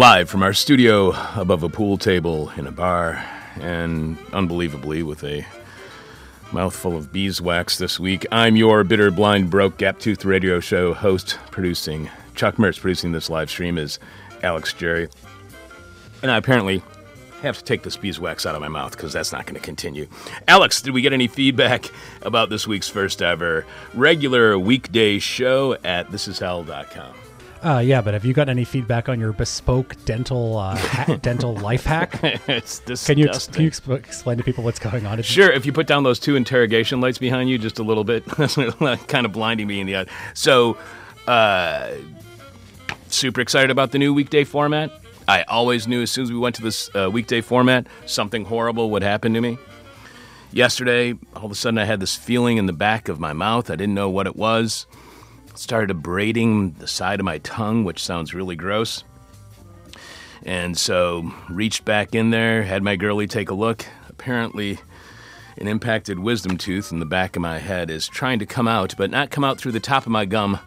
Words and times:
Live 0.00 0.30
from 0.30 0.42
our 0.42 0.54
studio 0.54 1.12
above 1.36 1.62
a 1.62 1.68
pool 1.68 1.98
table 1.98 2.48
in 2.56 2.66
a 2.66 2.72
bar, 2.72 3.22
and 3.56 4.16
unbelievably 4.32 5.02
with 5.02 5.22
a 5.24 5.44
mouthful 6.52 6.96
of 6.96 7.12
beeswax 7.12 7.76
this 7.76 8.00
week, 8.00 8.24
I'm 8.32 8.56
your 8.56 8.82
bitter, 8.82 9.10
blind, 9.10 9.50
broke, 9.50 9.76
gap 9.76 9.98
toothed 9.98 10.24
radio 10.24 10.58
show 10.58 10.94
host, 10.94 11.38
producing 11.50 12.08
Chuck 12.34 12.54
Mertz. 12.56 12.80
Producing 12.80 13.12
this 13.12 13.28
live 13.28 13.50
stream 13.50 13.76
is 13.76 13.98
Alex 14.42 14.72
Jerry. 14.72 15.10
And 16.22 16.30
I 16.30 16.38
apparently 16.38 16.82
have 17.42 17.58
to 17.58 17.64
take 17.64 17.82
this 17.82 17.98
beeswax 17.98 18.46
out 18.46 18.54
of 18.54 18.62
my 18.62 18.68
mouth 18.68 18.92
because 18.92 19.12
that's 19.12 19.32
not 19.32 19.44
going 19.44 19.56
to 19.56 19.60
continue. 19.60 20.08
Alex, 20.48 20.80
did 20.80 20.94
we 20.94 21.02
get 21.02 21.12
any 21.12 21.28
feedback 21.28 21.90
about 22.22 22.48
this 22.48 22.66
week's 22.66 22.88
first 22.88 23.20
ever 23.20 23.66
regular 23.92 24.58
weekday 24.58 25.18
show 25.18 25.74
at 25.84 26.08
thisishell.com? 26.08 27.29
Uh, 27.62 27.78
yeah, 27.78 28.00
but 28.00 28.14
have 28.14 28.24
you 28.24 28.32
gotten 28.32 28.50
any 28.50 28.64
feedback 28.64 29.08
on 29.10 29.20
your 29.20 29.32
bespoke 29.32 29.94
dental 30.06 30.56
uh, 30.56 30.76
ha- 30.76 31.16
dental 31.22 31.54
life 31.56 31.84
hack? 31.84 32.18
it's 32.48 32.78
disgusting. 32.80 33.14
Can 33.16 33.18
you 33.22 33.28
ex- 33.28 33.46
can 33.48 33.62
you 33.64 33.70
exp- 33.70 33.94
explain 33.98 34.38
to 34.38 34.44
people 34.44 34.64
what's 34.64 34.78
going 34.78 35.04
on? 35.06 35.18
It's- 35.18 35.26
Sure, 35.26 35.50
if 35.50 35.66
you 35.66 35.72
put 35.72 35.86
down 35.86 36.02
those 36.02 36.18
two 36.18 36.36
interrogation 36.36 37.00
lights 37.02 37.18
behind 37.18 37.50
you 37.50 37.58
just 37.58 37.78
a 37.78 37.82
little 37.82 38.04
bit, 38.04 38.24
that's 38.38 38.54
kind 38.56 39.26
of 39.26 39.32
blinding 39.32 39.66
me 39.66 39.78
in 39.80 39.86
the 39.86 39.96
eye. 39.98 40.06
So, 40.32 40.78
uh, 41.26 41.90
super 43.08 43.40
excited 43.42 43.70
about 43.70 43.92
the 43.92 43.98
new 43.98 44.14
weekday 44.14 44.44
format. 44.44 44.90
I 45.28 45.42
always 45.42 45.86
knew 45.86 46.02
as 46.02 46.10
soon 46.10 46.24
as 46.24 46.32
we 46.32 46.38
went 46.38 46.56
to 46.56 46.62
this 46.62 46.90
uh, 46.96 47.10
weekday 47.12 47.40
format, 47.42 47.86
something 48.06 48.46
horrible 48.46 48.90
would 48.90 49.02
happen 49.02 49.34
to 49.34 49.40
me. 49.40 49.58
Yesterday, 50.52 51.14
all 51.36 51.44
of 51.44 51.52
a 51.52 51.54
sudden, 51.54 51.78
I 51.78 51.84
had 51.84 52.00
this 52.00 52.16
feeling 52.16 52.56
in 52.56 52.66
the 52.66 52.72
back 52.72 53.08
of 53.08 53.20
my 53.20 53.32
mouth. 53.32 53.70
I 53.70 53.76
didn't 53.76 53.94
know 53.94 54.10
what 54.10 54.26
it 54.26 54.34
was. 54.34 54.86
Started 55.54 55.90
abrading 55.90 56.72
the 56.72 56.86
side 56.86 57.20
of 57.20 57.24
my 57.26 57.38
tongue, 57.38 57.84
which 57.84 58.02
sounds 58.02 58.34
really 58.34 58.56
gross. 58.56 59.04
And 60.42 60.76
so, 60.76 61.32
reached 61.50 61.84
back 61.84 62.14
in 62.14 62.30
there, 62.30 62.62
had 62.62 62.82
my 62.82 62.96
girlie 62.96 63.26
take 63.26 63.50
a 63.50 63.54
look. 63.54 63.84
Apparently, 64.08 64.78
an 65.58 65.68
impacted 65.68 66.18
wisdom 66.18 66.56
tooth 66.56 66.92
in 66.92 66.98
the 66.98 67.06
back 67.06 67.36
of 67.36 67.42
my 67.42 67.58
head 67.58 67.90
is 67.90 68.08
trying 68.08 68.38
to 68.38 68.46
come 68.46 68.66
out, 68.66 68.94
but 68.96 69.10
not 69.10 69.30
come 69.30 69.44
out 69.44 69.58
through 69.58 69.72
the 69.72 69.80
top 69.80 70.06
of 70.06 70.12
my 70.12 70.24
gum, 70.24 70.58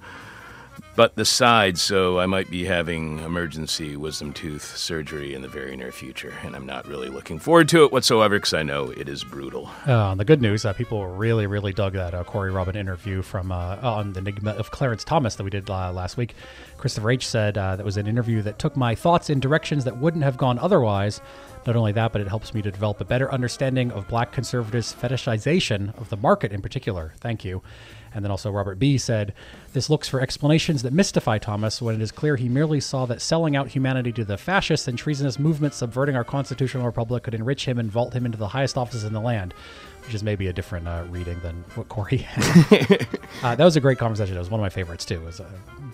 but 0.95 1.15
the 1.15 1.25
side. 1.25 1.77
So 1.77 2.19
I 2.19 2.25
might 2.25 2.49
be 2.49 2.65
having 2.65 3.19
emergency 3.19 3.95
wisdom 3.95 4.33
tooth 4.33 4.77
surgery 4.77 5.33
in 5.33 5.41
the 5.41 5.47
very 5.47 5.75
near 5.75 5.91
future, 5.91 6.33
and 6.43 6.55
I'm 6.55 6.65
not 6.65 6.87
really 6.87 7.09
looking 7.09 7.39
forward 7.39 7.69
to 7.69 7.83
it 7.83 7.91
whatsoever 7.91 8.37
because 8.37 8.53
I 8.53 8.63
know 8.63 8.89
it 8.89 9.09
is 9.09 9.23
brutal. 9.23 9.69
Uh, 9.85 10.15
the 10.15 10.25
good 10.25 10.41
news, 10.41 10.65
uh, 10.65 10.73
people 10.73 11.05
really, 11.07 11.47
really 11.47 11.73
dug 11.73 11.93
that 11.93 12.13
uh, 12.13 12.23
Corey 12.23 12.51
Robin 12.51 12.75
interview 12.75 13.21
from 13.21 13.51
uh, 13.51 13.77
on 13.81 14.13
the 14.13 14.19
Enigma 14.19 14.51
of 14.51 14.71
Clarence 14.71 15.03
Thomas 15.03 15.35
that 15.35 15.43
we 15.43 15.49
did 15.49 15.69
uh, 15.69 15.91
last 15.91 16.17
week. 16.17 16.35
Christopher 16.77 17.11
H 17.11 17.27
said 17.27 17.57
uh, 17.57 17.75
that 17.75 17.85
was 17.85 17.97
an 17.97 18.07
interview 18.07 18.41
that 18.41 18.59
took 18.59 18.75
my 18.75 18.95
thoughts 18.95 19.29
in 19.29 19.39
directions 19.39 19.83
that 19.85 19.97
wouldn't 19.97 20.23
have 20.23 20.37
gone 20.37 20.59
otherwise. 20.59 21.21
Not 21.65 21.75
only 21.77 21.93
that, 21.93 22.11
but 22.11 22.19
it 22.19 22.27
helps 22.27 22.53
me 22.53 22.61
to 22.61 22.71
develop 22.71 22.99
a 22.99 23.05
better 23.05 23.31
understanding 23.31 23.91
of 23.91 24.07
black 24.07 24.33
conservatives' 24.33 24.93
fetishization 24.93 25.97
of 25.97 26.09
the 26.09 26.17
market 26.17 26.51
in 26.51 26.61
particular. 26.61 27.13
Thank 27.21 27.45
you. 27.45 27.61
And 28.13 28.23
then 28.23 28.31
also 28.31 28.51
Robert 28.51 28.79
B. 28.79 28.97
said, 28.97 29.33
This 29.73 29.89
looks 29.89 30.07
for 30.07 30.21
explanations 30.21 30.83
that 30.83 30.93
mystify 30.93 31.37
Thomas 31.37 31.81
when 31.81 31.95
it 31.95 32.01
is 32.01 32.11
clear 32.11 32.35
he 32.35 32.49
merely 32.49 32.79
saw 32.79 33.05
that 33.07 33.21
selling 33.21 33.55
out 33.55 33.69
humanity 33.69 34.11
to 34.13 34.25
the 34.25 34.37
fascist 34.37 34.87
and 34.87 34.97
treasonous 34.97 35.39
movements 35.39 35.77
subverting 35.77 36.15
our 36.15 36.23
constitutional 36.23 36.85
republic 36.85 37.23
could 37.23 37.33
enrich 37.33 37.65
him 37.65 37.79
and 37.79 37.91
vault 37.91 38.13
him 38.13 38.25
into 38.25 38.37
the 38.37 38.49
highest 38.49 38.77
offices 38.77 39.03
in 39.03 39.13
the 39.13 39.21
land, 39.21 39.53
which 40.05 40.13
is 40.13 40.23
maybe 40.23 40.47
a 40.47 40.53
different 40.53 40.87
uh, 40.87 41.03
reading 41.09 41.39
than 41.39 41.63
what 41.75 41.89
Corey 41.89 42.17
had. 42.17 43.07
uh, 43.43 43.55
that 43.55 43.65
was 43.65 43.75
a 43.75 43.81
great 43.81 43.97
conversation. 43.97 44.35
It 44.35 44.39
was 44.39 44.49
one 44.49 44.59
of 44.59 44.63
my 44.63 44.69
favorites, 44.69 45.05
too. 45.05 45.15
It 45.15 45.25
was, 45.25 45.39
uh, 45.39 45.49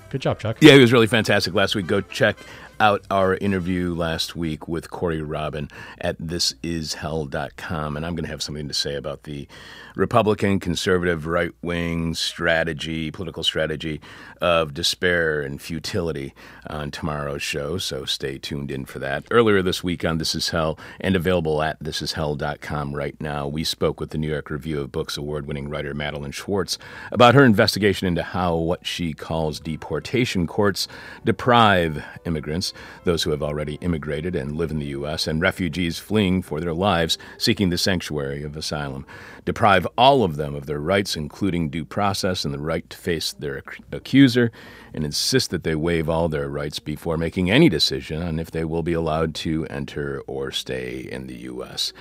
good 0.09 0.21
job, 0.21 0.39
Chuck. 0.39 0.57
Yeah, 0.59 0.73
he 0.73 0.79
was 0.79 0.91
really 0.91 1.07
fantastic 1.07 1.53
last 1.53 1.75
week. 1.75 1.87
Go 1.87 2.01
check 2.01 2.37
out 2.79 3.03
our 3.11 3.35
interview 3.35 3.93
last 3.93 4.35
week 4.35 4.67
with 4.67 4.89
Corey 4.89 5.21
Robin 5.21 5.69
at 5.99 6.19
thisishell.com. 6.19 7.97
And 7.97 8.05
I'm 8.05 8.15
going 8.15 8.25
to 8.25 8.31
have 8.31 8.43
something 8.43 8.67
to 8.67 8.73
say 8.73 8.95
about 8.95 9.23
the 9.23 9.47
Republican, 9.95 10.59
conservative, 10.59 11.27
right 11.27 11.51
wing 11.61 12.13
strategy, 12.15 13.11
political 13.11 13.43
strategy 13.43 13.99
of 14.41 14.73
despair 14.73 15.41
and 15.41 15.61
futility 15.61 16.33
on 16.67 16.91
tomorrow's 16.91 17.43
show. 17.43 17.77
So 17.77 18.05
stay 18.05 18.37
tuned 18.37 18.71
in 18.71 18.85
for 18.85 18.99
that. 18.99 19.25
Earlier 19.29 19.61
this 19.61 19.83
week 19.83 20.05
on 20.05 20.17
This 20.17 20.35
Is 20.35 20.49
Hell 20.49 20.79
and 21.01 21.15
available 21.15 21.61
at 21.61 21.83
thisishell.com 21.83 22.95
right 22.95 23.19
now, 23.19 23.47
we 23.47 23.63
spoke 23.63 23.99
with 23.99 24.11
the 24.11 24.17
New 24.17 24.29
York 24.29 24.49
Review 24.49 24.79
of 24.79 24.91
Books 24.91 25.17
award 25.17 25.47
winning 25.47 25.69
writer 25.69 25.93
Madeleine 25.93 26.31
Schwartz 26.31 26.77
about 27.11 27.35
her 27.35 27.43
investigation 27.43 28.07
into 28.07 28.23
how 28.23 28.55
what 28.55 28.85
she 28.85 29.13
calls 29.13 29.59
deportation 29.59 30.47
courts 30.47 30.87
deprive 31.25 32.03
immigrants, 32.25 32.68
those 33.03 33.23
who 33.23 33.31
have 33.31 33.43
already 33.43 33.75
immigrated 33.81 34.35
and 34.35 34.55
live 34.55 34.71
in 34.71 34.79
the 34.79 34.87
U.S., 34.87 35.27
and 35.27 35.41
refugees 35.41 35.99
fleeing 35.99 36.41
for 36.41 36.59
their 36.59 36.73
lives 36.73 37.17
seeking 37.37 37.69
the 37.69 37.77
sanctuary 37.77 38.43
of 38.43 38.55
asylum, 38.55 39.05
deprive 39.45 39.87
all 39.97 40.23
of 40.23 40.35
them 40.35 40.55
of 40.55 40.65
their 40.65 40.79
rights, 40.79 41.15
including 41.15 41.69
due 41.69 41.85
process 41.85 42.45
and 42.45 42.53
the 42.53 42.59
right 42.59 42.89
to 42.89 42.97
face 42.97 43.33
their 43.33 43.57
ac- 43.57 43.83
accuser, 43.91 44.51
and 44.93 45.03
insist 45.03 45.49
that 45.51 45.63
they 45.63 45.75
waive 45.75 46.09
all 46.09 46.29
their 46.29 46.49
rights 46.49 46.79
before 46.79 47.17
making 47.17 47.49
any 47.49 47.69
decision 47.69 48.21
on 48.21 48.39
if 48.39 48.51
they 48.51 48.63
will 48.63 48.83
be 48.83 48.93
allowed 48.93 49.35
to 49.35 49.65
enter 49.67 50.21
or 50.27 50.51
stay 50.51 51.07
in 51.11 51.27
the 51.27 51.37
U.S. 51.37 51.93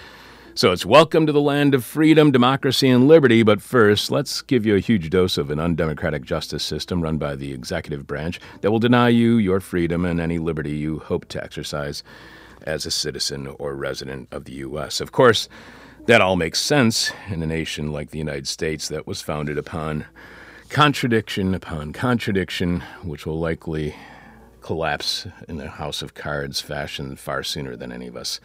So 0.58 0.72
it's 0.72 0.84
welcome 0.84 1.24
to 1.24 1.30
the 1.30 1.40
land 1.40 1.72
of 1.72 1.84
freedom, 1.84 2.32
democracy, 2.32 2.88
and 2.88 3.06
liberty. 3.06 3.44
But 3.44 3.62
first, 3.62 4.10
let's 4.10 4.42
give 4.42 4.66
you 4.66 4.74
a 4.74 4.80
huge 4.80 5.08
dose 5.08 5.38
of 5.38 5.52
an 5.52 5.60
undemocratic 5.60 6.24
justice 6.24 6.64
system 6.64 7.00
run 7.00 7.16
by 7.16 7.36
the 7.36 7.52
executive 7.52 8.08
branch 8.08 8.40
that 8.60 8.72
will 8.72 8.80
deny 8.80 9.10
you 9.10 9.36
your 9.36 9.60
freedom 9.60 10.04
and 10.04 10.20
any 10.20 10.36
liberty 10.38 10.72
you 10.76 10.98
hope 10.98 11.28
to 11.28 11.40
exercise 11.40 12.02
as 12.62 12.86
a 12.86 12.90
citizen 12.90 13.46
or 13.46 13.76
resident 13.76 14.26
of 14.32 14.46
the 14.46 14.54
U.S. 14.54 15.00
Of 15.00 15.12
course, 15.12 15.48
that 16.06 16.20
all 16.20 16.34
makes 16.34 16.60
sense 16.60 17.12
in 17.28 17.40
a 17.40 17.46
nation 17.46 17.92
like 17.92 18.10
the 18.10 18.18
United 18.18 18.48
States 18.48 18.88
that 18.88 19.06
was 19.06 19.22
founded 19.22 19.58
upon 19.58 20.06
contradiction 20.70 21.54
upon 21.54 21.92
contradiction, 21.92 22.80
which 23.04 23.24
will 23.24 23.38
likely 23.38 23.94
collapse 24.60 25.26
in 25.48 25.60
a 25.60 25.68
house 25.68 26.02
of 26.02 26.14
cards 26.14 26.60
fashion 26.60 27.16
far 27.16 27.42
sooner 27.42 27.76
than 27.76 27.92
any 27.92 28.06
of 28.06 28.16
us 28.16 28.40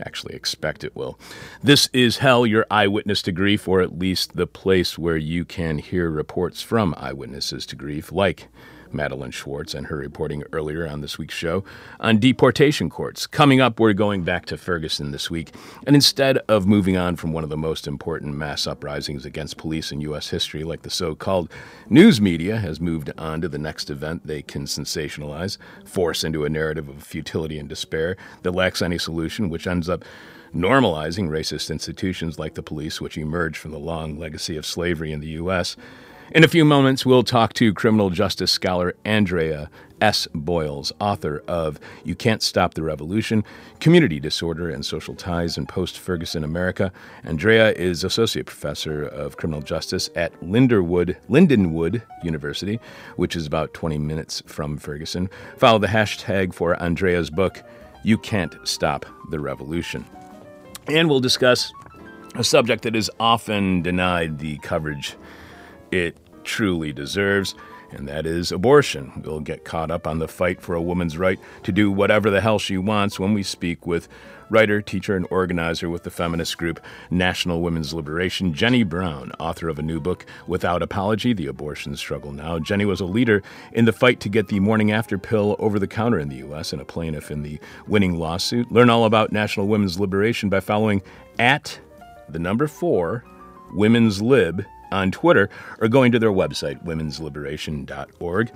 actually 0.00 0.34
expect 0.34 0.84
it 0.84 0.96
will. 0.96 1.18
This 1.62 1.88
is 1.92 2.18
Hell, 2.18 2.46
your 2.46 2.66
eyewitness 2.70 3.22
to 3.22 3.32
grief, 3.32 3.68
or 3.68 3.80
at 3.80 3.98
least 3.98 4.36
the 4.36 4.46
place 4.46 4.98
where 4.98 5.16
you 5.16 5.44
can 5.44 5.78
hear 5.78 6.10
reports 6.10 6.62
from 6.62 6.94
eyewitnesses 6.96 7.66
to 7.66 7.76
grief, 7.76 8.10
like 8.10 8.48
Madeleine 8.94 9.30
Schwartz 9.30 9.74
and 9.74 9.88
her 9.88 9.96
reporting 9.96 10.44
earlier 10.52 10.86
on 10.86 11.00
this 11.00 11.18
week's 11.18 11.34
show 11.34 11.64
on 12.00 12.18
deportation 12.18 12.88
courts. 12.88 13.26
Coming 13.26 13.60
up, 13.60 13.80
we're 13.80 13.92
going 13.92 14.22
back 14.22 14.46
to 14.46 14.56
Ferguson 14.56 15.10
this 15.10 15.30
week, 15.30 15.52
and 15.86 15.94
instead 15.94 16.38
of 16.48 16.66
moving 16.66 16.96
on 16.96 17.16
from 17.16 17.32
one 17.32 17.44
of 17.44 17.50
the 17.50 17.56
most 17.56 17.86
important 17.86 18.36
mass 18.36 18.66
uprisings 18.66 19.26
against 19.26 19.56
police 19.56 19.92
in 19.92 20.00
U.S. 20.02 20.30
history, 20.30 20.64
like 20.64 20.82
the 20.82 20.90
so 20.90 21.14
called 21.14 21.50
news 21.88 22.20
media 22.20 22.58
has 22.58 22.80
moved 22.80 23.10
on 23.18 23.40
to 23.40 23.48
the 23.48 23.58
next 23.58 23.90
event 23.90 24.26
they 24.26 24.42
can 24.42 24.64
sensationalize, 24.64 25.58
force 25.84 26.24
into 26.24 26.44
a 26.44 26.48
narrative 26.48 26.88
of 26.88 27.02
futility 27.02 27.58
and 27.58 27.68
despair 27.68 28.16
that 28.42 28.52
lacks 28.52 28.80
any 28.80 28.98
solution, 28.98 29.50
which 29.50 29.66
ends 29.66 29.88
up 29.88 30.04
normalizing 30.54 31.28
racist 31.28 31.70
institutions 31.70 32.38
like 32.38 32.54
the 32.54 32.62
police, 32.62 33.00
which 33.00 33.18
emerged 33.18 33.56
from 33.56 33.72
the 33.72 33.78
long 33.78 34.16
legacy 34.18 34.56
of 34.56 34.64
slavery 34.64 35.12
in 35.12 35.20
the 35.20 35.28
U.S. 35.28 35.76
In 36.32 36.42
a 36.42 36.48
few 36.48 36.64
moments, 36.64 37.04
we'll 37.04 37.22
talk 37.22 37.52
to 37.54 37.74
criminal 37.74 38.08
justice 38.08 38.50
scholar 38.50 38.94
Andrea 39.04 39.70
S. 40.00 40.26
Boyles, 40.34 40.90
author 40.98 41.44
of 41.46 41.78
You 42.02 42.14
Can't 42.14 42.42
Stop 42.42 42.74
the 42.74 42.82
Revolution 42.82 43.44
Community 43.78 44.18
Disorder 44.18 44.70
and 44.70 44.84
Social 44.84 45.14
Ties 45.14 45.58
in 45.58 45.66
Post 45.66 45.98
Ferguson 45.98 46.42
America. 46.42 46.90
Andrea 47.24 47.72
is 47.72 48.04
Associate 48.04 48.46
Professor 48.46 49.02
of 49.04 49.36
Criminal 49.36 49.60
Justice 49.60 50.08
at 50.16 50.32
Linderwood, 50.40 51.16
Lindenwood 51.28 52.02
University, 52.22 52.80
which 53.16 53.36
is 53.36 53.46
about 53.46 53.74
20 53.74 53.98
minutes 53.98 54.42
from 54.46 54.78
Ferguson. 54.78 55.28
Follow 55.58 55.78
the 55.78 55.88
hashtag 55.88 56.54
for 56.54 56.82
Andrea's 56.82 57.28
book, 57.28 57.62
You 58.02 58.16
Can't 58.16 58.56
Stop 58.66 59.04
the 59.28 59.40
Revolution. 59.40 60.06
And 60.88 61.08
we'll 61.08 61.20
discuss 61.20 61.70
a 62.34 62.42
subject 62.42 62.82
that 62.82 62.96
is 62.96 63.10
often 63.20 63.82
denied 63.82 64.38
the 64.38 64.58
coverage 64.58 65.16
it 65.94 66.16
truly 66.42 66.92
deserves, 66.92 67.54
and 67.92 68.08
that 68.08 68.26
is 68.26 68.50
abortion. 68.50 69.22
We'll 69.24 69.40
get 69.40 69.64
caught 69.64 69.90
up 69.90 70.06
on 70.06 70.18
the 70.18 70.28
fight 70.28 70.60
for 70.60 70.74
a 70.74 70.82
woman's 70.82 71.16
right 71.16 71.38
to 71.62 71.72
do 71.72 71.90
whatever 71.90 72.30
the 72.30 72.40
hell 72.40 72.58
she 72.58 72.76
wants 72.76 73.20
when 73.20 73.32
we 73.32 73.44
speak 73.44 73.86
with 73.86 74.08
writer, 74.50 74.82
teacher, 74.82 75.16
and 75.16 75.26
organizer 75.30 75.88
with 75.88 76.02
the 76.02 76.10
feminist 76.10 76.58
group 76.58 76.80
National 77.10 77.60
Women's 77.62 77.94
Liberation, 77.94 78.52
Jenny 78.52 78.82
Brown, 78.82 79.32
author 79.38 79.68
of 79.68 79.78
a 79.78 79.82
new 79.82 80.00
book, 80.00 80.26
Without 80.46 80.82
Apology 80.82 81.32
The 81.32 81.46
Abortion 81.46 81.96
Struggle 81.96 82.32
Now. 82.32 82.58
Jenny 82.58 82.84
was 82.84 83.00
a 83.00 83.06
leader 83.06 83.42
in 83.72 83.84
the 83.84 83.92
fight 83.92 84.20
to 84.20 84.28
get 84.28 84.48
the 84.48 84.60
morning 84.60 84.90
after 84.90 85.16
pill 85.16 85.56
over 85.60 85.78
the 85.78 85.86
counter 85.86 86.18
in 86.18 86.28
the 86.28 86.36
U.S. 86.36 86.72
and 86.72 86.82
a 86.82 86.84
plaintiff 86.84 87.30
in 87.30 87.42
the 87.42 87.58
winning 87.86 88.18
lawsuit. 88.18 88.70
Learn 88.70 88.90
all 88.90 89.04
about 89.04 89.32
National 89.32 89.68
Women's 89.68 89.98
Liberation 89.98 90.48
by 90.48 90.60
following 90.60 91.02
at 91.38 91.78
the 92.28 92.38
number 92.38 92.66
four 92.66 93.24
Women's 93.72 94.20
Lib 94.20 94.64
on 94.94 95.10
Twitter 95.10 95.48
or 95.80 95.88
going 95.88 96.12
to 96.12 96.18
their 96.18 96.30
website, 96.30 96.84
womensliberation.org. 96.84 98.52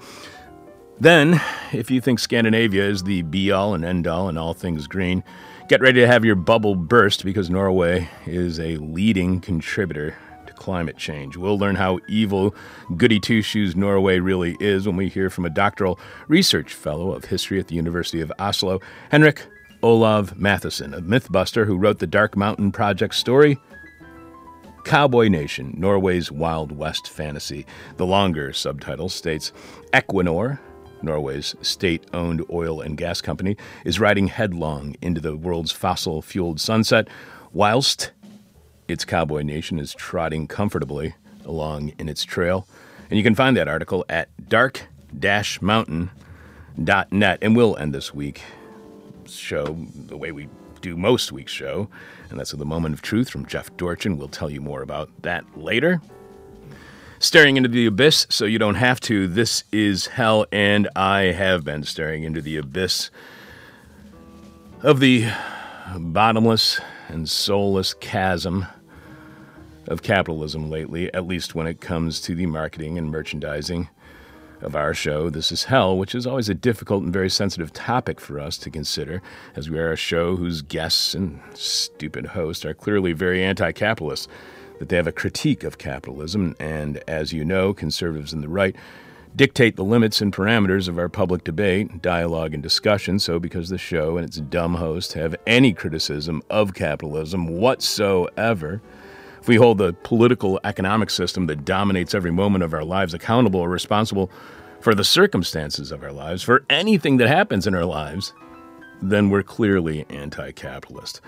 Then, 1.00 1.40
if 1.72 1.90
you 1.90 2.00
think 2.00 2.18
Scandinavia 2.18 2.84
is 2.84 3.04
the 3.04 3.22
be 3.22 3.52
all 3.52 3.74
and 3.74 3.84
end 3.84 4.06
all 4.06 4.28
in 4.28 4.36
all 4.36 4.52
things 4.52 4.88
green, 4.88 5.22
get 5.68 5.80
ready 5.80 6.00
to 6.00 6.06
have 6.08 6.24
your 6.24 6.34
bubble 6.34 6.74
burst 6.74 7.24
because 7.24 7.48
Norway 7.48 8.08
is 8.26 8.58
a 8.58 8.78
leading 8.78 9.40
contributor 9.40 10.16
to 10.46 10.52
climate 10.54 10.96
change. 10.96 11.36
We'll 11.36 11.58
learn 11.58 11.76
how 11.76 12.00
evil 12.08 12.52
goody 12.96 13.20
two 13.20 13.42
shoes 13.42 13.76
Norway 13.76 14.18
really 14.18 14.56
is 14.58 14.88
when 14.88 14.96
we 14.96 15.08
hear 15.08 15.30
from 15.30 15.44
a 15.44 15.50
doctoral 15.50 16.00
research 16.26 16.74
fellow 16.74 17.12
of 17.12 17.26
history 17.26 17.60
at 17.60 17.68
the 17.68 17.76
University 17.76 18.20
of 18.20 18.32
Oslo, 18.40 18.80
Henrik 19.10 19.46
Olav 19.84 20.34
Mathiesen, 20.34 20.96
a 20.96 21.00
mythbuster 21.00 21.64
who 21.64 21.76
wrote 21.76 22.00
the 22.00 22.08
Dark 22.08 22.36
Mountain 22.36 22.72
Project 22.72 23.14
story. 23.14 23.56
Cowboy 24.88 25.28
Nation, 25.28 25.72
Norway's 25.76 26.32
Wild 26.32 26.72
West 26.72 27.10
fantasy. 27.10 27.66
The 27.98 28.06
longer 28.06 28.54
subtitle 28.54 29.10
states 29.10 29.52
Equinor, 29.92 30.58
Norway's 31.02 31.54
state 31.60 32.06
owned 32.14 32.42
oil 32.50 32.80
and 32.80 32.96
gas 32.96 33.20
company, 33.20 33.58
is 33.84 34.00
riding 34.00 34.28
headlong 34.28 34.96
into 35.02 35.20
the 35.20 35.36
world's 35.36 35.72
fossil 35.72 36.22
fueled 36.22 36.58
sunset, 36.58 37.06
whilst 37.52 38.12
its 38.88 39.04
cowboy 39.04 39.42
nation 39.42 39.78
is 39.78 39.92
trotting 39.92 40.46
comfortably 40.46 41.14
along 41.44 41.92
in 41.98 42.08
its 42.08 42.24
trail. 42.24 42.66
And 43.10 43.18
you 43.18 43.22
can 43.22 43.34
find 43.34 43.54
that 43.58 43.68
article 43.68 44.06
at 44.08 44.30
dark-mountain.net. 44.48 47.38
And 47.42 47.54
we'll 47.54 47.76
end 47.76 47.94
this 47.94 48.14
week's 48.14 48.40
show 49.26 49.76
the 49.94 50.16
way 50.16 50.32
we 50.32 50.48
do 50.80 50.96
most 50.96 51.30
week's 51.30 51.52
show, 51.52 51.90
and 52.30 52.38
that's 52.38 52.52
the 52.52 52.64
moment 52.64 52.94
of 52.94 53.02
truth 53.02 53.30
from 53.30 53.46
Jeff 53.46 53.74
Dorchen. 53.76 54.16
We'll 54.16 54.28
tell 54.28 54.50
you 54.50 54.60
more 54.60 54.82
about 54.82 55.10
that 55.22 55.44
later. 55.56 56.00
Staring 57.18 57.56
into 57.56 57.68
the 57.68 57.86
abyss 57.86 58.26
so 58.30 58.44
you 58.44 58.58
don't 58.58 58.76
have 58.76 59.00
to. 59.00 59.26
This 59.26 59.64
is 59.72 60.06
hell, 60.06 60.46
and 60.52 60.88
I 60.94 61.32
have 61.32 61.64
been 61.64 61.82
staring 61.82 62.22
into 62.22 62.40
the 62.40 62.56
abyss 62.56 63.10
of 64.82 65.00
the 65.00 65.30
bottomless 65.96 66.80
and 67.08 67.28
soulless 67.28 67.94
chasm 67.94 68.66
of 69.88 70.02
capitalism 70.02 70.70
lately, 70.70 71.12
at 71.14 71.26
least 71.26 71.54
when 71.54 71.66
it 71.66 71.80
comes 71.80 72.20
to 72.20 72.34
the 72.34 72.46
marketing 72.46 72.98
and 72.98 73.10
merchandising 73.10 73.88
of 74.60 74.74
our 74.74 74.94
show, 74.94 75.30
This 75.30 75.52
Is 75.52 75.64
Hell, 75.64 75.96
which 75.96 76.14
is 76.14 76.26
always 76.26 76.48
a 76.48 76.54
difficult 76.54 77.02
and 77.04 77.12
very 77.12 77.30
sensitive 77.30 77.72
topic 77.72 78.20
for 78.20 78.40
us 78.40 78.58
to 78.58 78.70
consider, 78.70 79.22
as 79.54 79.70
we 79.70 79.78
are 79.78 79.92
a 79.92 79.96
show 79.96 80.36
whose 80.36 80.62
guests 80.62 81.14
and 81.14 81.40
stupid 81.54 82.26
hosts 82.26 82.64
are 82.64 82.74
clearly 82.74 83.12
very 83.12 83.42
anti 83.42 83.72
capitalist, 83.72 84.28
that 84.78 84.88
they 84.88 84.96
have 84.96 85.06
a 85.06 85.12
critique 85.12 85.64
of 85.64 85.78
capitalism, 85.78 86.54
and 86.60 87.02
as 87.08 87.32
you 87.32 87.44
know, 87.44 87.72
conservatives 87.72 88.32
and 88.32 88.42
the 88.42 88.48
right 88.48 88.76
dictate 89.36 89.76
the 89.76 89.84
limits 89.84 90.20
and 90.20 90.32
parameters 90.32 90.88
of 90.88 90.98
our 90.98 91.08
public 91.08 91.44
debate, 91.44 92.02
dialogue, 92.02 92.54
and 92.54 92.62
discussion. 92.62 93.18
So, 93.18 93.38
because 93.38 93.68
the 93.68 93.78
show 93.78 94.16
and 94.16 94.26
its 94.26 94.38
dumb 94.38 94.74
host 94.74 95.12
have 95.12 95.36
any 95.46 95.72
criticism 95.72 96.42
of 96.50 96.74
capitalism 96.74 97.46
whatsoever, 97.46 98.80
if 99.48 99.50
we 99.50 99.56
hold 99.56 99.78
the 99.78 99.94
political 100.02 100.60
economic 100.64 101.08
system 101.08 101.46
that 101.46 101.64
dominates 101.64 102.14
every 102.14 102.30
moment 102.30 102.62
of 102.62 102.74
our 102.74 102.84
lives 102.84 103.14
accountable 103.14 103.58
or 103.58 103.70
responsible 103.70 104.30
for 104.80 104.94
the 104.94 105.02
circumstances 105.02 105.90
of 105.90 106.02
our 106.02 106.12
lives, 106.12 106.42
for 106.42 106.66
anything 106.68 107.16
that 107.16 107.28
happens 107.28 107.66
in 107.66 107.74
our 107.74 107.86
lives, 107.86 108.34
then 109.00 109.30
we're 109.30 109.42
clearly 109.42 110.04
anti 110.10 110.50
capitalist. 110.52 111.22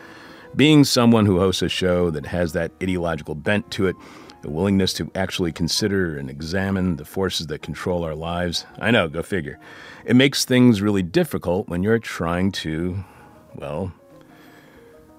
Being 0.54 0.84
someone 0.84 1.24
who 1.24 1.38
hosts 1.38 1.62
a 1.62 1.70
show 1.70 2.10
that 2.10 2.26
has 2.26 2.52
that 2.52 2.72
ideological 2.82 3.36
bent 3.36 3.70
to 3.70 3.86
it, 3.86 3.96
the 4.42 4.50
willingness 4.50 4.92
to 4.92 5.10
actually 5.14 5.50
consider 5.50 6.18
and 6.18 6.28
examine 6.28 6.96
the 6.96 7.06
forces 7.06 7.46
that 7.46 7.62
control 7.62 8.04
our 8.04 8.14
lives, 8.14 8.66
I 8.78 8.90
know, 8.90 9.08
go 9.08 9.22
figure. 9.22 9.58
It 10.04 10.14
makes 10.14 10.44
things 10.44 10.82
really 10.82 11.02
difficult 11.02 11.70
when 11.70 11.82
you're 11.82 11.98
trying 11.98 12.52
to, 12.52 13.02
well, 13.54 13.94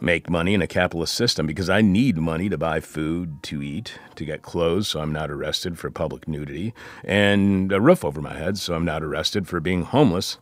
make 0.02 0.30
money 0.30 0.54
in 0.54 0.62
a 0.62 0.68
capitalist 0.68 1.14
system 1.14 1.46
because 1.46 1.70
I 1.70 1.82
need 1.82 2.18
money 2.18 2.50
to 2.50 2.58
buy 2.58 2.80
food, 2.80 3.44
to 3.44 3.62
eat, 3.62 4.00
to 4.16 4.26
get 4.26 4.42
clothes 4.42 4.88
so 4.88 5.00
I'm 5.00 5.14
not 5.14 5.30
arrested 5.30 5.78
for 5.78 5.92
public 5.92 6.28
nudity, 6.28 6.74
and 7.04 7.72
a 7.72 7.80
roof 7.80 8.04
over 8.04 8.22
my 8.22 8.34
head 8.34 8.58
so 8.58 8.74
I'm 8.74 8.86
not 8.86 9.04
arrested 9.04 9.48
for 9.48 9.60
being 9.60 9.84
homeless, 9.84 10.40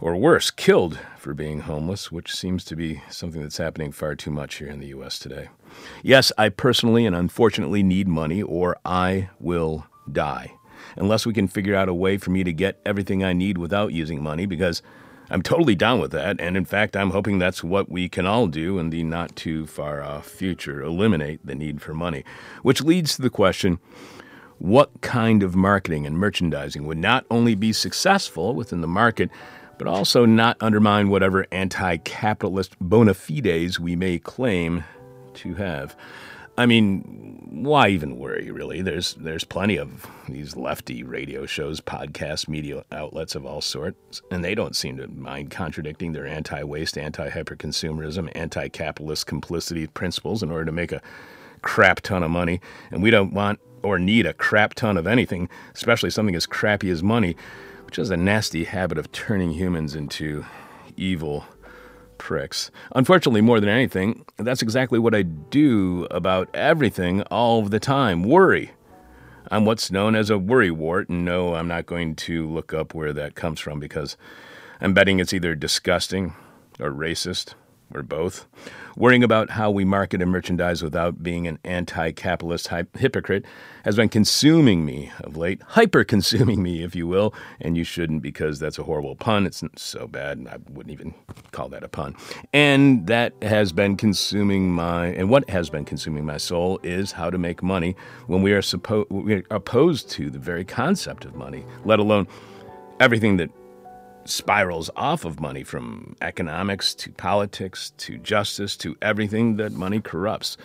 or 0.00 0.16
worse, 0.16 0.50
killed 0.50 0.98
for 1.18 1.34
being 1.34 1.60
homeless, 1.60 2.10
which 2.10 2.34
seems 2.34 2.64
to 2.64 2.74
be 2.74 3.02
something 3.10 3.42
that's 3.42 3.58
happening 3.58 3.92
far 3.92 4.14
too 4.14 4.30
much 4.30 4.54
here 4.54 4.68
in 4.68 4.80
the 4.80 4.86
U.S. 4.88 5.18
today. 5.18 5.50
Yes, 6.02 6.32
I 6.38 6.48
personally 6.48 7.04
and 7.04 7.14
unfortunately 7.14 7.82
need 7.82 8.08
money, 8.08 8.42
or 8.42 8.78
I 8.82 9.28
will 9.38 9.86
die. 10.10 10.54
Unless 10.96 11.26
we 11.26 11.34
can 11.34 11.48
figure 11.48 11.74
out 11.74 11.90
a 11.90 11.94
way 11.94 12.16
for 12.16 12.30
me 12.30 12.42
to 12.44 12.52
get 12.52 12.80
everything 12.86 13.22
I 13.22 13.34
need 13.34 13.58
without 13.58 13.92
using 13.92 14.22
money, 14.22 14.46
because 14.46 14.80
I'm 15.30 15.42
totally 15.42 15.76
down 15.76 16.00
with 16.00 16.10
that, 16.10 16.40
and 16.40 16.56
in 16.56 16.64
fact, 16.64 16.96
I'm 16.96 17.10
hoping 17.10 17.38
that's 17.38 17.62
what 17.62 17.88
we 17.88 18.08
can 18.08 18.26
all 18.26 18.48
do 18.48 18.78
in 18.80 18.90
the 18.90 19.04
not 19.04 19.36
too 19.36 19.66
far 19.66 20.02
off 20.02 20.26
future 20.26 20.82
eliminate 20.82 21.46
the 21.46 21.54
need 21.54 21.80
for 21.80 21.94
money. 21.94 22.24
Which 22.62 22.82
leads 22.82 23.14
to 23.14 23.22
the 23.22 23.30
question 23.30 23.78
what 24.58 25.00
kind 25.00 25.42
of 25.42 25.54
marketing 25.54 26.04
and 26.04 26.18
merchandising 26.18 26.84
would 26.84 26.98
not 26.98 27.24
only 27.30 27.54
be 27.54 27.72
successful 27.72 28.54
within 28.54 28.80
the 28.80 28.88
market, 28.88 29.30
but 29.78 29.86
also 29.86 30.26
not 30.26 30.56
undermine 30.60 31.08
whatever 31.08 31.46
anti 31.52 31.96
capitalist 31.98 32.76
bona 32.80 33.14
fides 33.14 33.78
we 33.78 33.94
may 33.94 34.18
claim 34.18 34.84
to 35.34 35.54
have? 35.54 35.96
I 36.60 36.66
mean, 36.66 37.62
why 37.64 37.88
even 37.88 38.18
worry, 38.18 38.50
really? 38.50 38.82
There's 38.82 39.14
there's 39.14 39.44
plenty 39.44 39.78
of 39.78 40.06
these 40.28 40.56
lefty 40.56 41.02
radio 41.02 41.46
shows, 41.46 41.80
podcasts, 41.80 42.48
media 42.48 42.84
outlets 42.92 43.34
of 43.34 43.46
all 43.46 43.62
sorts, 43.62 44.20
and 44.30 44.44
they 44.44 44.54
don't 44.54 44.76
seem 44.76 44.98
to 44.98 45.08
mind 45.08 45.50
contradicting 45.50 46.12
their 46.12 46.26
anti-waste, 46.26 46.98
anti-hyperconsumerism, 46.98 48.30
anti-capitalist 48.34 49.26
complicity 49.26 49.86
principles 49.86 50.42
in 50.42 50.50
order 50.50 50.66
to 50.66 50.72
make 50.72 50.92
a 50.92 51.00
crap 51.62 52.02
ton 52.02 52.22
of 52.22 52.30
money. 52.30 52.60
And 52.90 53.02
we 53.02 53.10
don't 53.10 53.32
want 53.32 53.58
or 53.82 53.98
need 53.98 54.26
a 54.26 54.34
crap 54.34 54.74
ton 54.74 54.98
of 54.98 55.06
anything, 55.06 55.48
especially 55.74 56.10
something 56.10 56.36
as 56.36 56.44
crappy 56.44 56.90
as 56.90 57.02
money, 57.02 57.36
which 57.86 57.96
has 57.96 58.10
a 58.10 58.18
nasty 58.18 58.64
habit 58.64 58.98
of 58.98 59.10
turning 59.12 59.52
humans 59.52 59.94
into 59.94 60.44
evil 60.98 61.46
pricks. 62.20 62.70
Unfortunately, 62.94 63.40
more 63.40 63.58
than 63.58 63.68
anything, 63.70 64.24
that's 64.36 64.62
exactly 64.62 64.98
what 64.98 65.14
I 65.14 65.22
do 65.22 66.06
about 66.10 66.48
everything 66.54 67.22
all 67.22 67.62
the 67.62 67.80
time 67.80 68.22
worry. 68.22 68.72
I'm 69.50 69.64
what's 69.64 69.90
known 69.90 70.14
as 70.14 70.30
a 70.30 70.34
worrywart, 70.34 71.08
and 71.08 71.24
no, 71.24 71.54
I'm 71.54 71.66
not 71.66 71.86
going 71.86 72.14
to 72.16 72.46
look 72.46 72.72
up 72.72 72.94
where 72.94 73.12
that 73.14 73.34
comes 73.34 73.58
from 73.58 73.80
because 73.80 74.16
I'm 74.80 74.94
betting 74.94 75.18
it's 75.18 75.32
either 75.32 75.56
disgusting 75.56 76.34
or 76.78 76.90
racist 76.90 77.54
or 77.94 78.02
both. 78.02 78.46
Worrying 78.96 79.24
about 79.24 79.50
how 79.50 79.70
we 79.70 79.84
market 79.84 80.20
and 80.20 80.30
merchandise 80.30 80.82
without 80.82 81.22
being 81.22 81.46
an 81.46 81.58
anti 81.64 82.12
capitalist 82.12 82.68
hypocrite 82.96 83.44
has 83.84 83.96
been 83.96 84.08
consuming 84.08 84.84
me 84.84 85.10
of 85.20 85.36
late, 85.36 85.62
hyper 85.62 86.04
consuming 86.04 86.62
me, 86.62 86.82
if 86.82 86.94
you 86.94 87.06
will, 87.06 87.32
and 87.60 87.76
you 87.76 87.84
shouldn't 87.84 88.22
because 88.22 88.58
that's 88.58 88.78
a 88.78 88.82
horrible 88.82 89.16
pun. 89.16 89.46
It's 89.46 89.62
so 89.76 90.06
bad, 90.06 90.38
and 90.38 90.48
I 90.48 90.58
wouldn't 90.70 90.92
even 90.92 91.14
call 91.52 91.68
that 91.70 91.82
a 91.82 91.88
pun. 91.88 92.14
And 92.52 93.06
that 93.06 93.32
has 93.42 93.72
been 93.72 93.96
consuming 93.96 94.70
my, 94.70 95.06
and 95.06 95.30
what 95.30 95.48
has 95.48 95.70
been 95.70 95.84
consuming 95.84 96.26
my 96.26 96.36
soul 96.36 96.80
is 96.82 97.12
how 97.12 97.30
to 97.30 97.38
make 97.38 97.62
money 97.62 97.96
when 98.26 98.42
we 98.42 98.52
are, 98.52 98.60
suppo- 98.62 99.10
we 99.10 99.34
are 99.34 99.44
opposed 99.50 100.10
to 100.10 100.30
the 100.30 100.38
very 100.38 100.64
concept 100.64 101.24
of 101.24 101.34
money, 101.34 101.64
let 101.84 101.98
alone 101.98 102.26
everything 103.00 103.38
that 103.38 103.50
spirals 104.24 104.90
off 104.96 105.24
of 105.24 105.40
money 105.40 105.64
from 105.64 106.16
economics 106.20 106.94
to 106.94 107.10
politics 107.12 107.92
to 107.98 108.18
justice 108.18 108.76
to 108.76 108.96
everything 109.00 109.56
that 109.56 109.72
money 109.72 110.00
corrupts. 110.00 110.56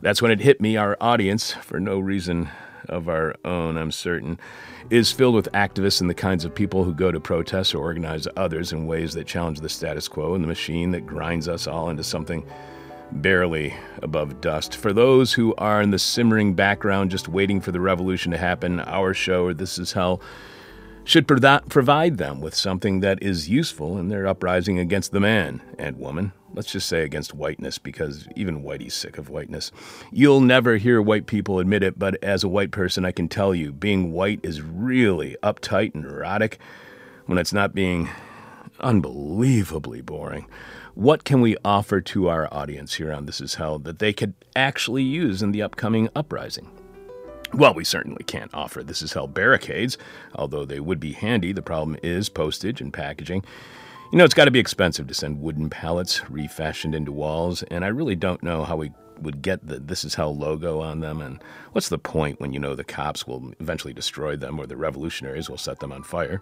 That's 0.00 0.22
when 0.22 0.30
it 0.30 0.40
hit 0.40 0.60
me. 0.60 0.76
Our 0.76 0.96
audience, 1.00 1.52
for 1.52 1.78
no 1.78 1.98
reason 1.98 2.48
of 2.88 3.08
our 3.08 3.36
own, 3.44 3.76
I'm 3.76 3.92
certain, 3.92 4.38
is 4.90 5.12
filled 5.12 5.34
with 5.34 5.50
activists 5.52 6.00
and 6.00 6.10
the 6.10 6.14
kinds 6.14 6.44
of 6.44 6.54
people 6.54 6.84
who 6.84 6.94
go 6.94 7.12
to 7.12 7.20
protests 7.20 7.74
or 7.74 7.78
organize 7.78 8.26
others 8.36 8.72
in 8.72 8.86
ways 8.86 9.14
that 9.14 9.26
challenge 9.26 9.60
the 9.60 9.68
status 9.68 10.08
quo 10.08 10.34
and 10.34 10.42
the 10.42 10.48
machine 10.48 10.90
that 10.90 11.06
grinds 11.06 11.48
us 11.48 11.66
all 11.66 11.88
into 11.88 12.02
something 12.02 12.44
barely 13.12 13.74
above 14.02 14.40
dust. 14.40 14.76
For 14.76 14.92
those 14.92 15.32
who 15.32 15.54
are 15.56 15.82
in 15.82 15.90
the 15.90 15.98
simmering 15.98 16.54
background 16.54 17.10
just 17.10 17.28
waiting 17.28 17.60
for 17.60 17.70
the 17.70 17.80
revolution 17.80 18.32
to 18.32 18.38
happen, 18.38 18.80
our 18.80 19.14
show, 19.14 19.44
or 19.44 19.54
This 19.54 19.78
Is 19.78 19.92
Hell, 19.92 20.20
should 21.04 21.26
provide 21.26 22.18
them 22.18 22.40
with 22.40 22.54
something 22.54 23.00
that 23.00 23.22
is 23.22 23.48
useful 23.48 23.98
in 23.98 24.08
their 24.08 24.26
uprising 24.26 24.78
against 24.78 25.12
the 25.12 25.20
man 25.20 25.60
and 25.78 25.98
woman. 25.98 26.32
Let's 26.54 26.70
just 26.70 26.86
say 26.86 27.02
against 27.02 27.34
whiteness, 27.34 27.78
because 27.78 28.28
even 28.36 28.62
Whitey's 28.62 28.92
sick 28.94 29.16
of 29.16 29.30
whiteness. 29.30 29.72
You'll 30.12 30.42
never 30.42 30.76
hear 30.76 31.00
white 31.00 31.26
people 31.26 31.58
admit 31.58 31.82
it, 31.82 31.98
but 31.98 32.22
as 32.22 32.44
a 32.44 32.48
white 32.48 32.70
person, 32.70 33.06
I 33.06 33.10
can 33.10 33.28
tell 33.28 33.54
you 33.54 33.72
being 33.72 34.12
white 34.12 34.40
is 34.42 34.60
really 34.60 35.36
uptight 35.42 35.94
and 35.94 36.04
neurotic 36.04 36.58
when 37.24 37.38
it's 37.38 37.54
not 37.54 37.74
being 37.74 38.10
unbelievably 38.80 40.02
boring. 40.02 40.46
What 40.94 41.24
can 41.24 41.40
we 41.40 41.56
offer 41.64 42.02
to 42.02 42.28
our 42.28 42.52
audience 42.52 42.94
here 42.94 43.12
on 43.12 43.24
This 43.24 43.40
Is 43.40 43.54
Hell 43.54 43.78
that 43.80 43.98
they 43.98 44.12
could 44.12 44.34
actually 44.54 45.04
use 45.04 45.42
in 45.42 45.52
the 45.52 45.62
upcoming 45.62 46.10
uprising? 46.14 46.70
Well, 47.54 47.74
we 47.74 47.84
certainly 47.84 48.24
can't 48.24 48.52
offer 48.54 48.82
This 48.82 49.02
Is 49.02 49.12
Hell 49.12 49.26
barricades, 49.26 49.98
although 50.34 50.64
they 50.64 50.80
would 50.80 50.98
be 50.98 51.12
handy. 51.12 51.52
The 51.52 51.60
problem 51.60 51.98
is 52.02 52.30
postage 52.30 52.80
and 52.80 52.92
packaging. 52.92 53.44
You 54.10 54.18
know, 54.18 54.24
it's 54.24 54.32
got 54.32 54.46
to 54.46 54.50
be 54.50 54.58
expensive 54.58 55.06
to 55.08 55.14
send 55.14 55.40
wooden 55.40 55.68
pallets 55.68 56.30
refashioned 56.30 56.94
into 56.94 57.12
walls, 57.12 57.62
and 57.64 57.84
I 57.84 57.88
really 57.88 58.16
don't 58.16 58.42
know 58.42 58.64
how 58.64 58.76
we 58.76 58.92
would 59.20 59.42
get 59.42 59.66
the 59.66 59.78
This 59.78 60.02
Is 60.02 60.14
Hell 60.14 60.34
logo 60.34 60.80
on 60.80 61.00
them. 61.00 61.20
And 61.20 61.42
what's 61.72 61.90
the 61.90 61.98
point 61.98 62.40
when 62.40 62.54
you 62.54 62.58
know 62.58 62.74
the 62.74 62.84
cops 62.84 63.26
will 63.26 63.52
eventually 63.60 63.92
destroy 63.92 64.34
them 64.34 64.58
or 64.58 64.66
the 64.66 64.76
revolutionaries 64.76 65.50
will 65.50 65.58
set 65.58 65.80
them 65.80 65.92
on 65.92 66.02
fire? 66.02 66.40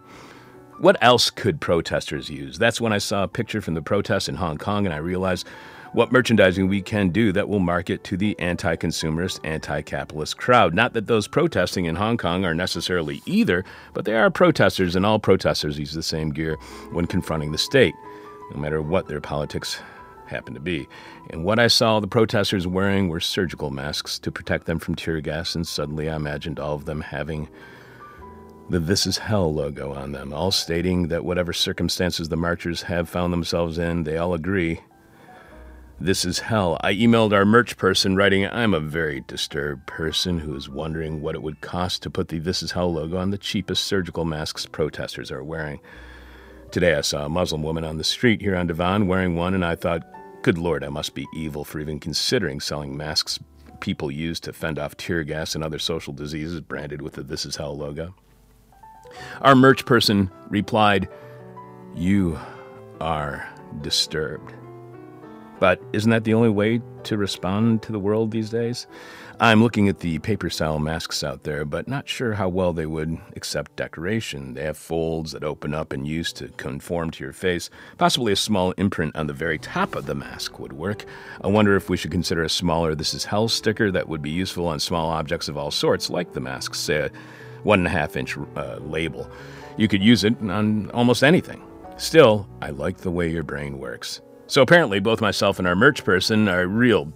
What 0.79 0.97
else 1.03 1.29
could 1.29 1.61
protesters 1.61 2.31
use? 2.31 2.57
That's 2.57 2.81
when 2.81 2.93
I 2.93 2.99
saw 2.99 3.25
a 3.25 3.29
picture 3.29 3.61
from 3.61 3.75
the 3.75 3.83
protests 3.83 4.29
in 4.29 4.37
Hong 4.37 4.59
Kong 4.59 4.87
and 4.87 4.95
I 4.95 4.99
realized 4.99 5.47
what 5.93 6.13
merchandising 6.13 6.69
we 6.69 6.81
can 6.81 7.09
do 7.11 7.33
that 7.33 7.49
will 7.49 7.59
market 7.59 8.05
to 8.05 8.17
the 8.17 8.39
anti 8.39 8.77
consumerist, 8.77 9.41
anti 9.45 9.83
capitalist 9.83 10.37
crowd. 10.37 10.75
Not 10.75 10.93
that 10.93 11.07
those 11.07 11.27
protesting 11.27 11.87
in 11.87 11.97
Hong 11.97 12.17
Kong 12.17 12.45
are 12.45 12.55
necessarily 12.55 13.23
either, 13.27 13.65
but 13.93 14.05
they 14.05 14.15
are 14.15 14.31
protesters, 14.31 14.95
and 14.95 15.05
all 15.05 15.19
protesters 15.19 15.79
use 15.79 15.93
the 15.93 16.03
same 16.03 16.31
gear 16.31 16.57
when 16.93 17.07
confronting 17.07 17.53
the 17.53 17.59
state, 17.59 17.95
no 18.53 18.61
matter 18.61 18.81
what 18.81 19.09
their 19.09 19.21
politics 19.21 19.81
happen 20.27 20.55
to 20.55 20.61
be. 20.61 20.89
And 21.31 21.45
what 21.45 21.59
I 21.59 21.67
saw 21.67 21.99
the 21.99 22.07
protesters 22.07 22.67
wearing 22.67 23.09
were 23.09 23.21
surgical 23.21 23.71
masks 23.71 24.19
to 24.21 24.31
protect 24.31 24.67
them 24.67 24.79
from 24.79 24.95
tear 24.95 25.21
gas, 25.21 25.57
and 25.57 25.67
suddenly 25.67 26.09
I 26.09 26.17
imagined 26.17 26.61
all 26.61 26.75
of 26.75 26.85
them 26.85 27.01
having 27.01 27.49
the 28.69 28.79
This 28.79 29.05
Is 29.05 29.19
Hell 29.19 29.53
logo 29.53 29.93
on 29.93 30.13
them, 30.13 30.33
all 30.33 30.53
stating 30.53 31.09
that 31.09 31.25
whatever 31.25 31.53
circumstances 31.53 32.29
the 32.29 32.37
marchers 32.37 32.83
have 32.83 33.09
found 33.09 33.33
themselves 33.33 33.79
in, 33.79 34.05
they 34.05 34.17
all 34.17 34.33
agree 34.33 34.81
this 36.01 36.25
is 36.25 36.39
hell. 36.39 36.79
I 36.81 36.95
emailed 36.95 37.35
our 37.35 37.45
merch 37.45 37.77
person 37.77 38.17
writing, 38.17 38.47
I'm 38.47 38.73
a 38.73 38.81
very 38.81 39.21
disturbed 39.21 39.87
person 39.87 40.39
who 40.39 40.57
is 40.57 40.67
wondering 40.67 41.21
what 41.21 41.35
it 41.35 41.43
would 41.43 41.61
cost 41.61 42.03
to 42.03 42.11
put 42.11 42.29
the 42.29 42.39
This 42.39 42.63
is 42.63 42.73
Hell 42.73 42.93
logo 42.93 43.19
on 43.19 43.31
the 43.31 43.39
cheapest 43.39 43.85
surgical 43.85 44.25
masks 44.25 44.65
protesters 44.65 45.31
are 45.31 45.45
wearing. 45.45 45.79
Today 46.71 46.95
I 46.95 47.03
saw 47.03 47.27
a 47.27 47.29
Muslim 47.29 47.63
woman 47.63 47.85
on 47.85 47.99
the 47.99 48.05
street 48.05 48.41
here 48.41 48.57
on 48.57 48.67
Devon 48.67 49.09
wearing 49.09 49.37
one, 49.37 49.53
and 49.53 49.65
I 49.65 49.75
thought, 49.75 50.03
good 50.43 50.57
lord, 50.57 50.83
I 50.83 50.89
must 50.89 51.15
be 51.15 51.27
evil 51.35 51.65
for 51.65 51.81
even 51.81 52.01
considering 52.01 52.61
selling 52.61 52.97
masks 52.97 53.39
people 53.81 54.11
use 54.11 54.41
to 54.41 54.55
fend 54.55 54.79
off 54.79 54.97
tear 54.97 55.23
gas 55.23 55.55
and 55.55 55.63
other 55.63 55.79
social 55.79 56.15
diseases 56.15 56.63
branded 56.63 57.03
with 57.03 57.15
the 57.15 57.23
This 57.23 57.45
is 57.45 57.57
Hell 57.57 57.77
logo. 57.77 58.15
Our 59.43 59.55
merch 59.55 59.85
person 59.85 60.31
replied, 60.49 61.09
You 61.95 62.39
are 63.03 63.47
disturbed. 63.83 64.55
But 65.61 65.81
isn't 65.93 66.11
that 66.11 66.25
the 66.25 66.35
only 66.35 66.49
way 66.49 66.81
to 67.05 67.17
respond 67.17 67.83
to 67.83 67.93
the 67.93 67.99
world 68.01 68.31
these 68.31 68.51
days? 68.51 68.87
I'm 69.39 69.63
looking 69.63 69.89
at 69.89 70.01
the 70.01 70.19
paper 70.19 70.51
style 70.51 70.79
masks 70.79 71.23
out 71.23 71.45
there, 71.45 71.65
but 71.65 71.87
not 71.87 72.09
sure 72.09 72.35
how 72.35 72.49
well 72.49 72.73
they 72.73 72.87
would 72.87 73.19
accept 73.37 73.77
decoration. 73.77 74.55
They 74.55 74.65
have 74.65 74.77
folds 74.77 75.33
that 75.33 75.45
open 75.45 75.73
up 75.73 75.93
and 75.93 76.07
use 76.07 76.33
to 76.35 76.49
conform 76.49 77.11
to 77.13 77.25
your 77.25 77.33
face. 77.33 77.71
Possibly 77.99 78.33
a 78.33 78.37
small 78.37 78.73
imprint 78.73 79.17
on 79.17 79.27
the 79.27 79.33
very 79.33 79.59
top 79.59 79.95
of 79.95 80.07
the 80.07 80.15
mask 80.15 80.59
would 80.59 80.73
work. 80.73 81.05
I 81.43 81.49
wonder 81.49 81.77
if 81.77 81.89
we 81.89 81.97
should 81.97 82.11
consider 82.11 82.43
a 82.43 82.51
smaller 82.51 82.95
This 82.95 83.15
Is 83.15 83.25
Hell 83.25 83.49
sticker 83.49 83.91
that 83.93 84.09
would 84.09 84.23
be 84.23 84.31
useful 84.31 84.67
on 84.67 84.81
small 84.81 85.11
objects 85.11 85.49
of 85.49 85.57
all 85.57 85.71
sorts, 85.71 86.11
like 86.11 86.33
the 86.33 86.41
masks, 86.41 86.79
say 86.79 86.97
a 87.07 87.11
one 87.63 87.81
and 87.81 87.87
a 87.87 87.91
half 87.91 88.17
inch 88.17 88.37
uh, 88.57 88.77
label. 88.81 89.31
You 89.77 89.89
could 89.89 90.03
use 90.03 90.25
it 90.25 90.37
on 90.43 90.91
almost 90.91 91.23
anything. 91.23 91.63
Still, 91.97 92.49
I 92.63 92.71
like 92.71 92.99
the 92.99 93.11
way 93.11 93.31
your 93.31 93.43
brain 93.43 93.79
works. 93.79 94.23
So 94.51 94.63
apparently, 94.63 94.99
both 94.99 95.21
myself 95.21 95.61
and 95.61 95.69
our 95.69 95.77
merch 95.77 96.03
person 96.03 96.49
are 96.49 96.67
real 96.67 97.13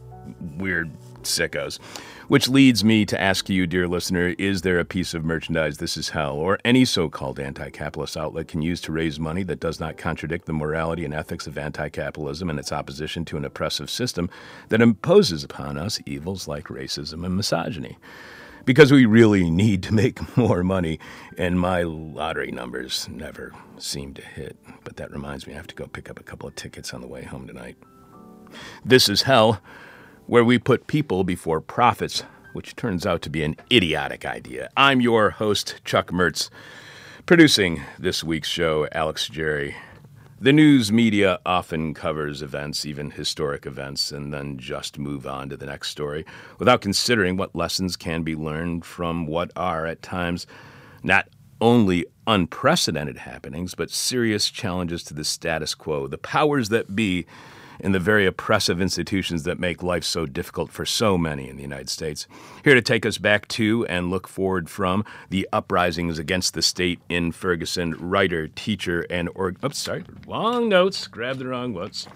weird 0.57 0.93
sickos. 1.25 1.81
Which 2.29 2.49
leads 2.49 2.85
me 2.85 3.05
to 3.07 3.21
ask 3.21 3.49
you, 3.49 3.67
dear 3.67 3.89
listener, 3.89 4.37
is 4.39 4.63
there 4.63 4.79
a 4.79 4.85
piece 4.85 5.15
of 5.15 5.25
merchandise 5.25 5.79
This 5.79 5.97
Is 5.97 6.11
Hell 6.11 6.37
or 6.37 6.61
any 6.65 6.85
so 6.85 7.09
called 7.09 7.41
anti 7.41 7.71
capitalist 7.71 8.17
outlet 8.17 8.47
can 8.47 8.63
use 8.63 8.81
to 8.83 8.93
raise 8.93 9.19
money 9.19 9.43
that 9.43 9.59
does 9.59 9.81
not 9.81 9.97
contradict 9.97 10.47
the 10.47 10.53
morality 10.53 11.05
and 11.05 11.13
ethics 11.13 11.49
of 11.49 11.59
anti 11.59 11.89
capitalism 11.89 12.49
and 12.51 12.61
its 12.61 12.71
opposition 12.71 13.25
to 13.25 13.37
an 13.37 13.45
oppressive 13.45 13.91
system 13.91 14.31
that 14.69 14.81
imposes 14.81 15.43
upon 15.43 15.77
us 15.77 15.99
evils 16.07 16.47
like 16.47 16.69
racism 16.69 17.27
and 17.27 17.37
misogyny? 17.37 17.99
Because 18.65 18.93
we 18.93 19.07
really 19.07 19.51
need 19.51 19.83
to 19.85 19.95
make 19.95 20.37
more 20.37 20.63
money, 20.63 20.99
and 21.39 21.59
my 21.61 21.83
lottery 21.83 22.51
numbers 22.51 23.09
never 23.11 23.53
seem 23.79 24.15
to 24.15 24.23
hit. 24.23 24.57
But 24.85 24.97
that 24.97 25.11
reminds 25.11 25.47
me, 25.47 25.53
I 25.53 25.57
have 25.57 25.67
to 25.69 25.75
go 25.75 25.87
pick 25.87 26.11
up 26.11 26.19
a 26.19 26.23
couple 26.23 26.49
of 26.49 26.55
tickets 26.55 26.95
on 26.95 27.01
the 27.01 27.07
way 27.07 27.23
home 27.23 27.47
tonight. 27.47 27.77
This 28.85 29.09
is 29.09 29.23
hell, 29.23 29.61
where 30.27 30.45
we 30.45 30.59
put 30.59 30.87
people 30.87 31.25
before 31.25 31.61
profits, 31.61 32.23
which 32.53 32.77
turns 32.77 33.05
out 33.05 33.23
to 33.23 33.31
be 33.31 33.43
an 33.43 33.57
idiotic 33.71 34.25
idea. 34.25 34.71
I'm 34.77 35.01
your 35.01 35.31
host, 35.31 35.81
Chuck 35.85 36.11
Mertz. 36.11 36.51
Producing 37.27 37.83
this 37.99 38.23
week's 38.23 38.49
show, 38.49 38.87
Alex 38.93 39.29
Jerry. 39.29 39.75
The 40.45 40.53
news 40.53 40.93
media 40.93 41.41
often 41.47 41.95
covers 41.95 42.43
events, 42.43 42.85
even 42.85 43.13
historic 43.13 43.65
events, 43.65 44.13
and 44.13 44.31
then 44.31 44.59
just 44.59 44.99
move 44.99 45.27
on 45.27 45.49
to 45.49 45.57
the 45.57 45.65
next 45.65 45.89
story 45.89 46.27
without 46.59 46.83
considering 46.83 47.39
what 47.39 47.57
lessons 47.57 47.97
can 47.97 48.25
be 48.25 48.37
learned 48.37 48.85
from 48.85 49.27
what 49.27 49.51
are, 49.57 49.87
at 49.87 50.03
times, 50.03 50.47
not 51.03 51.31
only 51.63 52.05
unprecedented 52.27 53.17
happenings, 53.17 53.75
but 53.75 53.91
serious 53.91 54.51
challenges 54.51 55.03
to 55.05 55.15
the 55.15 55.25
status 55.25 55.75
quo. 55.75 56.09
The 56.09 56.19
powers 56.19 56.69
that 56.69 56.95
be 56.95 57.25
in 57.81 57.93
the 57.93 58.01
very 58.01 58.27
oppressive 58.27 58.81
institutions 58.81 59.45
that 59.45 59.59
make 59.59 59.83
life 59.83 60.05
so 60.05 60.27
difficult 60.27 60.71
for 60.71 60.85
so 60.85 61.17
many 61.19 61.49
in 61.49 61.57
the 61.57 61.63
United 61.63 61.89
States. 61.89 62.27
Here 62.63 62.75
to 62.75 62.83
take 62.83 63.05
us 63.05 63.19
back 63.19 63.49
to 63.49 63.87
and 63.87 64.11
look 64.11 64.29
forward 64.29 64.69
from 64.69 65.05
the 65.31 65.49
uprisings 65.53 66.19
against 66.19 66.55
the 66.55 66.63
state 66.63 67.01
in 67.09 67.33
Ferguson, 67.33 67.95
writer, 67.99 68.49
teacher, 68.49 69.07
and 69.11 69.29
or 69.35 69.55
oops, 69.65 69.79
sorry, 69.79 70.05
wrong 70.27 70.69
notes, 70.69 71.07
grab 71.07 71.39
the 71.39 71.47
wrong 71.47 71.75
notes 71.75 72.07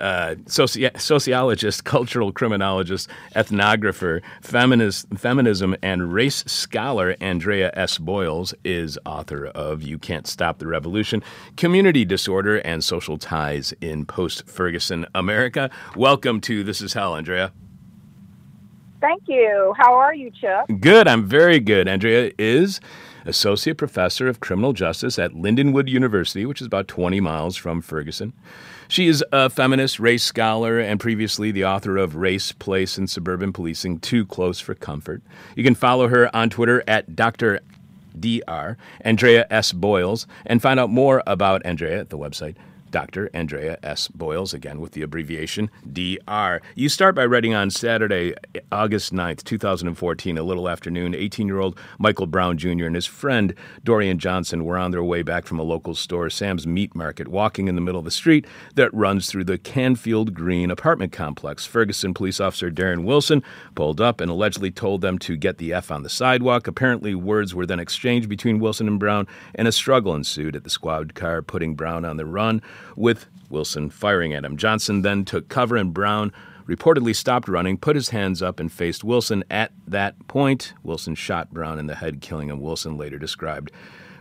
uh, 0.00 0.34
soci- 0.44 1.00
sociologist, 1.00 1.84
cultural 1.84 2.32
criminologist, 2.32 3.08
ethnographer, 3.34 4.22
feminist, 4.40 5.06
feminism, 5.16 5.76
and 5.82 6.12
race 6.12 6.44
scholar 6.46 7.16
Andrea 7.20 7.70
S. 7.74 7.98
Boyles 7.98 8.54
is 8.64 8.98
author 9.04 9.46
of 9.46 9.82
You 9.82 9.98
Can't 9.98 10.26
Stop 10.26 10.58
the 10.58 10.66
Revolution 10.66 11.22
Community 11.56 12.04
Disorder 12.04 12.58
and 12.58 12.82
Social 12.82 13.18
Ties 13.18 13.72
in 13.80 14.06
Post 14.06 14.48
Ferguson 14.48 15.06
America. 15.14 15.70
Welcome 15.96 16.40
to 16.42 16.62
This 16.64 16.80
Is 16.80 16.92
Hell, 16.92 17.14
Andrea. 17.14 17.52
Thank 19.00 19.22
you. 19.28 19.74
How 19.78 19.94
are 19.94 20.14
you, 20.14 20.30
Chuck? 20.40 20.66
Good. 20.80 21.06
I'm 21.06 21.26
very 21.26 21.60
good. 21.60 21.86
Andrea 21.86 22.32
is 22.38 22.80
associate 23.24 23.76
professor 23.76 24.26
of 24.26 24.40
criminal 24.40 24.72
justice 24.72 25.18
at 25.18 25.32
Lindenwood 25.32 25.88
University, 25.88 26.46
which 26.46 26.60
is 26.60 26.66
about 26.66 26.88
20 26.88 27.20
miles 27.20 27.56
from 27.56 27.80
Ferguson. 27.80 28.32
She 28.90 29.06
is 29.06 29.22
a 29.32 29.50
feminist, 29.50 30.00
race 30.00 30.24
scholar, 30.24 30.80
and 30.80 30.98
previously 30.98 31.52
the 31.52 31.66
author 31.66 31.98
of 31.98 32.16
Race, 32.16 32.52
Place, 32.52 32.96
and 32.96 33.08
Suburban 33.08 33.52
Policing 33.52 34.00
Too 34.00 34.24
Close 34.24 34.60
for 34.60 34.74
Comfort. 34.74 35.20
You 35.54 35.62
can 35.62 35.74
follow 35.74 36.08
her 36.08 36.34
on 36.34 36.48
Twitter 36.48 36.82
at 36.88 37.14
Dr. 37.14 37.60
Dr. 38.18 38.78
Andrea 39.02 39.46
S. 39.50 39.72
Boyles 39.72 40.26
and 40.46 40.62
find 40.62 40.80
out 40.80 40.88
more 40.88 41.22
about 41.26 41.64
Andrea 41.66 42.00
at 42.00 42.08
the 42.08 42.18
website 42.18 42.56
Dr. 42.90 43.30
Andrea 43.34 43.78
S. 43.82 44.08
Boyles, 44.08 44.54
again 44.54 44.80
with 44.80 44.92
the 44.92 45.02
abbreviation 45.02 45.70
DR. 45.90 46.60
You 46.74 46.88
start 46.88 47.14
by 47.14 47.26
writing 47.26 47.54
on 47.54 47.70
Saturday, 47.70 48.34
August 48.72 49.12
9th, 49.12 49.44
2014, 49.44 50.38
a 50.38 50.42
little 50.42 50.68
afternoon. 50.68 51.14
18 51.14 51.46
year 51.46 51.60
old 51.60 51.78
Michael 51.98 52.26
Brown 52.26 52.58
Jr. 52.58 52.86
and 52.86 52.94
his 52.94 53.06
friend 53.06 53.54
Dorian 53.84 54.18
Johnson 54.18 54.64
were 54.64 54.78
on 54.78 54.90
their 54.90 55.04
way 55.04 55.22
back 55.22 55.46
from 55.46 55.58
a 55.58 55.62
local 55.62 55.94
store, 55.94 56.30
Sam's 56.30 56.66
Meat 56.66 56.94
Market, 56.94 57.28
walking 57.28 57.68
in 57.68 57.74
the 57.74 57.80
middle 57.80 57.98
of 57.98 58.04
the 58.04 58.10
street 58.10 58.46
that 58.74 58.92
runs 58.94 59.30
through 59.30 59.44
the 59.44 59.58
Canfield 59.58 60.34
Green 60.34 60.70
apartment 60.70 61.12
complex. 61.12 61.66
Ferguson 61.66 62.14
police 62.14 62.40
officer 62.40 62.70
Darren 62.70 63.04
Wilson 63.04 63.42
pulled 63.74 64.00
up 64.00 64.20
and 64.20 64.30
allegedly 64.30 64.70
told 64.70 65.00
them 65.00 65.18
to 65.18 65.36
get 65.36 65.58
the 65.58 65.72
F 65.72 65.90
on 65.90 66.02
the 66.02 66.08
sidewalk. 66.08 66.66
Apparently, 66.66 67.14
words 67.14 67.54
were 67.54 67.66
then 67.66 67.80
exchanged 67.80 68.28
between 68.28 68.58
Wilson 68.58 68.88
and 68.88 68.98
Brown, 68.98 69.26
and 69.54 69.68
a 69.68 69.72
struggle 69.72 70.14
ensued 70.14 70.56
at 70.56 70.64
the 70.64 70.70
squad 70.70 71.14
car, 71.14 71.42
putting 71.42 71.74
Brown 71.74 72.04
on 72.04 72.16
the 72.16 72.26
run 72.26 72.62
with 72.96 73.26
Wilson 73.50 73.90
firing 73.90 74.32
at 74.32 74.44
him. 74.44 74.56
Johnson 74.56 75.02
then 75.02 75.24
took 75.24 75.48
cover, 75.48 75.76
and 75.76 75.94
Brown 75.94 76.32
reportedly 76.68 77.16
stopped 77.16 77.48
running, 77.48 77.78
put 77.78 77.96
his 77.96 78.10
hands 78.10 78.42
up, 78.42 78.60
and 78.60 78.70
faced 78.70 79.02
Wilson. 79.02 79.42
At 79.50 79.72
that 79.86 80.28
point, 80.28 80.74
Wilson 80.82 81.14
shot 81.14 81.50
Brown 81.50 81.78
in 81.78 81.86
the 81.86 81.94
head, 81.94 82.20
killing 82.20 82.48
him. 82.48 82.60
Wilson 82.60 82.96
later 82.96 83.18
described 83.18 83.72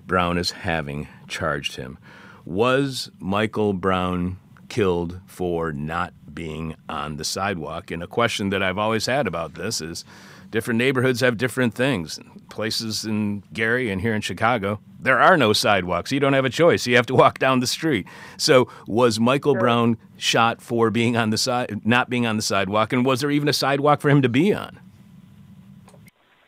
Brown 0.05 0.37
as 0.37 0.51
having 0.51 1.07
charged 1.27 1.75
him. 1.75 1.97
Was 2.45 3.11
Michael 3.19 3.73
Brown 3.73 4.37
killed 4.69 5.19
for 5.25 5.73
not 5.73 6.13
being 6.33 6.75
on 6.87 7.17
the 7.17 7.25
sidewalk? 7.25 7.91
And 7.91 8.01
a 8.01 8.07
question 8.07 8.49
that 8.51 8.63
I've 8.63 8.77
always 8.77 9.05
had 9.05 9.27
about 9.27 9.55
this 9.55 9.81
is 9.81 10.05
different 10.49 10.77
neighborhoods 10.77 11.21
have 11.21 11.37
different 11.37 11.73
things. 11.73 12.19
Places 12.49 13.05
in 13.05 13.43
Gary 13.53 13.89
and 13.89 14.01
here 14.01 14.13
in 14.13 14.21
Chicago, 14.21 14.79
there 14.99 15.19
are 15.19 15.37
no 15.37 15.53
sidewalks. 15.53 16.11
You 16.11 16.19
don't 16.19 16.33
have 16.33 16.45
a 16.45 16.49
choice. 16.49 16.87
You 16.87 16.95
have 16.95 17.05
to 17.07 17.15
walk 17.23 17.39
down 17.39 17.59
the 17.59 17.67
street. 17.67 18.07
So, 18.37 18.67
was 18.87 19.19
Michael 19.19 19.53
sure. 19.53 19.59
Brown 19.59 19.97
shot 20.17 20.61
for 20.61 20.89
being 20.89 21.17
on 21.17 21.29
the 21.29 21.37
side, 21.37 21.81
not 21.85 22.09
being 22.09 22.25
on 22.25 22.35
the 22.35 22.43
sidewalk, 22.43 22.93
and 22.93 23.05
was 23.05 23.21
there 23.21 23.31
even 23.31 23.47
a 23.47 23.53
sidewalk 23.53 24.01
for 24.01 24.09
him 24.09 24.21
to 24.21 24.29
be 24.29 24.53
on? 24.53 24.79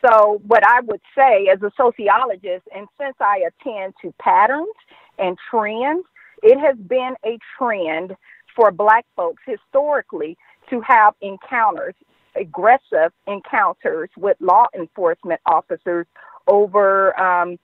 so, 0.04 0.40
what 0.46 0.66
I 0.66 0.80
would 0.80 1.00
say 1.16 1.48
as 1.52 1.62
a 1.62 1.70
sociologist, 1.76 2.66
and 2.74 2.88
since 2.98 3.16
I 3.20 3.42
attend 3.46 3.94
to 4.02 4.12
patterns 4.18 4.68
and 5.18 5.36
trends, 5.50 6.04
it 6.42 6.58
has 6.58 6.76
been 6.76 7.14
a 7.24 7.38
trend 7.58 8.16
for 8.56 8.70
Black 8.70 9.04
folks 9.14 9.42
historically 9.46 10.38
to 10.70 10.80
have 10.80 11.14
encounters, 11.20 11.94
aggressive 12.36 13.12
encounters 13.26 14.10
with 14.16 14.36
law 14.40 14.66
enforcement 14.74 15.40
officers 15.46 16.06
over 16.46 17.18
um, 17.20 17.58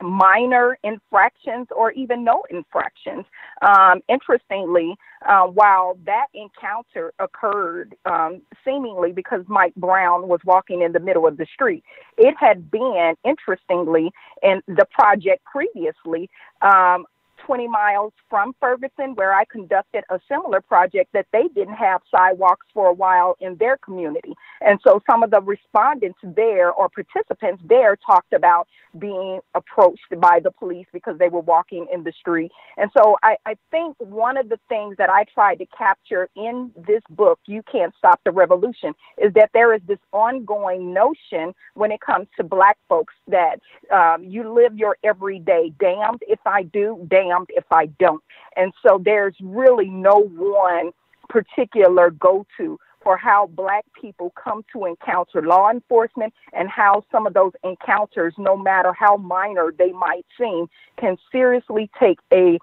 minor 0.00 0.78
infractions 0.84 1.68
or 1.74 1.90
even 1.92 2.24
no 2.24 2.44
infractions. 2.50 3.24
Um, 3.62 4.00
interestingly, 4.08 4.96
uh, 5.26 5.44
while 5.44 5.98
that 6.04 6.26
encounter 6.34 7.12
occurred 7.18 7.96
um, 8.04 8.42
seemingly 8.64 9.12
because 9.12 9.44
Mike 9.48 9.74
Brown 9.76 10.28
was 10.28 10.40
walking 10.44 10.82
in 10.82 10.92
the 10.92 11.00
middle 11.00 11.26
of 11.26 11.36
the 11.36 11.46
street, 11.52 11.82
it 12.18 12.34
had 12.38 12.70
been, 12.70 13.14
interestingly, 13.24 14.12
in 14.42 14.62
the 14.66 14.86
project 14.90 15.42
previously, 15.44 16.28
um, 16.60 17.06
20 17.46 17.68
miles 17.68 18.12
from 18.28 18.52
Ferguson, 18.60 19.14
where 19.14 19.32
I 19.32 19.44
conducted 19.44 20.02
a 20.10 20.18
similar 20.28 20.60
project 20.60 21.12
that 21.12 21.26
they 21.32 21.44
didn't 21.54 21.76
have 21.76 22.00
sidewalks 22.10 22.66
for 22.74 22.88
a 22.88 22.92
while 22.92 23.36
in 23.40 23.56
their 23.56 23.76
community. 23.76 24.34
And 24.60 24.80
so 24.84 25.00
some 25.08 25.22
of 25.22 25.30
the 25.30 25.40
respondents 25.40 26.18
there 26.22 26.72
or 26.72 26.88
participants 26.88 27.62
there 27.68 27.96
talked 28.04 28.32
about 28.32 28.66
being 28.98 29.40
approached 29.54 30.12
by 30.20 30.40
the 30.42 30.50
police 30.50 30.86
because 30.92 31.18
they 31.18 31.28
were 31.28 31.40
walking 31.40 31.86
in 31.92 32.02
the 32.02 32.12
street. 32.18 32.50
And 32.76 32.90
so 32.96 33.16
I, 33.22 33.36
I 33.46 33.54
think 33.70 33.96
one 33.98 34.36
of 34.36 34.48
the 34.48 34.58
things 34.68 34.96
that 34.98 35.08
I 35.08 35.24
tried 35.32 35.56
to 35.56 35.66
capture 35.66 36.28
in 36.34 36.72
this 36.86 37.02
book, 37.10 37.38
You 37.46 37.62
Can't 37.70 37.94
Stop 37.96 38.20
the 38.24 38.32
Revolution, 38.32 38.92
is 39.18 39.32
that 39.34 39.50
there 39.54 39.72
is 39.72 39.82
this 39.86 39.98
ongoing 40.12 40.92
notion 40.92 41.54
when 41.74 41.92
it 41.92 42.00
comes 42.00 42.26
to 42.38 42.44
Black 42.44 42.76
folks 42.88 43.14
that 43.28 43.60
um, 43.94 44.24
you 44.24 44.52
live 44.52 44.76
your 44.76 44.96
everyday 45.04 45.72
damned 45.78 46.22
if 46.26 46.40
I 46.44 46.64
do, 46.64 47.06
damned 47.08 47.35
if 47.50 47.64
I 47.70 47.86
don't. 47.98 48.22
And 48.56 48.72
so 48.86 49.00
there's 49.04 49.34
really 49.42 49.88
no 49.88 50.30
one 50.36 50.92
particular 51.28 52.10
go 52.10 52.46
to 52.56 52.78
for 53.02 53.16
how 53.16 53.46
Black 53.46 53.84
people 54.00 54.32
come 54.42 54.64
to 54.72 54.84
encounter 54.84 55.40
law 55.42 55.70
enforcement 55.70 56.32
and 56.52 56.68
how 56.68 57.04
some 57.12 57.26
of 57.26 57.34
those 57.34 57.52
encounters, 57.62 58.34
no 58.36 58.56
matter 58.56 58.92
how 58.92 59.16
minor 59.16 59.72
they 59.76 59.92
might 59.92 60.26
seem, 60.38 60.66
can 60.98 61.16
seriously 61.30 61.88
take 62.00 62.18
a 62.32 62.58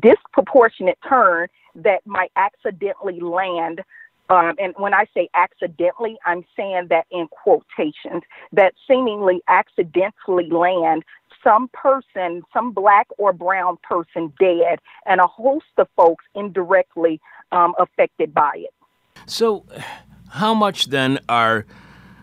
disproportionate 0.00 0.98
turn 1.08 1.46
that 1.76 2.00
might 2.06 2.32
accidentally 2.36 3.20
land 3.20 3.80
um, 4.30 4.54
and 4.58 4.74
when 4.78 4.94
I 4.94 5.04
say 5.14 5.28
accidentally, 5.34 6.16
I'm 6.24 6.44
saying 6.56 6.86
that 6.90 7.06
in 7.10 7.28
quotations, 7.28 8.22
that 8.52 8.74
seemingly 8.88 9.42
accidentally 9.48 10.48
land 10.50 11.04
some 11.42 11.68
person, 11.74 12.42
some 12.52 12.72
black 12.72 13.06
or 13.18 13.32
brown 13.32 13.76
person 13.82 14.32
dead, 14.40 14.78
and 15.04 15.20
a 15.20 15.26
host 15.26 15.66
of 15.76 15.88
folks 15.94 16.24
indirectly 16.34 17.20
um, 17.52 17.74
affected 17.78 18.32
by 18.32 18.52
it. 18.54 18.74
So, 19.26 19.66
how 20.30 20.54
much 20.54 20.86
then 20.86 21.20
are 21.28 21.66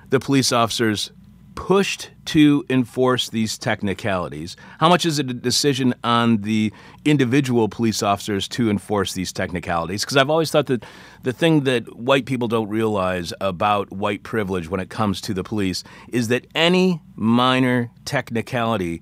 the 0.10 0.20
police 0.20 0.52
officers 0.52 1.12
pushed 1.56 2.10
to 2.26 2.66
enforce 2.70 3.30
these 3.30 3.58
technicalities? 3.58 4.56
How 4.80 4.90
much 4.90 5.06
is 5.06 5.20
it 5.20 5.30
a 5.30 5.34
decision 5.34 5.94
on 6.04 6.38
the 6.38 6.72
individual 7.06 7.70
police 7.70 8.02
officers 8.04 8.48
to 8.50 8.70
enforce 8.70 9.14
these 9.14 9.34
technicalities? 9.34 10.04
Because 10.04 10.18
I've 10.18 10.30
always 10.30 10.52
thought 10.52 10.68
that 10.68 10.86
the 11.24 11.34
thing 11.34 11.62
that 11.62 11.96
white 11.96 12.26
people 12.26 12.48
don't 12.48 12.70
realize 12.70 13.34
about 13.42 13.92
white 13.92 14.24
privilege 14.24 14.70
when 14.70 14.80
it 14.80 14.90
comes 14.90 15.22
to 15.22 15.34
the 15.34 15.44
police 15.44 15.84
is 16.12 16.28
that 16.30 16.46
any 16.56 17.02
minor 17.16 17.92
technicality 18.06 19.02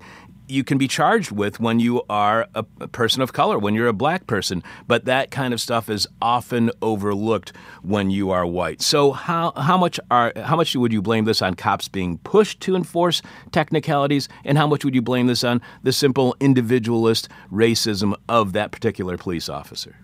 you 0.50 0.64
can 0.64 0.78
be 0.78 0.88
charged 0.88 1.30
with 1.30 1.60
when 1.60 1.80
you 1.80 2.02
are 2.10 2.48
a, 2.54 2.64
a, 2.80 2.88
person 2.88 3.22
of 3.22 3.32
color, 3.32 3.58
when 3.58 3.74
you're 3.74 3.86
a 3.86 3.92
black 3.92 4.26
person. 4.26 4.62
But 4.86 5.04
that 5.04 5.30
kind 5.30 5.54
of 5.54 5.60
stuff 5.60 5.88
is 5.88 6.06
often 6.20 6.70
overlooked 6.82 7.52
when 7.82 8.10
you 8.10 8.30
are 8.30 8.46
white. 8.46 8.82
So 8.82 9.12
how 9.12 9.52
how 9.52 9.76
much 9.76 10.00
are 10.10 10.32
how 10.36 10.56
much 10.56 10.74
would 10.74 10.92
you 10.92 11.02
blame 11.02 11.24
this 11.24 11.42
on 11.42 11.54
cops 11.54 11.88
being 11.88 12.18
pushed 12.18 12.60
to 12.62 12.76
enforce 12.76 13.22
technicalities, 13.52 14.28
and 14.44 14.58
how 14.58 14.66
much 14.66 14.84
would 14.84 14.94
you 14.94 15.02
blame 15.02 15.26
this 15.26 15.44
on 15.44 15.60
the 15.82 15.92
simple 15.92 16.36
individualist 16.40 17.28
racism 17.52 18.14
of 18.28 18.52
that 18.52 18.72
particular 18.72 19.16
police 19.16 19.48
officer? 19.48 19.96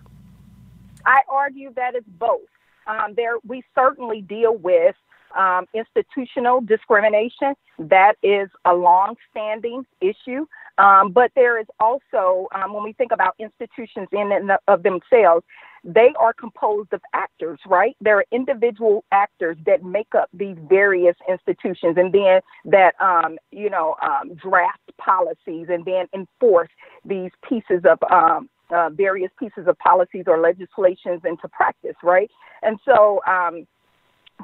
I 1.05 1.21
argue 1.29 1.73
that 1.75 1.95
it's 1.95 2.07
both. 2.07 2.41
Um, 2.87 3.13
there, 3.15 3.35
we 3.45 3.63
certainly 3.75 4.21
deal 4.21 4.55
with 4.55 4.95
um, 5.35 5.65
institutional 5.73 6.61
discrimination, 6.61 7.53
that 7.79 8.13
is 8.23 8.49
a 8.65 8.73
long-standing 8.73 9.85
issue. 10.01 10.45
Um, 10.77 11.11
but 11.11 11.31
there 11.35 11.59
is 11.59 11.65
also, 11.79 12.47
um, 12.53 12.73
when 12.73 12.83
we 12.83 12.93
think 12.93 13.11
about 13.11 13.35
institutions 13.39 14.07
in 14.11 14.31
and 14.31 14.51
of 14.67 14.83
themselves, 14.83 15.43
they 15.83 16.13
are 16.19 16.33
composed 16.33 16.91
of 16.93 17.01
actors, 17.13 17.59
right? 17.65 17.95
There 18.01 18.17
are 18.17 18.25
individual 18.31 19.03
actors 19.11 19.57
that 19.65 19.83
make 19.83 20.13
up 20.15 20.29
these 20.33 20.57
various 20.67 21.15
institutions 21.29 21.97
and 21.97 22.13
then 22.13 22.41
that, 22.65 22.93
um, 22.99 23.37
you 23.51 23.69
know, 23.69 23.95
um, 24.01 24.35
draft 24.35 24.91
policies 24.97 25.67
and 25.69 25.85
then 25.85 26.07
enforce 26.13 26.69
these 27.05 27.31
pieces 27.47 27.83
of 27.85 27.99
um, 28.11 28.49
uh, 28.69 28.89
various 28.89 29.31
pieces 29.39 29.65
of 29.67 29.77
policies 29.79 30.25
or 30.27 30.39
legislations 30.39 31.21
into 31.23 31.47
practice, 31.47 31.95
right? 32.03 32.29
And 32.63 32.77
so, 32.83 33.21
um, 33.25 33.65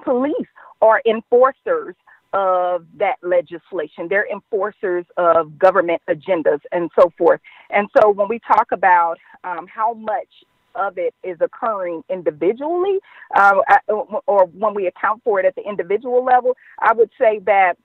police 0.04 0.48
are 0.82 1.02
enforcers 1.06 1.96
of 2.34 2.86
that 2.98 3.18
legislation. 3.22 4.08
They're 4.10 4.28
enforcers 4.32 5.06
of 5.18 5.58
government 5.60 6.02
agendas 6.10 6.60
and 6.72 6.90
so 7.00 7.12
forth. 7.18 7.40
And 7.70 7.88
so 8.00 8.10
when 8.10 8.28
we 8.28 8.40
talk 8.40 8.72
about 8.72 9.18
um, 9.44 9.68
how 9.68 9.94
much 9.94 10.28
of 10.76 10.98
it 10.98 11.14
is 11.24 11.38
occurring 11.42 12.04
individually, 12.10 12.98
uh, 13.36 13.54
or 14.26 14.46
when 14.48 14.74
we 14.74 14.88
account 14.88 15.22
for 15.24 15.40
it 15.40 15.46
at 15.46 15.54
the 15.56 15.62
individual 15.62 16.26
level, 16.26 16.58
I 16.80 16.94
would 16.94 17.12
say 17.20 17.40
that 17.46 17.78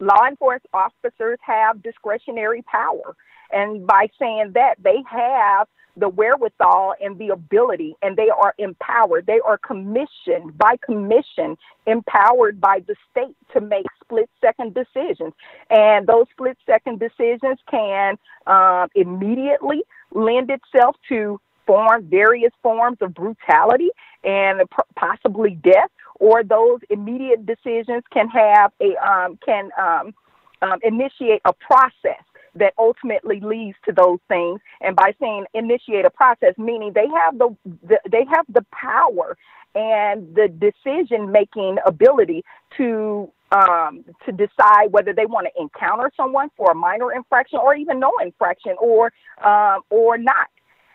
law 0.00 0.26
enforcement 0.28 0.68
officers 0.74 1.38
have 1.46 1.82
discretionary 1.82 2.62
power. 2.62 3.16
And 3.52 3.86
by 3.86 4.08
saying 4.18 4.52
that, 4.54 4.76
they 4.82 5.02
have 5.10 5.68
the 5.96 6.08
wherewithal 6.08 6.94
and 7.00 7.18
the 7.18 7.28
ability, 7.28 7.94
and 8.02 8.16
they 8.16 8.28
are 8.28 8.54
empowered. 8.58 9.26
They 9.26 9.40
are 9.44 9.58
commissioned 9.58 10.56
by 10.58 10.76
commission, 10.84 11.56
empowered 11.86 12.60
by 12.60 12.80
the 12.86 12.96
state 13.10 13.36
to 13.52 13.60
make 13.60 13.86
split 14.02 14.28
second 14.40 14.74
decisions. 14.74 15.34
And 15.70 16.06
those 16.06 16.26
split 16.32 16.58
second 16.66 16.98
decisions 16.98 17.58
can 17.70 18.18
um, 18.46 18.88
immediately 18.94 19.82
lend 20.12 20.50
itself 20.50 20.96
to 21.10 21.40
form 21.66 22.06
various 22.08 22.52
forms 22.62 22.98
of 23.00 23.14
brutality 23.14 23.88
and 24.22 24.60
possibly 24.96 25.58
death, 25.62 25.90
or 26.16 26.42
those 26.42 26.80
immediate 26.90 27.46
decisions 27.46 28.02
can 28.12 28.28
have 28.28 28.72
a 28.80 28.96
um, 28.96 29.38
can 29.44 29.70
um, 29.78 30.14
um, 30.62 30.78
initiate 30.82 31.40
a 31.44 31.52
process 31.52 32.22
that 32.56 32.74
ultimately 32.78 33.40
leads 33.40 33.76
to 33.84 33.92
those 33.92 34.18
things. 34.28 34.60
And 34.80 34.96
by 34.96 35.14
saying 35.20 35.46
initiate 35.54 36.04
a 36.04 36.10
process, 36.10 36.54
meaning 36.58 36.92
they 36.94 37.08
have 37.08 37.38
the, 37.38 37.56
the 37.82 37.98
they 38.10 38.24
have 38.30 38.46
the 38.48 38.64
power 38.72 39.36
and 39.74 40.34
the 40.34 40.48
decision 40.48 41.32
making 41.32 41.78
ability 41.84 42.44
to 42.76 43.30
um, 43.52 44.04
to 44.26 44.32
decide 44.32 44.90
whether 44.90 45.12
they 45.12 45.26
want 45.26 45.46
to 45.46 45.62
encounter 45.62 46.10
someone 46.16 46.50
for 46.56 46.72
a 46.72 46.74
minor 46.74 47.12
infraction 47.12 47.58
or 47.62 47.74
even 47.74 48.00
no 48.00 48.12
infraction 48.22 48.74
or 48.80 49.12
um, 49.44 49.82
or 49.90 50.18
not. 50.18 50.48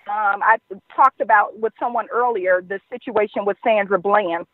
Um, 0.07 0.41
I 0.41 0.57
talked 0.95 1.21
about 1.21 1.59
with 1.59 1.73
someone 1.79 2.07
earlier 2.11 2.63
the 2.67 2.79
situation 2.89 3.45
with 3.45 3.57
Sandra 3.63 3.99
Bland 3.99 4.47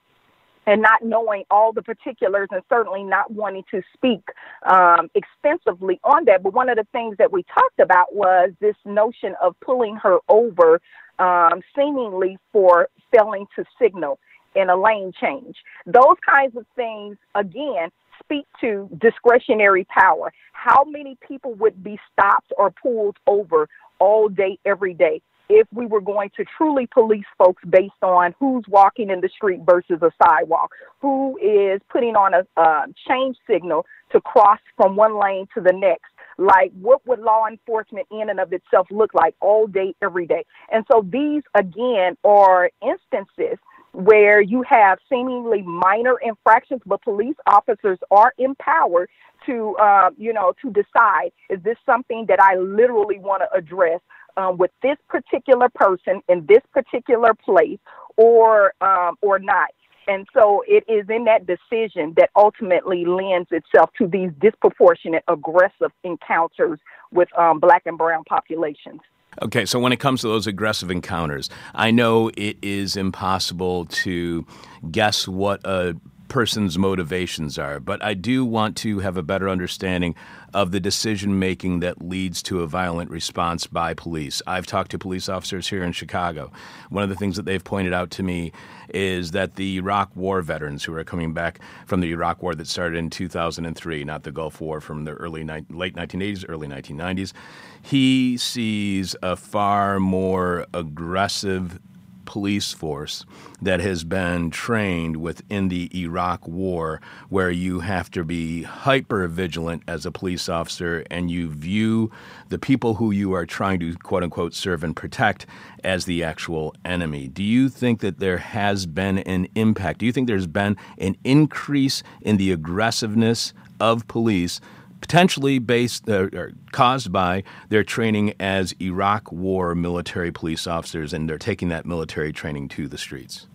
and 0.66 0.82
not 0.82 1.04
knowing 1.04 1.44
all 1.52 1.72
the 1.72 1.82
particulars 1.82 2.48
and 2.52 2.62
certainly 2.70 3.04
not 3.04 3.32
wanting 3.32 3.64
to 3.72 3.82
speak 3.94 4.22
um, 4.66 5.10
extensively 5.16 6.00
on 6.04 6.26
that. 6.26 6.44
But 6.44 6.54
one 6.54 6.70
of 6.70 6.78
the 6.78 6.88
things 6.92 7.18
that 7.18 7.32
we 7.32 7.44
talked 7.44 7.80
about 7.80 8.14
was 8.16 8.52
this 8.60 8.76
notion 8.86 9.36
of 9.42 9.56
pulling 9.62 9.96
her 9.98 10.18
over 10.30 10.82
um, 11.20 11.62
seemingly 11.76 12.38
for 12.52 12.90
failing 13.14 13.46
to 13.56 13.64
signal 13.82 14.20
in 14.56 14.70
a 14.70 14.76
lane 14.76 15.12
change. 15.20 15.58
Those 15.86 16.18
kinds 16.28 16.56
of 16.56 16.66
things, 16.76 17.18
again, 17.36 17.90
speak 18.24 18.46
to 18.62 18.90
discretionary 19.00 19.86
power. 19.86 20.32
How 20.54 20.84
many 20.86 21.18
people 21.28 21.54
would 21.56 21.84
be 21.84 22.00
stopped 22.12 22.54
or 22.58 22.72
pulled 22.72 23.18
over 23.28 23.68
all 24.00 24.30
day, 24.30 24.58
every 24.66 24.94
day 24.94 25.22
if 25.50 25.68
we 25.72 25.86
were 25.86 26.02
going 26.02 26.32
to 26.38 26.46
truly 26.58 26.88
police 26.88 27.26
folks 27.38 27.64
based 27.70 27.92
on 28.02 28.34
who's 28.40 28.64
walking 28.68 29.10
in 29.10 29.22
the 29.22 29.30
street 29.30 29.62
versus 29.66 30.02
a 30.02 30.12
sidewalk, 30.24 30.72
who 31.02 31.38
is 31.38 31.82
putting 31.90 32.16
on 32.16 32.34
a 32.34 32.46
uh, 32.60 32.86
change 33.08 33.38
signal 33.50 33.86
to 34.12 34.22
cross 34.22 34.60
from 34.76 34.96
one 34.96 35.20
lane 35.20 35.48
to 35.54 35.62
the 35.62 35.74
next. 35.74 36.06
Like, 36.38 36.72
what 36.82 37.06
would 37.08 37.20
law 37.20 37.46
enforcement 37.48 38.08
in 38.12 38.30
and 38.30 38.40
of 38.40 38.52
itself 38.52 38.88
look 38.92 39.14
like 39.14 39.36
all 39.40 39.68
day, 39.68 39.96
every 40.02 40.26
day? 40.26 40.46
And 40.72 40.86
so 40.92 41.06
these, 41.08 41.44
again, 41.54 42.18
are 42.26 42.70
instances 42.82 43.58
where 43.96 44.42
you 44.42 44.64
have 44.68 45.00
seemingly 45.10 45.62
minor 45.62 46.18
infractions, 46.22 46.82
but 46.86 47.02
police 47.02 47.36
officers 47.48 47.98
are 48.12 48.34
empowered 48.38 49.10
to, 49.46 49.76
uh, 49.78 50.10
you 50.18 50.34
know, 50.34 50.54
to 50.62 50.72
decide 50.72 51.32
is 51.50 51.62
this 51.64 51.78
something 51.86 52.26
that 52.28 52.42
I 52.42 52.56
literally 52.56 53.20
want 53.20 53.44
to 53.44 53.58
address 53.58 54.02
um, 54.38 54.58
with 54.58 54.72
this 54.82 54.98
particular 55.08 55.70
person 55.70 56.22
in 56.28 56.46
this 56.46 56.62
particular 56.74 57.34
place, 57.34 57.80
or 58.18 58.74
um, 58.82 59.16
or 59.22 59.40
not. 59.40 59.70
And 60.08 60.28
so 60.34 60.64
it 60.68 60.84
is 60.88 61.10
in 61.10 61.26
that 61.26 61.48
decision 61.48 62.14
that 62.18 62.30
ultimately 62.36 63.06
lends 63.06 63.50
itself 63.52 63.90
to 63.98 64.08
these 64.08 64.30
disproportionate 64.40 65.24
aggressive 65.28 65.92
encounters 66.04 66.80
with 67.12 67.30
um, 67.38 67.60
black 67.60 67.84
and 67.86 67.98
brown 67.98 68.24
populations. 68.26 69.02
Okay, 69.42 69.66
so 69.66 69.80
when 69.80 69.92
it 69.92 70.00
comes 70.00 70.22
to 70.22 70.28
those 70.28 70.48
aggressive 70.48 70.90
encounters, 70.90 71.50
I 71.74 71.92
know 71.92 72.32
it 72.38 72.58
is 72.62 72.96
impossible 72.96 73.86
to 73.86 74.46
guess 74.92 75.28
what 75.28 75.62
a 75.66 75.96
person's 76.28 76.78
motivations 76.78 77.58
are, 77.58 77.80
but 77.80 78.04
I 78.04 78.14
do 78.14 78.44
want 78.46 78.76
to 78.78 79.00
have 79.00 79.18
a 79.18 79.24
better 79.24 79.48
understanding 79.48 80.16
of 80.54 80.72
the 80.72 80.80
decision 80.80 81.40
making 81.40 81.80
that 81.82 82.02
leads 82.02 82.42
to 82.44 82.62
a 82.62 82.68
violent 82.68 83.10
response 83.10 83.68
by 83.68 83.94
police. 83.94 84.42
I've 84.48 84.66
talked 84.66 84.92
to 84.92 85.00
police 85.00 85.30
officers 85.30 85.68
here 85.68 85.84
in 85.84 85.92
Chicago. 85.92 86.52
One 86.90 87.04
of 87.04 87.10
the 87.10 87.16
things 87.16 87.36
that 87.36 87.46
they've 87.46 87.64
pointed 87.64 87.94
out 87.94 88.12
to 88.12 88.24
me 88.24 88.52
is 88.90 89.32
that 89.32 89.56
the 89.56 89.78
Iraq 89.78 90.16
War 90.16 90.42
veterans 90.42 90.84
who 90.84 90.94
are 90.96 91.04
coming 91.04 91.34
back 91.34 91.60
from 91.86 92.02
the 92.02 92.12
Iraq 92.12 92.42
War 92.42 92.56
that 92.56 92.68
started 92.68 92.98
in 92.98 93.10
2003, 93.10 94.04
not 94.04 94.24
the 94.24 94.32
Gulf 94.32 94.62
War 94.62 94.82
from 94.82 95.06
the 95.06 95.12
early 95.12 95.44
ni- 95.44 95.66
late 95.70 95.96
1980s, 95.96 96.46
early 96.48 96.68
1990s, 96.68 97.34
he 97.82 98.38
sees 98.38 99.16
a 99.22 99.36
far 99.36 100.00
more 100.00 100.66
aggressive 100.74 101.80
police 102.26 102.74
force 102.74 103.26
that 103.62 103.80
has 103.80 104.04
been 104.04 104.50
trained 104.50 105.18
within 105.18 105.70
the 105.70 105.90
Iraq 105.98 106.48
war, 106.48 107.02
where 107.30 107.52
you 107.52 107.80
have 107.82 108.12
to 108.12 108.24
be 108.24 108.64
hyper 108.64 109.28
vigilant 109.28 109.84
as 109.88 110.06
a 110.06 110.12
police 110.12 110.50
officer 110.50 111.06
and 111.10 111.32
you 111.32 111.50
view 111.50 112.12
the 112.50 112.60
people 112.60 112.96
who 112.96 113.12
you 113.12 113.34
are 113.34 113.46
trying 113.46 113.80
to 113.80 113.96
quote 113.98 114.24
unquote 114.24 114.54
serve 114.54 114.84
and 114.84 114.96
protect 114.96 115.46
as 115.84 116.06
the 116.06 116.24
actual 116.24 116.76
enemy. 116.84 117.28
Do 117.28 117.44
you 117.44 117.70
think 117.70 118.02
that 118.02 118.20
there 118.20 118.38
has 118.38 118.86
been 118.86 119.20
an 119.20 119.48
impact? 119.56 120.00
Do 120.00 120.06
you 120.06 120.12
think 120.12 120.28
there's 120.28 120.48
been 120.48 120.78
an 120.98 121.16
increase 121.24 122.04
in 122.22 122.38
the 122.38 122.52
aggressiveness 122.52 123.54
of 123.80 124.08
police? 124.08 124.60
Potentially 125.06 125.60
based 125.60 126.10
uh, 126.10 126.28
or 126.34 126.52
caused 126.72 127.12
by 127.12 127.44
their 127.70 127.84
training 127.84 128.34
as 128.40 128.74
Iraq 128.82 129.32
War 129.32 129.76
military 129.76 130.32
police 130.32 130.66
officers, 130.66 131.14
and 131.14 131.30
they're 131.30 131.38
taking 131.38 131.70
that 131.70 131.86
military 131.86 132.34
training 132.34 132.70
to 132.70 132.88
the 132.88 132.98
streets. 132.98 133.46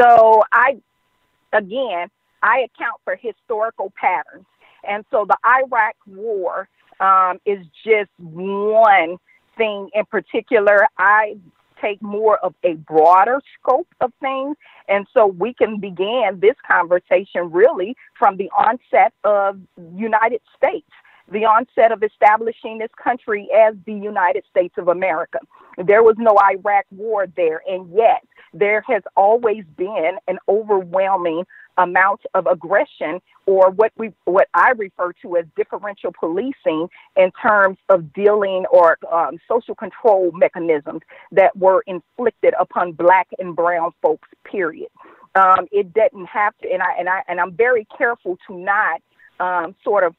So 0.00 0.42
I, 0.52 0.78
again, 1.52 2.08
I 2.42 2.60
account 2.60 2.98
for 3.04 3.14
historical 3.14 3.92
patterns, 4.00 4.46
and 4.88 5.04
so 5.10 5.26
the 5.28 5.36
Iraq 5.46 5.96
War 6.06 6.66
um, 6.98 7.38
is 7.44 7.66
just 7.84 8.08
one 8.16 9.18
thing 9.58 9.90
in 9.92 10.06
particular. 10.06 10.86
I 10.96 11.36
take 11.78 12.00
more 12.00 12.38
of 12.38 12.54
a 12.64 12.72
broader 12.72 13.42
scope 13.58 13.88
of 14.00 14.14
things. 14.22 14.56
And 14.90 15.06
so 15.14 15.26
we 15.26 15.54
can 15.54 15.78
begin 15.78 16.40
this 16.40 16.56
conversation 16.66 17.50
really 17.50 17.96
from 18.18 18.36
the 18.36 18.50
onset 18.50 19.14
of 19.24 19.60
United 19.94 20.40
States, 20.56 20.90
the 21.30 21.44
onset 21.44 21.92
of 21.92 22.02
establishing 22.02 22.78
this 22.78 22.90
country 23.02 23.48
as 23.56 23.74
the 23.86 23.94
United 23.94 24.44
States 24.50 24.74
of 24.76 24.88
America. 24.88 25.38
There 25.78 26.02
was 26.02 26.16
no 26.18 26.36
Iraq 26.52 26.86
war 26.90 27.28
there, 27.36 27.62
and 27.68 27.88
yet 27.94 28.22
there 28.52 28.82
has 28.88 29.02
always 29.16 29.64
been 29.76 30.16
an 30.26 30.38
overwhelming 30.48 31.44
amount 31.80 32.20
of 32.34 32.46
aggression 32.46 33.20
or 33.46 33.70
what 33.70 33.92
we 33.96 34.12
what 34.24 34.48
I 34.54 34.70
refer 34.70 35.12
to 35.22 35.36
as 35.36 35.44
differential 35.56 36.12
policing 36.18 36.88
in 37.16 37.30
terms 37.40 37.78
of 37.88 38.12
dealing 38.12 38.66
or 38.70 38.98
um, 39.12 39.38
social 39.48 39.74
control 39.74 40.30
mechanisms 40.32 41.00
that 41.32 41.56
were 41.56 41.82
inflicted 41.86 42.54
upon 42.58 42.92
black 42.92 43.28
and 43.38 43.56
brown 43.56 43.92
folks 44.02 44.28
period. 44.44 44.88
Um, 45.34 45.66
it 45.70 45.92
didn't 45.94 46.26
have 46.26 46.56
to 46.62 46.70
and 46.70 46.82
I 46.82 46.92
and 46.98 47.08
I 47.08 47.22
and 47.28 47.40
I'm 47.40 47.52
very 47.52 47.86
careful 47.96 48.38
to 48.46 48.56
not 48.56 49.00
um, 49.40 49.74
sort 49.82 50.04
of 50.04 50.14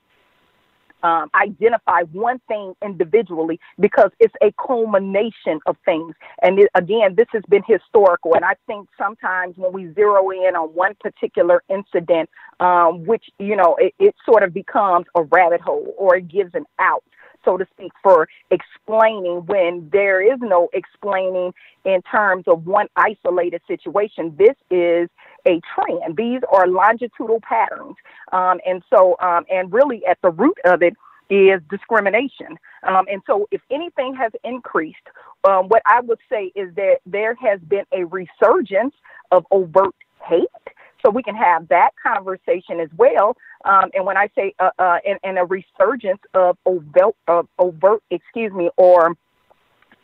um, 1.03 1.29
identify 1.35 2.01
one 2.11 2.39
thing 2.47 2.73
individually 2.83 3.59
because 3.79 4.11
it's 4.19 4.33
a 4.41 4.53
culmination 4.65 5.59
of 5.65 5.77
things. 5.85 6.15
And 6.41 6.59
it, 6.59 6.69
again, 6.75 7.15
this 7.15 7.27
has 7.31 7.43
been 7.49 7.63
historical. 7.67 8.35
And 8.35 8.45
I 8.45 8.55
think 8.67 8.87
sometimes 8.97 9.55
when 9.57 9.73
we 9.73 9.93
zero 9.93 10.29
in 10.31 10.55
on 10.55 10.69
one 10.69 10.95
particular 10.99 11.63
incident, 11.69 12.29
um, 12.59 13.05
which, 13.05 13.25
you 13.39 13.55
know, 13.55 13.75
it, 13.79 13.93
it 13.99 14.15
sort 14.25 14.43
of 14.43 14.53
becomes 14.53 15.05
a 15.15 15.23
rabbit 15.23 15.61
hole 15.61 15.93
or 15.97 16.15
it 16.15 16.27
gives 16.27 16.53
an 16.53 16.65
out 16.79 17.03
so 17.43 17.57
to 17.57 17.65
speak, 17.73 17.91
for 18.03 18.27
explaining 18.49 19.45
when 19.45 19.89
there 19.91 20.21
is 20.21 20.39
no 20.41 20.69
explaining 20.73 21.53
in 21.85 22.01
terms 22.03 22.43
of 22.47 22.65
one 22.65 22.87
isolated 22.95 23.61
situation. 23.67 24.35
This 24.37 24.55
is 24.69 25.09
a 25.47 25.61
trend. 25.73 26.17
These 26.17 26.41
are 26.51 26.67
longitudinal 26.67 27.41
patterns. 27.41 27.95
Um, 28.31 28.59
and 28.65 28.83
so, 28.89 29.15
um, 29.19 29.45
and 29.49 29.71
really 29.71 30.05
at 30.05 30.17
the 30.21 30.29
root 30.29 30.57
of 30.65 30.81
it 30.81 30.93
is 31.29 31.61
discrimination. 31.69 32.59
Um, 32.83 33.05
and 33.09 33.21
so, 33.25 33.47
if 33.51 33.61
anything 33.71 34.15
has 34.15 34.31
increased, 34.43 34.97
um, 35.43 35.69
what 35.69 35.81
I 35.85 36.01
would 36.01 36.19
say 36.29 36.51
is 36.55 36.73
that 36.75 36.97
there 37.05 37.35
has 37.35 37.59
been 37.61 37.85
a 37.91 38.03
resurgence 38.05 38.93
of 39.31 39.45
overt 39.51 39.95
hate. 40.27 40.47
So 41.03 41.09
we 41.09 41.23
can 41.23 41.35
have 41.35 41.67
that 41.69 41.91
conversation 42.01 42.79
as 42.79 42.89
well. 42.95 43.35
Um, 43.65 43.89
and 43.93 44.05
when 44.05 44.17
I 44.17 44.29
say 44.35 44.53
uh, 44.59 44.69
uh, 44.77 44.97
and, 45.05 45.17
and, 45.23 45.39
a 45.39 45.45
resurgence 45.45 46.21
of 46.35 46.57
overt, 46.65 47.15
of 47.27 47.47
overt, 47.57 48.03
excuse 48.11 48.53
me, 48.53 48.69
or 48.77 49.15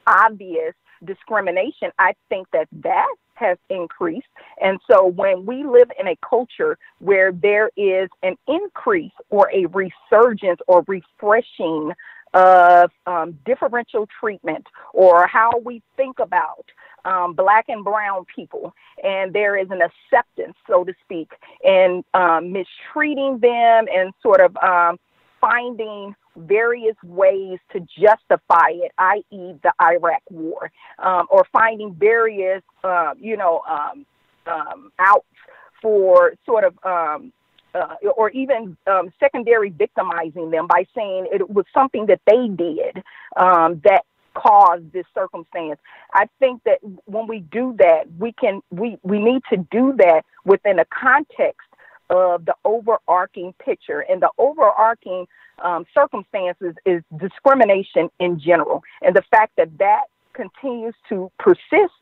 obvious 0.07 0.73
discrimination, 1.03 1.91
I 1.99 2.13
think 2.29 2.47
that 2.51 2.67
that 2.83 3.15
has 3.37 3.57
increased. 3.69 4.27
And 4.61 4.79
so 4.89 5.05
when 5.05 5.45
we 5.45 5.63
live 5.63 5.89
in 5.99 6.07
a 6.07 6.17
culture 6.27 6.77
where 6.99 7.31
there 7.31 7.69
is 7.77 8.09
an 8.23 8.35
increase 8.47 9.11
or 9.29 9.49
a 9.53 9.65
resurgence 9.67 10.59
or 10.67 10.83
refreshing 10.87 11.91
of 12.33 12.91
um, 13.05 13.37
differential 13.45 14.07
treatment 14.19 14.65
or 14.93 15.27
how 15.27 15.51
we 15.63 15.81
think 15.95 16.19
about 16.19 16.65
um, 17.05 17.33
black 17.33 17.65
and 17.69 17.85
brown 17.85 18.25
people, 18.35 18.73
and 19.03 19.33
there 19.33 19.57
is 19.57 19.67
an 19.71 19.79
acceptance, 19.81 20.57
so 20.67 20.83
to 20.83 20.93
speak, 21.03 21.31
in 21.63 22.03
um, 22.13 22.51
mistreating 22.51 23.39
them 23.39 23.85
and 23.93 24.13
sort 24.21 24.41
of 24.41 24.57
um, 24.57 24.97
finding 25.39 26.15
various 26.37 26.95
ways 27.03 27.59
to 27.73 27.79
justify 27.99 28.69
it, 28.69 28.91
i.e., 28.97 29.53
the 29.63 29.73
Iraq 29.81 30.21
War, 30.29 30.71
um, 30.99 31.27
or 31.29 31.45
finding 31.51 31.93
various, 31.95 32.61
uh, 32.83 33.13
you 33.19 33.37
know, 33.37 33.61
um, 33.69 34.05
um, 34.45 34.91
outs 34.99 35.25
for 35.81 36.33
sort 36.45 36.63
of, 36.63 36.73
um, 36.83 37.33
uh, 37.73 37.95
or 38.15 38.29
even 38.31 38.77
um, 38.87 39.11
secondary 39.19 39.69
victimizing 39.69 40.51
them 40.51 40.67
by 40.67 40.85
saying 40.95 41.27
it 41.31 41.49
was 41.49 41.65
something 41.73 42.05
that 42.07 42.21
they 42.25 42.47
did 42.47 43.03
that 43.35 44.03
caused 44.37 44.91
this 44.93 45.05
circumstance. 45.13 45.79
I 46.13 46.27
think 46.39 46.63
that 46.63 46.79
when 47.05 47.27
we 47.27 47.39
do 47.39 47.75
that, 47.79 48.05
we 48.19 48.31
can 48.31 48.61
we 48.71 48.97
we 49.03 49.19
need 49.19 49.41
to 49.49 49.57
do 49.57 49.93
that 49.97 50.23
within 50.45 50.79
a 50.79 50.85
context 50.85 51.66
of 52.09 52.45
the 52.45 52.55
overarching 52.65 53.53
picture. 53.63 54.01
And 54.01 54.21
the 54.21 54.29
overarching 54.37 55.27
um, 55.63 55.85
circumstances 55.93 56.75
is 56.85 57.03
discrimination 57.17 58.09
in 58.19 58.39
general. 58.39 58.83
And 59.01 59.15
the 59.15 59.23
fact 59.31 59.53
that 59.57 59.77
that 59.79 60.03
continues 60.33 60.93
to 61.09 61.31
persist 61.39 61.93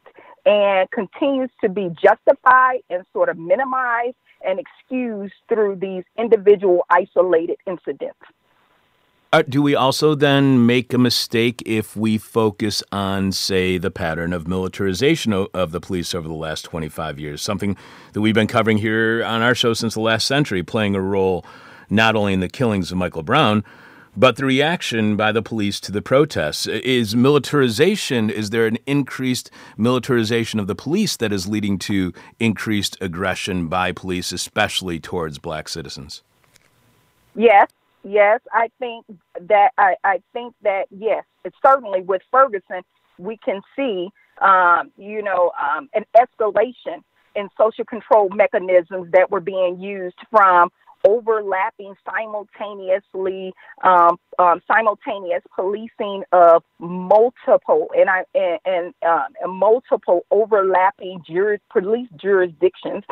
and 0.46 0.90
continues 0.92 1.50
to 1.62 1.70
be 1.70 1.90
justified 2.02 2.82
and 2.90 3.04
sort 3.14 3.30
of 3.30 3.38
minimized 3.38 4.18
and 4.46 4.60
excused 4.60 5.34
through 5.50 5.78
these 5.78 6.04
individual 6.18 6.86
isolated 6.90 7.58
incidents. 7.66 8.20
Uh, 9.36 9.42
do 9.50 9.62
we 9.62 9.76
also 9.76 10.16
then 10.16 10.66
make 10.66 10.94
a 10.94 10.98
mistake 10.98 11.62
if 11.66 11.94
we 11.98 12.18
focus 12.18 12.82
on, 12.94 13.34
say, 13.34 13.78
the 13.78 13.92
pattern 13.92 14.32
of 14.32 14.48
militarization 14.48 15.34
of 15.34 15.74
the 15.74 15.82
police 15.82 16.16
over 16.16 16.26
the 16.26 16.34
last 16.34 16.62
25 16.62 17.20
years? 17.20 17.42
Something 17.42 17.76
that 18.14 18.22
we've 18.22 18.34
been 18.34 18.48
covering 18.48 18.78
here 18.78 19.26
on 19.26 19.42
our 19.42 19.54
show 19.54 19.74
since 19.74 19.94
the 19.94 20.00
last 20.00 20.26
century, 20.26 20.64
playing 20.64 20.96
a 20.96 21.02
role 21.02 21.46
not 21.90 22.16
only 22.16 22.32
in 22.32 22.40
the 22.40 22.48
killings 22.48 22.94
of 22.94 22.98
Michael 22.98 23.24
Brown, 23.24 23.66
but 24.16 24.38
the 24.38 24.46
reaction 24.46 25.18
by 25.18 25.34
the 25.34 25.42
police 25.42 25.82
to 25.82 25.92
the 25.92 26.02
protests. 26.02 26.66
Is 26.66 27.14
militarization, 27.14 28.30
is 28.30 28.52
there 28.52 28.68
an 28.68 28.78
increased 28.86 29.52
militarization 29.76 30.62
of 30.62 30.68
the 30.68 30.76
police 30.76 31.18
that 31.18 31.34
is 31.34 31.46
leading 31.46 31.78
to 31.80 32.14
increased 32.40 32.98
aggression 33.02 33.68
by 33.68 33.92
police, 33.92 34.32
especially 34.32 34.98
towards 34.98 35.40
black 35.40 35.68
citizens? 35.68 36.24
Yes, 37.36 37.68
yes, 38.06 38.40
I 38.54 38.70
think 38.80 39.06
that 39.42 39.72
I, 39.78 39.96
I 40.04 40.22
think 40.34 40.54
that 40.64 40.86
yes, 40.92 41.24
it's 41.44 41.58
certainly 41.66 42.02
with 42.02 42.22
Ferguson, 42.32 42.82
we 43.18 43.38
can 43.38 43.62
see 43.76 44.10
um, 44.42 44.92
you 44.98 45.22
know, 45.22 45.52
um, 45.62 45.90
an 45.94 46.06
escalation 46.16 47.04
in 47.36 47.50
social 47.58 47.86
control 47.86 48.30
mechanisms 48.30 49.12
that 49.12 49.30
were 49.30 49.40
being 49.40 49.80
used 49.80 50.18
from 50.30 50.70
overlapping 51.06 51.94
simultaneously 52.10 53.54
um, 53.84 54.18
um, 54.40 54.62
simultaneous 54.68 55.44
policing 55.54 56.24
of 56.32 56.64
multiple 56.80 57.90
and 57.96 58.10
I 58.10 58.24
and, 58.34 58.60
and, 58.66 58.94
um, 59.08 59.60
multiple 59.60 60.26
overlapping 60.32 61.22
police 61.72 62.10
jurisdictions, 62.18 63.04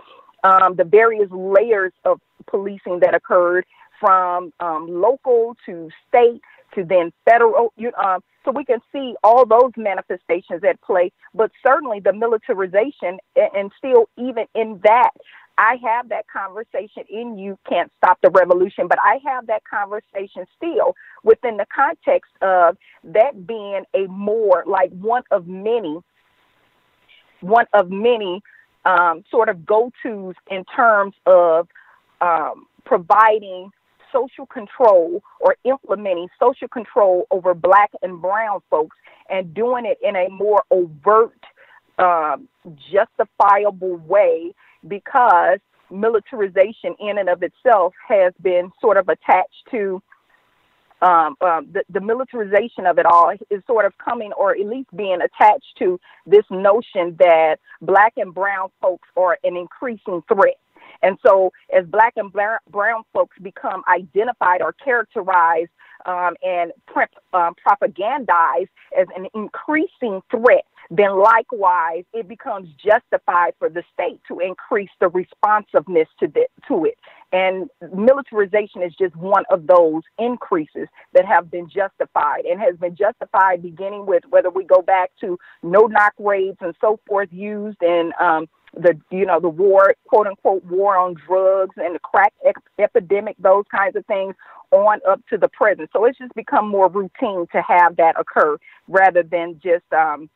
um, 0.43 0.75
the 0.75 0.85
various 0.85 1.29
layers 1.31 1.93
of 2.03 2.19
policing 2.47 2.99
that 3.01 3.13
occurred 3.13 3.65
from 4.03 4.51
um, 4.59 4.87
local 4.89 5.55
to 5.65 5.89
state 6.09 6.41
to 6.75 6.83
then 6.83 7.13
federal. 7.23 7.71
You, 7.77 7.91
uh, 7.97 8.19
so 8.43 8.51
we 8.51 8.65
can 8.65 8.79
see 8.91 9.15
all 9.23 9.45
those 9.45 9.71
manifestations 9.77 10.61
at 10.67 10.81
play, 10.81 11.13
but 11.33 11.51
certainly 11.65 12.01
the 12.01 12.11
militarization, 12.11 13.19
and 13.37 13.71
still 13.77 14.09
even 14.17 14.45
in 14.53 14.81
that, 14.83 15.11
I 15.57 15.77
have 15.85 16.09
that 16.09 16.25
conversation 16.27 17.03
in 17.09 17.37
You 17.37 17.57
Can't 17.69 17.89
Stop 17.97 18.19
the 18.21 18.29
Revolution, 18.29 18.87
but 18.89 18.97
I 18.99 19.19
have 19.25 19.47
that 19.47 19.61
conversation 19.63 20.45
still 20.57 20.95
within 21.23 21.55
the 21.55 21.67
context 21.73 22.31
of 22.41 22.75
that 23.05 23.47
being 23.47 23.83
a 23.93 24.07
more 24.07 24.65
like 24.67 24.89
one 24.89 25.23
of 25.31 25.47
many, 25.47 25.99
one 27.39 27.67
of 27.71 27.89
many 27.89 28.41
um, 28.83 29.23
sort 29.31 29.47
of 29.47 29.65
go 29.65 29.91
tos 30.01 30.35
in 30.49 30.65
terms 30.75 31.13
of 31.25 31.69
um, 32.19 32.65
providing 32.83 33.71
social 34.13 34.45
control 34.45 35.21
or 35.41 35.55
implementing 35.65 36.29
social 36.39 36.67
control 36.67 37.25
over 37.31 37.53
black 37.53 37.91
and 38.01 38.21
brown 38.21 38.59
folks 38.69 38.95
and 39.29 39.53
doing 39.53 39.85
it 39.85 39.97
in 40.01 40.15
a 40.15 40.29
more 40.29 40.63
overt, 40.71 41.39
um, 41.97 42.47
justifiable 42.91 43.97
way 43.97 44.53
because 44.87 45.59
militarization 45.91 46.95
in 46.99 47.17
and 47.17 47.29
of 47.29 47.43
itself 47.43 47.93
has 48.07 48.33
been 48.41 48.71
sort 48.81 48.97
of 48.97 49.09
attached 49.09 49.63
to 49.71 50.01
um, 51.01 51.35
um, 51.41 51.67
the, 51.73 51.83
the, 51.89 51.99
militarization 51.99 52.85
of 52.85 52.97
it 52.97 53.05
all 53.05 53.33
is 53.49 53.61
sort 53.67 53.85
of 53.85 53.91
coming 53.97 54.31
or 54.37 54.51
at 54.51 54.65
least 54.65 54.87
being 54.95 55.19
attached 55.21 55.77
to 55.79 55.99
this 56.25 56.45
notion 56.49 57.17
that 57.19 57.57
black 57.81 58.13
and 58.15 58.33
brown 58.33 58.69
folks 58.81 59.09
are 59.17 59.37
an 59.43 59.57
increasing 59.57 60.23
threat. 60.29 60.57
And 61.03 61.17
so, 61.25 61.51
as 61.77 61.85
black 61.85 62.13
and 62.15 62.31
brown 62.31 63.03
folks 63.13 63.37
become 63.41 63.83
identified 63.87 64.61
or 64.61 64.73
characterized 64.73 65.69
um, 66.05 66.35
and 66.41 66.71
um, 67.33 67.53
propagandized 67.67 68.69
as 68.97 69.07
an 69.15 69.27
increasing 69.35 70.21
threat, 70.31 70.65
then 70.89 71.17
likewise 71.17 72.03
it 72.13 72.27
becomes 72.27 72.69
justified 72.83 73.53
for 73.59 73.69
the 73.69 73.83
state 73.93 74.19
to 74.27 74.39
increase 74.39 74.89
the 74.99 75.09
responsiveness 75.09 76.07
to, 76.19 76.27
the, 76.27 76.47
to 76.67 76.85
it. 76.85 76.97
And 77.31 77.69
militarization 77.93 78.83
is 78.83 78.93
just 78.97 79.15
one 79.15 79.43
of 79.51 79.65
those 79.67 80.03
increases 80.19 80.87
that 81.13 81.25
have 81.25 81.49
been 81.49 81.67
justified 81.67 82.45
and 82.45 82.59
has 82.59 82.75
been 82.77 82.95
justified 82.95 83.63
beginning 83.63 84.05
with 84.05 84.23
whether 84.29 84.49
we 84.49 84.63
go 84.63 84.81
back 84.81 85.11
to 85.21 85.37
no 85.63 85.87
knock 85.87 86.13
raids 86.19 86.57
and 86.61 86.75
so 86.79 86.99
forth 87.07 87.29
used 87.31 87.81
in 87.81 88.11
um, 88.19 88.47
the 88.75 88.99
you 89.11 89.25
know 89.25 89.39
the 89.39 89.49
war 89.49 89.95
quote 90.07 90.27
unquote 90.27 90.63
war 90.65 90.97
on 90.97 91.15
drugs 91.27 91.75
and 91.77 91.95
the 91.95 91.99
crack 91.99 92.33
epidemic 92.79 93.35
those 93.39 93.65
kinds 93.73 93.95
of 93.95 94.05
things 94.05 94.35
on 94.71 94.99
up 95.07 95.21
to 95.29 95.37
the 95.37 95.47
present 95.47 95.89
so 95.93 96.05
it's 96.05 96.17
just 96.17 96.33
become 96.33 96.67
more 96.67 96.89
routine 96.89 97.45
to 97.51 97.61
have 97.61 97.95
that 97.97 98.19
occur 98.19 98.57
rather 98.87 99.21
than 99.21 99.59
just 99.63 99.85
um, 99.93 100.29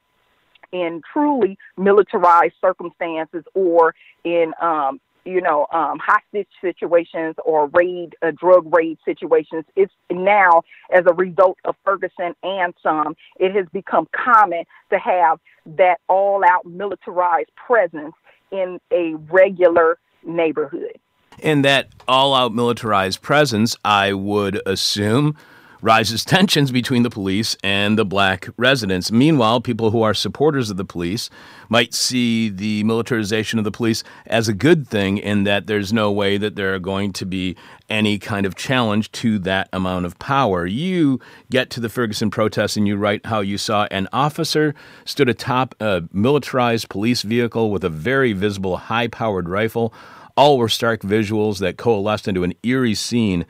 in 0.71 1.01
truly 1.11 1.57
militarized 1.77 2.53
circumstances 2.61 3.43
or 3.55 3.95
in 4.23 4.53
um, 4.61 4.99
you 5.27 5.41
know, 5.41 5.67
um, 5.73 5.99
hostage 5.99 6.47
situations 6.61 7.35
or 7.43 7.67
raid, 7.73 8.15
uh, 8.21 8.31
drug 8.31 8.73
raid 8.73 8.97
situations. 9.03 9.65
It's 9.75 9.91
now, 10.09 10.61
as 10.89 11.03
a 11.05 11.13
result 11.13 11.57
of 11.65 11.75
Ferguson 11.83 12.33
and 12.43 12.73
some, 12.81 13.15
it 13.37 13.53
has 13.53 13.65
become 13.73 14.07
common 14.13 14.63
to 14.89 14.97
have 14.97 15.39
that 15.65 15.97
all 16.07 16.43
out 16.45 16.65
militarized 16.65 17.51
presence 17.55 18.13
in 18.51 18.79
a 18.91 19.15
regular 19.29 19.99
neighborhood. 20.23 20.99
And 21.43 21.63
that 21.65 21.89
all 22.07 22.33
out 22.33 22.53
militarized 22.53 23.21
presence, 23.21 23.77
I 23.85 24.13
would 24.13 24.61
assume, 24.65 25.35
rises 25.81 26.25
tensions 26.25 26.71
between 26.71 27.03
the 27.03 27.09
police 27.09 27.55
and 27.63 27.97
the 27.97 28.05
black 28.05 28.49
residents. 28.57 29.11
Meanwhile, 29.11 29.61
people 29.61 29.91
who 29.91 30.01
are 30.01 30.13
supporters 30.13 30.69
of 30.69 30.77
the 30.77 30.85
police 30.85 31.29
might 31.69 31.93
see 31.93 32.49
the 32.49 32.83
militarization 32.83 33.59
of 33.59 33.65
the 33.65 33.71
police 33.71 34.03
as 34.25 34.47
a 34.47 34.53
good 34.53 34.87
thing 34.87 35.17
in 35.17 35.43
that 35.43 35.67
there's 35.67 35.93
no 35.93 36.11
way 36.11 36.37
that 36.37 36.55
there 36.55 36.73
are 36.73 36.79
going 36.79 37.13
to 37.13 37.25
be 37.25 37.55
any 37.89 38.17
kind 38.17 38.45
of 38.45 38.55
challenge 38.55 39.11
to 39.13 39.39
that 39.39 39.69
amount 39.71 40.05
of 40.05 40.17
power. 40.19 40.65
You 40.65 41.19
get 41.49 41.69
to 41.71 41.79
the 41.79 41.89
Ferguson 41.89 42.29
protests 42.29 42.77
and 42.77 42.87
you 42.87 42.97
write 42.97 43.25
how 43.25 43.41
you 43.41 43.57
saw 43.57 43.87
an 43.91 44.07
officer 44.11 44.73
stood 45.05 45.29
atop 45.29 45.75
a 45.79 46.03
militarized 46.11 46.89
police 46.89 47.21
vehicle 47.21 47.71
with 47.71 47.83
a 47.83 47.89
very 47.89 48.33
visible 48.33 48.77
high 48.77 49.07
powered 49.07 49.49
rifle. 49.49 49.93
All 50.35 50.57
were 50.57 50.69
stark 50.69 51.01
visuals 51.01 51.59
that 51.59 51.77
coalesced 51.77 52.27
into 52.27 52.43
an 52.43 52.53
eerie 52.63 52.93
scene 52.93 53.45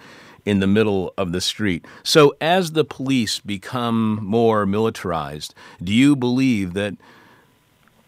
in 0.47 0.61
the 0.61 0.67
middle 0.67 1.13
of 1.17 1.33
the 1.33 1.41
street. 1.41 1.85
So, 2.03 2.33
as 2.39 2.71
the 2.71 2.85
police 2.85 3.39
become 3.39 4.19
more 4.23 4.65
militarized, 4.65 5.53
do 5.83 5.93
you 5.93 6.15
believe 6.15 6.73
that 6.73 6.95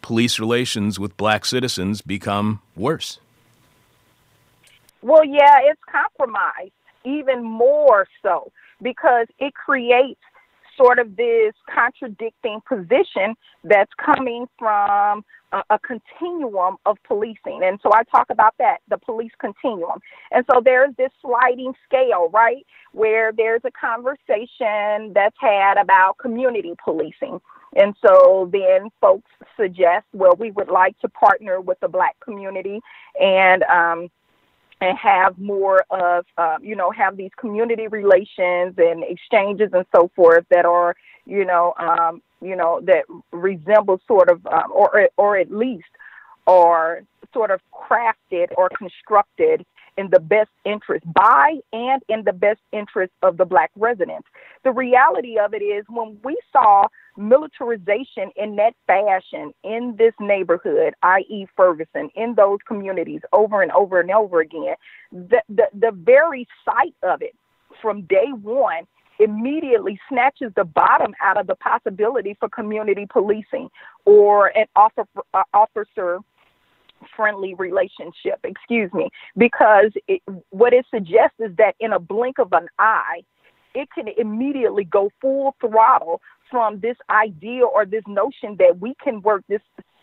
police 0.01 0.39
relations 0.39 0.97
with 0.97 1.17
black 1.17 1.43
citizens 1.43 2.01
become 2.01 2.61
worse? 2.77 3.19
Well, 5.01 5.25
yeah, 5.25 5.59
it's 5.63 5.81
compromised 5.91 6.71
even 7.03 7.43
more 7.43 8.07
so 8.21 8.51
because 8.81 9.27
it 9.39 9.53
creates 9.53 10.21
sort 10.77 10.97
of 10.97 11.17
this 11.17 11.53
contradicting 11.73 12.61
position 12.65 13.35
that's 13.65 13.91
coming 14.03 14.47
from 14.57 15.25
a, 15.51 15.79
continuum 15.79 16.77
of 16.85 16.97
policing. 17.03 17.61
And 17.63 17.79
so 17.81 17.91
I 17.93 18.03
talk 18.03 18.27
about 18.29 18.55
that, 18.59 18.77
the 18.87 18.97
police 18.97 19.31
continuum. 19.39 19.99
And 20.31 20.45
so 20.51 20.61
there's 20.63 20.95
this 20.97 21.11
sliding 21.21 21.73
scale, 21.85 22.29
right, 22.33 22.65
where 22.91 23.31
there's 23.31 23.61
a 23.65 23.71
conversation 23.71 25.13
that's 25.13 25.35
had 25.39 25.77
about 25.77 26.17
community 26.17 26.73
policing. 26.83 27.39
And 27.75 27.95
so 28.05 28.49
then 28.51 28.89
folks 28.99 29.29
suggest, 29.55 30.05
well, 30.13 30.33
we 30.37 30.51
would 30.51 30.69
like 30.69 30.97
to 30.99 31.09
partner 31.09 31.61
with 31.61 31.79
the 31.79 31.87
black 31.87 32.19
community 32.19 32.79
and 33.19 33.63
um, 33.63 34.09
and 34.81 34.97
have 34.97 35.37
more 35.37 35.83
of, 35.89 36.25
uh, 36.37 36.57
you 36.61 36.75
know, 36.75 36.89
have 36.91 37.17
these 37.17 37.31
community 37.37 37.87
relations 37.87 38.75
and 38.77 39.03
exchanges 39.03 39.69
and 39.73 39.85
so 39.93 40.09
forth 40.15 40.45
that 40.49 40.65
are, 40.65 40.95
you 41.29 41.45
know, 41.45 41.73
um, 41.77 42.21
you 42.41 42.55
know, 42.55 42.81
that 42.83 43.05
resemble 43.31 44.01
sort 44.07 44.29
of, 44.29 44.45
um, 44.47 44.71
or 44.73 45.09
or 45.17 45.37
at 45.37 45.51
least 45.51 45.89
are 46.47 47.03
sort 47.33 47.51
of 47.51 47.61
crafted 47.71 48.47
or 48.57 48.69
constructed 48.69 49.65
in 49.97 50.09
the 50.09 50.19
best 50.19 50.49
interest 50.65 51.05
by 51.13 51.57
and 51.73 52.01
in 52.07 52.23
the 52.23 52.33
best 52.33 52.61
interest 52.71 53.11
of 53.21 53.37
the 53.37 53.45
black 53.45 53.69
residents. 53.75 54.27
The 54.63 54.71
reality 54.71 55.37
of 55.37 55.53
it 55.53 55.61
is 55.61 55.85
when 55.89 56.17
we 56.23 56.39
saw 56.51 56.87
militarization 57.17 58.31
in 58.37 58.55
that 58.55 58.73
fashion 58.87 59.53
in 59.63 59.95
this 59.97 60.13
neighborhood, 60.19 60.93
i.e. 61.03 61.47
Ferguson, 61.55 62.09
in 62.15 62.35
those 62.35 62.59
communities 62.65 63.21
over 63.33 63.61
and 63.61 63.71
over 63.73 63.99
and 63.99 64.09
over 64.09 64.39
again, 64.39 64.75
the, 65.11 65.41
the, 65.49 65.67
the 65.73 65.91
very 65.91 66.47
sight 66.63 66.95
of 67.03 67.21
it 67.21 67.35
from 67.81 68.03
day 68.03 68.31
one 68.41 68.87
immediately 69.19 69.99
snatches 70.09 70.51
the 70.55 70.63
bottom 70.63 71.13
out 71.21 71.37
of 71.37 71.47
the 71.47 71.55
possibility 71.55 72.35
for 72.39 72.49
community 72.49 73.05
policing 73.09 73.69
or 74.05 74.47
an 74.57 74.65
uh, 74.75 75.43
officer 75.53 76.19
friendly 77.15 77.53
relationship, 77.53 78.39
excuse 78.43 78.91
me, 78.93 79.09
because 79.37 79.91
it, 80.07 80.21
what 80.49 80.73
it 80.73 80.85
suggests 80.93 81.39
is 81.39 81.55
that 81.57 81.75
in 81.79 81.93
a 81.93 81.99
blink 81.99 82.39
of 82.39 82.51
an 82.53 82.67
eye, 82.77 83.21
it 83.75 83.89
can 83.93 84.07
immediately 84.17 84.83
go 84.83 85.09
full 85.21 85.55
throttle 85.61 86.21
from 86.49 86.79
this 86.79 86.97
idea 87.09 87.63
or 87.63 87.85
this 87.85 88.03
notion 88.07 88.55
that 88.57 88.79
we 88.79 88.95
can 89.03 89.21
work 89.21 89.43
this 89.47 89.61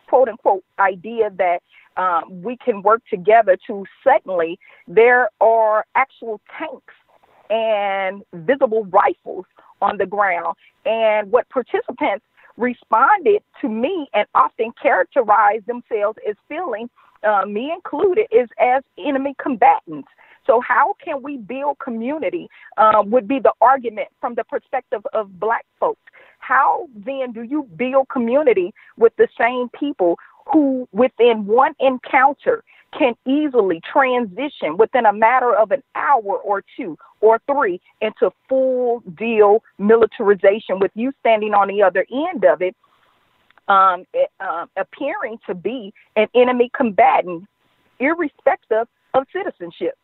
quote 0.09 0.29
unquote 0.29 0.65
idea 0.79 1.31
that 1.37 1.61
um, 1.97 2.43
we 2.43 2.57
can 2.57 2.83
work 2.83 3.03
together 3.11 3.57
to 3.67 3.85
suddenly 4.05 4.59
there 4.87 5.31
are 5.41 5.85
actual 5.95 6.41
tanks 6.59 6.95
and 7.51 8.23
visible 8.33 8.85
rifles 8.87 9.45
on 9.81 9.99
the 9.99 10.07
ground. 10.07 10.57
And 10.85 11.31
what 11.31 11.49
participants 11.49 12.25
responded 12.57 13.43
to 13.61 13.69
me 13.69 14.09
and 14.15 14.27
often 14.35 14.73
characterized 14.81 15.67
themselves 15.67 16.19
as 16.29 16.37
feeling, 16.49 16.89
uh, 17.23 17.45
me 17.47 17.73
included, 17.73 18.27
is 18.31 18.49
as 18.61 18.83
enemy 18.99 19.35
combatants. 19.43 20.09
So, 20.47 20.61
how 20.61 20.95
can 21.05 21.23
we 21.23 21.39
build 21.39 21.79
community? 21.81 22.49
Um, 22.77 23.11
would 23.11 23.27
be 23.27 23.41
the 23.41 23.53
argument 23.61 24.09
from 24.21 24.37
the 24.37 24.45
perspective 24.45 25.03
of 25.13 25.41
Black 25.41 25.67
folks. 25.81 26.01
how 26.39 26.89
then 26.95 27.33
do 27.33 27.43
you 27.43 27.65
build 27.77 28.09
community 28.09 28.73
with 28.97 29.13
the 29.17 29.27
same 29.39 29.69
people 29.71 30.17
who, 30.53 30.89
within 30.93 31.47
one 31.47 31.75
encounter, 31.81 32.63
can 32.97 33.15
easily 33.27 33.81
transition 33.93 34.77
within 34.77 35.07
a 35.07 35.13
matter 35.13 35.55
of 35.55 35.71
an 35.71 35.83
hour 35.95 36.39
or 36.39 36.63
two 36.77 36.97
or 37.21 37.41
three 37.51 37.81
into 38.01 38.31
full 38.49 39.03
deal 39.19 39.63
militarization 39.79 40.79
with 40.79 40.91
you 40.95 41.13
standing 41.21 41.55
on 41.55 41.69
the 41.69 41.83
other 41.83 42.07
end 42.13 42.45
of 42.45 42.63
it, 42.63 42.75
um, 43.69 44.05
uh, 44.41 44.67
appearing 44.77 45.39
to 45.47 45.55
be 45.55 45.93
an 46.15 46.29
enemy 46.35 46.71
combatant, 46.75 47.45
irrespective 47.99 48.87
of 49.15 49.25
citizenship. 49.33 49.97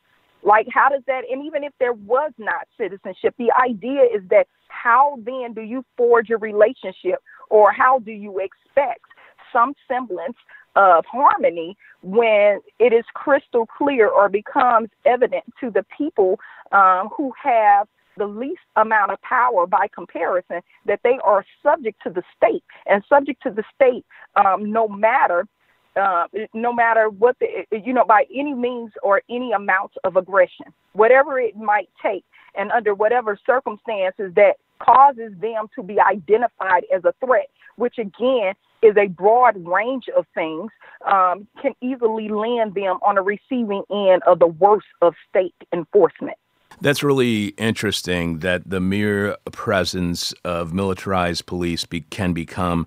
Like, 0.42 0.66
how 0.72 0.88
does 0.88 1.02
that, 1.07 1.22
and 1.31 1.44
even 1.46 1.62
if 1.62 1.72
there 1.78 1.92
was 1.92 2.33
not 2.37 2.66
citizenship, 2.76 3.35
the 3.38 3.52
idea 3.62 4.02
is 4.02 4.22
that 4.31 4.48
how 4.68 5.18
then 5.24 5.52
do 5.55 5.62
you 5.62 5.85
forge 5.96 6.31
a 6.31 6.37
relationship 6.37 7.22
or 7.48 7.70
how 7.70 8.00
do 8.00 8.11
you 8.11 8.40
expect 8.40 9.05
some 9.52 9.74
semblance 9.87 10.37
of 10.76 11.04
harmony 11.06 11.76
when 12.02 12.61
it 12.78 12.92
is 12.92 13.04
crystal 13.14 13.66
clear 13.66 14.08
or 14.08 14.28
becomes 14.28 14.88
evident 15.04 15.44
to 15.61 15.70
the 15.70 15.85
people 15.96 16.38
um, 16.72 17.08
who 17.16 17.32
have 17.42 17.87
the 18.16 18.26
least 18.26 18.61
amount 18.76 19.11
of 19.11 19.20
power 19.22 19.66
by 19.66 19.87
comparison 19.94 20.61
that 20.87 21.00
they 21.02 21.18
are 21.24 21.44
subject 21.62 22.02
to 22.02 22.11
the 22.11 22.22
state. 22.37 22.62
And 22.87 23.02
subject 23.08 23.42
to 23.44 23.50
the 23.50 23.64
state 23.74 24.04
um, 24.37 24.70
no 24.70 24.88
matter 24.88 25.46
uh, 25.94 26.26
no 26.54 26.72
matter 26.72 27.11
what 27.11 27.37
the 27.38 27.66
you 27.70 27.92
know 27.92 28.04
by 28.04 28.24
any 28.35 28.54
means 28.54 28.92
or 29.02 29.20
any 29.28 29.52
amount 29.52 29.92
of 30.04 30.16
aggression 30.16 30.66
whatever 30.94 31.38
it 31.38 31.54
might 31.54 31.90
take 32.02 32.24
and 32.54 32.70
under 32.72 32.94
whatever 32.94 33.38
circumstances 33.44 34.32
that 34.35 34.54
causes 34.78 35.32
them 35.40 35.66
to 35.74 35.82
be 35.82 35.98
identified 36.00 36.85
as 36.94 37.04
a 37.04 37.12
threat 37.24 37.48
which 37.76 37.98
again 37.98 38.54
is 38.82 38.96
a 38.96 39.06
broad 39.06 39.64
range 39.66 40.06
of 40.16 40.26
things, 40.34 40.70
um, 41.06 41.46
can 41.60 41.74
easily 41.80 42.28
land 42.28 42.74
them 42.74 42.98
on 43.06 43.14
the 43.14 43.22
receiving 43.22 43.82
end 43.90 44.22
of 44.26 44.38
the 44.38 44.46
worst 44.46 44.86
of 45.00 45.14
state 45.28 45.54
enforcement. 45.72 46.36
That's 46.80 47.02
really 47.02 47.48
interesting 47.58 48.38
that 48.38 48.68
the 48.68 48.80
mere 48.80 49.36
presence 49.52 50.32
of 50.44 50.72
militarized 50.72 51.46
police 51.46 51.84
be, 51.84 52.00
can 52.00 52.32
become 52.32 52.86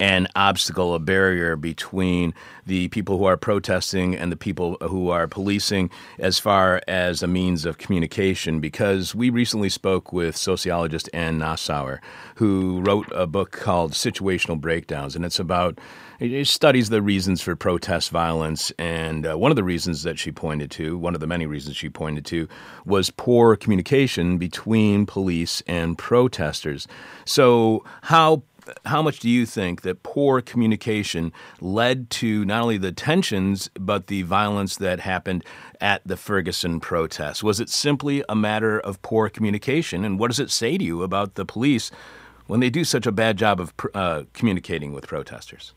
an 0.00 0.28
obstacle, 0.36 0.94
a 0.94 0.98
barrier 0.98 1.56
between 1.56 2.34
the 2.66 2.88
people 2.88 3.18
who 3.18 3.24
are 3.24 3.36
protesting 3.36 4.14
and 4.14 4.30
the 4.30 4.36
people 4.36 4.76
who 4.82 5.08
are 5.08 5.26
policing 5.26 5.90
as 6.18 6.38
far 6.38 6.80
as 6.86 7.22
a 7.22 7.26
means 7.26 7.64
of 7.64 7.78
communication. 7.78 8.60
Because 8.60 9.14
we 9.14 9.30
recently 9.30 9.68
spoke 9.68 10.12
with 10.12 10.36
sociologist 10.36 11.08
Anne 11.12 11.38
Nassauer, 11.38 11.98
who 12.36 12.80
wrote 12.82 13.10
a 13.14 13.26
book 13.26 13.52
called 13.52 13.92
Situational 13.92 14.60
Breakdowns, 14.60 15.16
and 15.16 15.24
it's 15.24 15.38
about 15.38 15.78
it 16.20 16.48
studies 16.48 16.88
the 16.88 17.00
reasons 17.00 17.40
for 17.40 17.54
protest 17.54 18.10
violence. 18.10 18.72
And 18.78 19.24
uh, 19.24 19.38
one 19.38 19.52
of 19.52 19.56
the 19.56 19.62
reasons 19.62 20.02
that 20.02 20.18
she 20.18 20.32
pointed 20.32 20.70
to, 20.72 20.98
one 20.98 21.14
of 21.14 21.20
the 21.20 21.28
many 21.28 21.46
reasons 21.46 21.76
she 21.76 21.88
pointed 21.88 22.24
to, 22.26 22.48
was 22.84 23.10
poor 23.10 23.54
communication 23.56 24.36
between 24.36 25.06
police 25.06 25.62
and 25.68 25.96
protesters. 25.96 26.88
So, 27.24 27.84
how 28.02 28.42
how 28.84 29.02
much 29.02 29.20
do 29.20 29.28
you 29.28 29.46
think 29.46 29.82
that 29.82 30.02
poor 30.02 30.40
communication 30.40 31.32
led 31.60 32.10
to 32.10 32.44
not 32.44 32.62
only 32.62 32.78
the 32.78 32.92
tensions, 32.92 33.70
but 33.74 34.06
the 34.06 34.22
violence 34.22 34.76
that 34.76 35.00
happened 35.00 35.44
at 35.80 36.02
the 36.06 36.16
Ferguson 36.16 36.80
protests? 36.80 37.42
Was 37.42 37.60
it 37.60 37.68
simply 37.68 38.24
a 38.28 38.36
matter 38.36 38.78
of 38.80 39.00
poor 39.02 39.28
communication? 39.28 40.04
And 40.04 40.18
what 40.18 40.28
does 40.28 40.40
it 40.40 40.50
say 40.50 40.78
to 40.78 40.84
you 40.84 41.02
about 41.02 41.34
the 41.34 41.44
police 41.44 41.90
when 42.46 42.60
they 42.60 42.70
do 42.70 42.84
such 42.84 43.06
a 43.06 43.12
bad 43.12 43.36
job 43.36 43.60
of 43.60 43.72
uh, 43.94 44.22
communicating 44.32 44.92
with 44.92 45.06
protesters? 45.06 45.72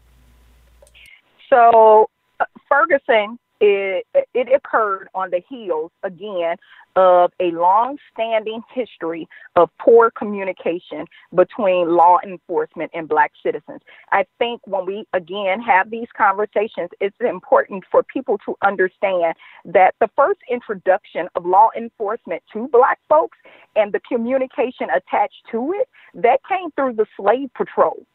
So, 1.49 2.09
uh, 2.39 2.45
Ferguson, 2.69 3.37
it, 3.61 4.05
it 4.33 4.47
occurred 4.53 5.07
on 5.13 5.29
the 5.29 5.41
heels 5.47 5.91
again 6.03 6.57
of 6.95 7.31
a 7.39 7.51
long-standing 7.51 8.61
history 8.73 9.27
of 9.55 9.69
poor 9.79 10.11
communication 10.11 11.05
between 11.33 11.95
law 11.95 12.17
enforcement 12.23 12.91
and 12.93 13.07
black 13.07 13.31
citizens. 13.43 13.79
I 14.11 14.25
think 14.39 14.61
when 14.65 14.85
we 14.85 15.05
again 15.13 15.61
have 15.61 15.89
these 15.89 16.07
conversations, 16.17 16.89
it's 16.99 17.15
important 17.21 17.85
for 17.89 18.03
people 18.03 18.39
to 18.45 18.55
understand 18.63 19.35
that 19.63 19.93
the 20.01 20.09
first 20.15 20.39
introduction 20.49 21.29
of 21.35 21.45
law 21.45 21.69
enforcement 21.77 22.43
to 22.53 22.67
black 22.69 22.99
folks 23.07 23.37
and 23.75 23.93
the 23.93 24.01
communication 24.01 24.87
attached 24.89 25.43
to 25.51 25.73
it, 25.73 25.87
that 26.15 26.39
came 26.49 26.71
through 26.71 26.93
the 26.93 27.05
slave 27.15 27.49
patrol. 27.55 28.05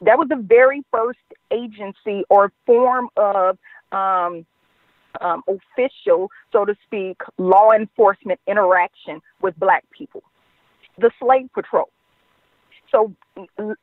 That 0.00 0.18
was 0.18 0.28
the 0.28 0.36
very 0.36 0.82
first 0.90 1.18
agency 1.52 2.24
or 2.30 2.52
form 2.66 3.08
of 3.16 3.58
um, 3.92 4.46
um, 5.20 5.42
official, 5.48 6.30
so 6.52 6.64
to 6.64 6.74
speak, 6.84 7.20
law 7.38 7.72
enforcement 7.72 8.40
interaction 8.46 9.20
with 9.42 9.58
black 9.58 9.84
people. 9.90 10.22
The 10.98 11.10
slave 11.20 11.48
patrol. 11.54 11.90
So, 12.90 13.14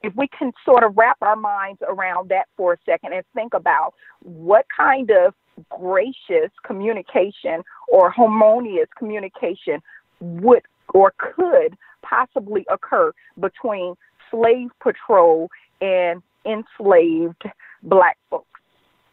if 0.02 0.16
we 0.16 0.28
can 0.28 0.52
sort 0.66 0.84
of 0.84 0.98
wrap 0.98 1.18
our 1.22 1.36
minds 1.36 1.80
around 1.88 2.30
that 2.30 2.48
for 2.58 2.74
a 2.74 2.78
second 2.86 3.14
and 3.14 3.24
think 3.36 3.54
about 3.54 3.94
what 4.24 4.66
kind 4.76 5.12
of 5.12 5.36
gracious 5.70 6.52
communication 6.66 7.64
or 7.88 8.10
harmonious 8.10 8.88
communication 8.98 9.82
would 10.20 10.64
or 10.94 11.14
could 11.18 11.78
possibly 12.02 12.66
occur 12.70 13.12
between 13.40 13.96
slave 14.32 14.70
patrol 14.82 15.50
and 15.82 16.22
enslaved 16.46 17.44
black 17.84 18.18
folks. 18.30 18.48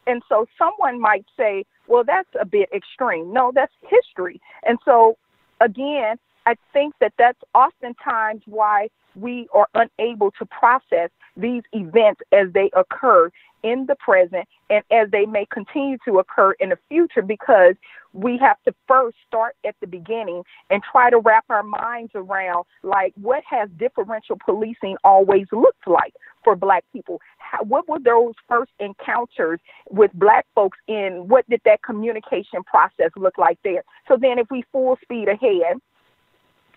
And 0.06 0.22
so 0.28 0.46
someone 0.58 1.00
might 1.00 1.26
say, 1.36 1.64
well, 1.92 2.04
that's 2.04 2.28
a 2.40 2.46
bit 2.46 2.70
extreme. 2.74 3.34
No, 3.34 3.52
that's 3.54 3.72
history. 3.82 4.40
And 4.66 4.78
so, 4.82 5.18
again, 5.60 6.16
I 6.46 6.54
think 6.72 6.94
that 7.02 7.12
that's 7.18 7.38
oftentimes 7.54 8.40
why 8.46 8.88
we 9.14 9.46
are 9.52 9.68
unable 9.74 10.30
to 10.38 10.46
process 10.46 11.10
these 11.36 11.62
events 11.72 12.22
as 12.32 12.50
they 12.54 12.70
occur 12.74 13.30
in 13.62 13.86
the 13.86 13.94
present 13.96 14.46
and 14.70 14.82
as 14.90 15.10
they 15.10 15.26
may 15.26 15.46
continue 15.46 15.96
to 16.06 16.18
occur 16.18 16.52
in 16.52 16.70
the 16.70 16.78
future 16.88 17.22
because 17.22 17.74
we 18.12 18.38
have 18.38 18.56
to 18.64 18.74
first 18.86 19.16
start 19.26 19.56
at 19.64 19.74
the 19.80 19.86
beginning 19.86 20.42
and 20.70 20.82
try 20.82 21.08
to 21.10 21.18
wrap 21.18 21.44
our 21.48 21.62
minds 21.62 22.12
around 22.14 22.64
like 22.82 23.12
what 23.20 23.42
has 23.48 23.68
differential 23.78 24.36
policing 24.44 24.96
always 25.04 25.46
looked 25.52 25.86
like 25.86 26.14
for 26.44 26.56
black 26.56 26.84
people? 26.92 27.20
How, 27.38 27.62
what 27.62 27.88
were 27.88 28.00
those 28.00 28.34
first 28.48 28.72
encounters 28.80 29.60
with 29.90 30.10
black 30.14 30.44
folks 30.54 30.78
in? 30.88 31.28
What 31.28 31.48
did 31.48 31.60
that 31.64 31.82
communication 31.82 32.64
process 32.64 33.10
look 33.16 33.38
like 33.38 33.58
there? 33.62 33.84
So 34.08 34.16
then 34.20 34.38
if 34.38 34.50
we 34.50 34.64
full 34.72 34.98
speed 35.02 35.28
ahead 35.28 35.76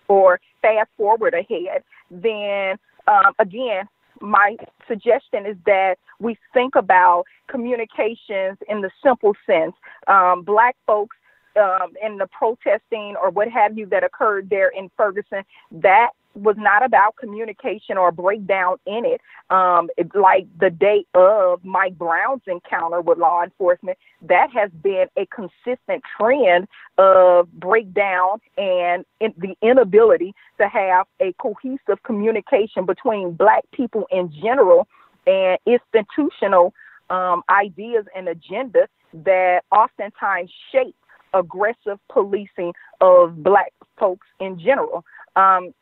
or 0.08 0.40
fast 0.62 0.88
forward 0.96 1.34
ahead 1.34 1.82
then 2.10 2.76
um, 3.06 3.32
again 3.38 3.88
my 4.20 4.56
suggestion 4.88 5.46
is 5.46 5.56
that 5.66 5.96
we 6.18 6.36
think 6.52 6.74
about 6.74 7.24
communications 7.48 8.58
in 8.68 8.80
the 8.80 8.90
simple 9.04 9.34
sense. 9.46 9.74
Um, 10.06 10.42
black 10.42 10.76
folks 10.86 11.16
um, 11.56 11.92
in 12.02 12.18
the 12.18 12.26
protesting 12.26 13.14
or 13.20 13.30
what 13.30 13.48
have 13.48 13.76
you 13.78 13.86
that 13.86 14.04
occurred 14.04 14.50
there 14.50 14.68
in 14.68 14.90
Ferguson, 14.96 15.42
that 15.70 16.10
was 16.36 16.56
not 16.58 16.84
about 16.84 17.16
communication 17.16 17.96
or 17.96 18.12
breakdown 18.12 18.76
in 18.86 19.04
it. 19.04 19.20
Um, 19.48 19.88
it, 19.96 20.14
like 20.14 20.46
the 20.60 20.70
day 20.70 21.06
of 21.14 21.64
Mike 21.64 21.96
Brown's 21.96 22.42
encounter 22.46 23.00
with 23.00 23.18
law 23.18 23.42
enforcement, 23.42 23.96
that 24.22 24.50
has 24.52 24.70
been 24.82 25.06
a 25.16 25.26
consistent 25.26 26.02
trend 26.16 26.68
of 26.98 27.50
breakdown 27.52 28.40
and 28.58 29.04
in 29.20 29.32
the 29.38 29.56
inability 29.62 30.34
to 30.58 30.68
have 30.68 31.06
a 31.20 31.32
cohesive 31.40 32.02
communication 32.04 32.84
between 32.84 33.32
Black 33.32 33.64
people 33.72 34.06
in 34.10 34.30
general 34.42 34.86
and 35.26 35.58
institutional 35.66 36.74
um, 37.08 37.42
ideas 37.48 38.04
and 38.14 38.28
agendas 38.28 38.88
that 39.24 39.62
oftentimes 39.70 40.50
shape 40.72 40.94
aggressive 41.34 41.98
policing 42.10 42.72
of 43.00 43.42
Black 43.42 43.72
folks 43.98 44.26
in 44.40 44.58
general. 44.58 45.04
Um, 45.36 45.72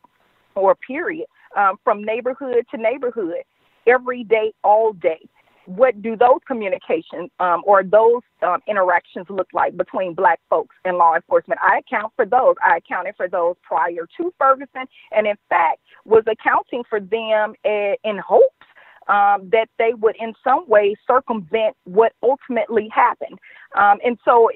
or 0.55 0.75
period, 0.75 1.27
um, 1.55 1.77
from 1.83 2.03
neighborhood 2.03 2.65
to 2.71 2.77
neighborhood, 2.77 3.43
every 3.87 4.23
day, 4.23 4.53
all 4.63 4.93
day. 4.93 5.19
What 5.65 5.99
do 6.01 6.15
those 6.15 6.41
communications 6.45 7.31
um, 7.39 7.63
or 7.65 7.83
those 7.83 8.21
um, 8.43 8.59
interactions 8.67 9.25
look 9.29 9.47
like 9.51 9.75
between 9.75 10.13
black 10.13 10.39
folks 10.47 10.75
and 10.85 10.97
law 10.97 11.15
enforcement? 11.15 11.59
I 11.63 11.79
account 11.79 12.13
for 12.15 12.25
those. 12.25 12.53
I 12.63 12.77
accounted 12.77 13.15
for 13.17 13.27
those 13.27 13.55
prior 13.63 14.07
to 14.17 14.33
Ferguson, 14.37 14.85
and 15.11 15.25
in 15.25 15.35
fact, 15.49 15.79
was 16.05 16.23
accounting 16.27 16.83
for 16.87 16.99
them 16.99 17.55
in 17.63 18.17
hopes 18.19 18.67
um, 19.07 19.49
that 19.51 19.67
they 19.77 19.93
would 19.93 20.15
in 20.19 20.33
some 20.43 20.67
way 20.67 20.95
circumvent 21.07 21.75
what 21.83 22.13
ultimately 22.23 22.89
happened. 22.93 23.37
Um, 23.75 23.99
and 24.03 24.17
so, 24.25 24.49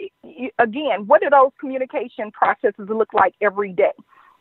again, 0.58 1.08
what 1.08 1.22
do 1.22 1.30
those 1.30 1.52
communication 1.60 2.32
processes 2.32 2.88
look 2.90 3.14
like 3.14 3.36
every 3.42 3.74
day? 3.74 3.94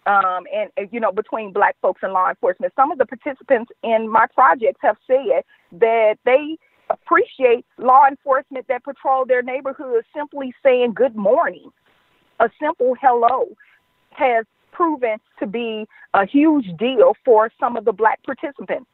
um, 0.09 0.45
and 0.53 0.91
you 0.91 0.99
know 0.99 1.13
between 1.13 1.53
black 1.53 1.77
folks 1.83 2.01
and 2.03 2.13
law 2.13 2.29
enforcement. 2.29 2.73
Some 2.75 2.91
of 2.91 2.99
the 2.99 3.07
participants 3.07 3.71
in 3.83 4.11
my 4.11 4.27
projects 4.35 4.81
have 4.81 4.97
said 5.07 5.43
that 5.73 6.17
they 6.25 6.57
appreciate 6.91 7.67
law 7.77 8.07
enforcement 8.09 8.67
that 8.69 8.83
patrol 8.85 9.27
their 9.27 9.43
neighborhoods 9.43 10.07
simply 10.17 10.55
saying 10.63 10.95
good 10.95 11.15
morning. 11.15 11.71
A 12.41 12.49
simple 12.61 12.95
hello 13.01 13.49
has 14.11 14.47
proven 14.73 15.19
to 15.39 15.47
be 15.47 15.87
a 16.15 16.25
huge 16.25 16.67
deal 16.79 17.13
for 17.25 17.51
some 17.61 17.77
of 17.77 17.85
the 17.85 17.93
black 17.93 18.23
participants 18.23 18.89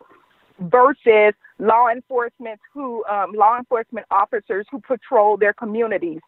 versus 0.60 1.34
law 1.58 1.88
enforcement 1.88 2.60
who 2.72 3.04
um, 3.06 3.32
law 3.32 3.58
enforcement 3.58 4.06
officers 4.10 4.66
who 4.70 4.80
patrol 4.80 5.36
their 5.36 5.52
communities 5.52 6.20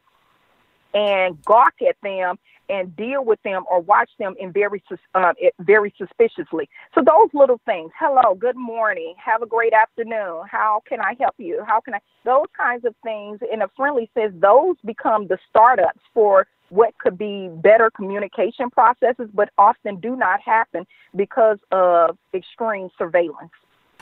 and 0.94 1.42
gawk 1.44 1.74
at 1.86 1.96
them 2.02 2.36
and 2.68 2.96
deal 2.96 3.24
with 3.24 3.40
them 3.42 3.64
or 3.70 3.80
watch 3.80 4.10
them 4.18 4.34
in 4.40 4.52
very 4.52 4.82
uh, 5.14 5.32
very 5.60 5.94
suspiciously. 5.96 6.68
So 6.94 7.02
those 7.06 7.28
little 7.32 7.60
things. 7.64 7.90
Hello, 7.98 8.34
good 8.34 8.56
morning. 8.56 9.14
Have 9.24 9.42
a 9.42 9.46
great 9.46 9.72
afternoon. 9.72 10.42
How 10.50 10.82
can 10.88 11.00
I 11.00 11.14
help 11.20 11.34
you? 11.38 11.62
How 11.66 11.80
can 11.80 11.94
I? 11.94 11.98
Those 12.24 12.46
kinds 12.56 12.84
of 12.84 12.94
things 13.04 13.40
in 13.52 13.62
a 13.62 13.68
friendly 13.76 14.10
sense. 14.14 14.32
Those 14.40 14.76
become 14.84 15.28
the 15.28 15.38
startups 15.48 16.00
for 16.12 16.46
what 16.70 16.98
could 16.98 17.16
be 17.16 17.48
better 17.48 17.90
communication 17.90 18.70
processes, 18.70 19.28
but 19.32 19.50
often 19.56 20.00
do 20.00 20.16
not 20.16 20.40
happen 20.40 20.84
because 21.14 21.58
of 21.70 22.18
extreme 22.34 22.88
surveillance. 22.98 23.52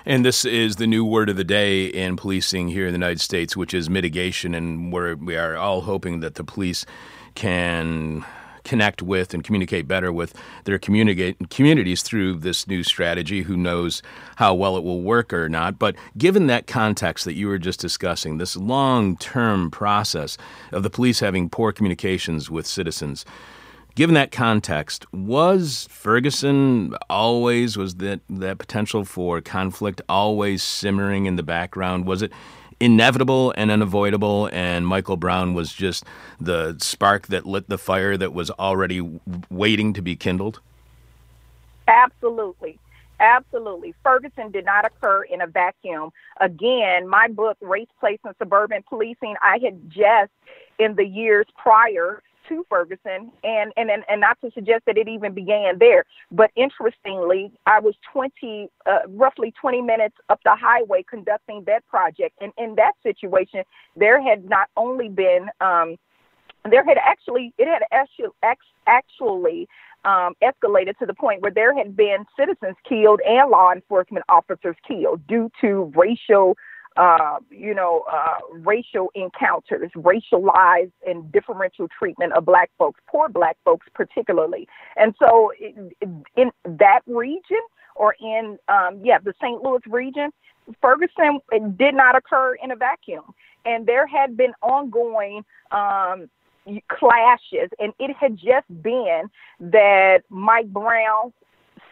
And 0.07 0.23
this 0.23 0.45
is 0.45 0.77
the 0.77 0.87
new 0.87 1.03
word 1.03 1.31
of 1.31 1.37
the 1.37 1.45
day 1.45 1.87
in 1.87 2.17
policing 2.17 2.69
here 2.69 2.87
in 2.87 2.93
the 2.93 2.99
United 2.99 3.23
States, 3.23 3.57
which 3.57 3.73
is 3.73 3.89
mitigation. 3.89 4.55
And 4.55 4.93
we're, 4.93 5.15
we 5.15 5.35
are 5.37 5.57
all 5.57 5.81
hoping 5.81 6.21
that 6.21 6.35
the 6.35 6.45
police 6.45 6.85
can 7.35 8.23
connect 8.65 9.03
with 9.03 9.33
and 9.33 9.43
communicate 9.43 9.89
better 9.89 10.13
with 10.13 10.35
their 10.65 10.79
communities 10.79 12.03
through 12.03 12.35
this 12.35 12.67
new 12.67 12.83
strategy. 12.83 13.43
Who 13.43 13.57
knows 13.57 14.03
how 14.37 14.55
well 14.55 14.77
it 14.77 14.85
will 14.85 15.01
work 15.01 15.33
or 15.33 15.49
not? 15.49 15.79
But 15.79 15.97
given 16.19 16.49
that 16.49 16.67
context 16.67 17.25
that 17.25 17.35
you 17.35 17.47
were 17.47 17.59
just 17.59 17.81
discussing, 17.81 18.37
this 18.37 18.57
long 18.57 19.17
term 19.17 19.71
process 19.71 20.37
of 20.71 20.83
the 20.83 20.91
police 20.91 21.21
having 21.21 21.49
poor 21.49 21.73
communications 21.73 22.51
with 22.51 22.67
citizens, 22.67 23.25
given 23.95 24.15
that 24.15 24.33
context, 24.33 25.07
was 25.13 25.87
Ferguson 25.91 26.95
always 27.09 27.77
was 27.77 27.97
that 27.97 28.21
that 28.29 28.59
potential 28.59 29.05
for 29.05 29.41
conflict 29.41 30.01
always 30.09 30.63
simmering 30.63 31.27
in 31.27 31.37
the 31.37 31.43
background? 31.43 32.07
Was 32.07 32.23
it 32.23 32.33
inevitable 32.81 33.55
and 33.57 33.71
unavoidable, 33.71 34.51
and 34.53 34.87
Michael 34.87 35.17
Brown 35.17 35.55
was 35.55 35.73
just 35.73 36.05
the 36.41 36.77
spark 36.81 37.29
that 37.29 37.47
lit 37.47 37.69
the 37.69 37.79
fire 37.79 38.17
that 38.17 38.33
was 38.33 38.51
already 38.53 39.21
waiting 39.51 39.93
to 39.93 40.03
be 40.03 40.17
kindled? 40.17 40.61
Absolutely. 41.87 42.79
Absolutely. 43.21 43.95
Ferguson 44.03 44.51
did 44.51 44.65
not 44.65 44.85
occur 44.85 45.23
in 45.23 45.41
a 45.41 45.47
vacuum. 45.47 46.11
Again, 46.41 47.09
my 47.09 47.29
book, 47.29 47.57
Race, 47.61 47.89
Place, 48.01 48.19
and 48.25 48.35
Suburban 48.39 48.83
Policing, 48.89 49.37
I 49.41 49.59
had 49.63 49.89
just 49.89 50.33
in 50.81 50.97
the 50.97 51.07
years 51.07 51.47
prior 51.57 52.23
to 52.49 52.65
Ferguson, 52.69 53.31
and, 53.43 53.73
and, 53.77 53.91
and, 53.91 54.05
and 54.09 54.21
not 54.21 54.41
to 54.41 54.51
suggest 54.53 54.85
that 54.87 54.99
it 54.99 55.09
even 55.09 55.35
began 55.35 55.79
there. 55.79 56.05
But 56.31 56.51
interestingly, 56.57 57.53
I 57.67 57.81
was 57.81 57.95
20, 58.13 58.69
uh, 58.87 58.99
roughly 59.09 59.53
20 59.61 59.83
minutes 59.83 60.17
up 60.29 60.41
the 60.45 60.57
highway 60.57 61.05
conducting 61.09 61.65
that 61.67 61.87
project. 61.87 62.37
And 62.41 62.53
in 62.59 62.75
that 62.77 62.93
situation, 63.03 63.63
there 63.97 64.23
had 64.23 64.49
not 64.49 64.69
only 64.77 65.09
been, 65.09 65.49
um, 65.61 65.97
there 66.71 66.85
had 66.85 66.99
actually, 66.99 67.53
it 67.59 67.69
had 67.69 67.83
actually, 67.93 68.29
actually 68.87 69.69
um, 70.05 70.35
escalated 70.43 70.97
to 70.99 71.07
the 71.07 71.15
point 71.15 71.43
where 71.43 71.51
there 71.51 71.77
had 71.77 71.97
been 71.97 72.25
citizens 72.39 72.77
killed 72.89 73.21
and 73.27 73.51
law 73.51 73.73
enforcement 73.73 74.25
officers 74.29 74.77
killed 74.87 75.27
due 75.27 75.51
to 75.61 75.93
racial 75.97 76.57
uh, 76.97 77.39
you 77.51 77.75
know, 77.75 78.05
uh, 78.11 78.39
racial 78.51 79.11
encounters, 79.15 79.91
racialized 79.97 80.93
and 81.07 81.31
differential 81.33 81.89
treatment 81.89 82.33
of 82.33 82.45
black 82.45 82.71
folks, 82.79 83.01
poor 83.09 83.29
black 83.29 83.57
folks 83.65 83.87
particularly. 83.95 84.69
And 84.97 85.15
so 85.19 85.53
in, 86.37 86.51
that 86.65 87.01
region 87.07 87.61
or 87.97 88.15
in, 88.21 88.59
um, 88.69 89.01
yeah, 89.03 89.19
the 89.19 89.35
St. 89.43 89.63
Louis 89.63 89.81
region, 89.87 90.31
Ferguson 90.81 91.41
did 91.77 91.95
not 91.95 92.17
occur 92.17 92.55
in 92.63 92.71
a 92.71 92.77
vacuum. 92.77 93.25
And 93.65 93.87
there 93.87 94.07
had 94.07 94.37
been 94.37 94.53
ongoing 94.63 95.45
um, 95.71 96.29
clashes, 96.89 97.71
and 97.79 97.93
it 97.99 98.15
had 98.17 98.37
just 98.37 98.67
been 98.83 99.25
that 99.61 100.23
Mike 100.29 100.69
Brown 100.69 101.33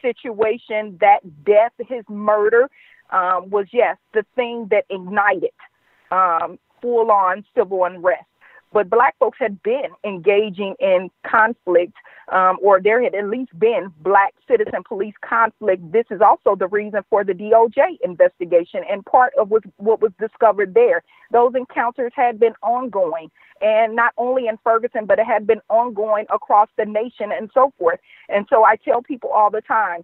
situation, 0.00 0.98
that 1.00 1.20
death, 1.44 1.72
his 1.78 2.04
murder, 2.08 2.68
um, 3.12 3.50
was 3.50 3.66
yes, 3.72 3.96
the 4.14 4.24
thing 4.34 4.68
that 4.70 4.84
ignited 4.90 5.50
um, 6.10 6.58
full 6.80 7.10
on 7.10 7.44
civil 7.54 7.84
unrest. 7.84 8.24
But 8.72 8.88
black 8.88 9.16
folks 9.18 9.38
had 9.38 9.62
been 9.62 9.90
engaging 10.02 10.74
in 10.80 11.10
conflict, 11.26 11.92
um, 12.28 12.56
or 12.62 12.80
there 12.80 13.02
had 13.02 13.14
at 13.14 13.28
least 13.28 13.56
been 13.58 13.92
black 14.00 14.32
citizen 14.48 14.82
police 14.88 15.14
conflict. 15.20 15.92
This 15.92 16.06
is 16.10 16.22
also 16.22 16.56
the 16.56 16.68
reason 16.68 17.02
for 17.10 17.22
the 17.22 17.34
DOJ 17.34 17.98
investigation 18.02 18.80
and 18.90 19.04
part 19.04 19.34
of 19.38 19.50
what, 19.50 19.64
what 19.76 20.00
was 20.00 20.12
discovered 20.18 20.72
there. 20.72 21.02
Those 21.30 21.52
encounters 21.54 22.12
had 22.16 22.40
been 22.40 22.54
ongoing, 22.62 23.30
and 23.60 23.94
not 23.94 24.14
only 24.16 24.46
in 24.46 24.58
Ferguson, 24.64 25.04
but 25.04 25.18
it 25.18 25.26
had 25.26 25.46
been 25.46 25.60
ongoing 25.68 26.24
across 26.32 26.68
the 26.78 26.86
nation 26.86 27.30
and 27.30 27.50
so 27.52 27.74
forth. 27.78 28.00
And 28.30 28.46
so 28.48 28.64
I 28.64 28.76
tell 28.76 29.02
people 29.02 29.28
all 29.28 29.50
the 29.50 29.60
time 29.60 30.02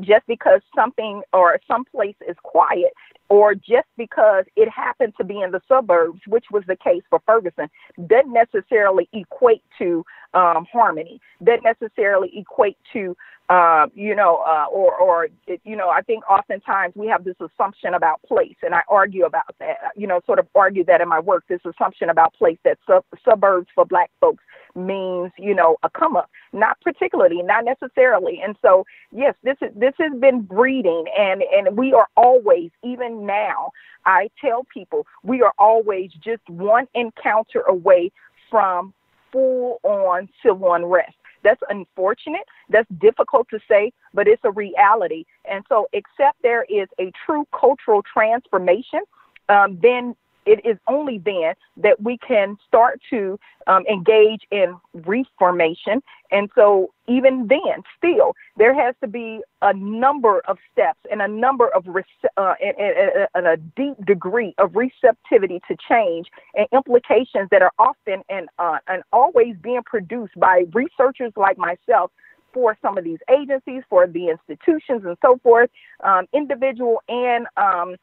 just 0.00 0.26
because 0.26 0.60
something 0.74 1.22
or 1.32 1.58
some 1.68 1.84
place 1.84 2.16
is 2.28 2.36
quiet 2.42 2.92
or 3.28 3.54
just 3.54 3.88
because 3.96 4.44
it 4.56 4.68
happened 4.68 5.14
to 5.16 5.24
be 5.24 5.40
in 5.40 5.50
the 5.50 5.60
suburbs, 5.66 6.20
which 6.26 6.46
was 6.50 6.62
the 6.66 6.76
case 6.76 7.02
for 7.08 7.20
Ferguson, 7.26 7.68
doesn't 8.06 8.32
necessarily 8.32 9.08
equate 9.12 9.62
to 9.78 10.04
um, 10.34 10.66
harmony, 10.70 11.20
doesn't 11.42 11.64
necessarily 11.64 12.30
equate 12.36 12.76
to 12.92 13.16
uh, 13.50 13.86
you 13.94 14.14
know, 14.14 14.42
uh, 14.48 14.64
or, 14.72 14.94
or, 14.96 15.28
you 15.64 15.76
know, 15.76 15.90
I 15.90 16.00
think 16.00 16.28
oftentimes 16.30 16.94
we 16.96 17.06
have 17.08 17.24
this 17.24 17.36
assumption 17.40 17.92
about 17.92 18.22
place, 18.22 18.56
and 18.62 18.74
I 18.74 18.80
argue 18.88 19.26
about 19.26 19.54
that, 19.60 19.76
you 19.96 20.06
know, 20.06 20.20
sort 20.24 20.38
of 20.38 20.46
argue 20.54 20.82
that 20.86 21.02
in 21.02 21.08
my 21.08 21.20
work, 21.20 21.44
this 21.46 21.60
assumption 21.66 22.08
about 22.08 22.32
place 22.34 22.56
that 22.64 22.78
sub- 22.86 23.04
suburbs 23.22 23.66
for 23.74 23.84
black 23.84 24.10
folks 24.18 24.42
means, 24.74 25.32
you 25.38 25.54
know, 25.54 25.76
a 25.82 25.90
come 25.90 26.16
up, 26.16 26.30
not 26.52 26.80
particularly, 26.80 27.42
not 27.42 27.64
necessarily. 27.64 28.40
And 28.42 28.56
so, 28.62 28.84
yes, 29.12 29.34
this 29.42 29.56
is, 29.62 29.70
this 29.74 29.94
has 29.98 30.12
been 30.20 30.42
breeding, 30.42 31.04
and, 31.18 31.42
and 31.52 31.76
we 31.76 31.92
are 31.92 32.08
always, 32.16 32.70
even 32.82 33.26
now, 33.26 33.70
I 34.06 34.30
tell 34.40 34.64
people, 34.72 35.06
we 35.22 35.42
are 35.42 35.52
always 35.58 36.10
just 36.12 36.48
one 36.48 36.86
encounter 36.94 37.60
away 37.60 38.10
from 38.50 38.92
full 39.32 39.80
on 39.82 40.28
civil 40.44 40.74
unrest. 40.74 41.16
That's 41.42 41.60
unfortunate. 41.68 42.46
That's 42.70 42.88
difficult 42.98 43.48
to 43.50 43.60
say, 43.68 43.92
but 44.14 44.26
it's 44.26 44.42
a 44.44 44.50
reality. 44.50 45.24
And 45.44 45.64
so, 45.68 45.88
except 45.92 46.42
there 46.42 46.64
is 46.64 46.88
a 46.98 47.12
true 47.26 47.46
cultural 47.58 48.02
transformation, 48.02 49.00
um, 49.48 49.78
then 49.82 50.16
it 50.46 50.64
is 50.64 50.76
only 50.88 51.18
then 51.18 51.54
that 51.76 52.00
we 52.02 52.18
can 52.18 52.56
start 52.66 53.00
to 53.10 53.38
um, 53.66 53.84
engage 53.86 54.42
in 54.50 54.76
reformation. 54.92 56.02
And 56.30 56.50
so, 56.54 56.92
even 57.06 57.48
then, 57.48 57.82
still, 57.96 58.34
there 58.56 58.74
has 58.74 58.94
to 59.02 59.06
be 59.06 59.40
a 59.62 59.74
number 59.74 60.40
of 60.46 60.58
steps 60.72 60.98
and 61.10 61.22
a 61.22 61.28
number 61.28 61.68
of 61.68 61.84
rece- 61.84 62.04
uh, 62.36 62.54
and, 62.60 62.74
and, 62.78 63.28
and, 63.34 63.46
a 63.46 63.56
deep 63.56 64.04
degree 64.06 64.54
of 64.58 64.74
receptivity 64.74 65.60
to 65.68 65.76
change 65.88 66.28
and 66.54 66.66
implications 66.72 67.48
that 67.50 67.62
are 67.62 67.72
often 67.78 68.22
and 68.28 68.48
uh, 68.58 68.78
and 68.88 69.02
always 69.12 69.54
being 69.62 69.82
produced 69.84 70.32
by 70.38 70.64
researchers 70.72 71.32
like 71.36 71.58
myself 71.58 72.10
for 72.54 72.78
some 72.80 72.96
of 72.96 73.04
these 73.04 73.18
agencies, 73.30 73.82
for 73.90 74.06
the 74.06 74.28
institutions, 74.28 75.02
and 75.04 75.16
so 75.20 75.38
forth, 75.42 75.68
um, 76.04 76.24
individual 76.32 77.02
and 77.08 77.46
um, 77.56 77.96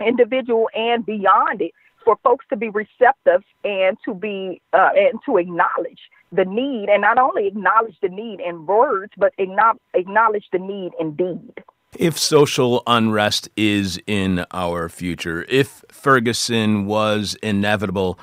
individual 0.00 0.68
and 0.74 1.04
beyond 1.04 1.60
it 1.60 1.72
for 2.04 2.16
folks 2.22 2.46
to 2.48 2.56
be 2.56 2.68
receptive 2.70 3.42
and 3.64 3.96
to 4.04 4.14
be 4.14 4.60
uh, 4.72 4.90
and 4.96 5.20
to 5.26 5.36
acknowledge 5.36 6.00
the 6.32 6.44
need 6.44 6.88
and 6.88 7.02
not 7.02 7.18
only 7.18 7.46
acknowledge 7.46 7.96
the 8.02 8.08
need 8.08 8.40
in 8.40 8.66
words 8.66 9.12
but 9.16 9.32
acknowledge 9.38 10.44
the 10.52 10.58
need 10.58 10.92
in 10.98 11.14
deed. 11.14 11.64
If 11.98 12.18
social 12.18 12.82
unrest 12.86 13.48
is 13.56 14.00
in 14.06 14.44
our 14.52 14.88
future 14.88 15.44
if 15.48 15.84
ferguson 15.90 16.86
was 16.86 17.36
inevitable 17.42 18.18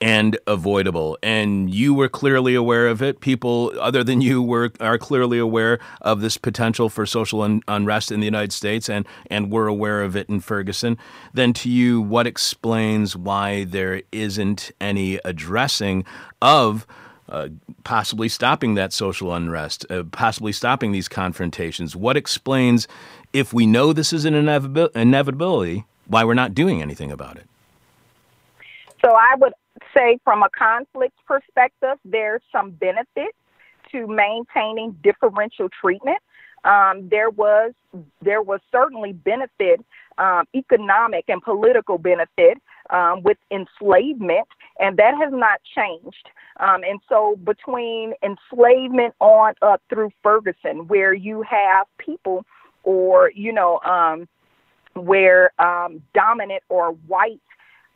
and 0.00 0.38
avoidable. 0.46 1.18
And 1.22 1.72
you 1.72 1.94
were 1.94 2.08
clearly 2.08 2.54
aware 2.54 2.86
of 2.86 3.02
it. 3.02 3.20
People 3.20 3.72
other 3.80 4.04
than 4.04 4.20
you 4.20 4.42
were 4.42 4.70
are 4.80 4.98
clearly 4.98 5.38
aware 5.38 5.78
of 6.00 6.20
this 6.20 6.36
potential 6.36 6.88
for 6.88 7.06
social 7.06 7.42
un- 7.42 7.62
unrest 7.66 8.12
in 8.12 8.20
the 8.20 8.26
United 8.26 8.52
States 8.52 8.88
and 8.88 9.06
and 9.30 9.50
were 9.50 9.66
aware 9.66 10.02
of 10.02 10.16
it 10.16 10.28
in 10.28 10.40
Ferguson. 10.40 10.96
Then 11.34 11.52
to 11.54 11.68
you, 11.68 12.00
what 12.00 12.26
explains 12.26 13.16
why 13.16 13.64
there 13.64 14.02
isn't 14.12 14.70
any 14.80 15.18
addressing 15.24 16.04
of 16.40 16.86
uh, 17.28 17.48
possibly 17.84 18.28
stopping 18.28 18.74
that 18.74 18.92
social 18.92 19.34
unrest, 19.34 19.84
uh, 19.90 20.02
possibly 20.12 20.52
stopping 20.52 20.92
these 20.92 21.08
confrontations. 21.08 21.94
What 21.94 22.16
explains, 22.16 22.88
if 23.34 23.52
we 23.52 23.66
know 23.66 23.92
this 23.92 24.14
is 24.14 24.24
an 24.24 24.32
inevitabil- 24.32 24.96
inevitability, 24.96 25.84
why 26.06 26.24
we're 26.24 26.32
not 26.32 26.54
doing 26.54 26.80
anything 26.80 27.12
about 27.12 27.36
it? 27.36 27.46
So 29.04 29.12
I 29.12 29.34
would 29.36 29.52
say, 29.94 30.18
from 30.24 30.42
a 30.42 30.48
conflict 30.50 31.14
perspective, 31.26 31.98
there's 32.04 32.42
some 32.52 32.70
benefit 32.72 33.34
to 33.92 34.06
maintaining 34.06 34.92
differential 35.02 35.68
treatment. 35.80 36.18
Um, 36.64 37.08
there 37.08 37.30
was 37.30 37.72
there 38.20 38.42
was 38.42 38.60
certainly 38.70 39.12
benefit, 39.12 39.84
um, 40.18 40.44
economic 40.54 41.24
and 41.28 41.40
political 41.40 41.98
benefit 41.98 42.60
um, 42.90 43.22
with 43.22 43.38
enslavement, 43.50 44.48
and 44.80 44.96
that 44.96 45.14
has 45.16 45.32
not 45.32 45.60
changed. 45.74 46.28
Um, 46.60 46.82
and 46.82 47.00
so, 47.08 47.36
between 47.44 48.14
enslavement 48.22 49.14
on 49.20 49.54
up 49.62 49.80
through 49.88 50.10
Ferguson, 50.22 50.88
where 50.88 51.14
you 51.14 51.42
have 51.42 51.86
people, 51.98 52.44
or 52.82 53.30
you 53.34 53.52
know, 53.52 53.78
um, 53.80 54.28
where 54.94 55.52
um, 55.60 56.02
dominant 56.12 56.64
or 56.68 56.92
white 57.06 57.40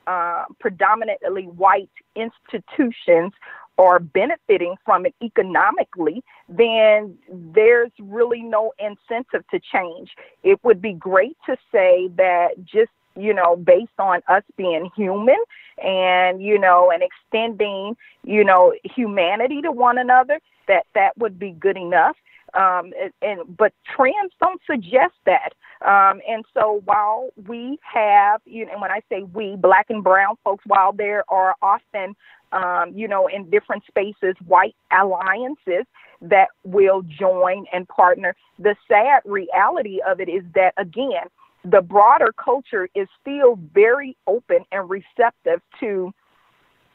uh, 0.06 0.44
predominantly 0.60 1.44
white 1.44 1.90
institutions 2.16 3.32
are 3.78 3.98
benefiting 3.98 4.76
from 4.84 5.06
it 5.06 5.14
economically, 5.22 6.22
then 6.48 7.16
there's 7.54 7.90
really 8.00 8.42
no 8.42 8.72
incentive 8.78 9.44
to 9.50 9.58
change. 9.58 10.10
It 10.42 10.62
would 10.62 10.82
be 10.82 10.92
great 10.92 11.36
to 11.46 11.56
say 11.72 12.08
that 12.16 12.64
just 12.64 12.90
you 13.16 13.34
know, 13.34 13.56
based 13.56 13.98
on 13.98 14.22
us 14.28 14.42
being 14.56 14.90
human 14.96 15.36
and, 15.82 16.42
you 16.42 16.58
know, 16.58 16.90
and 16.90 17.02
extending, 17.02 17.96
you 18.24 18.44
know, 18.44 18.72
humanity 18.84 19.60
to 19.62 19.70
one 19.70 19.98
another, 19.98 20.40
that 20.68 20.86
that 20.94 21.16
would 21.18 21.38
be 21.38 21.50
good 21.50 21.76
enough. 21.76 22.16
Um, 22.54 22.92
and, 23.00 23.12
and 23.22 23.56
but 23.56 23.72
trends 23.96 24.32
don't 24.40 24.60
suggest 24.66 25.14
that. 25.24 25.54
Um, 25.86 26.20
and 26.28 26.44
so 26.54 26.82
while 26.84 27.30
we 27.48 27.78
have, 27.82 28.40
you 28.44 28.66
know, 28.66 28.72
and 28.72 28.80
when 28.80 28.90
I 28.90 29.00
say 29.08 29.22
we, 29.22 29.56
black 29.56 29.86
and 29.88 30.04
brown 30.04 30.36
folks, 30.44 30.64
while 30.66 30.92
there 30.92 31.24
are 31.28 31.54
often, 31.62 32.14
um, 32.52 32.92
you 32.94 33.08
know, 33.08 33.26
in 33.26 33.48
different 33.50 33.84
spaces, 33.88 34.36
white 34.46 34.76
alliances 34.92 35.86
that 36.20 36.48
will 36.64 37.02
join 37.02 37.64
and 37.72 37.88
partner, 37.88 38.36
the 38.58 38.76
sad 38.86 39.22
reality 39.24 40.00
of 40.06 40.20
it 40.20 40.28
is 40.28 40.44
that 40.54 40.74
again, 40.76 41.26
the 41.64 41.80
broader 41.80 42.32
culture 42.32 42.88
is 42.94 43.08
still 43.20 43.56
very 43.72 44.16
open 44.26 44.64
and 44.72 44.90
receptive 44.90 45.60
to 45.80 46.12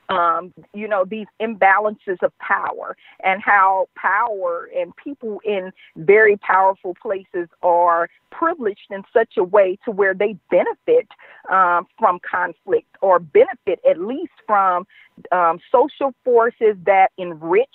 um, 0.09 0.53
you 0.73 0.87
know, 0.87 1.03
these 1.05 1.27
imbalances 1.41 2.21
of 2.21 2.31
power 2.39 2.95
and 3.23 3.41
how 3.41 3.89
power 3.95 4.69
and 4.75 4.95
people 4.95 5.41
in 5.43 5.71
very 5.97 6.37
powerful 6.37 6.95
places 7.01 7.49
are 7.61 8.09
privileged 8.31 8.87
in 8.89 9.03
such 9.11 9.33
a 9.37 9.43
way 9.43 9.77
to 9.83 9.91
where 9.91 10.13
they 10.13 10.37
benefit 10.49 11.07
um, 11.51 11.87
from 11.99 12.19
conflict 12.29 12.95
or 13.01 13.19
benefit 13.19 13.79
at 13.89 13.99
least 13.99 14.31
from 14.45 14.85
um, 15.31 15.59
social 15.71 16.13
forces 16.23 16.75
that 16.85 17.11
enrich 17.17 17.67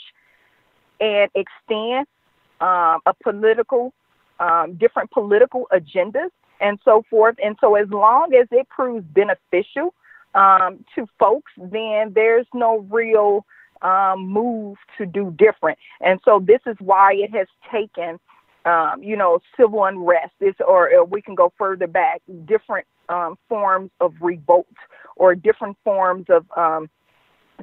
and 1.01 1.31
extend 1.35 2.07
um, 2.61 3.01
a 3.07 3.15
political, 3.23 3.93
um, 4.41 4.75
different 4.75 5.11
political 5.11 5.67
agendas 5.73 6.31
and 6.61 6.79
so 6.85 7.05
forth. 7.11 7.37
And 7.45 7.57
so 7.61 7.75
as 7.75 7.89
long 7.91 8.33
as 8.35 8.47
it 8.53 8.69
proves 8.69 9.05
beneficial 9.05 9.93
um, 10.35 10.85
to 10.95 11.07
folks, 11.19 11.53
then 11.57 12.13
there's 12.15 12.47
no 12.55 12.87
real 12.91 13.45
um, 13.83 14.29
move 14.29 14.77
to 14.99 15.07
do 15.07 15.35
different. 15.37 15.79
And 16.01 16.21
so 16.25 16.43
this 16.45 16.61
is 16.67 16.77
why 16.79 17.15
it 17.15 17.35
has 17.35 17.49
taken, 17.71 18.19
um, 18.65 19.03
you 19.03 19.17
know, 19.17 19.41
civil 19.57 19.85
unrest. 19.85 20.33
This, 20.41 20.55
or, 20.67 20.93
or, 20.95 21.05
we 21.05 21.21
can 21.21 21.35
go 21.35 21.53
further 21.59 21.87
back, 21.87 22.23
different 22.45 22.87
um, 23.09 23.37
forms 23.49 23.91
of 24.01 24.15
revolt 24.21 24.67
or 25.17 25.35
different 25.35 25.77
forms 25.85 26.27
of 26.29 26.47
um, 26.57 26.89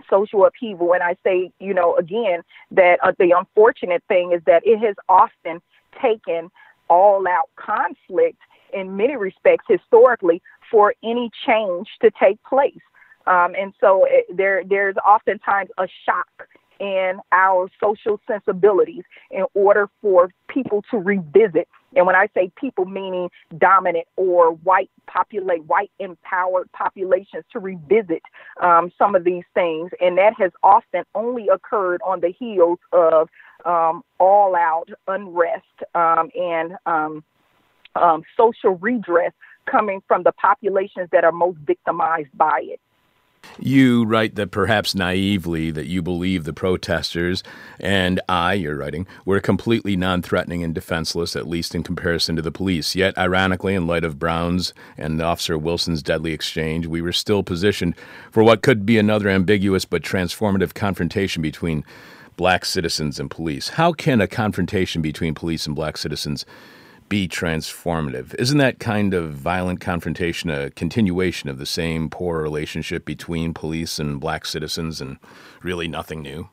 social 0.10 0.46
upheaval. 0.46 0.94
And 0.94 1.04
I 1.04 1.16
say, 1.24 1.52
you 1.60 1.74
know, 1.74 1.96
again, 1.96 2.42
that 2.72 3.00
uh, 3.02 3.14
the 3.18 3.34
unfortunate 3.38 4.04
thing 4.08 4.32
is 4.34 4.42
that 4.46 4.62
it 4.66 4.78
has 4.80 4.96
often 5.08 5.62
taken 6.02 6.52
all 6.90 7.28
out 7.28 7.50
conflict 7.56 8.40
in 8.74 8.96
many 8.96 9.16
respects 9.16 9.66
historically 9.68 10.42
for 10.72 10.94
any 11.04 11.30
change 11.46 11.88
to 12.02 12.12
take 12.20 12.42
place. 12.44 12.80
Um, 13.28 13.54
and 13.60 13.74
so 13.80 14.06
it, 14.10 14.26
there, 14.36 14.64
there's 14.68 14.96
oftentimes 14.98 15.70
a 15.78 15.88
shock 16.06 16.48
in 16.80 17.20
our 17.32 17.70
social 17.82 18.20
sensibilities 18.28 19.04
in 19.32 19.46
order 19.54 19.90
for 20.02 20.30
people 20.48 20.84
to 20.90 20.98
revisit. 20.98 21.68
And 21.96 22.06
when 22.06 22.16
I 22.16 22.28
say 22.34 22.52
people, 22.56 22.86
meaning 22.86 23.30
dominant 23.58 24.06
or 24.16 24.52
white 24.52 24.90
populate, 25.08 25.66
white 25.66 25.92
empowered 26.00 26.72
populations 26.72 27.44
to 27.52 27.60
revisit 27.60 28.22
um, 28.62 28.92
some 28.98 29.16
of 29.16 29.24
these 29.24 29.44
things. 29.54 29.92
And 30.00 30.18
that 30.18 30.34
has 30.38 30.52
often 30.64 31.04
only 31.16 31.48
occurred 31.50 32.02
on 32.06 32.22
the 32.22 32.32
heels 32.32 32.80
of 32.94 33.30
um, 33.66 34.04
all 34.20 34.56
out 34.56 34.90
unrest 35.08 35.66
um, 35.94 36.30
and 36.34 36.74
um, 36.86 37.24
um, 37.96 38.24
social 38.38 38.76
redress 38.78 39.34
coming 39.70 40.02
from 40.08 40.24
the 40.24 40.32
populations 40.34 41.10
that 41.12 41.24
are 41.24 41.32
most 41.32 41.58
victimized 41.60 42.36
by 42.38 42.62
it. 42.64 42.80
You 43.58 44.06
write 44.06 44.36
that 44.36 44.52
perhaps 44.52 44.96
naively 44.96 45.72
that 45.72 45.88
you 45.88 46.02
believe 46.02 46.44
the 46.44 46.54
protesters 46.54 47.44
and 47.80 48.22
I, 48.30 48.54
you're 48.54 48.76
writing, 48.76 49.08
were 49.26 49.40
completely 49.40 49.96
non 49.96 50.22
threatening 50.22 50.64
and 50.64 50.76
defenseless, 50.76 51.36
at 51.36 51.48
least 51.48 51.76
in 51.76 51.84
comparison 51.84 52.36
to 52.36 52.42
the 52.42 52.52
police. 52.52 52.96
Yet, 52.96 53.18
ironically, 53.18 53.76
in 53.76 53.88
light 53.88 54.04
of 54.04 54.20
Brown's 54.20 54.74
and 54.98 55.22
Officer 55.22 55.58
Wilson's 55.58 56.04
deadly 56.04 56.34
exchange, 56.34 56.88
we 56.88 57.02
were 57.02 57.14
still 57.14 57.44
positioned 57.44 57.96
for 58.32 58.44
what 58.44 58.62
could 58.62 58.86
be 58.86 58.98
another 58.98 59.30
ambiguous 59.30 59.86
but 59.86 60.04
transformative 60.04 60.74
confrontation 60.74 61.42
between 61.42 61.84
black 62.38 62.64
citizens 62.64 63.20
and 63.20 63.30
police. 63.30 63.70
How 63.70 63.92
can 63.92 64.22
a 64.22 64.28
confrontation 64.28 65.02
between 65.02 65.34
police 65.34 65.66
and 65.66 65.76
black 65.76 65.98
citizens 65.98 66.46
be 67.10 67.28
transformative. 67.28 68.36
Isn't 68.36 68.60
that 68.60 68.80
kind 68.80 69.14
of 69.14 69.34
violent 69.34 69.82
confrontation 69.82 70.50
a 70.50 70.70
continuation 70.70 71.50
of 71.50 71.58
the 71.58 71.66
same 71.66 72.10
poor 72.10 72.42
relationship 72.42 73.04
between 73.04 73.54
police 73.54 74.00
and 74.00 74.20
black 74.20 74.46
citizens 74.46 75.02
and 75.02 75.18
really 75.64 75.88
nothing 75.88 76.22
new? 76.22 76.50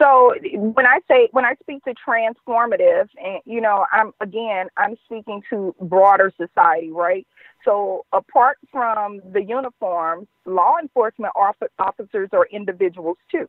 So 0.00 0.34
when 0.54 0.86
I 0.86 1.00
say 1.08 1.28
when 1.32 1.44
I 1.44 1.54
speak 1.60 1.84
to 1.84 1.94
transformative 1.94 3.08
and 3.22 3.40
you 3.44 3.60
know 3.60 3.86
I'm 3.90 4.12
again 4.20 4.68
I'm 4.76 4.96
speaking 5.06 5.42
to 5.50 5.74
broader 5.80 6.32
society 6.36 6.90
right 6.92 7.26
so 7.64 8.04
apart 8.12 8.58
from 8.70 9.20
the 9.32 9.42
uniforms 9.42 10.28
law 10.44 10.74
enforcement 10.80 11.32
officers 11.34 12.28
are 12.32 12.46
individuals 12.52 13.16
too 13.30 13.48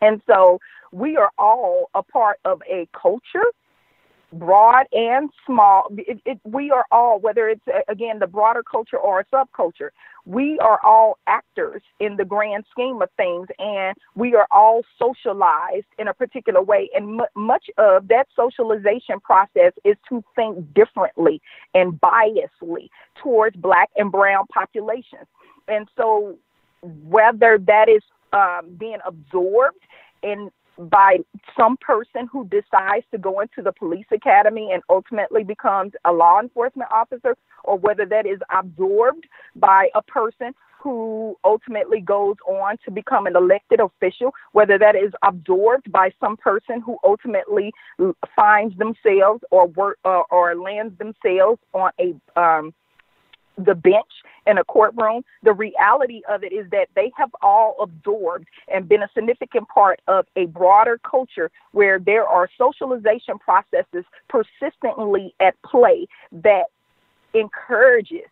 and 0.00 0.22
so 0.26 0.58
we 0.92 1.16
are 1.16 1.30
all 1.38 1.90
a 1.94 2.02
part 2.02 2.38
of 2.44 2.62
a 2.70 2.86
culture, 2.92 3.44
broad 4.32 4.86
and 4.92 5.30
small. 5.46 5.88
It, 5.96 6.20
it, 6.24 6.38
we 6.44 6.70
are 6.70 6.84
all, 6.90 7.18
whether 7.18 7.48
it's 7.48 7.64
again 7.88 8.18
the 8.18 8.26
broader 8.26 8.62
culture 8.62 8.98
or 8.98 9.20
a 9.20 9.24
subculture, 9.24 9.90
we 10.24 10.58
are 10.60 10.80
all 10.84 11.18
actors 11.26 11.82
in 11.98 12.16
the 12.16 12.24
grand 12.24 12.64
scheme 12.70 13.02
of 13.02 13.08
things, 13.16 13.48
and 13.58 13.96
we 14.14 14.34
are 14.34 14.46
all 14.50 14.82
socialized 14.98 15.86
in 15.98 16.08
a 16.08 16.14
particular 16.14 16.62
way. 16.62 16.88
And 16.94 17.20
m- 17.20 17.26
much 17.34 17.66
of 17.78 18.08
that 18.08 18.28
socialization 18.36 19.18
process 19.20 19.72
is 19.84 19.96
to 20.10 20.22
think 20.36 20.72
differently 20.74 21.40
and 21.74 22.00
biasly 22.00 22.88
towards 23.16 23.56
Black 23.56 23.90
and 23.96 24.12
Brown 24.12 24.46
populations. 24.52 25.26
And 25.68 25.88
so, 25.96 26.36
whether 26.82 27.58
that 27.58 27.88
is 27.88 28.02
um, 28.32 28.76
being 28.78 28.98
absorbed 29.04 29.78
in 30.22 30.50
by 30.78 31.18
some 31.56 31.76
person 31.76 32.28
who 32.30 32.48
decides 32.48 33.04
to 33.12 33.18
go 33.18 33.40
into 33.40 33.62
the 33.62 33.72
police 33.72 34.06
academy 34.12 34.70
and 34.72 34.82
ultimately 34.88 35.44
becomes 35.44 35.92
a 36.04 36.12
law 36.12 36.40
enforcement 36.40 36.90
officer, 36.92 37.36
or 37.64 37.78
whether 37.78 38.06
that 38.06 38.26
is 38.26 38.38
absorbed 38.50 39.26
by 39.56 39.88
a 39.94 40.02
person 40.02 40.54
who 40.82 41.36
ultimately 41.44 42.00
goes 42.00 42.34
on 42.48 42.76
to 42.84 42.90
become 42.90 43.26
an 43.26 43.36
elected 43.36 43.78
official, 43.78 44.32
whether 44.50 44.78
that 44.78 44.96
is 44.96 45.12
absorbed 45.22 45.90
by 45.92 46.10
some 46.18 46.36
person 46.36 46.80
who 46.80 46.98
ultimately 47.04 47.72
finds 48.34 48.76
themselves 48.78 49.42
or 49.52 49.68
work 49.68 49.98
uh, 50.04 50.22
or 50.30 50.56
lands 50.56 50.98
themselves 50.98 51.60
on 51.72 51.92
a 52.00 52.40
um, 52.40 52.74
the 53.56 53.74
bench 53.74 54.10
in 54.46 54.58
a 54.58 54.64
courtroom. 54.64 55.22
The 55.42 55.52
reality 55.52 56.22
of 56.28 56.42
it 56.42 56.52
is 56.52 56.68
that 56.70 56.88
they 56.94 57.12
have 57.16 57.30
all 57.42 57.76
absorbed 57.80 58.46
and 58.72 58.88
been 58.88 59.02
a 59.02 59.08
significant 59.14 59.68
part 59.68 60.00
of 60.08 60.26
a 60.36 60.46
broader 60.46 60.98
culture 61.08 61.50
where 61.72 61.98
there 61.98 62.26
are 62.26 62.48
socialization 62.58 63.38
processes 63.38 64.04
persistently 64.28 65.34
at 65.40 65.54
play 65.62 66.06
that 66.32 66.64
encourages 67.34 68.26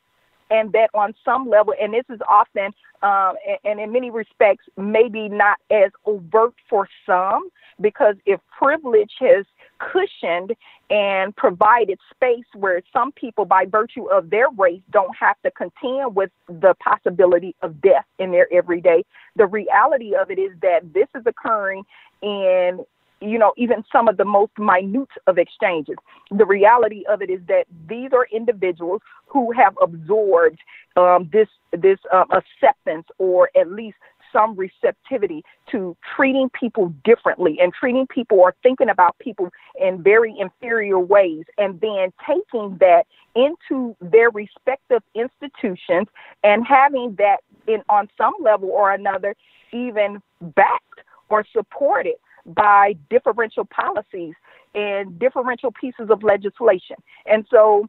and 0.51 0.73
that 0.73 0.91
on 0.95 1.15
some 1.25 1.49
level, 1.49 1.73
and 1.81 1.95
this 1.95 2.05
is 2.11 2.21
often, 2.29 2.73
um, 3.03 3.35
and, 3.47 3.59
and 3.65 3.81
in 3.81 3.93
many 3.93 4.11
respects, 4.11 4.65
maybe 4.77 5.29
not 5.29 5.59
as 5.71 5.93
overt 6.07 6.55
for 6.69 6.89
some, 7.07 7.49
because 7.81 8.17
if 8.27 8.41
privilege 8.59 9.13
has 9.21 9.47
cushioned 9.81 10.55
and 10.91 11.35
provided 11.37 11.99
space 12.15 12.45
where 12.55 12.83
some 12.93 13.13
people, 13.13 13.45
by 13.45 13.65
virtue 13.65 14.11
of 14.11 14.31
their 14.31 14.49
race, 14.57 14.83
don't 14.91 15.15
have 15.19 15.37
to 15.43 15.51
contend 15.51 16.15
with 16.15 16.31
the 16.49 16.75
possibility 16.81 17.55
of 17.63 17.81
death 17.81 18.05
in 18.19 18.31
their 18.31 18.53
everyday. 18.53 19.05
The 19.37 19.47
reality 19.47 20.15
of 20.15 20.31
it 20.31 20.39
is 20.39 20.53
that 20.63 20.93
this 20.93 21.09
is 21.15 21.23
occurring 21.27 21.85
in 22.23 22.85
you 23.23 23.39
know, 23.39 23.53
even 23.57 23.85
some 23.93 24.09
of 24.09 24.17
the 24.17 24.25
most 24.25 24.53
minute 24.59 25.11
of 25.27 25.37
exchanges. 25.37 25.97
The 26.31 26.47
reality 26.47 27.05
of 27.09 27.21
it 27.21 27.29
is 27.29 27.41
that 27.49 27.65
these 27.87 28.13
are 28.13 28.27
individuals 28.33 29.03
who 29.27 29.53
have 29.53 29.75
absorbed 29.83 30.59
um, 30.97 31.29
this 31.33 31.49
this 31.73 31.99
um, 32.13 32.27
acceptance 32.33 33.07
or 33.19 33.51
at 33.57 33.71
least 33.71 33.99
some 34.33 34.57
receptivity 34.57 35.43
to 35.71 35.97
treating 36.17 36.51
people 36.51 36.93
differently 37.05 37.59
and 37.61 37.73
treating 37.73 38.07
people 38.07 38.39
or 38.39 38.55
thinking 38.63 38.89
about 38.89 39.19
people 39.19 39.51
in 39.81 40.03
very 40.03 40.35
inferior 40.39 40.99
ways 40.99 41.45
and 41.59 41.81
then 41.81 42.13
taking 42.27 42.77
that 42.79 43.05
into 43.35 43.97
their 44.01 44.31
respective 44.31 45.03
institutions 45.15 46.09
and 46.43 46.67
having 46.67 47.15
that 47.19 47.39
in 47.67 47.83
on 47.89 48.09
some 48.17 48.35
level 48.41 48.71
or 48.71 48.93
another 48.93 49.35
even 49.73 50.21
backed 50.41 51.01
or 51.29 51.45
supported 51.53 52.15
by 52.47 52.95
differential 53.11 53.65
policies 53.65 54.35
and 54.75 55.19
differential 55.19 55.73
pieces 55.73 56.09
of 56.11 56.23
legislation. 56.23 56.97
And 57.27 57.47
so 57.51 57.87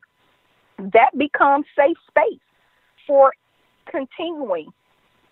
that 0.77 1.17
becomes 1.17 1.65
safe 1.75 1.97
space 2.07 2.39
for 3.07 3.33
continuing 3.89 4.71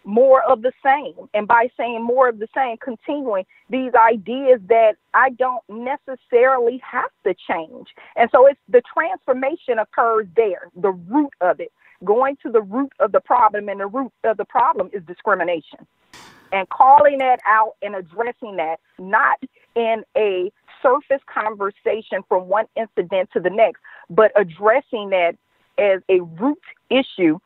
more 0.09 0.41
of 0.43 0.63
the 0.63 0.71
same. 0.83 1.29
And 1.33 1.47
by 1.47 1.69
saying 1.77 2.03
more 2.03 2.27
of 2.27 2.39
the 2.39 2.47
same, 2.55 2.77
continuing 2.77 3.45
these 3.69 3.93
ideas 3.93 4.59
that 4.67 4.93
I 5.13 5.29
don't 5.29 5.63
necessarily 5.69 6.81
have 6.83 7.11
to 7.25 7.35
change. 7.49 7.87
And 8.15 8.29
so 8.31 8.47
it's 8.47 8.59
the 8.67 8.81
transformation 8.93 9.77
occurs 9.79 10.27
there, 10.35 10.69
the 10.75 10.91
root 10.91 11.33
of 11.41 11.59
it, 11.59 11.71
going 12.03 12.37
to 12.43 12.51
the 12.51 12.61
root 12.61 12.91
of 12.99 13.11
the 13.11 13.19
problem. 13.19 13.69
And 13.69 13.79
the 13.79 13.87
root 13.87 14.11
of 14.23 14.37
the 14.37 14.45
problem 14.45 14.89
is 14.93 15.03
discrimination 15.05 15.85
and 16.51 16.67
calling 16.69 17.19
that 17.19 17.39
out 17.45 17.75
and 17.83 17.95
addressing 17.95 18.55
that, 18.55 18.77
not 18.97 19.37
in 19.75 20.03
a 20.17 20.51
surface 20.81 21.21
conversation 21.31 22.23
from 22.27 22.47
one 22.47 22.65
incident 22.75 23.29
to 23.33 23.39
the 23.39 23.49
next, 23.49 23.81
but 24.09 24.31
addressing 24.35 25.09
that 25.11 25.35
as 25.77 26.01
a 26.09 26.21
root 26.21 26.59
issue 26.89 27.37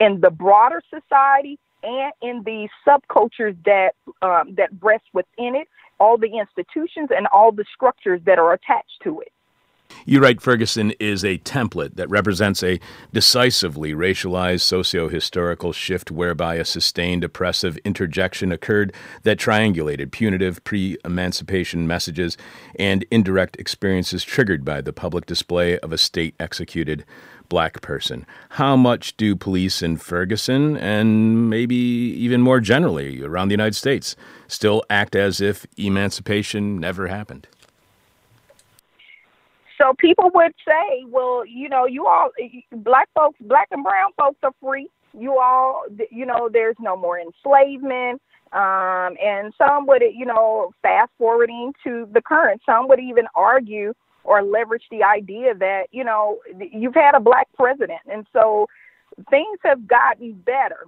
in 0.00 0.20
the 0.20 0.30
broader 0.30 0.80
society 0.88 1.58
and 1.86 2.12
in 2.20 2.42
the 2.42 2.68
subcultures 2.86 3.56
that 3.64 3.92
um, 4.20 4.54
that 4.56 4.70
rest 4.80 5.04
within 5.12 5.54
it, 5.54 5.68
all 5.98 6.18
the 6.18 6.38
institutions 6.38 7.10
and 7.16 7.26
all 7.28 7.52
the 7.52 7.64
structures 7.74 8.20
that 8.26 8.38
are 8.38 8.52
attached 8.52 9.00
to 9.04 9.20
it. 9.20 9.32
You 10.04 10.20
write 10.20 10.40
Ferguson 10.40 10.92
is 10.98 11.24
a 11.24 11.38
template 11.38 11.94
that 11.94 12.10
represents 12.10 12.62
a 12.62 12.80
decisively 13.12 13.92
racialized 13.92 14.60
socio 14.60 15.08
historical 15.08 15.72
shift 15.72 16.10
whereby 16.10 16.56
a 16.56 16.64
sustained 16.64 17.24
oppressive 17.24 17.76
interjection 17.78 18.52
occurred 18.52 18.92
that 19.22 19.38
triangulated 19.38 20.10
punitive 20.10 20.62
pre 20.64 20.96
emancipation 21.04 21.86
messages 21.86 22.36
and 22.78 23.04
indirect 23.10 23.56
experiences 23.56 24.24
triggered 24.24 24.64
by 24.64 24.80
the 24.80 24.92
public 24.92 25.26
display 25.26 25.78
of 25.78 25.92
a 25.92 25.98
state 25.98 26.34
executed 26.38 27.04
black 27.48 27.80
person. 27.80 28.26
How 28.50 28.76
much 28.76 29.16
do 29.16 29.36
police 29.36 29.82
in 29.82 29.96
Ferguson, 29.96 30.76
and 30.76 31.48
maybe 31.50 31.76
even 31.76 32.40
more 32.40 32.60
generally 32.60 33.22
around 33.22 33.48
the 33.48 33.54
United 33.54 33.76
States, 33.76 34.16
still 34.48 34.82
act 34.90 35.14
as 35.14 35.40
if 35.40 35.66
emancipation 35.76 36.78
never 36.78 37.06
happened? 37.08 37.48
So 39.78 39.92
people 39.98 40.30
would 40.34 40.52
say, 40.66 41.04
well, 41.08 41.44
you 41.44 41.68
know, 41.68 41.86
you 41.86 42.06
all, 42.06 42.30
black 42.72 43.08
folks, 43.14 43.38
black 43.40 43.68
and 43.70 43.84
brown 43.84 44.10
folks 44.16 44.38
are 44.42 44.52
free. 44.62 44.88
You 45.18 45.38
all, 45.38 45.84
you 46.10 46.24
know, 46.24 46.48
there's 46.52 46.76
no 46.78 46.96
more 46.96 47.18
enslavement. 47.18 48.22
Um, 48.52 49.16
and 49.22 49.52
some 49.58 49.86
would, 49.86 50.02
you 50.14 50.24
know, 50.24 50.72
fast 50.80 51.10
forwarding 51.18 51.74
to 51.84 52.08
the 52.12 52.22
current, 52.22 52.62
some 52.64 52.88
would 52.88 53.00
even 53.00 53.26
argue 53.34 53.92
or 54.26 54.42
leverage 54.42 54.84
the 54.90 55.02
idea 55.02 55.54
that, 55.54 55.84
you 55.92 56.04
know, 56.04 56.38
you've 56.72 56.94
had 56.94 57.14
a 57.14 57.20
black 57.20 57.48
president. 57.56 58.00
And 58.10 58.26
so 58.32 58.68
things 59.30 59.58
have 59.64 59.86
gotten 59.86 60.32
better. 60.32 60.86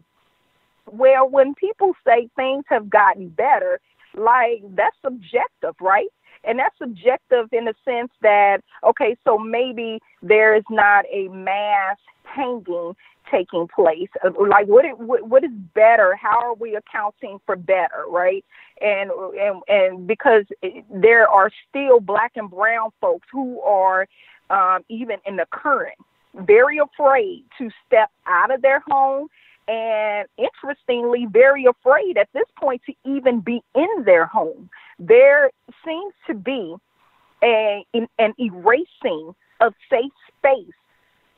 Well, 0.91 1.29
when 1.29 1.55
people 1.55 1.95
say 2.07 2.29
things 2.37 2.65
have 2.69 2.91
gotten 2.91 3.29
better, 3.29 3.81
like 4.15 4.63
that's 4.75 4.97
subjective, 5.03 5.75
right? 5.81 6.09
And 6.45 6.59
that's 6.59 6.77
subjective 6.79 7.49
in 7.53 7.65
the 7.65 7.75
sense 7.85 8.11
that, 8.23 8.59
okay, 8.85 9.17
so 9.25 9.39
maybe 9.39 10.01
there's 10.23 10.65
not 10.71 11.05
a 11.13 11.29
mass 11.29 11.97
hanging 12.25 12.95
taking 13.31 13.69
place. 13.69 14.09
Uh, 14.25 14.31
like, 14.49 14.67
what, 14.67 14.85
what 14.99 15.29
what 15.29 15.45
is 15.45 15.51
better? 15.75 16.17
How 16.17 16.41
are 16.41 16.55
we 16.55 16.77
accounting 16.77 17.39
for 17.47 17.57
better, 17.57 18.05
right? 18.09 18.45
And 18.81 19.11
and 19.11 19.63
and 19.69 20.07
because 20.07 20.45
there 20.91 21.29
are 21.29 21.51
still 21.69 22.01
black 22.01 22.33
and 22.37 22.51
brown 22.51 22.91
folks 23.01 23.27
who 23.33 23.61
are 23.61 24.07
um, 24.51 24.85
even 24.89 25.19
in 25.27 25.37
the 25.37 25.47
current 25.51 25.99
very 26.35 26.79
afraid 26.79 27.45
to 27.59 27.71
step 27.87 28.11
out 28.27 28.51
of 28.53 28.63
their 28.63 28.83
home 28.87 29.29
and 29.67 30.27
interestingly, 30.39 31.27
very 31.31 31.67
afraid 31.67 32.17
at 32.17 32.29
this 32.33 32.47
point 32.59 32.81
to 32.87 32.95
even 33.05 33.41
be 33.41 33.63
in 33.75 34.05
their 34.05 34.25
home. 34.25 34.71
There 34.99 35.51
seems 35.85 36.15
to 36.27 36.35
be 36.35 36.75
a, 37.43 37.85
an 37.93 38.35
erasing 38.39 39.35
of 39.61 39.75
safe 39.91 40.13
space 40.39 40.73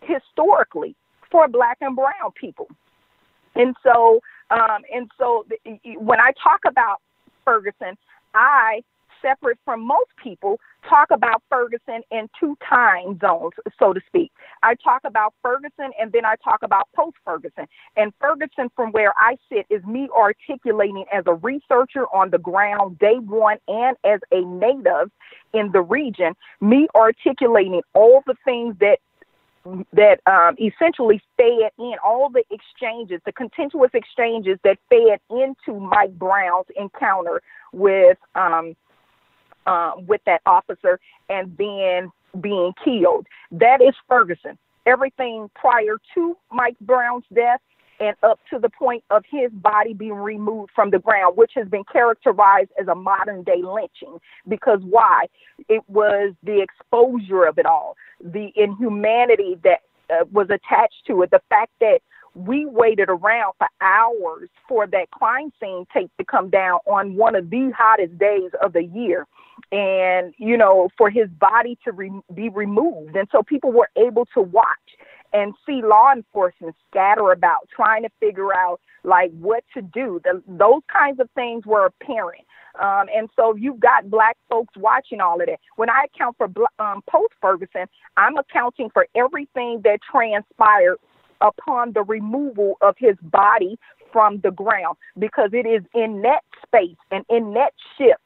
historically 0.02 0.94
for 1.30 1.48
black 1.48 1.78
and 1.80 1.96
brown 1.96 2.32
people. 2.38 2.68
And 3.54 3.74
so, 3.82 4.20
um, 4.50 4.82
and 4.94 5.10
so 5.18 5.44
when 5.96 6.20
I 6.20 6.32
talk 6.42 6.60
about 6.66 7.00
Ferguson, 7.44 7.96
I 8.34 8.82
separate 9.22 9.58
from 9.64 9.86
most 9.86 10.10
people, 10.22 10.58
talk 10.88 11.10
about 11.10 11.42
Ferguson 11.48 12.02
in 12.10 12.28
two 12.38 12.56
time 12.68 13.18
zones, 13.20 13.52
so 13.78 13.92
to 13.92 14.00
speak. 14.06 14.32
I 14.62 14.74
talk 14.82 15.02
about 15.04 15.34
Ferguson 15.42 15.90
and 16.00 16.12
then 16.12 16.24
I 16.24 16.36
talk 16.42 16.62
about 16.62 16.88
post 16.94 17.16
Ferguson. 17.24 17.66
And 17.96 18.12
Ferguson, 18.20 18.70
from 18.74 18.92
where 18.92 19.12
I 19.18 19.36
sit, 19.50 19.66
is 19.70 19.84
me 19.84 20.08
articulating 20.16 21.04
as 21.12 21.24
a 21.26 21.34
researcher 21.34 22.06
on 22.14 22.30
the 22.30 22.38
ground 22.38 22.98
day 22.98 23.18
one 23.18 23.58
and 23.68 23.96
as 24.04 24.20
a 24.32 24.40
native 24.40 25.10
in 25.52 25.70
the 25.72 25.82
region, 25.82 26.34
me 26.60 26.88
articulating 26.94 27.82
all 27.94 28.22
the 28.26 28.36
things 28.44 28.76
that 28.80 28.98
that 29.92 30.20
um, 30.26 30.56
essentially 30.58 31.20
fed 31.36 31.70
in 31.78 31.94
all 32.04 32.30
the 32.30 32.44
exchanges, 32.50 33.20
the 33.26 33.32
contentious 33.32 33.90
exchanges 33.92 34.58
that 34.64 34.78
fed 34.88 35.20
into 35.30 35.78
Mike 35.78 36.18
Brown's 36.18 36.66
encounter 36.76 37.42
with 37.72 38.18
um, 38.34 38.74
um, 39.66 40.06
with 40.06 40.22
that 40.24 40.40
officer 40.46 40.98
and 41.28 41.56
then 41.58 42.10
being 42.40 42.72
killed. 42.82 43.26
That 43.50 43.82
is 43.82 43.94
Ferguson. 44.08 44.56
Everything 44.86 45.50
prior 45.54 45.98
to 46.14 46.36
Mike 46.50 46.76
Brown's 46.80 47.24
death 47.34 47.60
and 48.00 48.16
up 48.22 48.40
to 48.50 48.58
the 48.58 48.70
point 48.70 49.04
of 49.10 49.24
his 49.30 49.52
body 49.52 49.92
being 49.92 50.14
removed 50.14 50.72
from 50.74 50.90
the 50.90 50.98
ground, 50.98 51.36
which 51.36 51.52
has 51.54 51.68
been 51.68 51.84
characterized 51.84 52.70
as 52.80 52.88
a 52.88 52.94
modern 52.94 53.42
day 53.44 53.62
lynching. 53.62 54.18
Because 54.48 54.80
why? 54.82 55.26
It 55.68 55.82
was 55.88 56.34
the 56.42 56.62
exposure 56.62 57.44
of 57.44 57.58
it 57.58 57.66
all, 57.66 57.96
the 58.20 58.50
inhumanity 58.56 59.58
that 59.62 59.80
uh, 60.10 60.24
was 60.32 60.46
attached 60.46 61.06
to 61.06 61.22
it, 61.22 61.30
the 61.30 61.42
fact 61.50 61.72
that 61.80 62.00
we 62.34 62.64
waited 62.64 63.08
around 63.08 63.52
for 63.58 63.68
hours 63.80 64.48
for 64.68 64.86
that 64.86 65.10
crime 65.10 65.52
scene 65.60 65.84
tape 65.92 66.10
to 66.18 66.24
come 66.24 66.48
down 66.48 66.78
on 66.86 67.16
one 67.16 67.34
of 67.34 67.50
the 67.50 67.72
hottest 67.76 68.16
days 68.18 68.50
of 68.62 68.72
the 68.72 68.84
year 68.84 69.26
and 69.72 70.32
you 70.38 70.56
know 70.56 70.88
for 70.96 71.10
his 71.10 71.28
body 71.40 71.76
to 71.84 71.92
re- 71.92 72.22
be 72.34 72.48
removed 72.48 73.16
and 73.16 73.28
so 73.32 73.42
people 73.42 73.72
were 73.72 73.90
able 73.96 74.26
to 74.32 74.40
watch 74.40 74.66
and 75.32 75.54
see 75.66 75.82
law 75.82 76.12
enforcement 76.12 76.74
scatter 76.90 77.32
about 77.32 77.68
trying 77.74 78.02
to 78.02 78.10
figure 78.20 78.54
out 78.54 78.80
like 79.04 79.30
what 79.38 79.64
to 79.74 79.82
do. 79.82 80.20
The, 80.24 80.42
those 80.46 80.82
kinds 80.92 81.20
of 81.20 81.28
things 81.34 81.64
were 81.64 81.86
apparent. 81.86 82.42
Um, 82.80 83.06
and 83.14 83.28
so 83.34 83.54
you've 83.56 83.80
got 83.80 84.10
black 84.10 84.36
folks 84.48 84.74
watching 84.76 85.20
all 85.20 85.40
of 85.40 85.46
that. 85.46 85.58
When 85.76 85.90
i 85.90 86.04
account 86.04 86.36
for 86.36 86.48
um, 86.78 87.02
post 87.10 87.34
ferguson 87.40 87.86
i'm 88.16 88.36
accounting 88.36 88.90
for 88.90 89.06
everything 89.16 89.80
that 89.84 89.98
transpired 90.08 90.96
upon 91.40 91.92
the 91.92 92.02
removal 92.02 92.76
of 92.80 92.94
his 92.98 93.16
body 93.22 93.78
from 94.12 94.40
the 94.40 94.50
ground 94.50 94.96
because 95.18 95.50
it 95.52 95.66
is 95.66 95.82
in 95.94 96.22
that 96.22 96.42
space 96.64 96.96
and 97.10 97.24
in 97.28 97.54
that 97.54 97.72
shift 97.96 98.20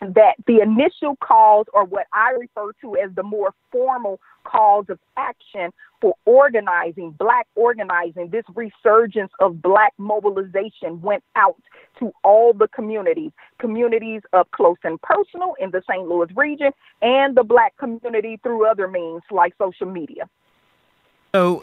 that 0.00 0.34
the 0.46 0.60
initial 0.60 1.16
cause, 1.16 1.66
or 1.72 1.84
what 1.84 2.06
I 2.12 2.30
refer 2.38 2.72
to 2.82 2.96
as 2.96 3.10
the 3.14 3.22
more 3.22 3.52
formal 3.72 4.20
cause 4.44 4.86
of 4.88 4.98
action 5.16 5.72
for 6.00 6.14
organizing, 6.24 7.10
black 7.12 7.46
organizing, 7.54 8.30
this 8.30 8.44
resurgence 8.54 9.32
of 9.40 9.60
black 9.60 9.92
mobilization 9.98 11.00
went 11.02 11.24
out 11.34 11.60
to 11.98 12.12
all 12.22 12.52
the 12.52 12.68
communities, 12.68 13.32
communities 13.58 14.22
up 14.32 14.50
close 14.52 14.76
and 14.84 15.00
personal 15.02 15.54
in 15.58 15.70
the 15.70 15.82
St. 15.90 16.06
Louis 16.08 16.28
region, 16.36 16.70
and 17.02 17.36
the 17.36 17.42
black 17.42 17.76
community 17.76 18.38
through 18.42 18.66
other 18.66 18.86
means 18.88 19.22
like 19.30 19.54
social 19.58 19.90
media. 19.90 20.28
So, 21.34 21.62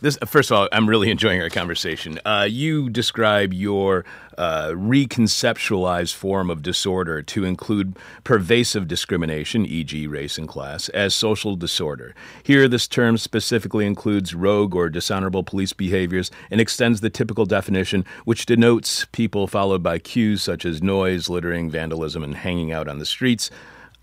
this, 0.00 0.18
first 0.26 0.50
of 0.50 0.56
all, 0.56 0.68
I'm 0.72 0.88
really 0.88 1.10
enjoying 1.10 1.40
our 1.40 1.50
conversation. 1.50 2.20
Uh, 2.24 2.46
you 2.48 2.90
describe 2.90 3.52
your 3.52 4.04
uh, 4.38 4.68
reconceptualized 4.70 6.14
form 6.14 6.50
of 6.50 6.62
disorder 6.62 7.22
to 7.22 7.44
include 7.44 7.98
pervasive 8.24 8.86
discrimination, 8.88 9.64
e.g., 9.66 10.06
race 10.06 10.38
and 10.38 10.48
class, 10.48 10.88
as 10.90 11.14
social 11.14 11.56
disorder. 11.56 12.14
Here, 12.42 12.68
this 12.68 12.86
term 12.86 13.18
specifically 13.18 13.86
includes 13.86 14.34
rogue 14.34 14.74
or 14.74 14.88
dishonorable 14.88 15.42
police 15.42 15.72
behaviors 15.72 16.30
and 16.50 16.60
extends 16.60 17.00
the 17.00 17.10
typical 17.10 17.46
definition, 17.46 18.04
which 18.24 18.46
denotes 18.46 19.06
people 19.12 19.46
followed 19.46 19.82
by 19.82 19.98
cues 19.98 20.42
such 20.42 20.64
as 20.64 20.82
noise, 20.82 21.28
littering, 21.28 21.70
vandalism, 21.70 22.22
and 22.22 22.36
hanging 22.36 22.72
out 22.72 22.88
on 22.88 22.98
the 22.98 23.06
streets, 23.06 23.50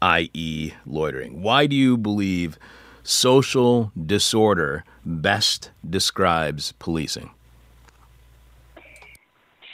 i.e., 0.01 0.73
loitering. 0.85 1.41
Why 1.41 1.67
do 1.67 1.75
you 1.75 1.97
believe? 1.97 2.57
social 3.03 3.91
disorder 4.05 4.83
best 5.05 5.71
describes 5.89 6.71
policing? 6.73 7.29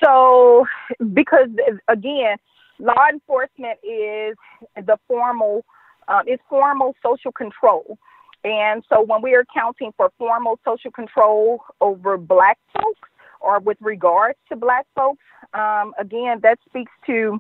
So, 0.04 0.66
because 1.14 1.50
again, 1.88 2.38
law 2.80 3.08
enforcement 3.12 3.80
is 3.84 4.36
the 4.76 4.98
formal, 5.08 5.66
um, 6.08 6.28
is 6.28 6.40
formal 6.50 6.96
social 7.04 7.32
control. 7.32 7.98
And 8.44 8.84
so 8.88 9.02
when 9.02 9.22
we 9.22 9.36
are 9.36 9.42
accounting 9.42 9.92
for 9.98 10.12
formal 10.18 10.60
social 10.64 10.92
control 10.92 11.62
over 11.82 12.18
black 12.18 12.58
folks 12.74 13.10
or 13.42 13.60
with 13.60 13.78
regards 13.82 14.38
to 14.48 14.56
black 14.56 14.86
folks, 14.96 15.24
um, 15.54 15.94
again, 16.00 16.40
that 16.44 16.58
speaks 16.70 16.92
to 17.08 17.40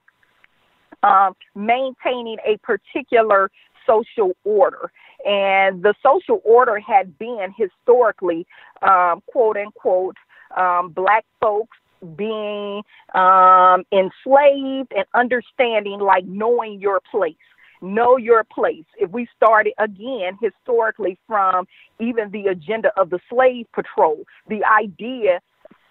um, 1.03 1.35
maintaining 1.55 2.37
a 2.45 2.57
particular 2.57 3.49
social 3.87 4.35
order. 4.43 4.91
And 5.25 5.83
the 5.83 5.93
social 6.03 6.41
order 6.43 6.79
had 6.79 7.17
been 7.17 7.53
historically, 7.57 8.47
um, 8.81 9.21
quote 9.27 9.57
unquote, 9.57 10.15
um, 10.55 10.89
black 10.89 11.25
folks 11.41 11.77
being 12.15 12.83
um, 13.13 13.83
enslaved 13.91 14.93
and 14.95 15.05
understanding, 15.13 15.99
like 15.99 16.25
knowing 16.25 16.79
your 16.79 17.01
place. 17.11 17.35
Know 17.81 18.17
your 18.17 18.43
place. 18.43 18.85
If 18.97 19.11
we 19.11 19.27
started 19.35 19.73
again 19.77 20.37
historically 20.41 21.17
from 21.27 21.65
even 21.99 22.29
the 22.31 22.47
agenda 22.47 22.91
of 22.97 23.09
the 23.09 23.19
slave 23.29 23.67
patrol, 23.73 24.23
the 24.47 24.61
idea 24.65 25.39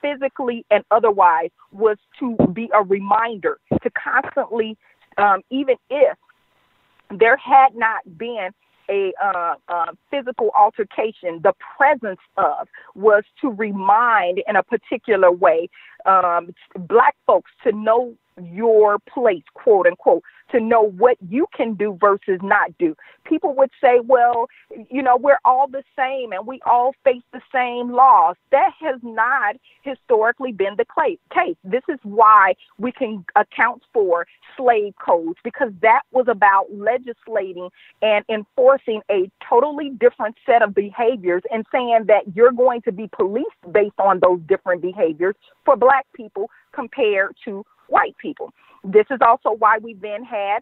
physically 0.03 0.65
and 0.71 0.85
otherwise 0.91 1.51
was 1.73 1.97
to 2.21 2.37
be 2.53 2.71
a 2.75 2.83
reminder 2.83 3.59
to 3.83 3.91
constantly, 3.91 4.77
um, 5.17 5.41
even 5.51 5.77
if 5.91 6.17
there 7.11 7.37
had 7.37 7.75
not 7.75 8.01
been 8.19 8.51
a 8.91 9.13
uh, 9.23 9.55
uh, 9.69 9.93
physical 10.11 10.51
altercation, 10.59 11.41
the 11.43 11.53
presence 11.77 12.21
of 12.37 12.69
was 12.95 13.25
to 13.41 13.51
remind 13.51 14.43
in 14.49 14.57
a 14.57 14.63
particular 14.63 15.31
way 15.31 15.69
um, 16.09 16.55
black 16.77 17.15
folks 17.27 17.51
to 17.65 17.73
know 17.73 18.15
your 18.43 18.99
place, 19.01 19.43
quote 19.55 19.87
unquote, 19.87 20.23
to 20.51 20.61
know 20.61 20.83
what 20.83 21.17
you 21.29 21.47
can 21.55 21.75
do 21.75 21.97
versus 22.01 22.41
not 22.43 22.77
do. 22.79 22.97
People 23.25 23.55
would 23.57 23.71
say, 23.83 24.01
well, 24.03 24.49
you 24.91 25.03
know, 25.03 25.17
we're 25.17 25.39
all 25.45 25.69
the 25.69 25.83
same 25.97 26.33
and 26.33 26.47
we 26.47 26.61
all 26.65 26.95
face 27.05 27.23
the 27.33 27.41
same 27.53 27.93
laws. 27.93 28.37
That 28.51 28.71
has 28.81 29.01
not 29.03 29.57
historically 29.83 30.53
been 30.53 30.77
the 30.77 30.87
case. 31.35 31.57
This 31.65 31.83
is 31.89 31.99
why 32.03 32.55
we 32.79 32.93
can 32.93 33.25
account 33.37 33.83
for 33.93 34.27
slave 34.57 34.95
codes 35.05 35.39
because 35.45 35.73
that 35.83 36.03
was 36.13 36.27
about 36.29 36.67
legislating 36.73 37.69
and 38.01 38.25
enforcing 38.29 39.03
a 39.11 39.31
totally 39.47 39.91
different 39.91 40.37
set 40.47 40.63
of 40.63 40.75
behaviors 40.75 41.43
and 41.53 41.67
saying 41.71 42.05
that 42.07 42.23
you're 42.35 42.53
going 42.53 42.83
to 42.83 42.93
be 42.93 43.09
policed 43.13 43.47
based 43.71 43.99
on 43.99 44.21
those 44.21 44.41
different 44.49 44.81
behaviors 44.81 45.35
for 45.65 45.77
black 45.77 45.98
people 46.15 46.51
compared 46.73 47.37
to 47.45 47.65
white 47.89 48.17
people. 48.19 48.53
This 48.85 49.07
is 49.11 49.19
also 49.21 49.53
why 49.53 49.79
we 49.79 49.95
then 49.95 50.25
had 50.25 50.61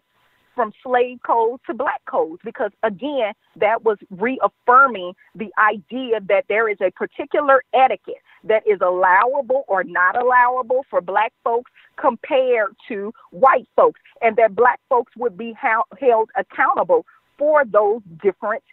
from 0.55 0.73
slave 0.81 1.19
codes 1.23 1.61
to 1.67 1.73
black 1.73 2.01
codes, 2.09 2.41
because 2.43 2.71
again, 2.81 3.33
that 3.57 3.83
was 3.83 3.97
reaffirming 4.09 5.13
the 5.35 5.51
idea 5.59 6.19
that 6.27 6.45
there 6.49 6.67
is 6.67 6.77
a 6.81 6.89
particular 6.89 7.63
etiquette 7.75 8.23
that 8.43 8.63
is 8.65 8.79
allowable 8.81 9.65
or 9.67 9.83
not 9.83 10.19
allowable 10.19 10.83
for 10.89 10.99
black 10.99 11.31
folks 11.43 11.71
compared 11.95 12.75
to 12.87 13.13
white 13.29 13.67
folks, 13.75 13.99
and 14.21 14.35
that 14.37 14.55
black 14.55 14.79
folks 14.89 15.13
would 15.15 15.37
be 15.37 15.53
held 15.53 16.29
accountable 16.35 17.05
for 17.37 17.63
those 17.63 18.01
different 18.23 18.63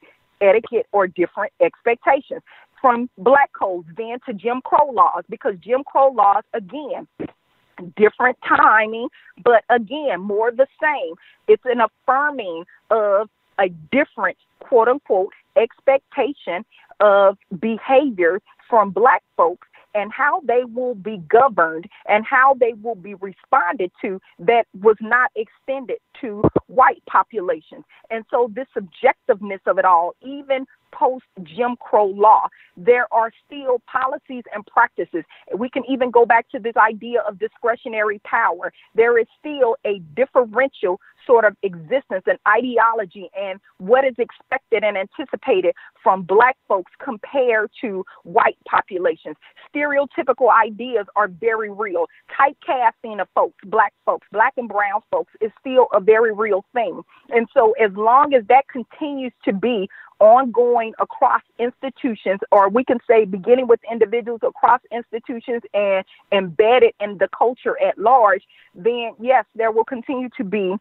etiquette 0.41 0.87
or 0.91 1.07
different 1.07 1.53
expectations 1.61 2.41
from 2.85 3.09
black 3.17 3.51
codes 3.59 3.89
then 3.97 4.19
to 4.27 4.35
Jim 4.35 4.61
Crow 4.63 4.91
laws 4.91 5.25
because 5.31 5.55
Jim 5.59 5.85
Crow 5.85 6.13
laws 6.13 6.43
again 6.53 7.09
different 7.97 8.37
timing, 8.47 9.09
but 9.43 9.65
again, 9.71 10.21
more 10.21 10.51
the 10.51 10.67
same. 10.83 11.15
It's 11.49 11.63
an 11.65 11.81
affirming 11.81 12.65
of 12.91 13.31
a 13.59 13.71
different 13.91 14.37
quote 14.61 14.89
unquote 14.89 15.33
expectation 15.57 16.67
of 17.01 17.39
behavior 17.59 18.43
from 18.69 18.91
black 18.91 19.23
folks 19.35 19.67
and 19.95 20.13
how 20.13 20.41
they 20.41 20.65
will 20.65 20.95
be 20.95 21.23
governed 21.29 21.87
and 22.07 22.27
how 22.27 22.55
they 22.61 22.75
will 22.83 22.97
be 22.97 23.15
responded 23.15 23.93
to 24.03 24.21
that 24.41 24.67
was 24.83 24.97
not 25.01 25.31
extended 25.37 25.99
to 26.21 26.43
white 26.67 27.03
populations. 27.07 27.85
And 28.11 28.27
so 28.31 28.51
this 28.55 28.67
subjectiveness 28.77 29.61
of 29.67 29.79
it 29.79 29.87
all, 29.87 30.15
even 30.21 30.67
post 30.97 31.25
Jim 31.43 31.77
Crow 31.81 32.07
law, 32.07 32.49
there 32.77 33.07
are 33.13 33.31
still 33.47 33.81
policies 33.91 34.45
and 34.55 34.65
practices. 34.67 35.25
We 35.57 35.69
can 35.69 35.83
even 35.89 36.11
go 36.11 36.25
back 36.25 36.49
to 36.51 36.59
this 36.59 36.77
idea 36.77 37.21
of 37.29 37.39
discretionary 37.39 38.21
power. 38.25 38.73
There 38.95 39.19
is 39.19 39.27
still 39.39 39.77
a 39.85 40.01
differential 40.17 41.01
sort 41.27 41.45
of 41.45 41.57
existence 41.63 42.25
and 42.27 42.39
ideology 42.49 43.29
and 43.39 43.61
what 43.79 44.05
is 44.05 44.15
expected 44.19 44.85
and 44.85 44.97
anticipated 44.97 45.75
from 46.03 46.23
black 46.23 46.57
folks 46.69 46.93
compared 47.03 47.71
to 47.81 48.05
white 48.25 48.59
populations. 48.69 49.37
Stereotypical 49.75 50.49
ideas 50.53 51.07
are 51.17 51.29
very 51.29 51.71
real. 51.71 52.07
Typecasting 52.39 53.21
of 53.21 53.29
folks, 53.35 53.57
black 53.67 53.93
folks, 54.05 54.27
black 54.33 54.55
and 54.57 54.69
brown 54.69 55.01
folks, 55.11 55.33
is 55.41 55.51
still 55.61 55.89
a 55.93 56.01
very 56.01 56.33
real 56.33 56.65
thing. 56.73 57.03
And 57.31 57.49
so, 57.55 57.73
as 57.73 57.93
long 57.93 58.35
as 58.35 58.45
that 58.49 58.69
continues 58.69 59.33
to 59.45 59.53
be 59.53 59.89
ongoing 60.21 60.93
across 61.01 61.43
institutions, 61.59 62.41
or 62.53 62.69
we 62.69 62.85
can 62.85 62.99
say 63.09 63.25
beginning 63.25 63.67
with 63.67 63.81
individuals 63.91 64.41
across 64.43 64.81
institutions 64.93 65.63
and 65.75 66.05
embedded 66.33 66.93
in 67.01 67.19
the 67.19 67.29
culture 67.37 67.77
at 67.83 67.99
large, 67.99 68.43
then 68.75 69.13
yes, 69.21 69.45
there 69.55 69.71
will 69.71 69.85
continue 69.85 70.29
to 70.37 70.45
be 70.45 70.75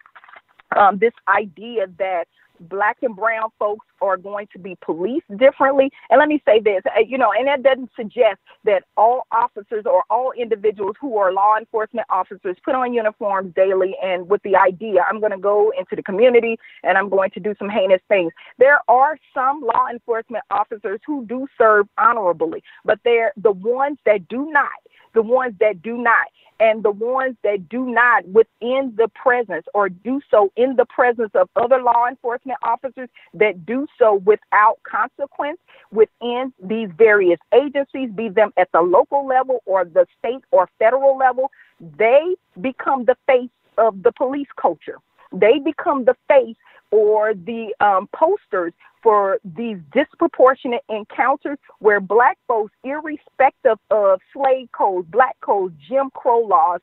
um, 0.78 0.98
this 0.98 1.14
idea 1.28 1.88
that 2.00 2.26
black 2.70 2.98
and 3.02 3.16
brown 3.16 3.50
folks 3.60 3.86
are 4.02 4.18
going 4.18 4.48
to 4.54 4.60
be 4.60 4.78
policed 4.82 5.26
differently. 5.38 5.90
And 6.10 6.20
let 6.20 6.28
me 6.28 6.42
say 6.46 6.60
this, 6.60 6.82
uh, 6.86 7.00
you 7.06 7.18
know, 7.18 7.32
and 7.32 7.48
that 7.48 7.64
doesn't 7.64 7.92
suggest 7.96 8.40
that 8.66 8.84
all 8.98 9.26
officers 9.32 9.86
or 9.86 10.04
all 10.10 10.32
individuals 10.32 10.96
who 11.00 11.18
are 11.18 11.34
law 11.34 11.58
enforcement 11.58 12.08
officers 12.10 12.58
put 12.64 12.76
on 12.76 12.94
uniforms 12.94 13.54
daily 13.56 13.96
and 14.04 14.30
with 14.30 14.42
the 14.44 14.56
idea, 14.56 15.04
I'm 15.10 15.20
going 15.20 15.32
to 15.32 15.38
go 15.38 15.72
into 15.78 15.96
the 15.96 16.04
community 16.04 16.58
and 16.84 16.98
I'm 16.98 17.10
going 17.10 17.32
to 17.32 17.40
do 17.40 17.54
some 17.58 17.70
heinous 17.70 18.02
things. 18.08 18.32
There 18.60 18.80
are 18.88 19.18
some 19.34 19.62
law 19.62 19.88
enforcement 19.92 20.44
officers 20.52 21.00
who 21.06 21.26
do 21.26 21.48
serve 21.58 21.88
honorably, 21.98 22.64
but 22.86 23.00
they're 23.04 23.34
the 23.38 23.52
ones 23.52 23.98
that 24.06 24.28
do 24.28 24.52
not 24.52 24.70
the 25.14 25.22
ones 25.22 25.56
that 25.60 25.82
do 25.82 25.98
not, 25.98 26.28
and 26.60 26.84
the 26.84 26.92
ones 26.92 27.36
that 27.44 27.70
do 27.70 27.86
not 27.86 28.28
within 28.28 28.94
the 28.98 29.10
presence 29.16 29.66
or 29.74 29.90
do 29.90 30.22
so 30.30 30.52
in 30.56 30.76
the 30.76 30.86
presence 30.86 31.32
of 31.34 31.50
other 31.56 31.82
law 31.82 32.08
enforcement 32.08 32.58
officers 32.64 33.10
that 33.34 33.66
do 33.66 33.88
so 33.98 34.16
without 34.26 34.78
consequence 34.84 35.60
within 35.92 36.54
these 36.64 36.90
various 36.98 37.40
agencies, 37.54 38.10
be 38.16 38.30
them 38.30 38.52
at 38.58 38.72
the 38.72 38.82
local 38.82 39.26
level 39.26 39.62
or 39.66 39.86
the 39.86 40.06
state 40.20 40.44
or 40.52 40.70
federal 40.80 41.18
level, 41.18 41.52
they 41.98 42.36
become 42.62 43.06
the 43.06 43.16
face 43.28 43.50
of 43.78 44.04
the 44.04 44.12
police 44.12 44.48
culture. 44.60 44.98
They 45.32 45.60
become 45.60 46.06
the 46.06 46.16
face 46.28 46.56
or 46.94 47.34
the 47.34 47.74
um, 47.80 48.08
posters 48.14 48.72
for 49.02 49.40
these 49.44 49.78
disproportionate 49.92 50.84
encounters 50.90 51.58
where 51.80 52.00
black 52.00 52.38
folks, 52.48 52.72
irrespective 52.84 53.80
of 53.90 54.20
slave 54.32 54.72
codes, 54.74 55.08
black 55.10 55.36
codes, 55.42 55.74
Jim 55.90 56.12
Crow 56.14 56.42
laws, 56.42 56.82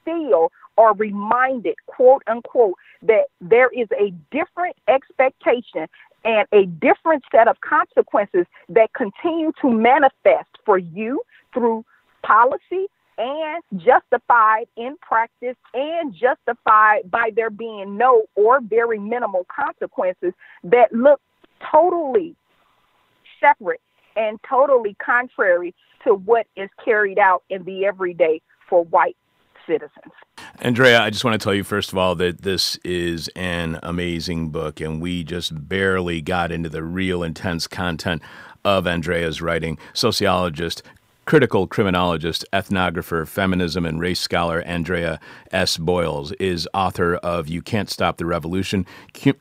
still 0.00 0.50
are 0.76 0.94
reminded, 0.94 1.76
quote 1.86 2.24
unquote, 2.26 2.74
that 3.02 3.26
there 3.40 3.68
is 3.68 3.86
a 3.92 4.12
different 4.32 4.74
expectation 4.88 5.86
and 6.24 6.48
a 6.52 6.66
different 6.66 7.22
set 7.30 7.46
of 7.46 7.60
consequences 7.60 8.46
that 8.68 8.92
continue 8.94 9.52
to 9.60 9.70
manifest 9.70 10.50
for 10.66 10.76
you 10.76 11.22
through 11.54 11.84
policy 12.24 12.88
and 13.18 13.62
justified 13.76 14.66
in 14.76 14.96
practice 15.00 15.56
and 15.74 16.14
justified 16.14 17.10
by 17.10 17.30
there 17.34 17.50
being 17.50 17.96
no 17.96 18.24
or 18.34 18.60
very 18.60 18.98
minimal 18.98 19.46
consequences 19.54 20.32
that 20.64 20.92
look 20.92 21.20
totally 21.70 22.34
separate 23.40 23.80
and 24.16 24.38
totally 24.48 24.96
contrary 25.04 25.74
to 26.04 26.14
what 26.14 26.46
is 26.56 26.68
carried 26.84 27.18
out 27.18 27.42
in 27.50 27.64
the 27.64 27.84
everyday 27.84 28.40
for 28.68 28.84
white 28.84 29.16
citizens. 29.66 30.12
Andrea, 30.60 31.00
I 31.00 31.10
just 31.10 31.24
want 31.24 31.40
to 31.40 31.42
tell 31.42 31.54
you, 31.54 31.64
first 31.64 31.92
of 31.92 31.98
all, 31.98 32.14
that 32.16 32.42
this 32.42 32.76
is 32.84 33.28
an 33.36 33.78
amazing 33.82 34.50
book, 34.50 34.80
and 34.80 35.00
we 35.00 35.24
just 35.24 35.68
barely 35.68 36.20
got 36.20 36.50
into 36.50 36.68
the 36.68 36.82
real 36.82 37.22
intense 37.22 37.66
content 37.66 38.22
of 38.64 38.86
Andrea's 38.86 39.40
writing. 39.40 39.78
Sociologist, 39.92 40.82
critical 41.24 41.66
criminologist, 41.66 42.44
ethnographer, 42.52 43.26
feminism, 43.26 43.86
and 43.86 44.00
race 44.00 44.20
scholar 44.20 44.60
Andrea 44.62 45.20
S. 45.52 45.76
Boyles 45.76 46.32
is 46.32 46.68
author 46.74 47.14
of 47.16 47.48
You 47.48 47.62
Can't 47.62 47.88
Stop 47.88 48.16
the 48.16 48.26
Revolution 48.26 48.84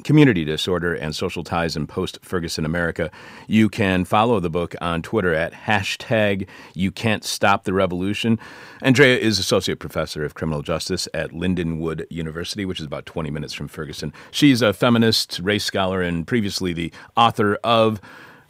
Community 0.03 0.45
Disorder 0.45 0.93
and 0.93 1.15
Social 1.15 1.43
Ties 1.43 1.75
in 1.75 1.87
Post 1.87 2.19
Ferguson 2.21 2.65
America. 2.65 3.09
You 3.47 3.67
can 3.67 4.05
follow 4.05 4.39
the 4.39 4.49
book 4.49 4.75
on 4.79 5.01
Twitter 5.01 5.33
at 5.33 5.53
hashtag 5.53 6.47
You 6.75 6.91
Can't 6.91 7.23
Stop 7.23 7.63
the 7.63 7.73
Revolution. 7.73 8.37
Andrea 8.81 9.17
is 9.17 9.39
Associate 9.39 9.79
Professor 9.79 10.23
of 10.23 10.35
Criminal 10.35 10.61
Justice 10.61 11.07
at 11.13 11.31
Lindenwood 11.31 12.05
University, 12.11 12.63
which 12.63 12.79
is 12.79 12.85
about 12.85 13.05
20 13.07 13.31
minutes 13.31 13.53
from 13.53 13.67
Ferguson. 13.67 14.13
She's 14.29 14.61
a 14.61 14.73
feminist, 14.73 15.39
race 15.39 15.65
scholar, 15.65 16.01
and 16.01 16.27
previously 16.27 16.73
the 16.73 16.93
author 17.17 17.55
of 17.63 17.99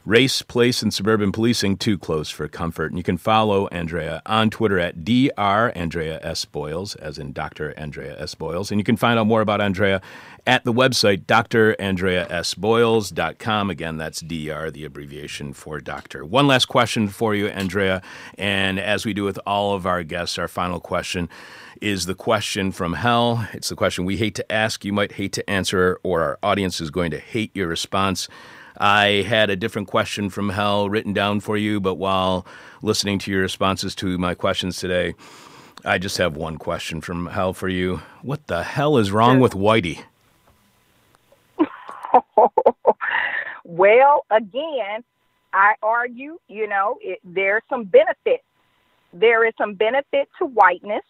Race, 0.03 0.41
Place, 0.41 0.81
and 0.81 0.91
Suburban 0.91 1.31
Policing, 1.31 1.77
Too 1.77 1.95
Close 1.95 2.31
for 2.31 2.47
Comfort. 2.47 2.91
And 2.91 2.97
you 2.97 3.03
can 3.03 3.17
follow 3.17 3.67
Andrea 3.67 4.23
on 4.25 4.49
Twitter 4.49 4.79
at 4.79 5.05
Dr. 5.05 5.71
Andrea 5.77 6.19
S. 6.23 6.43
Boyles, 6.45 6.95
as 6.95 7.19
in 7.19 7.33
Dr. 7.33 7.77
Andrea 7.77 8.19
S. 8.19 8.33
Boyles. 8.33 8.71
And 8.71 8.79
you 8.79 8.83
can 8.83 8.97
find 8.97 9.19
out 9.19 9.27
more 9.27 9.41
about 9.41 9.61
Andrea 9.61 10.01
at 10.47 10.63
the 10.63 10.73
website 10.73 11.25
drandreasboyles.com. 11.25 13.69
Again, 13.69 13.97
that's 13.97 14.21
DR, 14.21 14.71
the 14.71 14.85
abbreviation 14.85 15.53
for 15.53 15.79
doctor. 15.79 16.25
One 16.25 16.47
last 16.47 16.65
question 16.65 17.07
for 17.07 17.35
you, 17.35 17.49
Andrea. 17.49 18.01
And 18.39 18.79
as 18.79 19.05
we 19.05 19.13
do 19.13 19.23
with 19.23 19.39
all 19.45 19.75
of 19.75 19.85
our 19.85 20.01
guests, 20.01 20.39
our 20.39 20.47
final 20.47 20.79
question 20.79 21.29
is 21.79 22.07
the 22.07 22.15
question 22.15 22.71
from 22.71 22.93
hell. 22.93 23.47
It's 23.53 23.69
the 23.69 23.75
question 23.75 24.05
we 24.05 24.17
hate 24.17 24.33
to 24.35 24.51
ask, 24.51 24.83
you 24.83 24.93
might 24.93 25.11
hate 25.13 25.33
to 25.33 25.47
answer, 25.49 25.99
or 26.03 26.21
our 26.21 26.39
audience 26.41 26.81
is 26.81 26.89
going 26.89 27.11
to 27.11 27.19
hate 27.19 27.55
your 27.55 27.67
response. 27.67 28.27
I 28.81 29.21
had 29.27 29.51
a 29.51 29.55
different 29.55 29.89
question 29.89 30.31
from 30.31 30.49
hell 30.49 30.89
written 30.89 31.13
down 31.13 31.39
for 31.39 31.55
you, 31.55 31.79
but 31.79 31.95
while 31.95 32.47
listening 32.81 33.19
to 33.19 33.31
your 33.31 33.41
responses 33.41 33.93
to 33.95 34.17
my 34.17 34.33
questions 34.33 34.77
today, 34.77 35.13
I 35.85 35.99
just 35.99 36.17
have 36.17 36.35
one 36.35 36.57
question 36.57 36.99
from 36.99 37.27
hell 37.27 37.53
for 37.53 37.69
you. 37.69 38.01
What 38.23 38.47
the 38.47 38.63
hell 38.63 38.97
is 38.97 39.11
wrong 39.11 39.39
with 39.39 39.53
Whitey? 39.53 40.03
well, 43.63 44.25
again, 44.31 45.03
I 45.53 45.73
argue, 45.83 46.39
you 46.47 46.67
know, 46.67 46.97
it, 47.01 47.19
there's 47.23 47.61
some 47.69 47.83
benefit. 47.83 48.41
There 49.13 49.45
is 49.45 49.53
some 49.59 49.75
benefit 49.75 50.27
to 50.39 50.47
whiteness, 50.47 51.03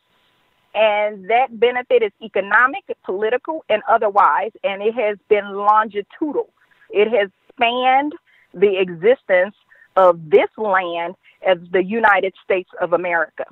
and 0.76 1.30
that 1.30 1.58
benefit 1.58 2.04
is 2.04 2.12
economic, 2.22 2.84
political, 3.06 3.64
and 3.70 3.82
otherwise, 3.88 4.52
and 4.62 4.82
it 4.82 4.94
has 4.94 5.18
been 5.30 5.54
longitudinal. 5.54 6.50
It 6.94 7.10
has 7.18 7.30
expand 7.62 8.14
the 8.53 8.80
existence 8.80 9.55
of 9.95 10.30
this 10.30 10.49
land 10.57 11.16
as 11.45 11.57
the 11.72 11.84
United 11.84 12.34
States 12.43 12.70
of 12.80 12.93
America 12.93 13.45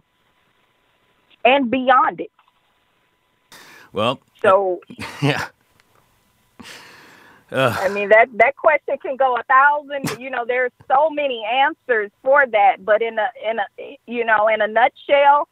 and 1.45 1.71
beyond 1.71 2.21
it. 2.21 2.31
Well, 3.91 4.19
so 4.41 4.81
yeah. 5.21 5.47
Uh, 7.51 7.75
I 7.79 7.89
mean 7.89 8.09
that 8.09 8.27
that 8.35 8.55
question 8.55 8.97
can 9.01 9.15
go 9.15 9.35
a 9.35 9.43
thousand. 9.43 10.19
You 10.19 10.29
know, 10.29 10.45
there's 10.45 10.71
so 10.87 11.09
many 11.09 11.43
answers 11.43 12.11
for 12.21 12.45
that, 12.45 12.85
but 12.85 13.01
in 13.01 13.17
a 13.17 13.27
in 13.49 13.57
a 13.57 13.97
you 14.05 14.23
know 14.23 14.47
in 14.47 14.61
a 14.61 14.67
nutshell, 14.67 15.47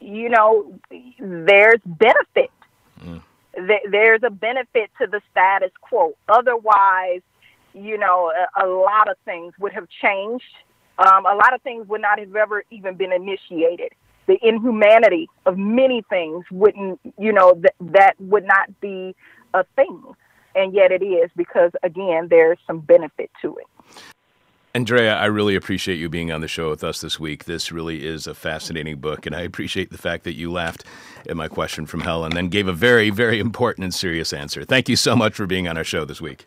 you 0.00 0.28
know, 0.28 0.78
there's 1.18 1.80
benefit. 1.86 2.50
Mm. 3.00 3.22
There's 3.90 4.22
a 4.22 4.30
benefit 4.30 4.90
to 5.00 5.06
the 5.06 5.22
status 5.30 5.72
quo. 5.80 6.14
Otherwise, 6.28 7.22
you 7.74 7.98
know, 7.98 8.32
a, 8.56 8.64
a 8.64 8.68
lot 8.68 9.08
of 9.10 9.16
things 9.24 9.54
would 9.58 9.72
have 9.72 9.88
changed. 10.02 10.44
Um, 10.98 11.26
a 11.26 11.34
lot 11.34 11.54
of 11.54 11.62
things 11.62 11.88
would 11.88 12.02
not 12.02 12.18
have 12.18 12.34
ever 12.36 12.64
even 12.70 12.96
been 12.96 13.12
initiated. 13.12 13.92
The 14.26 14.38
inhumanity 14.42 15.28
of 15.46 15.58
many 15.58 16.02
things 16.08 16.44
wouldn't, 16.50 17.00
you 17.18 17.32
know, 17.32 17.54
th- 17.54 17.74
that 17.92 18.14
would 18.20 18.44
not 18.44 18.80
be 18.80 19.16
a 19.54 19.64
thing. 19.74 20.00
And 20.54 20.74
yet 20.74 20.92
it 20.92 21.02
is 21.02 21.30
because, 21.36 21.72
again, 21.82 22.28
there's 22.28 22.58
some 22.66 22.80
benefit 22.80 23.30
to 23.40 23.56
it. 23.56 23.66
Andrea, 24.74 25.14
I 25.16 25.26
really 25.26 25.54
appreciate 25.54 25.96
you 25.96 26.08
being 26.08 26.32
on 26.32 26.40
the 26.40 26.48
show 26.48 26.70
with 26.70 26.82
us 26.82 27.02
this 27.02 27.20
week. 27.20 27.44
This 27.44 27.70
really 27.70 28.06
is 28.06 28.26
a 28.26 28.34
fascinating 28.34 29.00
book, 29.00 29.26
and 29.26 29.34
I 29.36 29.42
appreciate 29.42 29.90
the 29.90 29.98
fact 29.98 30.24
that 30.24 30.32
you 30.34 30.50
laughed 30.50 30.84
at 31.28 31.36
my 31.36 31.46
question 31.46 31.84
from 31.84 32.00
hell 32.00 32.24
and 32.24 32.34
then 32.34 32.48
gave 32.48 32.68
a 32.68 32.72
very, 32.72 33.10
very 33.10 33.38
important 33.38 33.84
and 33.84 33.92
serious 33.92 34.32
answer. 34.32 34.64
Thank 34.64 34.88
you 34.88 34.96
so 34.96 35.14
much 35.14 35.34
for 35.34 35.46
being 35.46 35.68
on 35.68 35.76
our 35.76 35.84
show 35.84 36.06
this 36.06 36.22
week. 36.22 36.46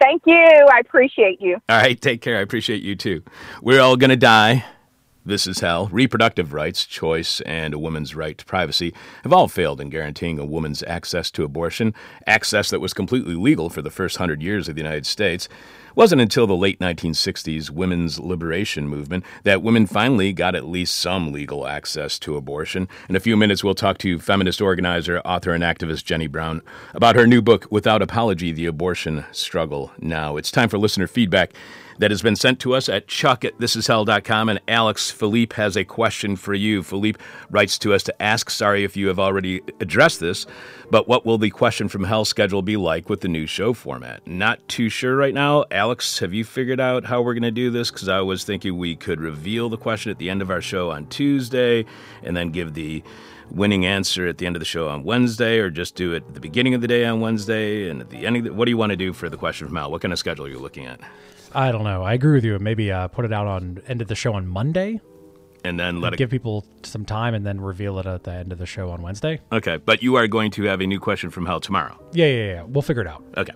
Thank 0.00 0.22
you. 0.26 0.36
I 0.36 0.80
appreciate 0.80 1.40
you. 1.40 1.56
All 1.68 1.76
right. 1.76 2.00
Take 2.00 2.22
care. 2.22 2.38
I 2.38 2.40
appreciate 2.40 2.82
you 2.82 2.96
too. 2.96 3.22
We're 3.62 3.80
all 3.80 3.96
going 3.96 4.10
to 4.10 4.16
die. 4.16 4.64
This 5.28 5.46
is 5.46 5.60
hell. 5.60 5.88
Reproductive 5.92 6.54
rights, 6.54 6.86
choice, 6.86 7.42
and 7.42 7.74
a 7.74 7.78
woman's 7.78 8.14
right 8.14 8.38
to 8.38 8.46
privacy 8.46 8.94
have 9.24 9.32
all 9.34 9.46
failed 9.46 9.78
in 9.78 9.90
guaranteeing 9.90 10.38
a 10.38 10.44
woman's 10.46 10.82
access 10.84 11.30
to 11.32 11.44
abortion, 11.44 11.92
access 12.26 12.70
that 12.70 12.80
was 12.80 12.94
completely 12.94 13.34
legal 13.34 13.68
for 13.68 13.82
the 13.82 13.90
first 13.90 14.16
hundred 14.16 14.42
years 14.42 14.70
of 14.70 14.74
the 14.74 14.80
United 14.80 15.04
States 15.04 15.46
wasn't 15.94 16.20
until 16.20 16.46
the 16.46 16.56
late 16.56 16.78
1960s 16.78 17.70
women's 17.70 18.20
liberation 18.20 18.88
movement 18.88 19.24
that 19.42 19.62
women 19.62 19.84
finally 19.84 20.32
got 20.32 20.54
at 20.54 20.64
least 20.64 20.96
some 20.96 21.32
legal 21.32 21.66
access 21.66 22.18
to 22.20 22.36
abortion. 22.36 22.88
In 23.08 23.16
a 23.16 23.20
few 23.20 23.36
minutes, 23.36 23.64
we'll 23.64 23.74
talk 23.74 23.98
to 23.98 24.20
feminist 24.20 24.62
organizer, 24.62 25.18
author, 25.20 25.52
and 25.52 25.64
activist 25.64 26.04
Jenny 26.04 26.28
Brown 26.28 26.62
about 26.94 27.16
her 27.16 27.26
new 27.26 27.42
book, 27.42 27.66
Without 27.68 28.00
Apology 28.00 28.52
The 28.52 28.66
Abortion 28.66 29.24
Struggle 29.32 29.90
Now. 29.98 30.36
It's 30.36 30.52
time 30.52 30.68
for 30.68 30.78
listener 30.78 31.08
feedback 31.08 31.52
that 31.98 32.10
has 32.10 32.22
been 32.22 32.36
sent 32.36 32.60
to 32.60 32.74
us 32.74 32.88
at 32.88 33.08
chuck 33.08 33.44
at 33.44 33.58
thisishell.com. 33.58 34.48
And 34.48 34.60
Alex 34.68 35.10
Philippe 35.10 35.56
has 35.56 35.76
a 35.76 35.84
question 35.84 36.36
for 36.36 36.54
you. 36.54 36.82
Philippe 36.82 37.20
writes 37.50 37.78
to 37.78 37.94
us 37.94 38.02
to 38.04 38.22
ask, 38.22 38.50
sorry 38.50 38.84
if 38.84 38.96
you 38.96 39.08
have 39.08 39.18
already 39.18 39.60
addressed 39.80 40.20
this, 40.20 40.46
but 40.90 41.08
what 41.08 41.26
will 41.26 41.38
the 41.38 41.50
question 41.50 41.88
from 41.88 42.04
hell 42.04 42.24
schedule 42.24 42.62
be 42.62 42.76
like 42.76 43.08
with 43.08 43.20
the 43.20 43.28
new 43.28 43.46
show 43.46 43.72
format? 43.72 44.26
Not 44.26 44.66
too 44.68 44.88
sure 44.88 45.16
right 45.16 45.34
now. 45.34 45.64
Alex, 45.70 46.18
have 46.20 46.32
you 46.32 46.44
figured 46.44 46.80
out 46.80 47.04
how 47.04 47.22
we're 47.22 47.34
going 47.34 47.42
to 47.42 47.50
do 47.50 47.70
this? 47.70 47.90
Because 47.90 48.08
I 48.08 48.20
was 48.20 48.44
thinking 48.44 48.76
we 48.76 48.96
could 48.96 49.20
reveal 49.20 49.68
the 49.68 49.76
question 49.76 50.10
at 50.10 50.18
the 50.18 50.30
end 50.30 50.42
of 50.42 50.50
our 50.50 50.62
show 50.62 50.90
on 50.90 51.06
Tuesday 51.06 51.84
and 52.22 52.36
then 52.36 52.50
give 52.50 52.74
the 52.74 53.02
winning 53.50 53.86
answer 53.86 54.26
at 54.26 54.38
the 54.38 54.46
end 54.46 54.56
of 54.56 54.60
the 54.60 54.66
show 54.66 54.88
on 54.88 55.04
Wednesday, 55.04 55.58
or 55.58 55.70
just 55.70 55.94
do 55.94 56.12
it 56.12 56.22
at 56.28 56.34
the 56.34 56.40
beginning 56.40 56.74
of 56.74 56.80
the 56.80 56.88
day 56.88 57.04
on 57.04 57.20
Wednesday 57.20 57.88
and 57.88 58.00
at 58.00 58.10
the 58.10 58.26
end 58.26 58.36
of 58.36 58.44
the, 58.44 58.52
what 58.52 58.66
do 58.66 58.70
you 58.70 58.76
want 58.76 58.90
to 58.90 58.96
do 58.96 59.12
for 59.12 59.28
the 59.28 59.36
question 59.36 59.66
from 59.66 59.76
Hell? 59.76 59.90
What 59.90 60.02
kind 60.02 60.12
of 60.12 60.18
schedule 60.18 60.44
are 60.44 60.50
you 60.50 60.58
looking 60.58 60.86
at? 60.86 61.00
I 61.54 61.72
don't 61.72 61.84
know. 61.84 62.02
I 62.02 62.14
agree 62.14 62.32
with 62.32 62.44
you. 62.44 62.58
Maybe 62.58 62.92
uh, 62.92 63.08
put 63.08 63.24
it 63.24 63.32
out 63.32 63.46
on 63.46 63.82
end 63.88 64.02
of 64.02 64.08
the 64.08 64.14
show 64.14 64.34
on 64.34 64.46
Monday. 64.46 65.00
And 65.64 65.78
then 65.78 66.00
let 66.00 66.08
and 66.08 66.14
it 66.14 66.18
give 66.18 66.30
people 66.30 66.64
some 66.84 67.04
time, 67.04 67.34
and 67.34 67.44
then 67.44 67.60
reveal 67.60 67.98
it 67.98 68.06
at 68.06 68.22
the 68.22 68.32
end 68.32 68.52
of 68.52 68.58
the 68.58 68.66
show 68.66 68.90
on 68.90 69.02
Wednesday. 69.02 69.40
Okay, 69.50 69.76
but 69.76 70.02
you 70.02 70.14
are 70.14 70.28
going 70.28 70.52
to 70.52 70.62
have 70.64 70.80
a 70.80 70.86
new 70.86 71.00
question 71.00 71.30
from 71.30 71.46
Hell 71.46 71.60
tomorrow. 71.60 72.00
Yeah, 72.12 72.26
yeah, 72.26 72.44
yeah. 72.54 72.62
We'll 72.62 72.82
figure 72.82 73.02
it 73.02 73.08
out. 73.08 73.24
Okay. 73.36 73.54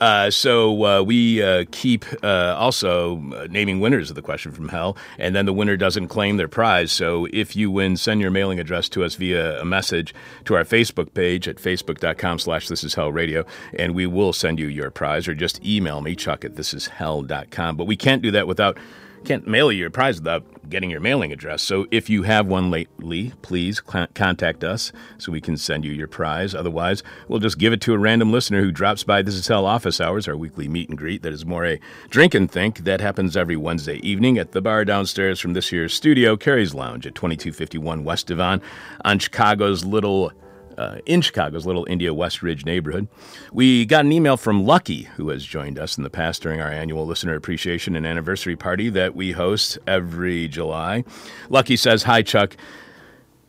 Uh, 0.00 0.30
so 0.30 0.84
uh, 0.84 1.02
we 1.02 1.42
uh, 1.42 1.64
keep 1.70 2.04
uh, 2.22 2.54
also 2.56 3.22
uh, 3.34 3.46
naming 3.50 3.80
winners 3.80 4.08
of 4.10 4.16
the 4.16 4.22
question 4.22 4.50
from 4.50 4.68
hell, 4.68 4.96
and 5.18 5.36
then 5.36 5.44
the 5.44 5.52
winner 5.52 5.76
doesn't 5.76 6.08
claim 6.08 6.38
their 6.38 6.48
prize. 6.48 6.90
So 6.90 7.26
if 7.32 7.54
you 7.54 7.70
win, 7.70 7.96
send 7.96 8.20
your 8.20 8.30
mailing 8.30 8.58
address 8.58 8.88
to 8.90 9.04
us 9.04 9.14
via 9.14 9.60
a 9.60 9.64
message 9.64 10.14
to 10.46 10.54
our 10.54 10.64
Facebook 10.64 11.12
page 11.12 11.46
at 11.46 11.56
facebook.com 11.56 12.38
slash 12.38 12.68
this 12.68 12.82
is 12.82 12.94
hell 12.94 13.12
radio, 13.12 13.44
and 13.74 13.94
we 13.94 14.06
will 14.06 14.32
send 14.32 14.58
you 14.58 14.66
your 14.66 14.90
prize, 14.90 15.28
or 15.28 15.34
just 15.34 15.64
email 15.64 16.00
me, 16.00 16.16
chuck 16.16 16.44
at 16.44 16.56
this 16.56 16.72
is 16.72 16.86
hell.com. 16.86 17.76
But 17.76 17.86
we 17.86 17.96
can't 17.96 18.22
do 18.22 18.30
that 18.30 18.46
without 18.46 18.78
can't 19.24 19.46
mail 19.46 19.70
you 19.70 19.80
your 19.80 19.90
prize 19.90 20.18
without 20.18 20.44
getting 20.68 20.90
your 20.90 21.00
mailing 21.00 21.32
address. 21.32 21.62
So 21.62 21.86
if 21.90 22.08
you 22.08 22.22
have 22.22 22.46
one 22.46 22.70
lately, 22.70 23.32
please 23.42 23.80
contact 23.80 24.62
us 24.64 24.92
so 25.18 25.32
we 25.32 25.40
can 25.40 25.56
send 25.56 25.84
you 25.84 25.92
your 25.92 26.06
prize. 26.06 26.54
Otherwise, 26.54 27.02
we'll 27.28 27.40
just 27.40 27.58
give 27.58 27.72
it 27.72 27.80
to 27.82 27.92
a 27.92 27.98
random 27.98 28.32
listener 28.32 28.60
who 28.60 28.70
drops 28.70 29.02
by 29.02 29.22
This 29.22 29.34
Is 29.34 29.48
Hell 29.48 29.66
office 29.66 30.00
hours, 30.00 30.28
our 30.28 30.36
weekly 30.36 30.68
meet 30.68 30.88
and 30.88 30.96
greet 30.96 31.22
that 31.22 31.32
is 31.32 31.44
more 31.44 31.66
a 31.66 31.80
drink 32.08 32.34
and 32.34 32.50
think 32.50 32.84
that 32.84 33.00
happens 33.00 33.36
every 33.36 33.56
Wednesday 33.56 33.96
evening 33.96 34.38
at 34.38 34.52
the 34.52 34.60
bar 34.60 34.84
downstairs 34.84 35.40
from 35.40 35.54
this 35.54 35.72
year's 35.72 35.92
studio, 35.92 36.36
Carrie's 36.36 36.74
Lounge 36.74 37.06
at 37.06 37.14
2251 37.14 38.04
West 38.04 38.28
Devon 38.28 38.62
on 39.04 39.18
Chicago's 39.18 39.84
little 39.84 40.32
uh, 40.80 40.96
in 41.04 41.20
Chicago's 41.20 41.66
little 41.66 41.84
India 41.90 42.14
West 42.14 42.42
Ridge 42.42 42.64
neighborhood. 42.64 43.06
We 43.52 43.84
got 43.84 44.06
an 44.06 44.12
email 44.12 44.38
from 44.38 44.64
Lucky, 44.64 45.02
who 45.16 45.28
has 45.28 45.44
joined 45.44 45.78
us 45.78 45.98
in 45.98 46.04
the 46.04 46.10
past 46.10 46.42
during 46.42 46.62
our 46.62 46.70
annual 46.70 47.06
listener 47.06 47.34
appreciation 47.34 47.94
and 47.94 48.06
anniversary 48.06 48.56
party 48.56 48.88
that 48.88 49.14
we 49.14 49.32
host 49.32 49.78
every 49.86 50.48
July. 50.48 51.04
Lucky 51.50 51.76
says, 51.76 52.04
Hi, 52.04 52.22
Chuck. 52.22 52.56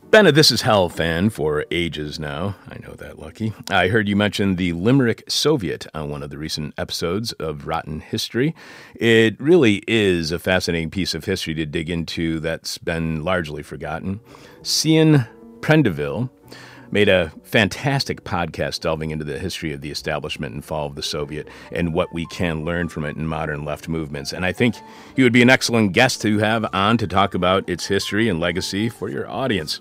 Been 0.09 0.27
a 0.27 0.31
This 0.33 0.51
Is 0.51 0.63
Hell 0.63 0.89
fan 0.89 1.29
for 1.29 1.65
ages 1.71 2.19
now. 2.19 2.57
I 2.67 2.79
know 2.79 2.95
that, 2.95 3.17
Lucky. 3.17 3.53
I 3.69 3.87
heard 3.87 4.09
you 4.09 4.17
mention 4.17 4.57
the 4.57 4.73
Limerick 4.73 5.23
Soviet 5.29 5.87
on 5.93 6.09
one 6.09 6.21
of 6.21 6.31
the 6.31 6.37
recent 6.37 6.73
episodes 6.77 7.31
of 7.33 7.65
Rotten 7.65 8.01
History. 8.01 8.53
It 8.95 9.39
really 9.39 9.81
is 9.87 10.33
a 10.33 10.39
fascinating 10.39 10.89
piece 10.89 11.13
of 11.13 11.23
history 11.23 11.53
to 11.53 11.65
dig 11.65 11.89
into 11.89 12.41
that's 12.41 12.77
been 12.77 13.23
largely 13.23 13.63
forgotten. 13.63 14.19
Cian 14.63 15.27
Prendeville 15.61 16.29
made 16.91 17.09
a 17.09 17.31
fantastic 17.43 18.23
podcast 18.23 18.81
delving 18.81 19.11
into 19.11 19.25
the 19.25 19.39
history 19.39 19.73
of 19.73 19.81
the 19.81 19.91
establishment 19.91 20.53
and 20.53 20.63
fall 20.63 20.87
of 20.87 20.95
the 20.95 21.03
Soviet 21.03 21.47
and 21.71 21.93
what 21.93 22.13
we 22.13 22.25
can 22.27 22.65
learn 22.65 22.89
from 22.89 23.05
it 23.05 23.15
in 23.15 23.25
modern 23.27 23.63
left 23.63 23.87
movements. 23.87 24.33
And 24.33 24.45
I 24.45 24.51
think 24.51 24.75
he 25.15 25.23
would 25.23 25.33
be 25.33 25.41
an 25.41 25.49
excellent 25.49 25.93
guest 25.93 26.21
to 26.23 26.39
have 26.39 26.65
on 26.73 26.97
to 26.97 27.07
talk 27.07 27.33
about 27.33 27.69
its 27.69 27.87
history 27.87 28.27
and 28.29 28.39
legacy 28.39 28.89
for 28.89 29.09
your 29.09 29.29
audience. 29.29 29.79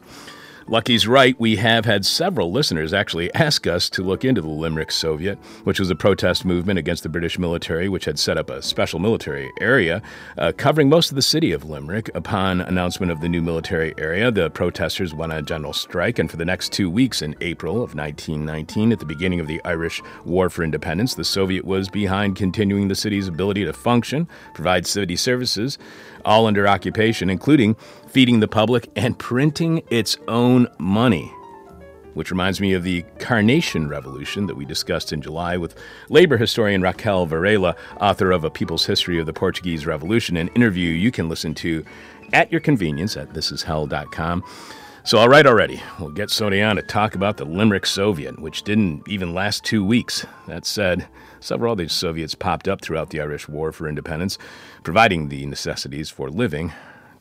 Lucky's 0.71 1.09
right. 1.09 1.35
We 1.41 1.57
have 1.57 1.85
had 1.85 2.07
several 2.07 2.53
listeners 2.53 2.95
actually 2.95 3.35
ask 3.35 3.66
us 3.66 3.91
to 3.91 4.05
look 4.05 4.25
into 4.25 4.41
the 4.41 4.47
Limerick 4.47 4.93
Soviet, 4.93 5.37
which 5.64 5.81
was 5.81 5.91
a 5.91 5.97
protest 5.97 6.45
movement 6.45 6.79
against 6.79 7.03
the 7.03 7.09
British 7.09 7.41
military, 7.41 7.89
which 7.89 8.05
had 8.05 8.21
set 8.21 8.39
up 8.39 8.51
a 8.51 8.62
special 8.62 9.01
military 9.01 9.51
area 9.61 10.01
uh, 10.39 10.53
covering 10.57 10.89
most 10.89 11.11
of 11.11 11.16
the 11.16 11.23
city 11.23 11.51
of 11.51 11.68
Limerick. 11.68 12.09
Upon 12.14 12.61
announcement 12.61 13.11
of 13.11 13.21
the 13.21 13.29
new 13.29 13.43
military 13.43 13.95
area, 13.99 14.31
the 14.31 14.49
protesters 14.51 15.12
went 15.12 15.33
on 15.33 15.45
general 15.45 15.73
strike, 15.73 16.21
and 16.21 16.31
for 16.31 16.37
the 16.37 16.45
next 16.45 16.71
two 16.71 16.89
weeks 16.89 17.21
in 17.21 17.35
April 17.41 17.83
of 17.83 17.97
1919, 17.97 18.93
at 18.93 19.01
the 19.01 19.05
beginning 19.05 19.41
of 19.41 19.49
the 19.49 19.61
Irish 19.64 20.01
War 20.25 20.49
for 20.49 20.62
Independence, 20.62 21.14
the 21.14 21.25
Soviet 21.25 21.64
was 21.64 21.89
behind 21.89 22.37
continuing 22.37 22.87
the 22.87 22.95
city's 22.95 23.27
ability 23.27 23.64
to 23.64 23.73
function, 23.73 24.29
provide 24.55 24.87
city 24.87 25.16
services, 25.16 25.79
all 26.25 26.47
under 26.47 26.66
occupation, 26.66 27.31
including 27.31 27.75
feeding 28.09 28.41
the 28.41 28.49
public, 28.49 28.89
and 28.97 29.18
printing 29.18 29.83
its 29.91 30.16
own 30.29 30.68
money. 30.79 31.33
Which 32.14 32.31
reminds 32.31 32.61
me 32.61 32.73
of 32.73 32.83
the 32.83 33.03
Carnation 33.18 33.89
Revolution 33.89 34.47
that 34.47 34.57
we 34.57 34.64
discussed 34.64 35.12
in 35.12 35.23
July 35.23 35.57
with 35.57 35.77
labor 36.09 36.37
historian 36.37 36.83
Raquel 36.83 37.27
Varela, 37.27 37.77
author 38.01 38.33
of 38.33 38.43
A 38.43 38.51
People's 38.51 38.85
History 38.85 39.21
of 39.21 39.27
the 39.27 39.33
Portuguese 39.33 39.87
Revolution, 39.87 40.37
an 40.37 40.49
interview 40.49 40.91
you 40.91 41.12
can 41.12 41.29
listen 41.29 41.55
to 41.55 41.85
at 42.33 42.51
your 42.51 42.61
convenience 42.61 43.16
at 43.16 43.33
thisishell.com. 43.33 44.45
So, 45.03 45.16
all 45.16 45.31
right, 45.31 45.47
already, 45.47 45.83
we'll 45.99 46.11
get 46.11 46.29
Sony 46.29 46.68
on 46.68 46.77
to 46.77 46.83
talk 46.83 47.14
about 47.14 47.39
the 47.39 47.47
Limerick 47.47 47.87
Soviet, 47.87 48.39
which 48.39 48.64
didn't 48.64 49.09
even 49.09 49.33
last 49.33 49.64
two 49.64 49.83
weeks. 49.83 50.27
That 50.47 50.66
said, 50.66 51.09
several 51.41 51.73
other 51.73 51.89
Soviets 51.89 52.35
popped 52.35 52.68
up 52.68 52.83
throughout 52.83 53.09
the 53.09 53.21
Irish 53.21 53.49
War 53.49 53.73
for 53.73 53.89
Independence, 53.89 54.37
providing 54.83 55.28
the 55.28 55.47
necessities 55.47 56.11
for 56.11 56.31
living 56.31 56.72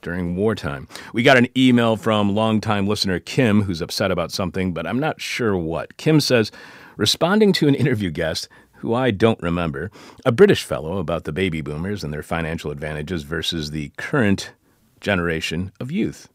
during 0.01 0.35
wartime. 0.35 0.87
We 1.13 1.23
got 1.23 1.37
an 1.37 1.47
email 1.57 1.97
from 1.97 2.35
longtime 2.35 2.87
listener 2.87 3.19
Kim, 3.19 3.63
who's 3.63 3.81
upset 3.81 4.11
about 4.11 4.31
something, 4.31 4.73
but 4.73 4.87
I'm 4.87 4.99
not 4.99 5.19
sure 5.19 5.57
what. 5.57 5.97
Kim 5.97 6.21
says, 6.21 6.51
responding 6.95 7.53
to 7.53 7.67
an 7.67 7.75
interview 7.75 8.09
guest 8.09 8.47
who 8.77 8.93
I 8.93 9.11
don't 9.11 9.41
remember, 9.41 9.91
a 10.25 10.31
British 10.31 10.63
fellow 10.63 10.99
about 10.99 11.25
the 11.25 11.33
baby 11.33 11.59
boomers 11.61 12.03
and 12.03 12.13
their 12.13 12.23
financial 12.23 12.71
advantages 12.71 13.23
versus 13.23 13.71
the 13.71 13.91
current 13.97 14.53
generation 15.01 15.71
of 15.79 15.91
youth. 15.91 16.29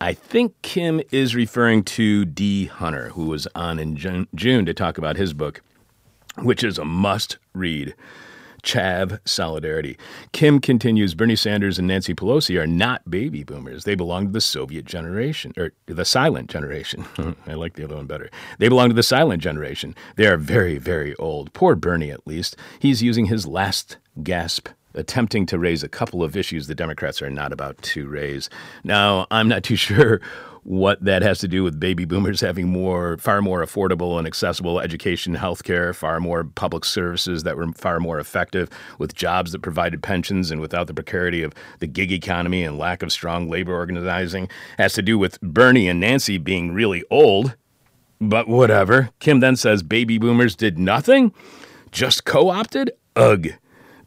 I 0.00 0.12
think 0.14 0.60
Kim 0.62 1.00
is 1.10 1.34
referring 1.34 1.84
to 1.84 2.24
D. 2.24 2.66
Hunter, 2.66 3.10
who 3.10 3.26
was 3.26 3.46
on 3.54 3.78
in 3.78 3.96
June 4.34 4.64
to 4.66 4.74
talk 4.74 4.98
about 4.98 5.16
his 5.16 5.32
book, 5.34 5.62
which 6.38 6.64
is 6.64 6.78
a 6.78 6.84
must 6.84 7.38
read. 7.52 7.94
Chav 8.62 9.20
Solidarity. 9.24 9.96
Kim 10.32 10.60
continues 10.60 11.14
Bernie 11.14 11.36
Sanders 11.36 11.78
and 11.78 11.88
Nancy 11.88 12.14
Pelosi 12.14 12.60
are 12.60 12.66
not 12.66 13.10
baby 13.10 13.44
boomers. 13.44 13.84
They 13.84 13.94
belong 13.94 14.26
to 14.26 14.32
the 14.32 14.40
Soviet 14.40 14.84
generation, 14.84 15.52
or 15.56 15.72
the 15.86 16.04
silent 16.04 16.50
generation. 16.50 17.04
I 17.46 17.54
like 17.54 17.74
the 17.74 17.84
other 17.84 17.96
one 17.96 18.06
better. 18.06 18.30
They 18.58 18.68
belong 18.68 18.88
to 18.88 18.94
the 18.94 19.02
silent 19.02 19.42
generation. 19.42 19.94
They 20.16 20.26
are 20.26 20.36
very, 20.36 20.78
very 20.78 21.14
old. 21.16 21.52
Poor 21.52 21.74
Bernie, 21.74 22.10
at 22.10 22.26
least. 22.26 22.56
He's 22.78 23.02
using 23.02 23.26
his 23.26 23.46
last 23.46 23.98
gasp 24.22 24.68
attempting 24.94 25.46
to 25.46 25.58
raise 25.58 25.82
a 25.82 25.88
couple 25.88 26.22
of 26.22 26.36
issues 26.36 26.66
the 26.66 26.74
Democrats 26.74 27.22
are 27.22 27.30
not 27.30 27.52
about 27.52 27.80
to 27.82 28.08
raise. 28.08 28.50
Now, 28.82 29.26
I'm 29.30 29.48
not 29.48 29.62
too 29.62 29.76
sure 29.76 30.20
what 30.62 31.02
that 31.04 31.22
has 31.22 31.38
to 31.40 31.48
do 31.48 31.62
with 31.62 31.80
baby 31.80 32.04
boomers 32.04 32.40
having 32.50 32.68
more, 32.68 33.16
far 33.18 33.42
more 33.42 33.64
affordable 33.64 34.18
and 34.18 34.26
accessible 34.26 34.80
education, 34.80 35.36
healthcare, 35.36 35.94
far 35.94 36.20
more 36.20 36.44
public 36.44 36.84
services 36.84 37.42
that 37.44 37.56
were 37.56 37.72
far 37.72 38.00
more 38.00 38.18
effective, 38.18 38.68
with 38.98 39.14
jobs 39.14 39.52
that 39.52 39.62
provided 39.62 40.02
pensions 40.02 40.50
and 40.50 40.60
without 40.60 40.86
the 40.86 40.94
precarity 40.94 41.42
of 41.42 41.54
the 41.78 41.86
gig 41.86 42.12
economy 42.12 42.62
and 42.62 42.78
lack 42.78 43.02
of 43.02 43.12
strong 43.12 43.48
labor 43.48 43.74
organizing, 43.74 44.48
has 44.78 44.92
to 44.92 45.02
do 45.02 45.18
with 45.18 45.40
Bernie 45.40 45.88
and 45.88 46.00
Nancy 46.00 46.38
being 46.38 46.72
really 46.72 47.04
old. 47.10 47.56
But 48.20 48.48
whatever. 48.48 49.10
Kim 49.18 49.40
then 49.40 49.56
says 49.56 49.82
baby 49.82 50.18
boomers 50.18 50.54
did 50.54 50.78
nothing? 50.78 51.32
Just 51.90 52.24
co 52.24 52.50
opted? 52.50 52.92
Ugh. 53.16 53.48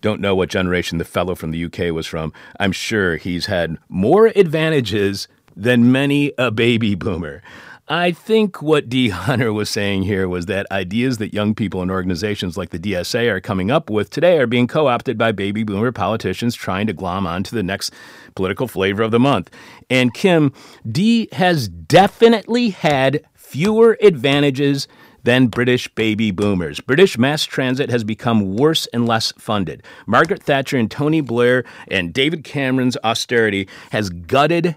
Don't 0.01 0.21
know 0.21 0.35
what 0.35 0.49
generation 0.49 0.97
the 0.97 1.05
fellow 1.05 1.33
from 1.33 1.51
the 1.51 1.65
UK 1.65 1.93
was 1.93 2.05
from. 2.05 2.33
I'm 2.59 2.73
sure 2.73 3.15
he's 3.15 3.45
had 3.45 3.77
more 3.87 4.27
advantages 4.35 5.29
than 5.55 5.91
many 5.91 6.31
a 6.37 6.51
baby 6.51 6.95
boomer. 6.95 7.41
I 7.87 8.11
think 8.11 8.61
what 8.61 8.87
D. 8.87 9.09
Hunter 9.09 9.51
was 9.51 9.69
saying 9.69 10.03
here 10.03 10.29
was 10.29 10.45
that 10.45 10.71
ideas 10.71 11.17
that 11.17 11.33
young 11.33 11.53
people 11.53 11.81
and 11.81 11.91
organizations 11.91 12.55
like 12.55 12.69
the 12.69 12.79
DSA 12.79 13.29
are 13.29 13.41
coming 13.41 13.71
up 13.71 13.89
with 13.89 14.09
today 14.09 14.39
are 14.39 14.47
being 14.47 14.67
co 14.67 14.87
opted 14.87 15.17
by 15.17 15.33
baby 15.33 15.63
boomer 15.63 15.91
politicians 15.91 16.55
trying 16.55 16.87
to 16.87 16.93
glom 16.93 17.27
onto 17.27 17.55
the 17.55 17.63
next 17.63 17.93
political 18.35 18.67
flavor 18.69 19.03
of 19.03 19.11
the 19.11 19.19
month. 19.19 19.49
And 19.89 20.13
Kim, 20.13 20.53
Dee 20.89 21.27
has 21.33 21.67
definitely 21.67 22.69
had 22.69 23.25
fewer 23.35 23.97
advantages 24.01 24.87
than 25.23 25.47
British 25.47 25.93
baby 25.93 26.31
boomers. 26.31 26.79
British 26.79 27.17
mass 27.17 27.43
transit 27.43 27.89
has 27.89 28.03
become 28.03 28.55
worse 28.55 28.87
and 28.87 29.07
less 29.07 29.33
funded. 29.37 29.83
Margaret 30.05 30.43
Thatcher 30.43 30.77
and 30.77 30.89
Tony 30.89 31.21
Blair 31.21 31.63
and 31.89 32.13
David 32.13 32.43
Cameron's 32.43 32.97
austerity 33.03 33.67
has 33.91 34.09
gutted 34.09 34.75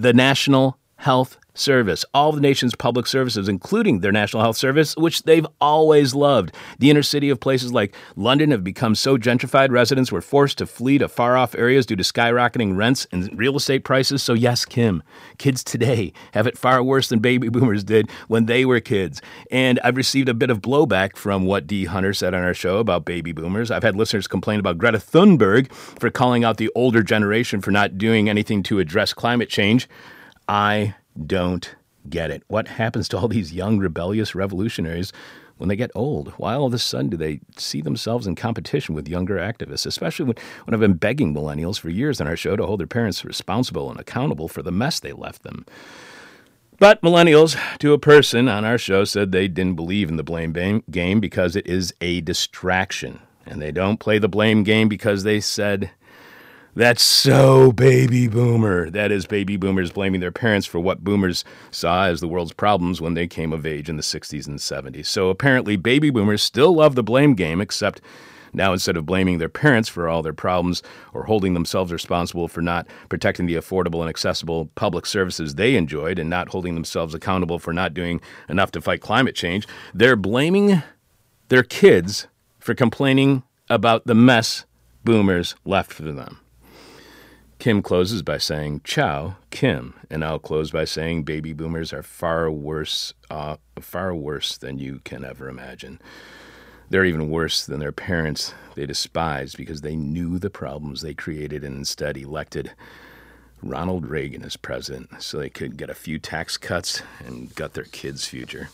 the 0.00 0.14
National 0.14 0.78
Health 0.96 1.36
Service, 1.60 2.04
all 2.12 2.32
the 2.32 2.40
nation's 2.40 2.74
public 2.74 3.06
services, 3.06 3.48
including 3.48 4.00
their 4.00 4.10
National 4.10 4.42
Health 4.42 4.56
Service, 4.56 4.96
which 4.96 5.22
they've 5.22 5.46
always 5.60 6.14
loved. 6.14 6.54
The 6.78 6.90
inner 6.90 7.02
city 7.02 7.30
of 7.30 7.38
places 7.38 7.72
like 7.72 7.94
London 8.16 8.50
have 8.50 8.64
become 8.64 8.94
so 8.94 9.16
gentrified, 9.16 9.70
residents 9.70 10.10
were 10.10 10.20
forced 10.20 10.58
to 10.58 10.66
flee 10.66 10.98
to 10.98 11.08
far 11.08 11.36
off 11.36 11.54
areas 11.54 11.86
due 11.86 11.96
to 11.96 12.02
skyrocketing 12.02 12.76
rents 12.76 13.06
and 13.12 13.38
real 13.38 13.56
estate 13.56 13.84
prices. 13.84 14.22
So, 14.22 14.32
yes, 14.32 14.64
Kim, 14.64 15.02
kids 15.38 15.62
today 15.62 16.12
have 16.32 16.46
it 16.46 16.58
far 16.58 16.82
worse 16.82 17.08
than 17.08 17.20
baby 17.20 17.48
boomers 17.48 17.84
did 17.84 18.10
when 18.28 18.46
they 18.46 18.64
were 18.64 18.80
kids. 18.80 19.20
And 19.50 19.78
I've 19.84 19.96
received 19.96 20.28
a 20.28 20.34
bit 20.34 20.50
of 20.50 20.60
blowback 20.60 21.16
from 21.16 21.44
what 21.44 21.66
D. 21.66 21.84
Hunter 21.84 22.14
said 22.14 22.34
on 22.34 22.42
our 22.42 22.54
show 22.54 22.78
about 22.78 23.04
baby 23.04 23.32
boomers. 23.32 23.70
I've 23.70 23.82
had 23.82 23.96
listeners 23.96 24.26
complain 24.26 24.60
about 24.60 24.78
Greta 24.78 24.98
Thunberg 24.98 25.70
for 25.72 26.10
calling 26.10 26.44
out 26.44 26.56
the 26.56 26.70
older 26.74 27.02
generation 27.02 27.60
for 27.60 27.70
not 27.70 27.98
doing 27.98 28.28
anything 28.28 28.62
to 28.64 28.78
address 28.78 29.12
climate 29.12 29.48
change. 29.48 29.88
I 30.48 30.94
don't 31.26 31.74
get 32.08 32.30
it. 32.30 32.42
What 32.48 32.68
happens 32.68 33.08
to 33.08 33.18
all 33.18 33.28
these 33.28 33.52
young 33.52 33.78
rebellious 33.78 34.34
revolutionaries 34.34 35.12
when 35.58 35.68
they 35.68 35.76
get 35.76 35.90
old? 35.94 36.28
Why 36.36 36.54
all 36.54 36.66
of 36.66 36.74
a 36.74 36.78
sudden 36.78 37.10
do 37.10 37.16
they 37.16 37.40
see 37.56 37.80
themselves 37.80 38.26
in 38.26 38.34
competition 38.34 38.94
with 38.94 39.08
younger 39.08 39.36
activists, 39.36 39.86
especially 39.86 40.26
when, 40.26 40.36
when 40.64 40.74
I've 40.74 40.80
been 40.80 40.94
begging 40.94 41.34
millennials 41.34 41.78
for 41.78 41.90
years 41.90 42.20
on 42.20 42.26
our 42.26 42.36
show 42.36 42.56
to 42.56 42.66
hold 42.66 42.80
their 42.80 42.86
parents 42.86 43.24
responsible 43.24 43.90
and 43.90 44.00
accountable 44.00 44.48
for 44.48 44.62
the 44.62 44.72
mess 44.72 45.00
they 45.00 45.12
left 45.12 45.42
them? 45.42 45.66
But 46.78 47.02
millennials, 47.02 47.60
to 47.80 47.92
a 47.92 47.98
person 47.98 48.48
on 48.48 48.64
our 48.64 48.78
show, 48.78 49.04
said 49.04 49.32
they 49.32 49.48
didn't 49.48 49.76
believe 49.76 50.08
in 50.08 50.16
the 50.16 50.22
blame 50.22 50.82
game 50.90 51.20
because 51.20 51.54
it 51.54 51.66
is 51.66 51.92
a 52.00 52.22
distraction. 52.22 53.20
And 53.44 53.60
they 53.60 53.70
don't 53.70 54.00
play 54.00 54.18
the 54.18 54.28
blame 54.28 54.62
game 54.62 54.88
because 54.88 55.22
they 55.22 55.40
said 55.40 55.90
that's 56.74 57.02
so 57.02 57.72
baby 57.72 58.28
boomer. 58.28 58.90
That 58.90 59.10
is 59.10 59.26
baby 59.26 59.56
boomers 59.56 59.90
blaming 59.90 60.20
their 60.20 60.30
parents 60.30 60.66
for 60.66 60.78
what 60.78 61.02
boomers 61.04 61.44
saw 61.70 62.04
as 62.06 62.20
the 62.20 62.28
world's 62.28 62.52
problems 62.52 63.00
when 63.00 63.14
they 63.14 63.26
came 63.26 63.52
of 63.52 63.66
age 63.66 63.88
in 63.88 63.96
the 63.96 64.02
60s 64.02 64.46
and 64.46 64.58
70s. 64.58 65.06
So 65.06 65.30
apparently, 65.30 65.76
baby 65.76 66.10
boomers 66.10 66.42
still 66.42 66.74
love 66.74 66.94
the 66.94 67.02
blame 67.02 67.34
game, 67.34 67.60
except 67.60 68.00
Now, 68.52 68.72
instead 68.72 68.96
of 68.96 69.06
blaming 69.06 69.38
their 69.38 69.48
parents 69.48 69.88
for 69.88 70.08
all 70.08 70.22
their 70.22 70.32
problems 70.32 70.82
or 71.12 71.24
holding 71.24 71.54
themselves 71.54 71.92
responsible 71.92 72.48
for 72.48 72.60
not 72.60 72.86
protecting 73.08 73.46
the 73.46 73.54
affordable 73.54 74.00
and 74.00 74.08
accessible 74.08 74.66
public 74.74 75.06
services 75.06 75.54
they 75.54 75.76
enjoyed 75.76 76.18
and 76.18 76.28
not 76.28 76.48
holding 76.48 76.74
themselves 76.74 77.14
accountable 77.14 77.58
for 77.58 77.72
not 77.72 77.94
doing 77.94 78.20
enough 78.48 78.72
to 78.72 78.80
fight 78.80 79.00
climate 79.00 79.34
change, 79.34 79.66
they're 79.94 80.16
blaming 80.16 80.82
their 81.48 81.62
kids 81.62 82.26
for 82.58 82.74
complaining 82.74 83.42
about 83.68 84.06
the 84.06 84.14
mess 84.14 84.66
boomers 85.04 85.54
left 85.64 85.92
for 85.92 86.02
them. 86.02 86.39
Kim 87.60 87.82
closes 87.82 88.22
by 88.22 88.38
saying, 88.38 88.80
Ciao, 88.84 89.36
Kim. 89.50 89.92
And 90.08 90.24
I'll 90.24 90.38
close 90.38 90.70
by 90.70 90.86
saying, 90.86 91.24
baby 91.24 91.52
boomers 91.52 91.92
are 91.92 92.02
far 92.02 92.50
worse, 92.50 93.12
uh, 93.30 93.58
far 93.78 94.14
worse 94.14 94.56
than 94.56 94.78
you 94.78 95.02
can 95.04 95.26
ever 95.26 95.46
imagine. 95.46 96.00
They're 96.88 97.04
even 97.04 97.28
worse 97.28 97.66
than 97.66 97.78
their 97.78 97.92
parents 97.92 98.54
they 98.76 98.86
despised 98.86 99.58
because 99.58 99.82
they 99.82 99.94
knew 99.94 100.38
the 100.38 100.48
problems 100.48 101.02
they 101.02 101.12
created 101.12 101.62
and 101.62 101.76
instead 101.76 102.16
elected 102.16 102.72
Ronald 103.62 104.06
Reagan 104.06 104.42
as 104.42 104.56
president 104.56 105.22
so 105.22 105.38
they 105.38 105.50
could 105.50 105.76
get 105.76 105.90
a 105.90 105.94
few 105.94 106.18
tax 106.18 106.56
cuts 106.56 107.02
and 107.26 107.54
gut 107.54 107.74
their 107.74 107.84
kids' 107.84 108.24
future. 108.24 108.70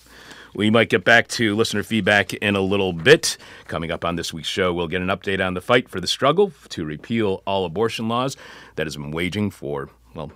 We 0.56 0.70
might 0.70 0.88
get 0.88 1.04
back 1.04 1.28
to 1.28 1.54
listener 1.54 1.82
feedback 1.82 2.32
in 2.32 2.56
a 2.56 2.62
little 2.62 2.94
bit. 2.94 3.36
Coming 3.66 3.90
up 3.90 4.06
on 4.06 4.16
this 4.16 4.32
week's 4.32 4.48
show, 4.48 4.72
we'll 4.72 4.88
get 4.88 5.02
an 5.02 5.08
update 5.08 5.46
on 5.46 5.52
the 5.52 5.60
fight 5.60 5.86
for 5.86 6.00
the 6.00 6.06
struggle 6.06 6.50
to 6.70 6.86
repeal 6.86 7.42
all 7.46 7.66
abortion 7.66 8.08
laws 8.08 8.38
that 8.76 8.86
has 8.86 8.96
been 8.96 9.10
waging 9.10 9.50
for, 9.50 9.90
well, 10.14 10.32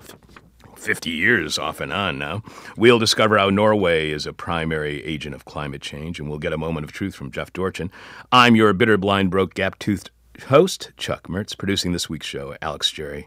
50 0.76 1.08
years 1.08 1.58
off 1.58 1.80
and 1.80 1.90
on 1.90 2.18
now. 2.18 2.42
We'll 2.76 2.98
discover 2.98 3.38
how 3.38 3.48
Norway 3.48 4.10
is 4.10 4.26
a 4.26 4.34
primary 4.34 5.02
agent 5.04 5.34
of 5.34 5.46
climate 5.46 5.80
change, 5.80 6.20
and 6.20 6.28
we'll 6.28 6.38
get 6.38 6.52
a 6.52 6.58
moment 6.58 6.84
of 6.84 6.92
truth 6.92 7.14
from 7.14 7.30
Jeff 7.30 7.50
Dorchen. 7.54 7.90
I'm 8.30 8.54
your 8.54 8.74
bitter, 8.74 8.98
blind, 8.98 9.30
broke, 9.30 9.54
gap 9.54 9.78
toothed 9.78 10.10
host, 10.48 10.92
Chuck 10.98 11.28
Mertz, 11.28 11.56
producing 11.56 11.92
this 11.92 12.10
week's 12.10 12.26
show, 12.26 12.54
Alex 12.60 12.90
Jerry. 12.90 13.26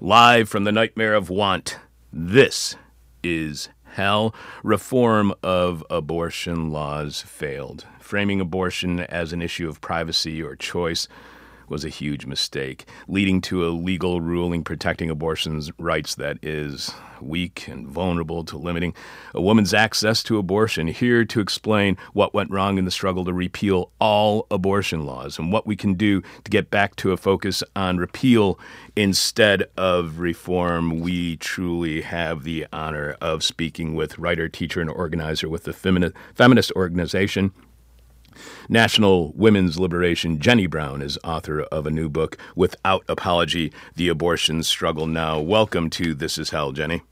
Live 0.00 0.50
from 0.50 0.64
the 0.64 0.72
nightmare 0.72 1.14
of 1.14 1.30
want, 1.30 1.78
this 2.12 2.76
is 3.22 3.70
hell, 3.94 4.34
reform 4.62 5.32
of 5.42 5.84
abortion 5.90 6.70
laws 6.70 7.22
failed. 7.22 7.86
Framing 7.98 8.40
abortion 8.40 9.00
as 9.00 9.32
an 9.32 9.42
issue 9.42 9.68
of 9.68 9.80
privacy 9.80 10.42
or 10.42 10.56
choice 10.56 11.08
was 11.70 11.84
a 11.84 11.88
huge 11.88 12.26
mistake, 12.26 12.84
leading 13.08 13.40
to 13.40 13.66
a 13.66 13.70
legal 13.70 14.20
ruling 14.20 14.64
protecting 14.64 15.08
abortion's 15.08 15.70
rights 15.78 16.16
that 16.16 16.36
is 16.42 16.92
weak 17.20 17.68
and 17.68 17.86
vulnerable 17.86 18.44
to 18.44 18.56
limiting 18.56 18.94
a 19.34 19.40
woman's 19.40 19.74
access 19.74 20.22
to 20.22 20.38
abortion. 20.38 20.86
Here 20.86 21.24
to 21.26 21.40
explain 21.40 21.96
what 22.12 22.34
went 22.34 22.50
wrong 22.50 22.78
in 22.78 22.86
the 22.86 22.90
struggle 22.90 23.24
to 23.26 23.32
repeal 23.32 23.92
all 24.00 24.46
abortion 24.50 25.04
laws 25.04 25.38
and 25.38 25.52
what 25.52 25.66
we 25.66 25.76
can 25.76 25.94
do 25.94 26.22
to 26.22 26.50
get 26.50 26.70
back 26.70 26.96
to 26.96 27.12
a 27.12 27.16
focus 27.16 27.62
on 27.76 27.98
repeal 27.98 28.58
instead 28.96 29.64
of 29.76 30.18
reform. 30.18 31.00
We 31.00 31.36
truly 31.36 32.00
have 32.00 32.42
the 32.42 32.66
honor 32.72 33.16
of 33.20 33.44
speaking 33.44 33.94
with 33.94 34.18
writer, 34.18 34.48
teacher, 34.48 34.80
and 34.80 34.90
organizer 34.90 35.48
with 35.48 35.64
the 35.64 35.72
feminist 35.72 36.72
organization 36.72 37.52
National 38.68 39.32
Women's 39.32 39.78
Liberation, 39.78 40.38
Jenny 40.38 40.66
Brown 40.66 41.02
is 41.02 41.18
author 41.24 41.62
of 41.62 41.86
a 41.86 41.90
new 41.90 42.08
book, 42.08 42.36
Without 42.54 43.04
Apology 43.08 43.72
The 43.96 44.08
Abortion 44.08 44.62
Struggle 44.62 45.06
Now. 45.06 45.40
Welcome 45.40 45.90
to 45.90 46.14
This 46.14 46.38
Is 46.38 46.50
Hell, 46.50 46.72
Jenny. 46.72 47.02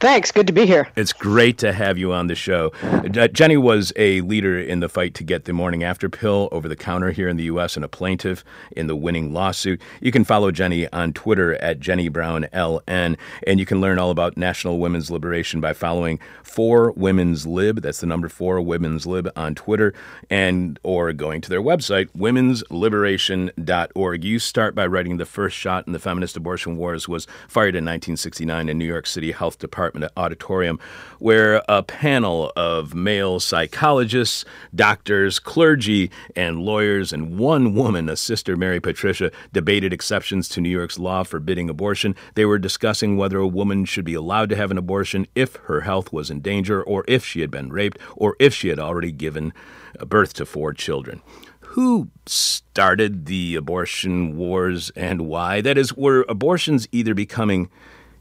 Thanks. 0.00 0.32
Good 0.32 0.48
to 0.48 0.52
be 0.52 0.66
here. 0.66 0.88
It's 0.96 1.12
great 1.12 1.56
to 1.58 1.72
have 1.72 1.96
you 1.96 2.12
on 2.12 2.26
the 2.26 2.34
show. 2.34 2.72
Uh, 2.82 3.28
Jenny 3.28 3.56
was 3.56 3.92
a 3.96 4.20
leader 4.22 4.58
in 4.58 4.80
the 4.80 4.88
fight 4.88 5.14
to 5.14 5.22
get 5.24 5.44
the 5.44 5.52
morning 5.52 5.84
after 5.84 6.08
pill 6.08 6.48
over 6.50 6.68
the 6.68 6.74
counter 6.74 7.12
here 7.12 7.28
in 7.28 7.36
the 7.36 7.44
U.S. 7.44 7.76
and 7.76 7.84
a 7.84 7.88
plaintiff 7.88 8.42
in 8.72 8.88
the 8.88 8.96
winning 8.96 9.32
lawsuit. 9.32 9.80
You 10.00 10.10
can 10.10 10.24
follow 10.24 10.50
Jenny 10.50 10.90
on 10.92 11.12
Twitter 11.12 11.54
at 11.56 11.78
Jenny 11.78 12.08
Brown 12.08 12.46
LN, 12.52 13.16
and 13.46 13.60
you 13.60 13.66
can 13.66 13.80
learn 13.80 14.00
all 14.00 14.10
about 14.10 14.36
National 14.36 14.80
Women's 14.80 15.08
Liberation 15.10 15.60
by 15.60 15.72
following 15.72 16.18
Four 16.42 16.90
Women's 16.92 17.46
Lib. 17.46 17.82
That's 17.82 18.00
the 18.00 18.06
number 18.06 18.28
Four 18.28 18.60
Women's 18.60 19.06
Lib 19.06 19.30
on 19.36 19.54
Twitter, 19.54 19.94
and 20.28 20.80
or 20.82 21.12
going 21.12 21.40
to 21.40 21.48
their 21.48 21.62
website 21.62 22.08
womensliberation.org. 22.18 24.24
You 24.24 24.38
start 24.38 24.74
by 24.74 24.86
writing 24.86 25.18
the 25.18 25.26
first 25.26 25.56
shot 25.56 25.86
in 25.86 25.92
the 25.92 25.98
feminist 25.98 26.36
abortion 26.36 26.76
wars 26.76 27.08
was 27.08 27.26
fired 27.46 27.76
in 27.76 27.84
1969 27.84 28.68
in 28.68 28.78
New 28.78 28.84
York 28.84 29.06
City 29.06 29.32
Health 29.32 29.51
Health 29.52 29.58
Department 29.58 30.10
auditorium, 30.16 30.80
where 31.18 31.62
a 31.68 31.82
panel 31.82 32.50
of 32.56 32.94
male 32.94 33.38
psychologists, 33.38 34.46
doctors, 34.74 35.38
clergy, 35.38 36.10
and 36.34 36.62
lawyers, 36.62 37.12
and 37.12 37.38
one 37.38 37.74
woman, 37.74 38.08
a 38.08 38.16
sister, 38.16 38.56
Mary 38.56 38.80
Patricia, 38.80 39.30
debated 39.52 39.92
exceptions 39.92 40.48
to 40.48 40.62
New 40.62 40.70
York's 40.70 40.98
law 40.98 41.22
forbidding 41.22 41.68
abortion. 41.68 42.14
They 42.34 42.46
were 42.46 42.58
discussing 42.58 43.18
whether 43.18 43.36
a 43.36 43.46
woman 43.46 43.84
should 43.84 44.06
be 44.06 44.14
allowed 44.14 44.48
to 44.48 44.56
have 44.56 44.70
an 44.70 44.78
abortion 44.78 45.26
if 45.34 45.56
her 45.66 45.82
health 45.82 46.14
was 46.14 46.30
in 46.30 46.40
danger, 46.40 46.82
or 46.82 47.04
if 47.06 47.22
she 47.22 47.42
had 47.42 47.50
been 47.50 47.70
raped, 47.70 47.98
or 48.16 48.36
if 48.38 48.54
she 48.54 48.68
had 48.68 48.78
already 48.78 49.12
given 49.12 49.52
birth 50.06 50.32
to 50.32 50.46
four 50.46 50.72
children 50.72 51.20
who 51.72 52.10
started 52.26 53.24
the 53.24 53.54
abortion 53.54 54.36
wars 54.36 54.90
and 54.90 55.22
why? 55.22 55.62
That 55.62 55.78
is, 55.78 55.94
were 55.94 56.26
abortions 56.28 56.86
either 56.92 57.14
becoming 57.14 57.70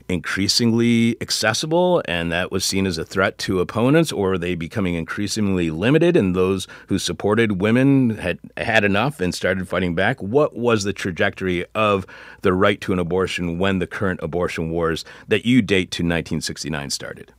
increasingly 0.10 1.16
accessible 1.22 2.02
and 2.06 2.32
that 2.32 2.52
was 2.52 2.66
seen 2.66 2.86
as 2.86 2.98
a 2.98 3.06
threat 3.06 3.38
to 3.40 3.60
opponents, 3.60 4.12
or 4.12 4.34
are 4.34 4.38
they 4.38 4.56
becoming 4.56 4.96
increasingly 4.96 5.70
limited 5.70 6.16
and 6.16 6.36
those 6.36 6.68
who 6.88 7.00
supported 7.00 7.62
women 7.62 8.12
had 8.12 8.40
had 8.58 8.84
enough 8.84 9.20
and 9.20 9.34
started 9.34 9.68
fighting 9.68 9.96
back? 9.96 10.22
What 10.22 10.56
was 10.56 10.84
the 10.84 10.94
trajectory 10.94 11.66
of 11.76 12.06
the 12.42 12.54
right 12.54 12.80
to 12.82 12.94
an 12.94 13.00
abortion 13.00 13.60
when 13.60 13.80
the 13.80 13.88
current 13.88 14.20
abortion 14.24 14.72
wars 14.72 15.06
that 15.28 15.46
you 15.46 15.62
date 15.62 15.92
to 15.92 16.04
1969 16.04 16.90
started? 16.90 17.34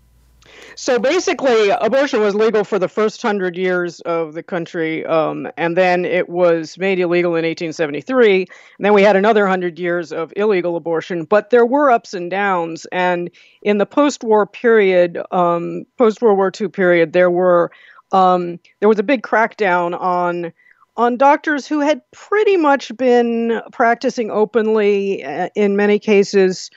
So 0.75 0.99
basically, 0.99 1.71
abortion 1.71 2.21
was 2.21 2.35
legal 2.35 2.65
for 2.65 2.79
the 2.79 2.89
first 2.89 3.21
hundred 3.21 3.57
years 3.57 4.01
of 4.01 4.35
the 4.35 4.43
country, 4.43 5.05
um, 5.05 5.49
and 5.57 5.77
then 5.77 6.05
it 6.05 6.29
was 6.29 6.79
made 6.79 6.99
illegal 6.99 7.33
in 7.33 7.45
1873. 7.45 8.41
And 8.41 8.49
then 8.81 8.95
we 8.95 9.03
had 9.03 9.17
another 9.17 9.47
hundred 9.47 9.79
years 9.79 10.13
of 10.13 10.33
illegal 10.37 10.77
abortion, 10.77 11.25
but 11.25 11.51
there 11.51 11.67
were 11.67 11.91
ups 11.91 12.15
and 12.15 12.31
downs. 12.31 12.87
And 12.91 13.31
in 13.63 13.79
the 13.79 13.87
post-war 13.87 14.47
period, 14.47 15.19
um, 15.31 15.85
post-World 15.99 16.39
War 16.39 16.51
II 16.59 16.69
period, 16.69 17.13
there 17.13 17.31
were 17.31 17.71
um, 18.13 18.59
there 18.81 18.89
was 18.89 18.99
a 18.99 19.05
big 19.05 19.23
crackdown 19.23 19.99
on 19.99 20.53
on 20.97 21.17
doctors 21.17 21.67
who 21.67 21.81
had 21.81 22.03
pretty 22.11 22.57
much 22.57 22.95
been 22.97 23.61
practicing 23.73 24.31
openly 24.31 25.25
uh, 25.25 25.49
in 25.55 25.77
many 25.77 25.99
cases 25.99 26.71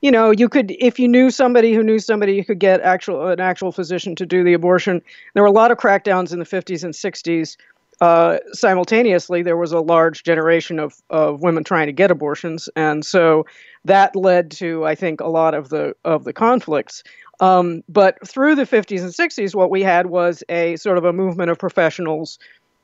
you 0.00 0.10
know, 0.10 0.30
you 0.30 0.48
could 0.48 0.70
if 0.78 0.98
you 0.98 1.08
knew 1.08 1.30
somebody 1.30 1.74
who 1.74 1.82
knew 1.82 1.98
somebody, 1.98 2.34
you 2.34 2.44
could 2.44 2.58
get 2.58 2.80
actual 2.80 3.28
an 3.28 3.40
actual 3.40 3.72
physician 3.72 4.14
to 4.16 4.26
do 4.26 4.42
the 4.42 4.54
abortion. 4.54 5.02
There 5.34 5.42
were 5.42 5.48
a 5.48 5.52
lot 5.52 5.70
of 5.70 5.78
crackdowns 5.78 6.32
in 6.32 6.38
the 6.38 6.44
50s 6.44 6.84
and 6.84 6.94
60s. 6.94 7.56
Uh, 8.00 8.38
simultaneously, 8.52 9.42
there 9.42 9.58
was 9.58 9.72
a 9.72 9.80
large 9.80 10.22
generation 10.22 10.78
of, 10.78 10.94
of 11.10 11.42
women 11.42 11.64
trying 11.64 11.86
to 11.86 11.92
get 11.92 12.10
abortions, 12.10 12.70
and 12.74 13.04
so 13.04 13.44
that 13.84 14.16
led 14.16 14.50
to, 14.52 14.86
I 14.86 14.94
think, 14.94 15.20
a 15.20 15.28
lot 15.28 15.52
of 15.52 15.68
the 15.68 15.94
of 16.04 16.24
the 16.24 16.32
conflicts. 16.32 17.02
Um, 17.40 17.82
but 17.88 18.26
through 18.26 18.54
the 18.54 18.64
50s 18.64 19.00
and 19.00 19.12
60s, 19.12 19.54
what 19.54 19.70
we 19.70 19.82
had 19.82 20.06
was 20.06 20.42
a 20.48 20.76
sort 20.76 20.98
of 20.98 21.04
a 21.04 21.12
movement 21.12 21.50
of 21.50 21.58
professionals, 21.58 22.38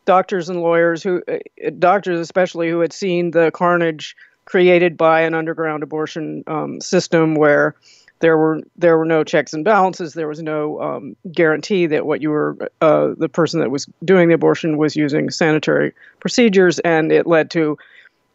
doctors 0.06 0.48
and 0.48 0.60
lawyers 0.60 1.02
who, 1.02 1.22
uh, 1.28 1.38
doctors 1.78 2.20
especially, 2.20 2.70
who 2.70 2.80
had 2.80 2.93
seen 2.93 3.30
the 3.30 3.51
carnage 3.52 4.16
created 4.47 4.97
by 4.97 5.20
an 5.20 5.35
underground 5.35 5.82
abortion 5.82 6.43
um, 6.47 6.81
system 6.81 7.35
where 7.35 7.74
there 8.20 8.39
were 8.39 8.62
there 8.77 8.97
were 8.97 9.05
no 9.05 9.23
checks 9.23 9.52
and 9.52 9.64
balances. 9.64 10.14
There 10.14 10.28
was 10.28 10.43
no 10.43 10.81
um, 10.81 11.16
guarantee 11.32 11.86
that 11.86 12.06
what 12.06 12.23
you 12.23 12.31
were 12.31 12.56
uh, 12.81 13.10
the 13.18 13.28
person 13.28 13.60
that 13.60 13.70
was 13.70 13.86
doing 14.05 14.28
the 14.28 14.35
abortion 14.35 14.78
was 14.78 14.97
using 14.97 15.28
sanitary 15.28 15.93
procedures, 16.20 16.78
and 16.78 17.12
it 17.12 17.27
led 17.27 17.51
to 17.51 17.77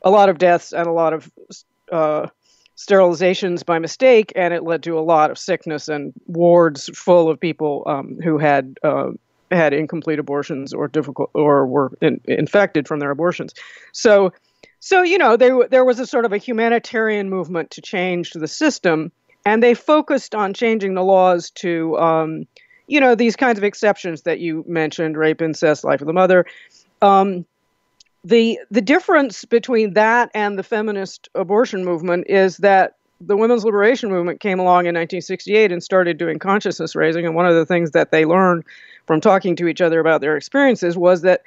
a 0.03 0.11
lot 0.11 0.29
of 0.29 0.37
deaths 0.37 0.71
and 0.71 0.85
a 0.87 0.91
lot 0.91 1.13
of 1.13 1.31
uh, 1.91 2.27
sterilizations 2.77 3.65
by 3.65 3.79
mistake, 3.79 4.31
and 4.35 4.53
it 4.53 4.63
led 4.63 4.83
to 4.83 4.99
a 4.99 5.01
lot 5.01 5.31
of 5.31 5.39
sickness 5.39 5.87
and 5.87 6.13
wards 6.27 6.89
full 6.93 7.29
of 7.29 7.39
people 7.39 7.83
um, 7.87 8.19
who 8.23 8.37
had. 8.37 8.77
Uh, 8.83 9.11
had 9.53 9.73
incomplete 9.73 10.17
abortions 10.17 10.73
or 10.73 10.87
difficult 10.87 11.29
or 11.33 11.67
were 11.67 11.91
in, 11.99 12.21
infected 12.23 12.87
from 12.87 13.01
their 13.01 13.11
abortions. 13.11 13.53
So 13.91 14.31
so, 14.83 15.03
you 15.03 15.19
know, 15.19 15.37
there, 15.37 15.67
there 15.69 15.85
was 15.85 15.99
a 15.99 16.07
sort 16.07 16.25
of 16.25 16.33
a 16.33 16.39
humanitarian 16.39 17.29
movement 17.29 17.69
to 17.71 17.81
change 17.81 18.31
the 18.31 18.47
system, 18.47 19.11
and 19.45 19.61
they 19.61 19.75
focused 19.75 20.33
on 20.33 20.55
changing 20.55 20.95
the 20.95 21.03
laws 21.03 21.51
to, 21.51 21.95
um, 21.99 22.47
you 22.87 22.99
know, 22.99 23.13
these 23.13 23.35
kinds 23.35 23.59
of 23.59 23.63
exceptions 23.63 24.23
that 24.23 24.39
you 24.39 24.65
mentioned 24.67 25.17
rape, 25.17 25.39
incest, 25.39 25.83
life 25.83 26.01
of 26.01 26.07
the 26.07 26.13
mother. 26.13 26.47
Um, 27.03 27.45
the, 28.23 28.59
the 28.71 28.81
difference 28.81 29.45
between 29.45 29.93
that 29.93 30.31
and 30.33 30.57
the 30.57 30.63
feminist 30.63 31.29
abortion 31.35 31.85
movement 31.85 32.25
is 32.27 32.57
that 32.57 32.95
the 33.19 33.37
women's 33.37 33.63
liberation 33.63 34.09
movement 34.09 34.39
came 34.39 34.59
along 34.59 34.85
in 34.87 34.95
1968 34.95 35.71
and 35.71 35.83
started 35.83 36.17
doing 36.17 36.39
consciousness 36.39 36.95
raising. 36.95 37.27
And 37.27 37.35
one 37.35 37.45
of 37.45 37.53
the 37.53 37.67
things 37.67 37.91
that 37.91 38.09
they 38.09 38.25
learned 38.25 38.63
from 39.05 39.21
talking 39.21 39.55
to 39.57 39.67
each 39.67 39.79
other 39.79 39.99
about 39.99 40.21
their 40.21 40.35
experiences 40.35 40.97
was 40.97 41.21
that 41.21 41.43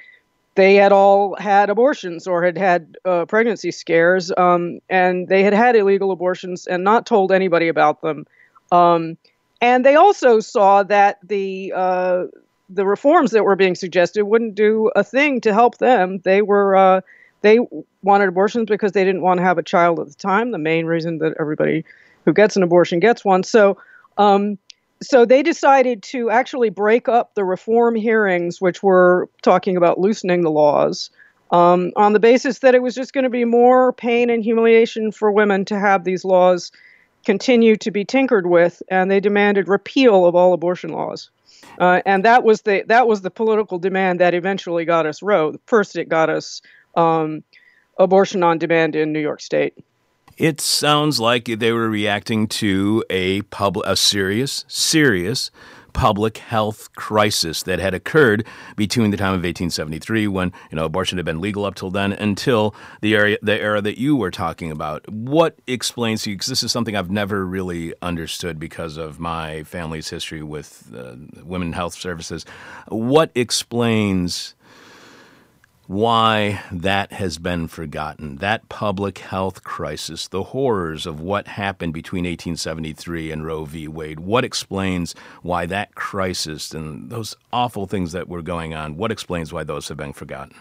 they 0.55 0.75
had 0.75 0.91
all 0.91 1.35
had 1.35 1.69
abortions 1.69 2.27
or 2.27 2.43
had 2.43 2.57
had 2.57 2.97
uh, 3.05 3.25
pregnancy 3.25 3.71
scares, 3.71 4.31
um, 4.37 4.79
and 4.89 5.27
they 5.27 5.43
had 5.43 5.53
had 5.53 5.75
illegal 5.75 6.11
abortions 6.11 6.65
and 6.65 6.83
not 6.83 7.05
told 7.05 7.31
anybody 7.31 7.67
about 7.67 8.01
them. 8.01 8.25
Um, 8.71 9.17
and 9.61 9.85
they 9.85 9.95
also 9.95 10.39
saw 10.39 10.83
that 10.83 11.19
the 11.23 11.73
uh, 11.75 12.23
the 12.69 12.85
reforms 12.85 13.31
that 13.31 13.43
were 13.43 13.55
being 13.55 13.75
suggested 13.75 14.23
wouldn't 14.23 14.55
do 14.55 14.91
a 14.95 15.03
thing 15.03 15.41
to 15.41 15.53
help 15.53 15.77
them. 15.77 16.19
They 16.19 16.41
were 16.41 16.75
uh, 16.75 17.01
they 17.41 17.59
wanted 18.01 18.29
abortions 18.29 18.67
because 18.69 18.93
they 18.93 19.03
didn't 19.03 19.21
want 19.21 19.39
to 19.39 19.43
have 19.43 19.57
a 19.57 19.63
child 19.63 19.99
at 19.99 20.07
the 20.07 20.15
time. 20.15 20.51
The 20.51 20.57
main 20.57 20.85
reason 20.85 21.19
that 21.19 21.35
everybody 21.39 21.85
who 22.23 22.33
gets 22.33 22.55
an 22.55 22.63
abortion 22.63 22.99
gets 22.99 23.23
one. 23.23 23.43
So 23.43 23.77
um, 24.17 24.57
so 25.01 25.25
they 25.25 25.43
decided 25.43 26.03
to 26.03 26.29
actually 26.29 26.69
break 26.69 27.07
up 27.09 27.35
the 27.35 27.43
reform 27.43 27.95
hearings, 27.95 28.61
which 28.61 28.81
were 28.81 29.29
talking 29.41 29.77
about 29.77 29.99
loosening 29.99 30.41
the 30.41 30.51
laws, 30.51 31.09
um, 31.51 31.91
on 31.95 32.13
the 32.13 32.19
basis 32.19 32.59
that 32.59 32.75
it 32.75 32.81
was 32.81 32.95
just 32.95 33.13
going 33.13 33.23
to 33.23 33.29
be 33.29 33.45
more 33.45 33.93
pain 33.93 34.29
and 34.29 34.43
humiliation 34.43 35.11
for 35.11 35.31
women 35.31 35.65
to 35.65 35.79
have 35.79 36.03
these 36.03 36.25
laws 36.25 36.71
continue 37.25 37.75
to 37.77 37.91
be 37.91 38.05
tinkered 38.05 38.45
with, 38.45 38.81
and 38.89 39.09
they 39.09 39.19
demanded 39.19 39.67
repeal 39.67 40.25
of 40.25 40.35
all 40.35 40.53
abortion 40.53 40.91
laws. 40.91 41.29
Uh, 41.79 42.01
and 42.05 42.23
that 42.23 42.43
was 42.43 42.61
the 42.61 42.83
that 42.87 43.07
was 43.07 43.21
the 43.21 43.31
political 43.31 43.79
demand 43.79 44.19
that 44.19 44.33
eventually 44.33 44.85
got 44.85 45.05
us 45.05 45.21
Roe. 45.21 45.55
First, 45.65 45.97
it 45.97 46.07
got 46.07 46.29
us 46.29 46.61
um, 46.95 47.43
abortion 47.97 48.43
on 48.43 48.57
demand 48.57 48.95
in 48.95 49.11
New 49.11 49.19
York 49.19 49.41
State. 49.41 49.73
It 50.37 50.59
sounds 50.59 51.17
like 51.17 51.45
they 51.45 51.71
were 51.71 51.89
reacting 51.89 52.47
to 52.47 53.05
a 53.09 53.43
pub- 53.43 53.81
a 53.85 53.95
serious, 53.95 54.65
serious 54.67 55.49
public 55.93 56.39
health 56.39 56.93
crisis 56.95 57.63
that 57.63 57.79
had 57.79 57.93
occurred 57.93 58.45
between 58.75 59.11
the 59.11 59.17
time 59.17 59.29
of 59.29 59.43
1873 59.43 60.27
when 60.27 60.51
you 60.69 60.75
know 60.75 60.83
abortion 60.83 61.17
had 61.17 61.25
been 61.25 61.39
legal 61.39 61.63
up 61.63 61.75
till 61.75 61.89
then 61.89 62.11
until 62.11 62.75
the 62.99 63.15
area 63.15 63.37
the 63.41 63.57
era 63.57 63.81
that 63.81 63.97
you 63.97 64.17
were 64.17 64.29
talking 64.29 64.71
about. 64.71 65.09
What 65.09 65.57
explains 65.67 66.23
to 66.23 66.31
you 66.31 66.35
because 66.35 66.49
this 66.49 66.63
is 66.63 66.71
something 66.73 66.97
I've 66.97 67.09
never 67.09 67.45
really 67.45 67.93
understood 68.01 68.59
because 68.59 68.97
of 68.97 69.21
my 69.21 69.63
family's 69.63 70.09
history 70.09 70.43
with 70.43 70.93
uh, 70.93 71.15
women 71.45 71.71
health 71.71 71.93
services. 71.93 72.45
What 72.89 73.31
explains 73.35 74.54
why 75.87 76.61
that 76.71 77.11
has 77.11 77.37
been 77.37 77.67
forgotten. 77.67 78.37
That 78.37 78.67
public 78.69 79.19
health 79.19 79.63
crisis, 79.63 80.27
the 80.27 80.43
horrors 80.43 81.05
of 81.05 81.19
what 81.19 81.47
happened 81.47 81.93
between 81.93 82.23
1873 82.23 83.31
and 83.31 83.45
Roe 83.45 83.65
v. 83.65 83.87
Wade, 83.87 84.19
what 84.19 84.43
explains 84.43 85.13
why 85.41 85.65
that 85.67 85.95
crisis 85.95 86.73
and 86.73 87.09
those 87.09 87.35
awful 87.53 87.85
things 87.85 88.13
that 88.13 88.27
were 88.27 88.41
going 88.41 88.73
on, 88.73 88.97
what 88.97 89.11
explains 89.11 89.53
why 89.53 89.63
those 89.63 89.87
have 89.87 89.97
been 89.97 90.13
forgotten? 90.13 90.55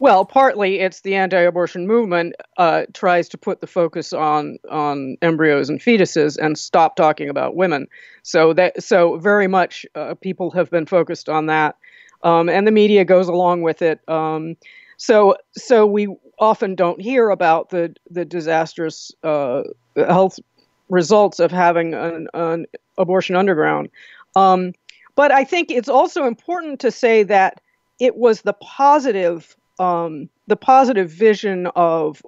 Well, 0.00 0.24
partly 0.24 0.80
it's 0.80 1.02
the 1.02 1.14
anti-abortion 1.14 1.86
movement 1.86 2.34
uh, 2.56 2.84
tries 2.94 3.28
to 3.28 3.38
put 3.38 3.60
the 3.60 3.66
focus 3.66 4.14
on 4.14 4.58
on 4.70 5.18
embryos 5.20 5.68
and 5.68 5.78
fetuses 5.78 6.38
and 6.38 6.58
stop 6.58 6.96
talking 6.96 7.28
about 7.28 7.54
women. 7.54 7.86
So 8.22 8.54
that 8.54 8.82
so 8.82 9.18
very 9.18 9.46
much 9.46 9.84
uh, 9.94 10.14
people 10.14 10.52
have 10.52 10.70
been 10.70 10.86
focused 10.86 11.28
on 11.28 11.46
that 11.46 11.76
um, 12.22 12.48
and 12.48 12.66
the 12.66 12.72
media 12.72 13.04
goes 13.04 13.28
along 13.28 13.62
with 13.62 13.82
it. 13.82 14.00
Um, 14.08 14.56
so 14.96 15.36
so 15.52 15.86
we 15.86 16.08
often 16.38 16.74
don't 16.74 17.00
hear 17.00 17.30
about 17.30 17.70
the 17.70 17.94
the 18.10 18.24
disastrous 18.24 19.12
uh, 19.22 19.62
health 19.96 20.38
results 20.88 21.38
of 21.40 21.50
having 21.50 21.94
an, 21.94 22.28
an 22.34 22.66
abortion 22.98 23.36
underground. 23.36 23.88
Um, 24.36 24.72
but 25.14 25.32
I 25.32 25.44
think 25.44 25.70
it's 25.70 25.88
also 25.88 26.24
important 26.24 26.80
to 26.80 26.90
say 26.90 27.22
that 27.24 27.60
it 27.98 28.16
was 28.16 28.42
the 28.42 28.54
positive 28.54 29.56
um, 29.78 30.28
the 30.46 30.56
positive 30.56 31.10
vision 31.10 31.66
of 31.74 32.22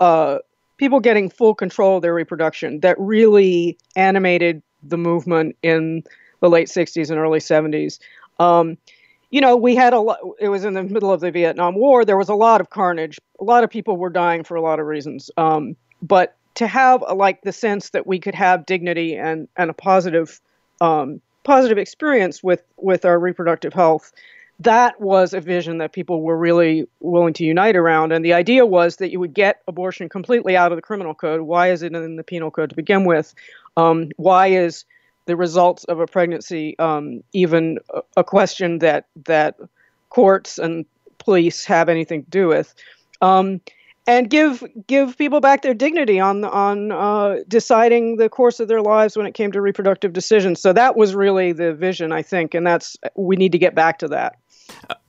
uh, 0.00 0.38
people 0.76 1.00
getting 1.00 1.30
full 1.30 1.54
control 1.54 1.96
of 1.96 2.02
their 2.02 2.14
reproduction 2.14 2.80
that 2.80 2.96
really 2.98 3.78
animated 3.96 4.62
the 4.82 4.98
movement 4.98 5.56
in 5.62 6.02
the 6.40 6.50
late 6.50 6.68
60s 6.68 7.10
and 7.10 7.18
early 7.18 7.40
70s. 7.40 7.98
Um, 8.38 8.76
you 9.30 9.40
know, 9.40 9.56
we 9.56 9.74
had 9.74 9.92
a 9.92 10.00
lot, 10.00 10.18
it 10.40 10.48
was 10.48 10.64
in 10.64 10.74
the 10.74 10.82
middle 10.82 11.12
of 11.12 11.20
the 11.20 11.30
Vietnam 11.30 11.74
War. 11.74 12.04
There 12.04 12.16
was 12.16 12.28
a 12.28 12.34
lot 12.34 12.60
of 12.60 12.70
carnage. 12.70 13.18
A 13.40 13.44
lot 13.44 13.64
of 13.64 13.70
people 13.70 13.96
were 13.96 14.10
dying 14.10 14.44
for 14.44 14.54
a 14.54 14.60
lot 14.60 14.78
of 14.78 14.86
reasons. 14.86 15.30
Um, 15.36 15.76
but 16.00 16.36
to 16.54 16.66
have 16.66 17.02
a, 17.06 17.14
like 17.14 17.42
the 17.42 17.52
sense 17.52 17.90
that 17.90 18.06
we 18.06 18.18
could 18.18 18.34
have 18.34 18.66
dignity 18.66 19.16
and, 19.16 19.48
and 19.56 19.68
a 19.70 19.74
positive, 19.74 20.40
um, 20.80 21.20
positive 21.44 21.78
experience 21.78 22.42
with, 22.42 22.62
with 22.76 23.04
our 23.04 23.18
reproductive 23.18 23.72
health, 23.72 24.12
that 24.60 24.98
was 25.00 25.34
a 25.34 25.40
vision 25.40 25.78
that 25.78 25.92
people 25.92 26.22
were 26.22 26.36
really 26.36 26.88
willing 27.00 27.34
to 27.34 27.44
unite 27.44 27.76
around. 27.76 28.12
And 28.12 28.24
the 28.24 28.32
idea 28.32 28.64
was 28.64 28.96
that 28.96 29.10
you 29.10 29.20
would 29.20 29.34
get 29.34 29.60
abortion 29.68 30.08
completely 30.08 30.56
out 30.56 30.72
of 30.72 30.76
the 30.76 30.82
criminal 30.82 31.14
code. 31.14 31.42
Why 31.42 31.70
is 31.70 31.82
it 31.82 31.94
in 31.94 32.16
the 32.16 32.24
penal 32.24 32.50
code 32.50 32.70
to 32.70 32.76
begin 32.76 33.04
with? 33.04 33.34
Um, 33.76 34.12
why 34.16 34.46
is 34.46 34.86
the 35.26 35.36
results 35.36 35.84
of 35.84 36.00
a 36.00 36.06
pregnancy 36.06 36.78
um, 36.78 37.22
even 37.32 37.78
a, 38.16 38.24
question 38.24 38.78
that 38.78 39.06
that 39.24 39.56
courts 40.10 40.58
and 40.58 40.86
police 41.18 41.64
have 41.64 41.88
anything 41.88 42.24
to 42.24 42.30
do 42.30 42.48
with, 42.48 42.74
um, 43.20 43.60
and 44.06 44.30
give 44.30 44.64
give 44.86 45.18
people 45.18 45.40
back 45.40 45.62
their 45.62 45.74
dignity 45.74 46.18
on 46.18 46.44
on 46.44 46.92
uh, 46.92 47.36
deciding 47.48 48.16
the 48.16 48.28
course 48.28 48.60
of 48.60 48.68
their 48.68 48.82
lives 48.82 49.16
when 49.16 49.26
it 49.26 49.34
came 49.34 49.52
to 49.52 49.60
reproductive 49.60 50.12
decisions. 50.12 50.60
So 50.60 50.72
that 50.72 50.96
was 50.96 51.14
really 51.14 51.52
the 51.52 51.74
vision, 51.74 52.12
I 52.12 52.22
think, 52.22 52.54
and 52.54 52.66
that's 52.66 52.96
we 53.16 53.36
need 53.36 53.52
to 53.52 53.58
get 53.58 53.74
back 53.74 53.98
to 53.98 54.08
that. 54.08 54.36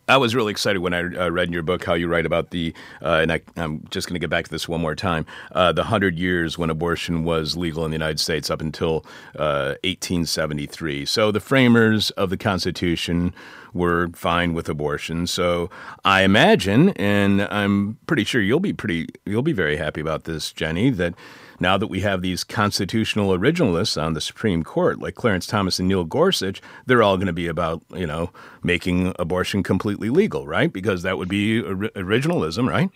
I 0.09 0.15
was 0.15 0.33
really 0.33 0.51
excited 0.51 0.79
when 0.79 0.93
I 0.93 0.99
uh, 0.99 1.29
read 1.29 1.47
in 1.49 1.53
your 1.53 1.63
book 1.63 1.83
how 1.83 1.93
you 1.93 2.07
write 2.07 2.25
about 2.25 2.51
the, 2.51 2.73
uh, 3.01 3.19
and 3.21 3.31
I, 3.31 3.41
am 3.57 3.85
just 3.89 4.07
going 4.07 4.13
to 4.13 4.19
get 4.19 4.29
back 4.29 4.45
to 4.45 4.51
this 4.51 4.65
one 4.65 4.79
more 4.79 4.95
time, 4.95 5.25
uh, 5.51 5.73
the 5.73 5.81
100 5.81 6.17
years 6.17 6.57
when 6.57 6.69
abortion 6.69 7.25
was 7.25 7.57
legal 7.57 7.83
in 7.83 7.91
the 7.91 7.95
United 7.95 8.21
States 8.21 8.49
up 8.49 8.61
until 8.61 9.05
1873. 9.33 11.01
Uh, 11.01 11.05
so 11.05 11.29
the 11.29 11.41
framers 11.41 12.11
of 12.11 12.29
the 12.29 12.37
Constitution 12.37 13.33
were 13.73 14.07
fine 14.13 14.53
with 14.53 14.69
abortion. 14.69 15.27
So 15.27 15.69
I 16.05 16.21
imagine, 16.21 16.91
and 16.91 17.41
I'm 17.41 17.97
pretty 18.07 18.23
sure 18.23 18.41
you'll 18.41 18.61
be 18.61 18.71
pretty, 18.71 19.09
you'll 19.25 19.41
be 19.41 19.51
very 19.51 19.75
happy 19.75 19.99
about 19.99 20.23
this, 20.23 20.53
Jenny, 20.53 20.89
that 20.91 21.15
now 21.59 21.77
that 21.77 21.87
we 21.87 22.01
have 22.01 22.21
these 22.21 22.43
constitutional 22.43 23.37
originalists 23.37 24.01
on 24.01 24.13
the 24.13 24.21
Supreme 24.21 24.63
Court, 24.63 24.99
like 24.99 25.15
Clarence 25.15 25.47
Thomas 25.47 25.79
and 25.79 25.87
Neil 25.87 26.03
Gorsuch, 26.03 26.61
they're 26.85 27.03
all 27.03 27.17
going 27.17 27.27
to 27.27 27.33
be 27.33 27.47
about, 27.47 27.83
you 27.95 28.07
know, 28.07 28.31
making 28.63 29.13
abortion 29.19 29.63
completely 29.63 30.09
legal, 30.09 30.45
right? 30.47 30.71
Because 30.71 31.03
that 31.03 31.17
would 31.17 31.29
be 31.29 31.59
or- 31.61 31.75
originalism, 31.75 32.67
right? 32.69 32.89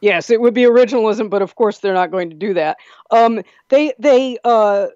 Yes, 0.00 0.30
it 0.30 0.40
would 0.40 0.54
be 0.54 0.62
originalism, 0.62 1.28
but 1.28 1.42
of 1.42 1.56
course 1.56 1.78
they're 1.78 1.94
not 1.94 2.10
going 2.10 2.30
to 2.30 2.36
do 2.36 2.54
that. 2.54 2.76
Um, 3.10 3.42
they 3.68 3.92
they 3.98 4.38
uh, 4.44 4.86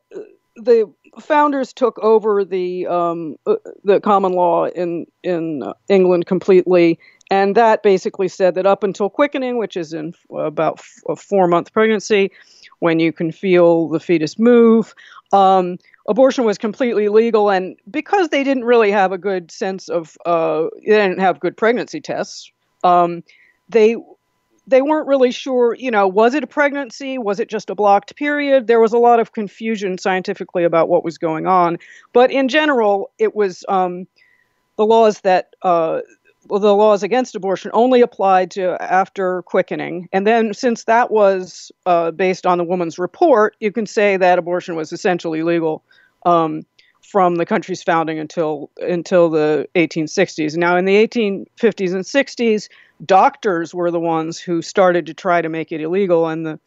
the 0.57 0.91
founders 1.21 1.73
took 1.73 1.99
over 1.99 2.45
the 2.45 2.87
um, 2.87 3.37
uh, 3.47 3.57
the 3.85 4.01
common 4.01 4.33
law 4.33 4.67
in 4.67 5.07
in 5.23 5.65
England 5.89 6.27
completely, 6.27 6.99
and 7.33 7.57
that 7.57 7.83
basically 7.83 8.29
said 8.29 8.57
that 8.57 8.67
up 8.67 8.85
until 8.85 9.09
quickening, 9.09 9.57
which 9.57 9.75
is 9.75 9.95
in 9.95 10.13
about 10.37 10.83
a 11.09 11.17
four 11.17 11.49
month 11.49 11.73
pregnancy, 11.73 12.31
when 12.81 13.01
you 13.01 13.11
can 13.11 13.33
feel 13.33 13.89
the 13.89 13.99
fetus 13.99 14.39
move, 14.39 14.95
um, 15.33 15.79
abortion 16.07 16.45
was 16.45 16.59
completely 16.59 17.09
legal. 17.09 17.49
And 17.49 17.79
because 17.91 18.29
they 18.29 18.45
didn't 18.45 18.65
really 18.65 18.91
have 18.91 19.13
a 19.13 19.19
good 19.19 19.51
sense 19.51 19.89
of, 19.89 20.15
uh, 20.27 20.67
they 20.85 20.93
didn't 20.93 21.21
have 21.21 21.41
good 21.41 21.57
pregnancy 21.57 22.03
tests, 22.03 22.53
um, 22.85 23.25
they 23.67 23.97
they 24.67 24.83
weren't 24.83 25.09
really 25.09 25.33
sure, 25.33 25.75
you 25.75 25.91
know, 25.91 26.07
was 26.07 26.35
it 26.35 26.45
a 26.45 26.47
pregnancy? 26.47 27.17
Was 27.17 27.41
it 27.41 27.49
just 27.49 27.71
a 27.71 27.75
blocked 27.75 28.15
period? 28.15 28.67
There 28.67 28.79
was 28.79 28.93
a 28.93 28.99
lot 28.99 29.21
of 29.21 29.33
confusion 29.33 29.97
scientifically 29.97 30.65
about 30.65 30.91
what 30.91 31.03
was 31.03 31.17
going 31.17 31.47
on. 31.47 31.79
But 32.13 32.31
in 32.31 32.49
general, 32.49 33.11
it 33.19 33.35
was 33.35 33.65
um, 33.69 34.07
the 34.77 34.85
laws 34.87 35.23
that 35.23 35.55
uh, 35.63 36.03
well, 36.49 36.61
the 36.61 36.75
laws 36.75 37.03
against 37.03 37.35
abortion 37.35 37.71
only 37.75 38.01
applied 38.01 38.51
to 38.53 38.77
after 38.83 39.43
quickening. 39.43 40.09
And 40.13 40.27
then, 40.27 40.55
since 40.55 40.85
that 40.85 41.11
was 41.11 41.71
uh, 41.87 42.11
based 42.11 42.47
on 42.47 42.59
the 42.59 42.65
woman's 42.65 42.99
report, 42.99 43.57
you 43.61 43.71
can 43.71 43.87
say 43.87 44.17
that 44.17 44.39
abortion 44.39 44.75
was 44.75 44.93
essentially 44.93 45.43
legal 45.43 45.83
um, 46.27 46.63
from 47.01 47.37
the 47.37 47.47
country's 47.47 47.83
founding 47.83 48.19
until 48.19 48.71
until 48.81 49.31
the 49.31 49.69
1860s. 49.75 50.57
Now, 50.57 50.77
in 50.77 50.85
the 50.85 51.07
1850s 51.07 51.95
and 51.95 52.05
60s, 52.05 52.69
doctors 53.05 53.75
were 53.75 53.91
the 53.91 54.01
ones 54.01 54.39
who 54.39 54.63
started 54.63 55.07
to 55.07 55.15
try 55.15 55.43
to 55.43 55.49
make 55.49 55.73
it 55.73 55.81
illegal, 55.81 56.27
and 56.27 56.45
the 56.45 56.59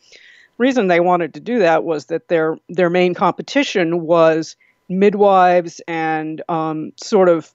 reason 0.58 0.88
they 0.88 1.02
wanted 1.02 1.34
to 1.34 1.40
do 1.40 1.60
that 1.60 1.84
was 1.84 2.06
that 2.06 2.30
their 2.30 2.58
their 2.70 2.90
main 2.90 3.14
competition 3.14 4.02
was 4.02 4.56
midwives 4.88 5.82
and 5.88 6.42
um, 6.48 6.92
sort 6.98 7.28
of 7.28 7.54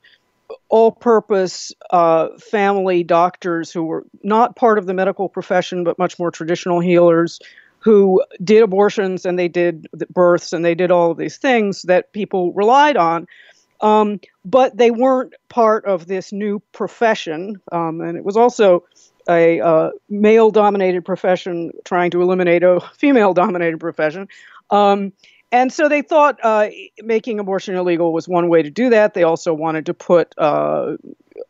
all 0.69 0.93
purpose 0.93 1.73
uh, 1.91 2.29
family 2.39 3.03
doctors 3.05 3.71
who 3.71 3.85
were 3.85 4.05
not 4.23 4.57
part 4.57 4.79
of 4.79 4.87
the 4.87 4.95
medical 4.95 5.29
profession 5.29 5.85
but 5.85 5.99
much 5.99 6.19
more 6.19 6.31
traditional 6.31 6.81
healers 6.81 7.41
who 7.81 8.23
did 8.45 8.63
abortions 8.63 9.25
and 9.25 9.39
they 9.39 9.49
did 9.49 9.89
births 10.11 10.53
and 10.53 10.65
they 10.65 10.75
did 10.75 10.91
all 10.91 11.11
of 11.11 11.17
these 11.17 11.39
things 11.39 11.83
that 11.83 12.13
people 12.13 12.53
relied 12.53 12.97
on. 12.97 13.27
Um, 13.81 14.21
but 14.45 14.77
they 14.77 14.91
weren't 14.91 15.33
part 15.49 15.87
of 15.87 16.07
this 16.07 16.33
new 16.33 16.61
profession, 16.73 17.63
um, 17.73 18.03
and 18.03 18.19
it 18.19 18.25
was 18.25 18.37
also 18.37 18.85
a 19.27 19.59
uh, 19.61 19.91
male-dominated 20.11 21.03
profession 21.05 21.71
trying 21.85 22.11
to 22.11 22.21
eliminate 22.21 22.63
a 22.63 22.81
female-dominated 22.99 23.81
profession. 23.81 24.29
Um, 24.69 25.15
and 25.53 25.73
so 25.73 25.89
they 25.89 26.03
thought 26.03 26.39
uh, 26.43 26.69
making 27.03 27.41
abortion 27.41 27.75
illegal 27.75 28.13
was 28.13 28.29
one 28.29 28.49
way 28.49 28.63
to 28.63 28.71
do 28.71 28.91
that. 28.91 29.15
They 29.15 29.25
also 29.25 29.53
wanted 29.53 29.87
to 29.87 29.95
put 29.95 30.35
uh, 30.39 30.97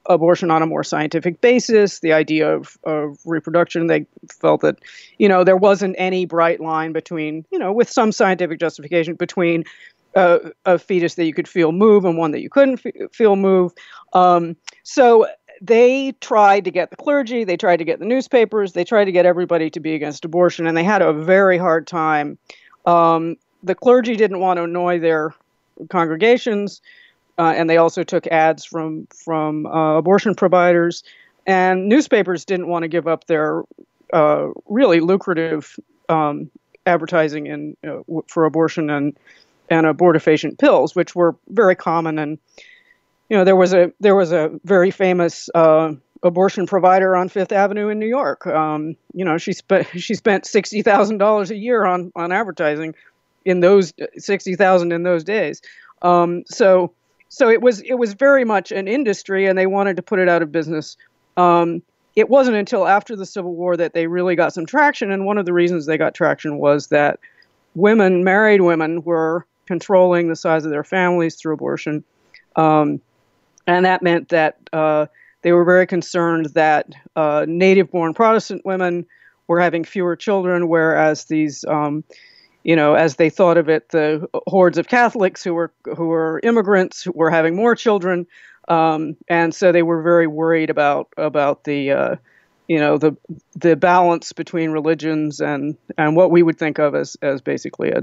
abortion 0.07 0.51
on 0.51 0.63
a 0.63 0.67
more 0.67 0.85
scientific 0.85 1.41
basis, 1.41 2.01
the 2.01 2.13
idea 2.13 2.55
of, 2.55 2.79
of 2.85 3.19
reproduction. 3.25 3.87
They 3.87 4.07
felt 4.41 4.63
that, 4.63 4.77
you 5.19 5.29
know, 5.29 5.45
there 5.45 5.57
wasn't 5.57 5.97
any 5.99 6.27
bright 6.27 6.61
line 6.61 6.93
between, 6.93 7.45
you 7.51 7.59
know, 7.59 7.73
with 7.73 7.91
some 7.91 8.13
scientific 8.13 8.59
justification 8.59 9.15
between 9.15 9.65
uh, 10.17 10.39
a 10.65 10.79
fetus 10.79 11.15
that 11.15 11.25
you 11.25 11.35
could 11.35 11.49
feel 11.49 11.73
move 11.73 12.05
and 12.05 12.19
one 12.19 12.33
that 12.33 12.41
you 12.41 12.51
couldn't 12.51 12.85
f- 12.85 13.13
feel 13.13 13.37
move. 13.37 13.73
Um, 14.13 14.57
so 14.83 15.27
they 15.61 16.13
tried 16.21 16.65
to 16.65 16.71
get 16.71 16.91
the 16.91 16.97
clergy, 16.97 17.45
they 17.45 17.57
tried 17.57 17.77
to 17.77 17.85
get 17.85 17.99
the 17.99 18.07
newspapers, 18.07 18.73
they 18.73 18.85
tried 18.85 19.05
to 19.05 19.13
get 19.13 19.27
everybody 19.27 19.71
to 19.71 19.81
be 19.81 19.95
against 19.95 20.25
abortion, 20.25 20.67
and 20.67 20.77
they 20.77 20.85
had 20.85 21.03
a 21.03 21.13
very 21.13 21.59
hard 21.59 21.87
time. 21.87 22.39
Um, 22.87 23.37
the 23.63 23.75
clergy 23.75 24.17
didn't 24.17 24.41
want 24.41 24.59
to 24.59 24.65
annoy 24.65 24.99
their 24.99 25.35
congregations, 25.89 26.81
uh, 27.39 27.53
and 27.57 27.69
they 27.69 27.77
also 27.77 28.03
took 28.03 28.27
ads 28.27 28.65
from 28.65 29.07
from 29.07 29.67
uh, 29.67 29.99
abortion 29.99 30.35
providers. 30.35 31.03
And 31.47 31.89
newspapers 31.89 32.45
didn't 32.45 32.69
want 32.69 32.83
to 32.83 32.89
give 32.89 33.09
up 33.09 33.27
their 33.27 33.63
uh, 34.13 34.49
really 34.67 35.01
lucrative 35.01 35.77
um, 36.09 36.51
advertising 36.87 37.47
in 37.47 37.77
uh, 37.87 38.01
for 38.29 38.45
abortion 38.45 38.91
and 38.91 39.17
and 39.71 39.87
abortifacient 39.87 40.59
pills, 40.59 40.95
which 40.95 41.15
were 41.15 41.37
very 41.49 41.77
common. 41.77 42.19
And 42.19 42.39
you 43.29 43.37
know, 43.37 43.45
there 43.45 43.57
was 43.57 43.73
a 43.73 43.93
there 44.01 44.17
was 44.17 44.33
a 44.33 44.51
very 44.65 44.91
famous 44.91 45.49
uh, 45.55 45.95
abortion 46.23 46.67
provider 46.67 47.17
on 47.17 47.29
Fifth 47.29 47.53
Avenue 47.53 47.89
in 47.89 47.99
New 47.99 48.09
York. 48.09 48.47
Um, 48.47 48.97
you 49.15 49.25
know, 49.25 49.39
she 49.39 49.53
spent 49.53 49.89
she 49.97 50.15
spent 50.15 50.47
sixty 50.47 50.83
thousand 50.83 51.19
dollars 51.19 51.51
a 51.51 51.57
year 51.57 51.85
on 51.85 52.13
on 52.15 52.33
advertising 52.33 52.95
in 53.45 53.61
those 53.61 53.93
sixty 54.19 54.55
thousand 54.57 54.93
in 54.93 55.03
those 55.03 55.25
days. 55.25 55.63
Um, 56.03 56.45
so 56.47 56.93
so 57.29 57.49
it 57.49 57.63
was 57.63 57.81
it 57.83 57.95
was 57.95 58.15
very 58.15 58.45
much 58.45 58.73
an 58.73 58.89
industry, 58.89 59.47
and 59.47 59.59
they 59.59 59.67
wanted 59.67 59.97
to 59.97 60.03
put 60.03 60.19
it 60.19 60.29
out 60.29 60.43
of 60.43 60.51
business. 60.51 60.97
Um, 61.37 61.83
it 62.17 62.29
wasn't 62.29 62.57
until 62.57 62.89
after 62.89 63.17
the 63.17 63.27
Civil 63.27 63.55
War 63.55 63.77
that 63.77 63.95
they 63.95 64.07
really 64.07 64.35
got 64.35 64.53
some 64.53 64.67
traction, 64.67 65.11
and 65.11 65.25
one 65.25 65.39
of 65.39 65.47
the 65.47 65.53
reasons 65.53 65.87
they 65.87 65.97
got 65.97 66.15
traction 66.15 66.59
was 66.59 66.89
that 66.89 67.21
women, 67.75 68.25
married 68.25 68.63
women, 68.63 69.03
were 69.03 69.47
controlling 69.67 70.29
the 70.29 70.37
size 70.37 70.65
of 70.65 70.71
their 70.73 70.85
families 70.85 71.37
through 71.37 71.55
abortion, 71.55 72.03
um, 72.57 73.01
and 73.67 73.87
that 73.87 74.03
meant 74.03 74.29
that 74.31 74.59
uh, 74.73 75.07
they 75.43 75.53
were 75.53 75.65
very 75.65 75.87
concerned 75.87 76.47
that 76.55 76.93
uh, 77.15 77.47
native-born 77.47 78.13
Protestant 78.13 78.67
women 78.67 79.07
were 79.47 79.61
having 79.61 79.85
fewer 79.85 80.17
children, 80.17 80.69
whereas 80.69 81.27
these 81.27 81.65
um, 81.69 82.03
you 82.63 82.77
know, 82.77 82.95
as 82.95 83.17
they 83.17 83.31
thought 83.31 83.57
of 83.57 83.69
it, 83.69 83.89
the 83.91 84.29
hordes 84.47 84.79
of 84.79 84.89
Catholics 84.89 85.43
who 85.43 85.55
were 85.55 85.73
who 85.97 86.07
were 86.07 86.41
immigrants 86.43 87.03
who 87.03 87.13
were 87.15 87.31
having 87.31 87.57
more 87.57 87.75
children, 87.75 88.27
um, 88.69 89.17
and 89.29 89.55
so 89.55 89.73
they 89.73 89.83
were 89.83 90.03
very 90.03 90.27
worried 90.27 90.71
about 90.71 91.09
about 91.17 91.65
the 91.65 91.91
uh, 91.91 92.17
you 92.69 92.79
know 92.79 92.99
the 92.99 93.17
the 93.57 93.77
balance 93.77 94.33
between 94.33 94.71
religions 94.71 95.41
and 95.41 95.77
and 95.97 96.17
what 96.17 96.31
we 96.31 96.43
would 96.43 96.59
think 96.59 96.79
of 96.79 96.95
as 96.95 97.17
as 97.23 97.41
basically 97.41 97.91
a, 97.91 98.03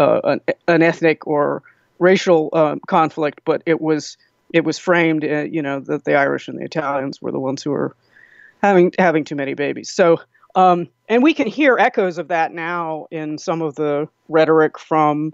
uh, 0.00 0.20
an, 0.24 0.40
an 0.66 0.82
ethnic 0.82 1.26
or 1.26 1.62
racial 1.98 2.48
um, 2.52 2.80
conflict, 2.86 3.40
but 3.44 3.62
it 3.66 3.80
was 3.80 4.16
it 4.52 4.64
was 4.64 4.78
framed, 4.78 5.24
uh, 5.24 5.42
you 5.42 5.62
know, 5.62 5.80
that 5.80 6.04
the 6.04 6.14
Irish 6.14 6.48
and 6.48 6.58
the 6.58 6.64
Italians 6.64 7.20
were 7.20 7.32
the 7.32 7.38
ones 7.38 7.62
who 7.62 7.70
were 7.70 7.94
having 8.62 8.92
having 8.98 9.24
too 9.24 9.36
many 9.36 9.54
babies. 9.54 9.90
So 9.90 10.18
um, 10.54 10.88
and 11.08 11.22
we 11.22 11.34
can 11.34 11.46
hear 11.46 11.76
echoes 11.78 12.18
of 12.18 12.28
that 12.28 12.52
now 12.52 13.06
in 13.10 13.38
some 13.38 13.62
of 13.62 13.74
the 13.74 14.08
rhetoric 14.28 14.78
from 14.78 15.32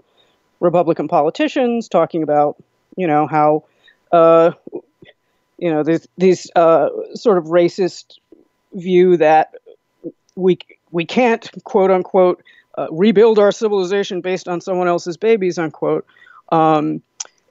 Republican 0.59 1.07
politicians 1.07 1.89
talking 1.89 2.23
about, 2.23 2.55
you 2.95 3.07
know, 3.07 3.27
how, 3.27 3.63
uh, 4.11 4.51
you 5.57 5.71
know, 5.71 5.83
these, 5.83 6.07
these 6.17 6.49
uh, 6.55 6.89
sort 7.13 7.37
of 7.37 7.45
racist 7.45 8.19
view 8.73 9.17
that 9.17 9.53
we 10.35 10.57
we 10.91 11.05
can't 11.05 11.49
quote 11.63 11.91
unquote 11.91 12.43
uh, 12.77 12.87
rebuild 12.91 13.39
our 13.39 13.51
civilization 13.51 14.21
based 14.21 14.47
on 14.47 14.61
someone 14.61 14.87
else's 14.87 15.17
babies 15.17 15.57
unquote. 15.57 16.05
Um, 16.51 17.01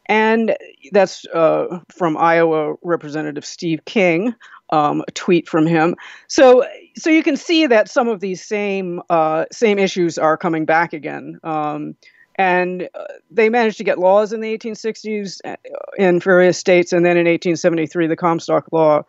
and 0.06 0.54
that's 0.92 1.26
uh, 1.28 1.80
from 1.90 2.16
Iowa 2.16 2.74
Representative 2.82 3.44
Steve 3.44 3.84
King, 3.86 4.34
um, 4.70 5.02
a 5.06 5.10
tweet 5.12 5.48
from 5.48 5.66
him. 5.66 5.96
So, 6.28 6.64
so 6.96 7.10
you 7.10 7.22
can 7.22 7.36
see 7.36 7.66
that 7.66 7.88
some 7.88 8.08
of 8.08 8.20
these 8.20 8.44
same 8.44 9.02
uh, 9.10 9.44
same 9.52 9.78
issues 9.78 10.18
are 10.18 10.36
coming 10.36 10.64
back 10.64 10.92
again. 10.92 11.38
Um, 11.44 11.96
and 12.36 12.88
uh, 12.94 13.04
they 13.30 13.48
managed 13.48 13.78
to 13.78 13.84
get 13.84 13.98
laws 13.98 14.32
in 14.32 14.40
the 14.40 14.58
1860s 14.58 15.40
uh, 15.44 15.56
in 15.98 16.18
various 16.18 16.58
states, 16.58 16.92
and 16.92 17.04
then 17.04 17.16
in 17.16 17.26
1873, 17.26 18.08
the 18.08 18.16
Comstock 18.16 18.66
Law 18.72 19.04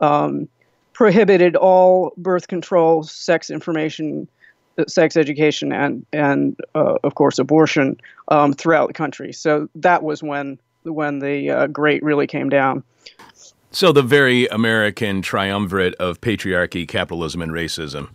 um, 0.00 0.48
prohibited 0.92 1.56
all 1.56 2.12
birth 2.16 2.48
control, 2.48 3.02
sex 3.02 3.50
information, 3.50 4.28
uh, 4.78 4.84
sex 4.86 5.16
education, 5.16 5.72
and 5.72 6.04
and 6.12 6.56
uh, 6.74 6.96
of 7.02 7.14
course 7.14 7.38
abortion 7.38 7.98
um, 8.28 8.52
throughout 8.52 8.88
the 8.88 8.94
country. 8.94 9.32
So 9.32 9.68
that 9.76 10.02
was 10.02 10.22
when 10.22 10.58
when 10.84 11.20
the 11.20 11.50
uh, 11.50 11.66
great 11.68 12.02
really 12.02 12.26
came 12.26 12.48
down. 12.48 12.82
So 13.76 13.92
the 13.92 14.00
very 14.00 14.46
American 14.46 15.20
triumvirate 15.20 15.96
of 15.96 16.22
patriarchy, 16.22 16.88
capitalism, 16.88 17.42
and 17.42 17.52
racism 17.52 18.08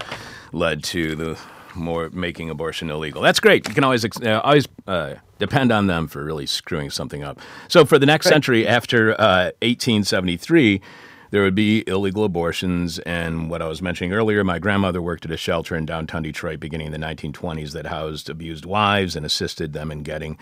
led 0.51 0.83
to 0.85 1.15
the 1.15 1.39
more 1.75 2.09
making 2.09 2.49
abortion 2.49 2.89
illegal. 2.89 3.21
That's 3.21 3.39
great. 3.39 3.67
You 3.67 3.75
can 3.75 3.83
always 3.83 4.03
uh, 4.03 4.41
always 4.43 4.67
uh, 4.87 5.17
depend 5.37 5.71
on 5.71 5.85
them 5.85 6.07
for 6.07 6.23
really 6.23 6.47
screwing 6.47 6.89
something 6.89 7.23
up. 7.23 7.39
So 7.67 7.85
for 7.85 7.99
the 7.99 8.07
next 8.07 8.25
right. 8.25 8.31
century 8.31 8.67
after 8.67 9.11
uh, 9.21 9.51
1873 9.61 10.81
there 11.29 11.43
would 11.43 11.55
be 11.55 11.83
illegal 11.85 12.23
abortions. 12.23 12.97
And 12.99 13.47
what 13.49 13.61
I 13.61 13.67
was 13.67 13.83
mentioning 13.83 14.13
earlier, 14.13 14.43
my 14.43 14.57
grandmother 14.57 15.01
worked 15.01 15.25
at 15.25 15.31
a 15.31 15.37
shelter 15.37 15.75
in 15.75 15.85
downtown 15.85 16.23
Detroit 16.23 16.59
beginning 16.59 16.87
in 16.87 16.91
the 16.91 16.97
1920s 16.97 17.71
that 17.73 17.85
housed 17.85 18.31
abused 18.31 18.65
wives 18.65 19.15
and 19.15 19.27
assisted 19.27 19.73
them 19.73 19.91
in 19.91 20.01
getting 20.01 20.39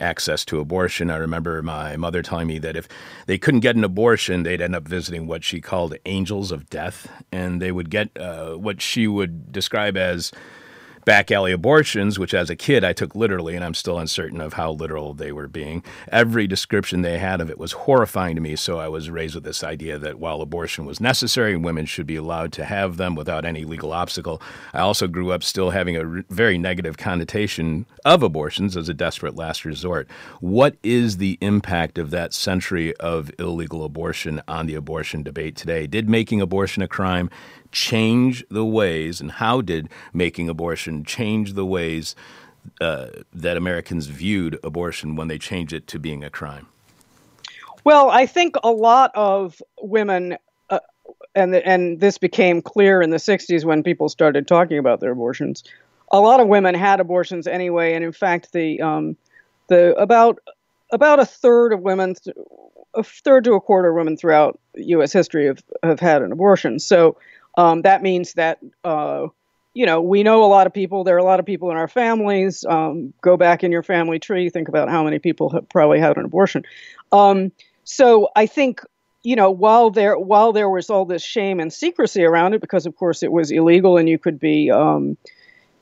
access 0.00 0.44
to 0.46 0.60
abortion. 0.60 1.10
I 1.10 1.16
remember 1.16 1.62
my 1.62 1.96
mother 1.96 2.22
telling 2.22 2.48
me 2.48 2.58
that 2.58 2.76
if 2.76 2.88
they 3.26 3.38
couldn't 3.38 3.60
get 3.60 3.76
an 3.76 3.84
abortion, 3.84 4.42
they'd 4.42 4.60
end 4.60 4.74
up 4.74 4.86
visiting 4.86 5.26
what 5.26 5.44
she 5.44 5.60
called 5.60 5.94
angels 6.06 6.52
of 6.52 6.68
death, 6.70 7.10
and 7.30 7.60
they 7.60 7.72
would 7.72 7.90
get 7.90 8.16
uh, 8.18 8.54
what 8.54 8.80
she 8.80 9.06
would 9.06 9.52
describe 9.52 9.96
as 9.96 10.32
back 11.04 11.30
alley 11.30 11.52
abortions, 11.52 12.18
which 12.18 12.34
as 12.34 12.50
a 12.50 12.56
kid 12.56 12.84
I 12.84 12.92
took 12.92 13.14
literally, 13.14 13.56
and 13.56 13.64
I'm 13.64 13.74
still 13.74 13.98
uncertain 13.98 14.40
of 14.40 14.54
how 14.54 14.72
literal 14.72 15.14
they 15.14 15.32
were 15.32 15.48
being. 15.48 15.82
Every 16.10 16.46
description 16.46 17.02
they 17.02 17.18
had 17.18 17.40
of 17.40 17.50
it 17.50 17.58
was 17.58 17.72
horrifying 17.72 18.36
to 18.36 18.40
me, 18.40 18.56
so 18.56 18.78
I 18.78 18.88
was 18.88 19.10
raised 19.10 19.34
with 19.34 19.44
this 19.44 19.64
idea 19.64 19.98
that 19.98 20.18
while 20.18 20.40
abortion 20.40 20.84
was 20.86 21.00
necessary, 21.00 21.56
women 21.56 21.86
should 21.86 22.06
be 22.06 22.16
allowed 22.16 22.52
to 22.52 22.64
have 22.64 22.96
them 22.96 23.14
without 23.14 23.44
any 23.44 23.64
legal 23.64 23.92
obstacle. 23.92 24.40
I 24.72 24.80
also 24.80 25.06
grew 25.06 25.32
up 25.32 25.42
still 25.42 25.70
having 25.70 25.96
a 25.96 26.22
very 26.30 26.58
negative 26.58 26.96
connotation 26.96 27.86
of 28.04 28.22
abortions 28.22 28.76
as 28.76 28.88
a 28.88 28.94
desperate 28.94 29.36
last 29.36 29.64
resort. 29.64 30.08
What 30.40 30.76
is 30.82 31.16
the 31.16 31.38
impact 31.40 31.98
of 31.98 32.10
that 32.10 32.34
century 32.34 32.94
of 32.96 33.30
illegal 33.38 33.84
abortion 33.84 34.42
on 34.46 34.66
the 34.66 34.74
abortion 34.74 35.22
debate 35.22 35.56
today? 35.56 35.86
Did 35.86 36.08
making 36.08 36.40
abortion 36.40 36.82
a 36.82 36.88
crime 36.88 37.30
change 37.72 38.44
the 38.50 38.64
ways, 38.64 39.20
and 39.20 39.32
how 39.32 39.60
did 39.60 39.88
making 40.12 40.48
abortion 40.48 41.04
change 41.04 41.54
the 41.54 41.66
ways 41.66 42.14
uh, 42.80 43.08
that 43.32 43.56
Americans 43.56 44.06
viewed 44.06 44.58
abortion 44.62 45.16
when 45.16 45.28
they 45.28 45.38
changed 45.38 45.72
it 45.72 45.86
to 45.88 45.98
being 45.98 46.22
a 46.22 46.30
crime? 46.30 46.66
Well, 47.84 48.10
I 48.10 48.26
think 48.26 48.54
a 48.62 48.70
lot 48.70 49.10
of 49.14 49.60
women, 49.80 50.36
uh, 50.70 50.78
and 51.34 51.54
and 51.54 52.00
this 52.00 52.18
became 52.18 52.62
clear 52.62 53.02
in 53.02 53.10
the 53.10 53.16
'60s 53.16 53.64
when 53.64 53.82
people 53.82 54.08
started 54.08 54.46
talking 54.46 54.78
about 54.78 55.00
their 55.00 55.12
abortions. 55.12 55.64
A 56.12 56.20
lot 56.20 56.40
of 56.40 56.46
women 56.46 56.74
had 56.74 57.00
abortions 57.00 57.46
anyway, 57.46 57.94
and 57.94 58.04
in 58.04 58.12
fact, 58.12 58.52
the 58.52 58.80
um, 58.80 59.16
the 59.68 59.94
about 59.96 60.38
about 60.92 61.18
a 61.18 61.26
third 61.26 61.72
of 61.72 61.80
women, 61.80 62.14
a 62.94 63.02
third 63.02 63.44
to 63.44 63.54
a 63.54 63.60
quarter 63.60 63.88
of 63.88 63.96
women 63.96 64.16
throughout 64.16 64.60
U.S. 64.76 65.12
history 65.12 65.46
have 65.46 65.62
have 65.82 65.98
had 65.98 66.22
an 66.22 66.30
abortion. 66.30 66.78
So 66.78 67.16
um, 67.56 67.82
that 67.82 68.02
means 68.02 68.34
that 68.34 68.58
uh, 68.84 69.26
you 69.74 69.86
know 69.86 70.00
we 70.00 70.22
know 70.22 70.44
a 70.44 70.46
lot 70.46 70.66
of 70.66 70.72
people. 70.72 71.04
There 71.04 71.14
are 71.14 71.18
a 71.18 71.24
lot 71.24 71.40
of 71.40 71.46
people 71.46 71.70
in 71.70 71.76
our 71.76 71.88
families. 71.88 72.64
Um, 72.68 73.12
go 73.20 73.36
back 73.36 73.64
in 73.64 73.72
your 73.72 73.82
family 73.82 74.18
tree. 74.18 74.48
Think 74.50 74.68
about 74.68 74.88
how 74.88 75.04
many 75.04 75.18
people 75.18 75.50
have 75.50 75.68
probably 75.68 76.00
had 76.00 76.16
an 76.16 76.24
abortion. 76.24 76.64
Um, 77.10 77.52
so 77.84 78.28
I 78.36 78.46
think 78.46 78.80
you 79.22 79.36
know 79.36 79.50
while 79.50 79.90
there 79.90 80.18
while 80.18 80.52
there 80.52 80.68
was 80.68 80.90
all 80.90 81.04
this 81.04 81.24
shame 81.24 81.60
and 81.60 81.72
secrecy 81.72 82.24
around 82.24 82.54
it, 82.54 82.60
because 82.60 82.86
of 82.86 82.96
course 82.96 83.22
it 83.22 83.32
was 83.32 83.50
illegal 83.50 83.96
and 83.96 84.08
you 84.08 84.18
could 84.18 84.38
be 84.38 84.70
um, 84.70 85.16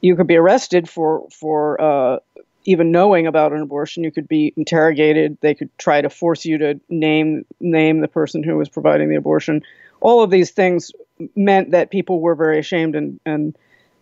you 0.01 0.17
could 0.17 0.27
be 0.27 0.37
arrested 0.37 0.89
for 0.89 1.27
for 1.31 1.81
uh, 1.81 2.19
even 2.65 2.93
knowing 2.93 3.27
about 3.27 3.53
an 3.53 3.63
abortion, 3.63 4.05
you 4.05 4.11
could 4.11 4.29
be 4.29 4.53
interrogated. 4.57 5.39
They 5.41 5.55
could 5.55 5.77
try 5.79 6.01
to 6.01 6.11
force 6.11 6.45
you 6.45 6.59
to 6.59 6.81
name 6.89 7.45
name 7.61 8.01
the 8.01 8.09
person 8.09 8.43
who 8.43 8.57
was 8.57 8.69
providing 8.69 9.09
the 9.09 9.17
abortion. 9.17 9.63
All 10.01 10.23
of 10.23 10.31
these 10.31 10.51
things 10.51 10.93
meant 11.37 11.73
that 11.73 11.91
people 11.91 12.21
were 12.21 12.35
very 12.35 12.59
ashamed 12.59 12.95
and 12.97 13.21
and 13.25 13.57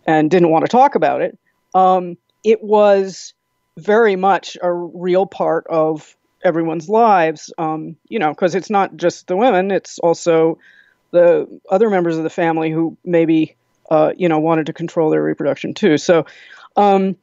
and 0.05 0.31
didn't 0.31 0.49
want 0.49 0.65
to 0.65 0.69
talk 0.69 0.95
about 0.95 1.21
it. 1.21 1.37
Um, 1.73 2.17
it 2.43 2.63
was 2.63 3.33
very 3.77 4.15
much 4.15 4.57
a 4.61 4.71
real 4.71 5.25
part 5.25 5.67
of 5.67 6.15
everyone's 6.43 6.89
lives. 6.89 7.53
Um, 7.57 7.97
you 8.07 8.19
know, 8.19 8.29
because 8.29 8.55
it's 8.55 8.69
not 8.69 8.95
just 8.95 9.27
the 9.27 9.37
women; 9.37 9.71
it's 9.71 9.99
also 9.99 10.59
the 11.11 11.47
other 11.69 11.89
members 11.89 12.17
of 12.17 12.23
the 12.23 12.29
family 12.29 12.71
who 12.71 12.97
maybe 13.03 13.55
uh, 13.89 14.13
you 14.15 14.29
know 14.29 14.39
wanted 14.39 14.67
to 14.67 14.73
control 14.73 15.09
their 15.09 15.23
reproduction 15.23 15.73
too. 15.73 15.97
So. 15.97 16.25
Um, 16.75 17.17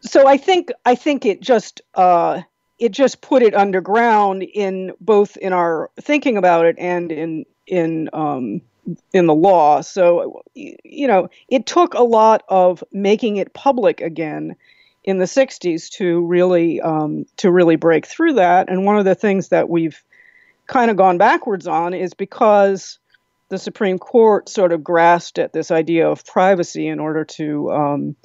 so 0.00 0.26
I 0.26 0.36
think 0.36 0.70
I 0.84 0.94
think 0.94 1.24
it 1.24 1.40
just 1.40 1.80
uh, 1.94 2.42
it 2.78 2.92
just 2.92 3.20
put 3.20 3.42
it 3.42 3.54
underground 3.54 4.42
in 4.42 4.92
both 5.00 5.36
in 5.36 5.52
our 5.52 5.90
thinking 6.00 6.36
about 6.36 6.66
it 6.66 6.76
and 6.78 7.10
in 7.10 7.44
in 7.66 8.08
um, 8.12 8.60
in 9.12 9.26
the 9.26 9.34
law. 9.34 9.80
So 9.80 10.42
you 10.54 11.06
know, 11.06 11.28
it 11.48 11.66
took 11.66 11.94
a 11.94 12.02
lot 12.02 12.42
of 12.48 12.84
making 12.92 13.36
it 13.36 13.54
public 13.54 14.00
again 14.00 14.56
in 15.04 15.18
the 15.18 15.26
60s 15.26 15.90
to 15.90 16.20
really 16.20 16.80
um, 16.80 17.26
to 17.36 17.50
really 17.50 17.76
break 17.76 18.06
through 18.06 18.34
that. 18.34 18.68
And 18.68 18.84
one 18.84 18.98
of 18.98 19.04
the 19.04 19.14
things 19.14 19.48
that 19.48 19.68
we've 19.68 20.02
kind 20.66 20.90
of 20.90 20.96
gone 20.96 21.18
backwards 21.18 21.66
on 21.66 21.92
is 21.92 22.14
because 22.14 22.98
the 23.50 23.58
Supreme 23.58 23.98
Court 23.98 24.48
sort 24.48 24.72
of 24.72 24.82
grasped 24.82 25.38
at 25.38 25.52
this 25.52 25.70
idea 25.70 26.08
of 26.08 26.24
privacy 26.24 26.88
in 26.88 27.00
order 27.00 27.24
to 27.24 27.70
um, 27.70 28.16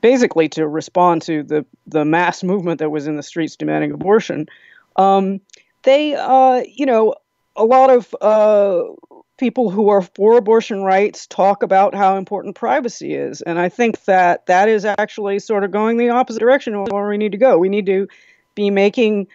basically 0.00 0.48
to 0.50 0.66
respond 0.68 1.22
to 1.22 1.42
the 1.42 1.64
the 1.86 2.04
mass 2.04 2.42
movement 2.42 2.80
that 2.80 2.90
was 2.90 3.06
in 3.06 3.16
the 3.16 3.22
streets 3.22 3.56
demanding 3.56 3.92
abortion. 3.92 4.46
Um, 4.96 5.40
they, 5.82 6.14
uh, 6.14 6.62
you 6.66 6.86
know, 6.86 7.14
a 7.58 7.64
lot 7.64 7.90
of 7.90 8.14
uh, 8.20 8.84
people 9.36 9.68
who 9.68 9.88
are 9.88 10.02
for 10.02 10.38
abortion 10.38 10.82
rights 10.82 11.26
talk 11.26 11.62
about 11.62 11.94
how 11.94 12.16
important 12.16 12.54
privacy 12.54 13.14
is, 13.14 13.42
and 13.42 13.58
I 13.58 13.68
think 13.68 14.04
that 14.04 14.46
that 14.46 14.68
is 14.68 14.84
actually 14.84 15.40
sort 15.40 15.64
of 15.64 15.70
going 15.70 15.98
the 15.98 16.10
opposite 16.10 16.40
direction 16.40 16.74
of 16.74 16.88
where 16.90 17.08
we 17.08 17.18
need 17.18 17.32
to 17.32 17.38
go. 17.38 17.58
We 17.58 17.68
need 17.68 17.86
to 17.86 18.08
be 18.54 18.70
making 18.70 19.26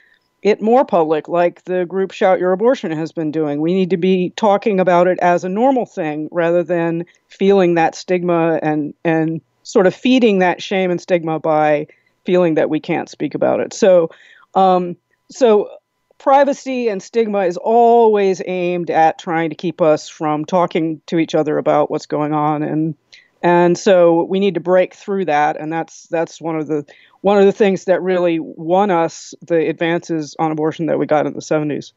it 0.41 0.61
more 0.61 0.85
public, 0.85 1.27
like 1.27 1.63
the 1.65 1.85
group 1.85 2.11
Shout 2.11 2.39
Your 2.39 2.51
Abortion 2.51 2.91
has 2.91 3.11
been 3.11 3.31
doing. 3.31 3.61
We 3.61 3.73
need 3.73 3.89
to 3.91 3.97
be 3.97 4.31
talking 4.35 4.79
about 4.79 5.07
it 5.07 5.19
as 5.19 5.43
a 5.43 5.49
normal 5.49 5.85
thing 5.85 6.27
rather 6.31 6.63
than 6.63 7.05
feeling 7.29 7.75
that 7.75 7.95
stigma 7.95 8.59
and 8.61 8.93
and 9.03 9.41
sort 9.63 9.87
of 9.87 9.95
feeding 9.95 10.39
that 10.39 10.61
shame 10.61 10.91
and 10.91 10.99
stigma 10.99 11.39
by 11.39 11.87
feeling 12.25 12.55
that 12.55 12.69
we 12.69 12.79
can't 12.79 13.09
speak 13.09 13.35
about 13.35 13.59
it. 13.59 13.73
So, 13.73 14.09
um, 14.55 14.97
so 15.31 15.69
privacy 16.23 16.87
and 16.87 17.03
stigma 17.03 17.39
is 17.39 17.57
always 17.57 18.41
aimed 18.45 18.89
at 18.89 19.19
trying 19.19 19.49
to 19.49 19.55
keep 19.57 19.81
us 19.81 20.07
from 20.07 20.45
talking 20.45 21.01
to 21.05 21.19
each 21.19 21.35
other 21.35 21.57
about 21.57 21.91
what's 21.91 22.05
going 22.05 22.33
on, 22.33 22.63
and 22.63 22.95
and 23.43 23.77
so 23.77 24.23
we 24.23 24.39
need 24.39 24.53
to 24.53 24.61
break 24.61 24.93
through 24.95 25.25
that, 25.25 25.59
and 25.59 25.71
that's 25.71 26.07
that's 26.07 26.39
one 26.39 26.55
of 26.55 26.67
the 26.67 26.85
one 27.19 27.37
of 27.37 27.45
the 27.45 27.51
things 27.51 27.83
that 27.85 28.01
really 28.01 28.39
won 28.39 28.89
us 28.89 29.35
the 29.45 29.67
advances 29.67 30.33
on 30.39 30.51
abortion 30.51 30.85
that 30.85 30.97
we 30.97 31.05
got 31.05 31.27
in 31.27 31.33
the 31.33 31.41
70s. 31.41 31.91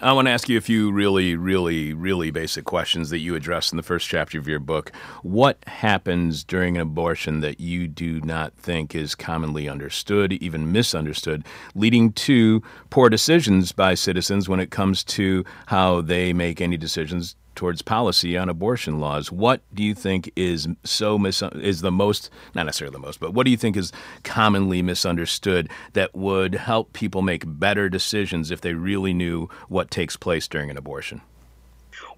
I 0.00 0.12
want 0.12 0.26
to 0.28 0.32
ask 0.32 0.48
you 0.48 0.56
a 0.56 0.60
few 0.60 0.92
really, 0.92 1.34
really, 1.34 1.92
really 1.92 2.30
basic 2.30 2.64
questions 2.64 3.10
that 3.10 3.18
you 3.18 3.34
address 3.34 3.72
in 3.72 3.76
the 3.76 3.82
first 3.82 4.08
chapter 4.08 4.38
of 4.38 4.46
your 4.46 4.60
book. 4.60 4.92
What 5.22 5.58
happens 5.66 6.44
during 6.44 6.76
an 6.76 6.82
abortion 6.82 7.40
that 7.40 7.58
you 7.58 7.88
do 7.88 8.20
not 8.20 8.54
think 8.54 8.94
is 8.94 9.16
commonly 9.16 9.68
understood, 9.68 10.34
even 10.34 10.70
misunderstood, 10.70 11.44
leading 11.74 12.12
to 12.12 12.62
poor 12.90 13.08
decisions 13.08 13.72
by 13.72 13.94
citizens 13.94 14.48
when 14.48 14.60
it 14.60 14.70
comes 14.70 15.02
to 15.04 15.44
how 15.66 16.00
they 16.00 16.32
make 16.32 16.60
any 16.60 16.76
decisions 16.76 17.34
towards 17.58 17.82
policy 17.82 18.38
on 18.38 18.48
abortion 18.48 19.00
laws. 19.00 19.32
What 19.32 19.62
do 19.74 19.82
you 19.82 19.92
think 19.92 20.30
is 20.36 20.68
so 20.84 21.18
mis- 21.18 21.42
is 21.42 21.80
the 21.80 21.90
most 21.90 22.30
not 22.54 22.66
necessarily 22.66 22.92
the 22.92 23.00
most, 23.00 23.18
but 23.18 23.34
what 23.34 23.44
do 23.44 23.50
you 23.50 23.56
think 23.56 23.76
is 23.76 23.92
commonly 24.22 24.80
misunderstood 24.80 25.68
that 25.94 26.14
would 26.14 26.54
help 26.54 26.92
people 26.92 27.20
make 27.20 27.42
better 27.44 27.88
decisions 27.88 28.52
if 28.52 28.60
they 28.60 28.74
really 28.74 29.12
knew 29.12 29.48
what 29.68 29.90
takes 29.90 30.16
place 30.16 30.46
during 30.46 30.70
an 30.70 30.76
abortion? 30.76 31.20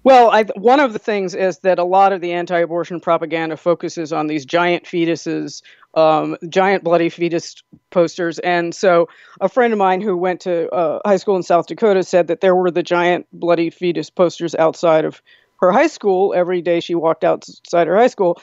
Well, 0.03 0.29
I, 0.29 0.43
one 0.55 0.79
of 0.79 0.93
the 0.93 0.99
things 0.99 1.33
is 1.33 1.57
that 1.59 1.79
a 1.79 1.83
lot 1.83 2.13
of 2.13 2.21
the 2.21 2.33
anti-abortion 2.33 2.99
propaganda 2.99 3.57
focuses 3.57 4.13
on 4.13 4.27
these 4.27 4.45
giant 4.45 4.83
fetuses, 4.83 5.63
um, 5.93 6.37
giant 6.47 6.83
bloody 6.83 7.09
fetus 7.09 7.55
posters, 7.89 8.39
and 8.39 8.73
so 8.73 9.09
a 9.39 9.49
friend 9.49 9.73
of 9.73 9.79
mine 9.79 10.01
who 10.01 10.15
went 10.15 10.41
to 10.41 10.69
uh, 10.69 10.99
high 11.05 11.17
school 11.17 11.35
in 11.35 11.43
South 11.43 11.67
Dakota 11.67 12.03
said 12.03 12.27
that 12.27 12.41
there 12.41 12.55
were 12.55 12.71
the 12.71 12.83
giant 12.83 13.27
bloody 13.33 13.69
fetus 13.69 14.09
posters 14.09 14.55
outside 14.55 15.05
of 15.05 15.21
her 15.59 15.71
high 15.71 15.87
school 15.87 16.33
every 16.35 16.61
day 16.61 16.79
she 16.79 16.95
walked 16.95 17.23
outside 17.23 17.87
her 17.87 17.97
high 17.97 18.07
school, 18.07 18.41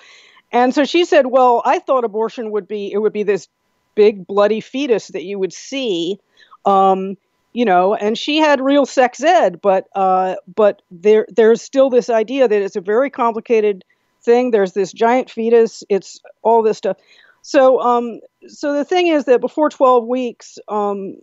and 0.53 0.75
so 0.75 0.85
she 0.85 1.05
said, 1.05 1.27
"Well, 1.27 1.62
I 1.65 1.79
thought 1.79 2.05
abortion 2.05 2.51
would 2.51 2.69
be 2.69 2.93
it 2.93 2.99
would 2.99 3.12
be 3.12 3.23
this 3.23 3.49
big 3.95 4.27
bloody 4.27 4.61
fetus 4.61 5.09
that 5.09 5.25
you 5.25 5.39
would 5.39 5.53
see." 5.53 6.19
Um, 6.65 7.16
you 7.53 7.65
know, 7.65 7.95
and 7.95 8.16
she 8.16 8.37
had 8.37 8.61
real 8.61 8.87
sex 8.87 9.23
ed, 9.23 9.61
but 9.61 9.89
uh, 9.95 10.37
but 10.55 10.83
there 10.91 11.27
there's 11.29 11.62
still 11.62 11.91
this 11.91 12.11
idea 12.11 12.47
that 12.47 12.62
it's 12.62 12.77
a 12.77 12.81
very 12.81 13.11
complicated 13.11 13.85
thing. 14.23 14.51
There's 14.51 14.73
this 14.73 14.93
giant 14.93 15.31
fetus. 15.31 15.83
It's 15.89 16.20
all 16.43 16.62
this 16.62 16.79
stuff. 16.79 16.99
So 17.43 17.81
um, 17.81 18.20
so 18.47 18.73
the 18.74 18.85
thing 18.85 19.09
is 19.09 19.24
that 19.24 19.40
before 19.40 19.70
12 19.70 20.06
weeks, 20.06 20.59
um, 20.69 21.16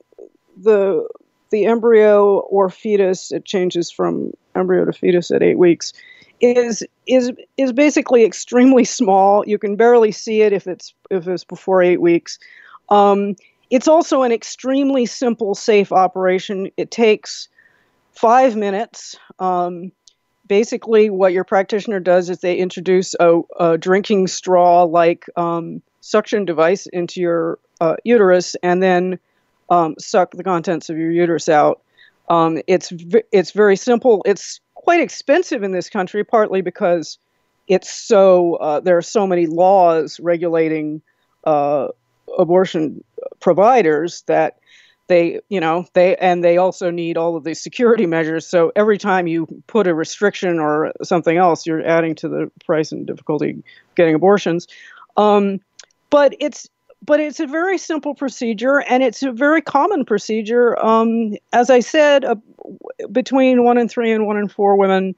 the 0.58 1.08
the 1.52 1.66
embryo 1.66 2.40
or 2.40 2.70
fetus 2.70 3.32
it 3.32 3.46
changes 3.46 3.92
from 3.92 4.32
embryo 4.56 4.86
to 4.86 4.94
fetus 4.94 5.32
at 5.32 5.44
eight 5.44 5.58
weeks 5.58 5.94
is 6.42 6.84
is 7.08 7.32
is 7.58 7.72
basically 7.72 8.24
extremely 8.24 8.84
small. 9.00 9.44
You 9.46 9.58
can 9.58 9.76
barely 9.76 10.12
see 10.12 10.42
it 10.42 10.54
if 10.54 10.68
it's 10.68 10.94
if 11.10 11.28
it's 11.28 11.44
before 11.44 11.82
eight 11.82 12.02
weeks. 12.02 12.40
Um, 12.90 13.36
it's 13.70 13.88
also 13.88 14.22
an 14.22 14.32
extremely 14.32 15.06
simple, 15.06 15.56
safe 15.56 15.92
operation. 15.92 16.70
It 16.78 16.92
takes 16.92 17.50
five 18.12 18.56
minutes. 18.56 19.18
Um, 19.40 19.92
basically, 20.48 21.10
what 21.10 21.34
your 21.34 21.44
practitioner 21.44 22.00
does 22.00 22.30
is 22.30 22.40
they 22.40 22.56
introduce 22.56 23.16
a, 23.20 23.42
a 23.60 23.78
drinking 23.78 24.28
straw 24.28 24.84
like 24.84 25.26
um, 25.36 25.82
suction 26.06 26.46
device 26.46 26.86
into 26.86 27.20
your 27.20 27.58
uh, 27.82 27.96
uterus 28.04 28.56
and 28.62 28.82
then 28.82 29.18
um, 29.72 29.96
suck 29.98 30.32
the 30.32 30.44
contents 30.44 30.92
of 30.92 30.98
your 30.98 31.10
uterus 31.10 31.50
out. 31.50 31.82
Um, 32.30 32.62
it's 32.68 32.92
v- 32.92 33.24
it's 33.32 33.52
very 33.52 33.76
simple. 33.76 34.22
It's 34.26 34.60
quite 34.76 35.02
expensive 35.02 35.64
in 35.64 35.72
this 35.72 35.90
country, 35.90 36.24
partly 36.24 36.62
because 36.62 37.18
it's 37.68 37.90
so 37.90 38.56
uh, 38.56 38.80
there 38.82 38.98
are 38.98 39.02
so 39.02 39.26
many 39.26 39.48
laws 39.48 40.20
regulating 40.20 41.02
uh, 41.44 41.88
abortion 42.38 43.04
providers 43.40 44.24
that 44.28 44.60
they 45.08 45.40
you 45.50 45.60
know 45.60 45.88
they 45.94 46.16
and 46.18 46.44
they 46.44 46.58
also 46.58 46.92
need 46.92 47.18
all 47.18 47.36
of 47.36 47.44
these 47.44 47.62
security 47.62 48.08
measures 48.08 48.46
so 48.48 48.72
every 48.76 48.98
time 48.98 49.28
you 49.28 49.48
put 49.68 49.86
a 49.86 49.94
restriction 49.94 50.60
or 50.60 50.92
something 51.04 51.38
else 51.38 51.68
you're 51.68 51.86
adding 51.86 52.16
to 52.16 52.28
the 52.28 52.52
price 52.66 52.92
and 52.92 53.06
difficulty 53.06 53.64
getting 53.96 54.16
abortions 54.16 54.68
um, 55.18 55.60
but 56.10 56.36
it's 56.40 56.70
but 57.06 57.20
it's 57.20 57.40
a 57.40 57.46
very 57.46 57.78
simple 57.78 58.16
procedure 58.16 58.82
and 58.82 59.04
it's 59.04 59.22
a 59.22 59.32
very 59.32 59.62
common 59.62 60.06
procedure 60.06 60.84
um, 60.84 61.36
as 61.54 61.70
i 61.70 61.80
said 61.80 62.26
uh, 62.26 62.36
between 63.12 63.64
one 63.64 63.78
in 63.78 63.88
three 63.88 64.12
and 64.12 64.26
one 64.26 64.38
in 64.38 64.48
four 64.48 64.76
women 64.76 65.16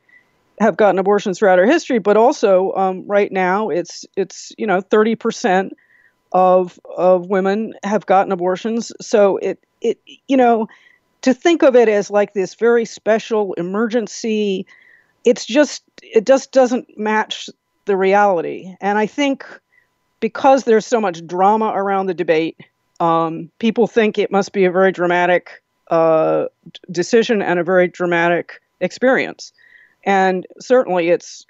have 0.60 0.76
gotten 0.76 0.98
abortions 0.98 1.38
throughout 1.38 1.60
our 1.60 1.66
history 1.66 2.00
but 2.00 2.18
also 2.18 2.74
um, 2.74 3.06
right 3.08 3.32
now 3.32 3.70
it's 3.70 4.06
it's 4.16 4.52
you 4.58 4.68
know 4.68 4.82
30 4.82 5.16
percent 5.16 5.74
of 6.32 6.80
of 6.98 7.28
women 7.28 7.74
have 7.84 8.06
gotten 8.06 8.32
abortions. 8.32 8.92
So 9.02 9.38
it 9.38 9.64
it 9.82 10.00
you 10.28 10.38
know 10.38 10.68
to 11.22 11.34
think 11.34 11.64
of 11.64 11.76
it 11.76 11.90
as 11.90 12.12
like 12.12 12.34
this 12.34 12.56
very 12.56 12.86
special 12.86 13.54
emergency, 13.54 14.66
it's 15.26 15.46
just 15.46 15.84
it 16.02 16.26
just 16.26 16.52
doesn't 16.52 16.98
match 16.98 17.50
the 17.86 17.98
reality. 17.98 18.76
And 18.82 18.98
I 18.98 19.06
think 19.06 19.46
because 20.20 20.64
there's 20.64 20.86
so 20.86 21.00
much 21.00 21.26
drama 21.26 21.72
around 21.74 22.08
the 22.08 22.14
debate, 22.14 22.58
um, 23.00 23.52
people 23.60 23.88
think 23.88 24.18
it 24.18 24.32
must 24.32 24.54
be 24.54 24.66
a 24.66 24.72
very 24.72 24.92
dramatic 24.92 25.62
uh, 25.90 26.46
decision 26.92 27.42
and 27.42 27.60
a 27.60 27.64
very 27.64 27.88
dramatic 27.88 28.62
experience. 28.82 29.54
And 30.06 30.46
certainly, 30.60 31.10
it's 31.10 31.46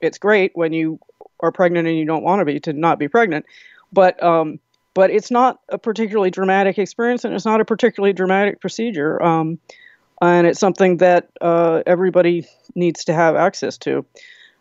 it's 0.00 0.18
great 0.18 0.52
when 0.54 0.72
you 0.72 0.98
are 1.40 1.52
pregnant 1.52 1.86
and 1.88 1.96
you 1.96 2.04
don't 2.04 2.22
want 2.22 2.40
to 2.40 2.44
be 2.44 2.60
to 2.60 2.72
not 2.72 2.98
be 2.98 3.08
pregnant. 3.08 3.46
But 3.92 4.20
um, 4.22 4.58
but 4.94 5.10
it's 5.10 5.30
not 5.30 5.60
a 5.68 5.78
particularly 5.78 6.30
dramatic 6.30 6.78
experience, 6.78 7.24
and 7.24 7.34
it's 7.34 7.44
not 7.44 7.60
a 7.60 7.64
particularly 7.64 8.12
dramatic 8.12 8.60
procedure. 8.60 9.22
Um, 9.22 9.58
and 10.22 10.46
it's 10.46 10.58
something 10.58 10.96
that 10.98 11.28
uh, 11.42 11.82
everybody 11.86 12.46
needs 12.74 13.04
to 13.04 13.12
have 13.12 13.36
access 13.36 13.76
to. 13.78 14.04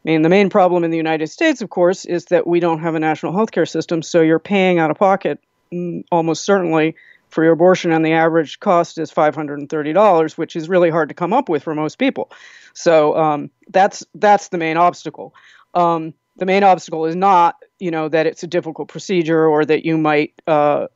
Mean, 0.05 0.21
the 0.21 0.29
main 0.29 0.49
problem 0.49 0.83
in 0.83 0.91
the 0.91 0.97
United 0.97 1.27
States, 1.27 1.61
of 1.61 1.69
course, 1.69 2.05
is 2.05 2.25
that 2.25 2.45
we 2.45 2.59
don't 2.59 2.79
have 2.79 2.95
a 2.95 2.99
national 2.99 3.33
healthcare 3.33 3.67
system, 3.67 4.01
so 4.01 4.21
you're 4.21 4.39
paying 4.39 4.79
out 4.79 4.91
of 4.91 4.97
pocket 4.97 5.39
mm, 5.73 6.03
almost 6.11 6.45
certainly 6.45 6.95
for 7.29 7.43
your 7.43 7.53
abortion, 7.53 7.91
and 7.91 8.05
the 8.05 8.13
average 8.13 8.59
cost 8.59 8.97
is 8.97 9.11
$530, 9.11 10.37
which 10.37 10.55
is 10.55 10.69
really 10.69 10.89
hard 10.89 11.09
to 11.09 11.15
come 11.15 11.33
up 11.33 11.49
with 11.49 11.63
for 11.63 11.75
most 11.75 11.97
people. 11.97 12.31
So 12.73 13.17
um, 13.17 13.49
that's 13.69 14.05
that's 14.15 14.49
the 14.49 14.57
main 14.57 14.77
obstacle. 14.77 15.33
Um, 15.73 16.13
the 16.37 16.45
main 16.45 16.63
obstacle 16.63 17.05
is 17.05 17.15
not, 17.15 17.55
you 17.79 17.91
know, 17.91 18.09
that 18.09 18.25
it's 18.25 18.43
a 18.43 18.47
difficult 18.47 18.89
procedure 18.89 19.45
or 19.45 19.65
that 19.65 19.85
you 19.85 19.97
might 19.97 20.33
uh, 20.47 20.87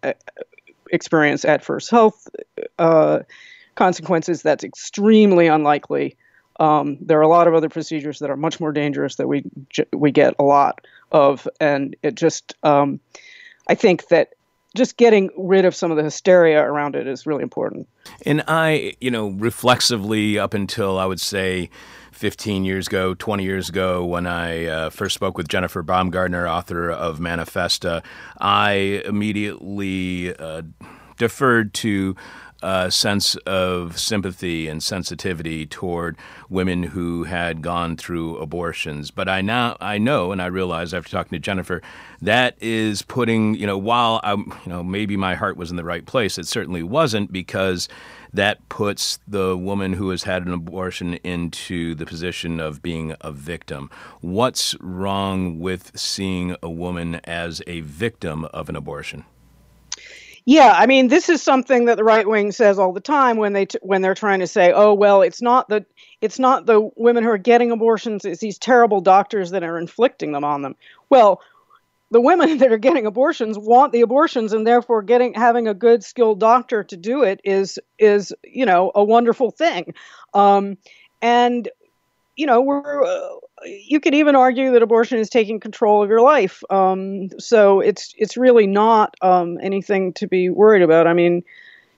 experience 0.92 1.46
adverse 1.46 1.90
health 1.90 2.28
uh, 2.78 3.20
consequences. 3.76 4.42
That's 4.42 4.64
extremely 4.64 5.48
unlikely. 5.48 6.18
Um, 6.60 6.98
there 7.02 7.18
are 7.18 7.24
a 7.24 7.28
lot 7.28 7.48
of 7.48 7.54
other 7.54 7.70
procedures 7.70 8.20
that 8.20 8.30
are 8.30 8.36
much 8.36 8.60
more 8.60 8.72
dangerous 8.72 9.16
that 9.16 9.28
we 9.28 9.44
we 9.94 10.12
get 10.12 10.36
a 10.40 10.44
lot 10.44 10.82
of, 11.12 11.48
and 11.60 11.96
it 12.04 12.16
just 12.16 12.54
um, 12.64 13.00
I 13.68 13.76
think 13.76 14.08
that 14.10 14.34
just 14.76 14.98
getting 14.98 15.30
rid 15.38 15.66
of 15.66 15.74
some 15.74 15.90
of 15.92 15.98
the 15.98 16.04
hysteria 16.04 16.62
around 16.62 16.96
it 16.96 17.08
is 17.08 17.26
really 17.26 17.44
important. 17.44 17.88
And 18.26 18.44
I, 18.48 18.94
you 19.02 19.10
know, 19.10 19.30
reflexively 19.30 20.38
up 20.38 20.54
until 20.54 21.00
I 21.00 21.06
would 21.06 21.20
say 21.20 21.70
15 22.12 22.66
years 22.66 22.88
ago, 22.88 23.14
20 23.14 23.44
years 23.44 23.70
ago, 23.70 24.06
when 24.06 24.28
I 24.28 24.66
uh, 24.66 24.90
first 24.90 25.16
spoke 25.16 25.38
with 25.38 25.48
Jennifer 25.48 25.84
Baumgardner, 25.84 26.50
author 26.50 26.92
of 26.92 27.20
Manifesta, 27.20 28.04
I 28.40 29.02
immediately 29.06 30.36
uh, 30.36 30.64
deferred 31.18 31.74
to 31.76 32.16
a 32.62 32.92
sense 32.92 33.36
of 33.46 34.00
sympathy 34.00 34.68
and 34.68 34.84
sensitivity 34.84 35.66
toward 35.66 36.18
women 36.50 36.84
who 36.84 37.24
had 37.24 37.62
gone 37.62 37.96
through 37.96 38.38
abortions. 38.38 39.12
But 39.12 39.30
I 39.30 39.42
now 39.42 39.78
I 39.80 39.98
know 39.98 40.32
and 40.32 40.42
I 40.42 40.48
realize 40.48 40.94
after 40.94 41.10
talking 41.10 41.36
to 41.36 41.40
Jennifer 41.40 41.82
that 42.22 42.56
is 42.62 43.02
putting 43.02 43.56
you 43.56 43.66
know 43.66 43.78
while 43.78 44.20
I 44.24 44.34
you 44.34 44.54
know 44.68 44.84
maybe 44.84 45.16
my 45.16 45.36
heart 45.36 45.58
was 45.58 45.72
in 45.72 45.78
the 45.78 45.84
right 45.84 46.06
place, 46.06 46.38
it 46.38 46.48
certainly 46.48 46.84
wasn't 46.84 47.32
because 47.32 47.88
that 48.34 48.68
puts 48.70 49.20
the 49.28 49.58
woman 49.58 49.94
who 49.94 50.10
has 50.10 50.24
had 50.24 50.46
an 50.46 50.54
abortion 50.54 51.16
into 51.16 51.96
the 51.96 52.06
position 52.06 52.60
of 52.60 52.82
being 52.82 53.16
a 53.22 53.32
victim. 53.32 53.90
What's 54.22 54.76
wrong 54.80 55.60
with 55.60 55.98
seeing 55.98 56.56
a 56.62 56.70
woman 56.70 57.16
as 57.24 57.62
a 57.66 57.82
victim 57.82 58.46
of 58.46 58.70
an 58.70 58.76
abortion? 58.76 59.26
Yeah, 60.46 60.74
I 60.76 60.86
mean, 60.86 61.08
this 61.08 61.30
is 61.30 61.42
something 61.42 61.86
that 61.86 61.98
the 61.98 62.04
right 62.04 62.28
wing 62.28 62.52
says 62.52 62.80
all 62.80 62.94
the 62.94 63.00
time 63.00 63.38
when 63.38 63.54
they 63.54 63.66
t- 63.66 63.80
when 63.82 64.02
they're 64.02 64.16
trying 64.16 64.40
to 64.40 64.48
say, 64.48 64.72
"Oh, 64.74 64.94
well, 64.94 65.22
it's 65.22 65.42
not 65.42 65.70
the 65.70 65.86
it's 66.22 66.40
not 66.40 66.66
the 66.66 66.90
women 66.96 67.24
who 67.24 67.30
are 67.30 67.38
getting 67.38 67.72
abortions; 67.72 68.26
it's 68.26 68.42
these 68.42 68.58
terrible 68.58 69.02
doctors 69.02 69.52
that 69.52 69.64
are 69.64 69.78
inflicting 69.78 70.32
them 70.32 70.44
on 70.44 70.62
them." 70.62 70.76
Well, 71.10 71.42
the 72.12 72.22
women 72.22 72.58
that 72.60 72.72
are 72.72 72.78
getting 72.78 73.06
abortions 73.06 73.58
want 73.58 73.92
the 73.94 74.02
abortions, 74.02 74.54
and 74.54 74.66
therefore, 74.66 75.02
getting 75.04 75.34
having 75.34 75.68
a 75.68 75.74
good 75.74 76.04
skilled 76.04 76.40
doctor 76.40 76.84
to 76.86 76.98
do 76.98 77.24
it 77.24 77.42
is 77.44 77.80
is 78.00 78.34
you 78.44 78.66
know 78.66 78.92
a 78.96 79.04
wonderful 79.04 79.52
thing. 79.52 79.94
Um, 80.34 80.78
and 81.22 81.70
you 82.36 82.46
know, 82.46 82.62
we're 82.62 83.04
uh, 83.04 83.36
you 83.66 84.00
could 84.00 84.14
even 84.14 84.36
argue 84.36 84.72
that 84.72 84.82
abortion 84.82 85.18
is 85.18 85.30
taking 85.30 85.60
control 85.60 86.04
of 86.04 86.10
your 86.10 86.22
life. 86.22 86.64
Um, 86.70 87.30
so 87.40 87.80
it's 87.80 88.14
it's 88.18 88.38
really 88.38 88.68
not 88.68 89.16
um, 89.22 89.58
anything 89.62 90.14
to 90.14 90.28
be 90.28 90.50
worried 90.50 90.82
about. 90.82 91.08
I 91.08 91.14
mean, 91.14 91.44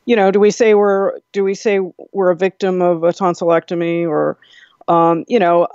you 0.06 0.16
know, 0.16 0.32
do 0.32 0.40
we 0.40 0.52
say 0.52 0.74
we're 0.74 1.20
do 1.32 1.44
we 1.44 1.54
say 1.54 1.80
we're 2.12 2.32
a 2.32 2.36
victim 2.36 2.82
of 2.82 3.04
a 3.04 3.10
tonsillectomy 3.10 4.08
or, 4.08 4.38
um, 4.88 5.26
you 5.28 5.40
know, 5.40 5.68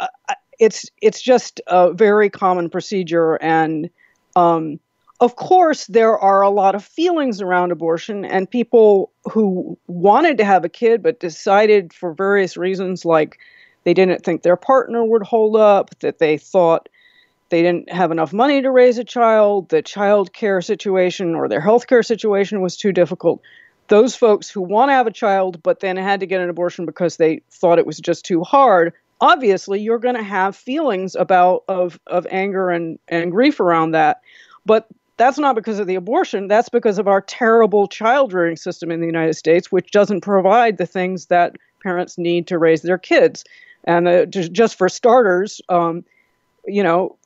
it's 0.58 0.90
it's 1.02 1.22
just 1.22 1.60
a 1.66 1.92
very 1.92 2.30
common 2.30 2.70
procedure, 2.70 3.36
and 3.36 3.90
um, 4.34 4.80
of 5.20 5.36
course 5.36 5.86
there 5.86 6.18
are 6.18 6.42
a 6.42 6.50
lot 6.50 6.74
of 6.74 6.84
feelings 6.84 7.40
around 7.40 7.72
abortion, 7.72 8.24
and 8.24 8.50
people 8.50 9.12
who 9.24 9.78
wanted 9.86 10.38
to 10.38 10.44
have 10.44 10.64
a 10.64 10.68
kid 10.68 11.02
but 11.02 11.20
decided 11.20 11.92
for 11.92 12.12
various 12.12 12.56
reasons 12.56 13.04
like 13.04 13.38
they 13.86 13.94
didn't 13.94 14.24
think 14.24 14.42
their 14.42 14.56
partner 14.56 15.04
would 15.04 15.22
hold 15.22 15.54
up, 15.54 15.96
that 16.00 16.18
they 16.18 16.38
thought 16.38 16.88
they 17.50 17.62
didn't 17.62 17.88
have 17.88 18.10
enough 18.10 18.32
money 18.32 18.60
to 18.60 18.68
raise 18.68 18.98
a 18.98 19.04
child, 19.04 19.68
the 19.68 19.80
child 19.80 20.32
care 20.32 20.60
situation 20.60 21.36
or 21.36 21.48
their 21.48 21.60
health 21.60 21.86
care 21.86 22.02
situation 22.02 22.60
was 22.60 22.76
too 22.76 22.90
difficult. 22.90 23.40
Those 23.86 24.16
folks 24.16 24.50
who 24.50 24.60
want 24.60 24.88
to 24.88 24.94
have 24.94 25.06
a 25.06 25.12
child 25.12 25.62
but 25.62 25.78
then 25.78 25.96
had 25.96 26.18
to 26.18 26.26
get 26.26 26.40
an 26.40 26.50
abortion 26.50 26.84
because 26.84 27.16
they 27.16 27.42
thought 27.52 27.78
it 27.78 27.86
was 27.86 28.00
just 28.00 28.24
too 28.24 28.42
hard, 28.42 28.92
obviously 29.20 29.80
you're 29.80 30.00
going 30.00 30.16
to 30.16 30.22
have 30.24 30.56
feelings 30.56 31.14
about 31.14 31.62
of 31.68 32.00
of 32.08 32.26
anger 32.28 32.70
and 32.70 32.98
and 33.06 33.30
grief 33.30 33.60
around 33.60 33.92
that. 33.92 34.20
But 34.64 34.88
that's 35.16 35.38
not 35.38 35.54
because 35.54 35.78
of 35.78 35.86
the 35.86 35.94
abortion. 35.94 36.48
That's 36.48 36.68
because 36.68 36.98
of 36.98 37.06
our 37.06 37.20
terrible 37.20 37.86
child 37.86 38.32
rearing 38.32 38.56
system 38.56 38.90
in 38.90 38.98
the 38.98 39.06
United 39.06 39.34
States, 39.34 39.70
which 39.70 39.92
doesn't 39.92 40.22
provide 40.22 40.76
the 40.76 40.86
things 40.86 41.26
that 41.26 41.54
parents 41.84 42.18
need 42.18 42.48
to 42.48 42.58
raise 42.58 42.82
their 42.82 42.98
kids. 42.98 43.44
And 43.86 44.08
uh, 44.08 44.26
just, 44.26 44.76
for 44.76 44.88
starters, 44.88 45.60
um, 45.68 46.04
you 46.66 46.82
know, 46.82 47.16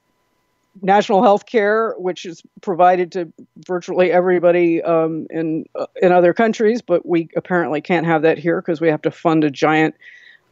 national 0.83 1.23
health 1.23 1.47
care, 1.47 1.95
which 1.99 2.25
is 2.25 2.43
provided 2.61 3.13
to 3.13 3.33
virtually 3.67 4.13
everybody 4.13 4.83
um, 4.83 5.27
in 5.31 5.65
uh, 5.75 5.87
in 6.01 6.13
other 6.13 6.33
countries, 6.33 6.83
but 6.83 7.05
we 7.05 7.29
apparently 7.37 7.81
can't 7.81 8.07
have 8.07 8.23
that 8.23 8.39
here 8.39 8.61
because 8.61 8.81
we 8.81 8.89
have 8.89 9.03
to 9.03 9.11
fund 9.11 9.45
a 9.45 9.51
giant 9.51 9.95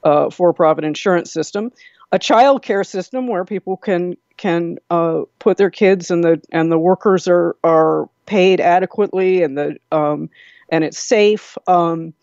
uh, 0.05 0.31
for-profit 0.31 0.85
insurance 0.85 1.33
system, 1.33 1.73
a 2.13 2.19
child 2.19 2.63
care 2.63 2.85
system 2.85 3.27
where 3.27 3.45
people 3.45 3.77
can 3.77 4.17
can 4.37 4.79
uh, 4.91 5.23
put 5.39 5.57
their 5.57 5.71
kids 5.71 6.11
and 6.11 6.25
the 6.25 6.41
and 6.51 6.71
the 6.71 6.79
workers 6.79 7.29
are 7.29 7.57
are 7.63 8.09
paid 8.27 8.61
adequately 8.61 9.43
and 9.43 9.57
the 9.57 9.77
um, 9.93 10.31
and 10.69 10.85
it's 10.85 10.99
safe. 10.99 11.57
Um, 11.67 12.15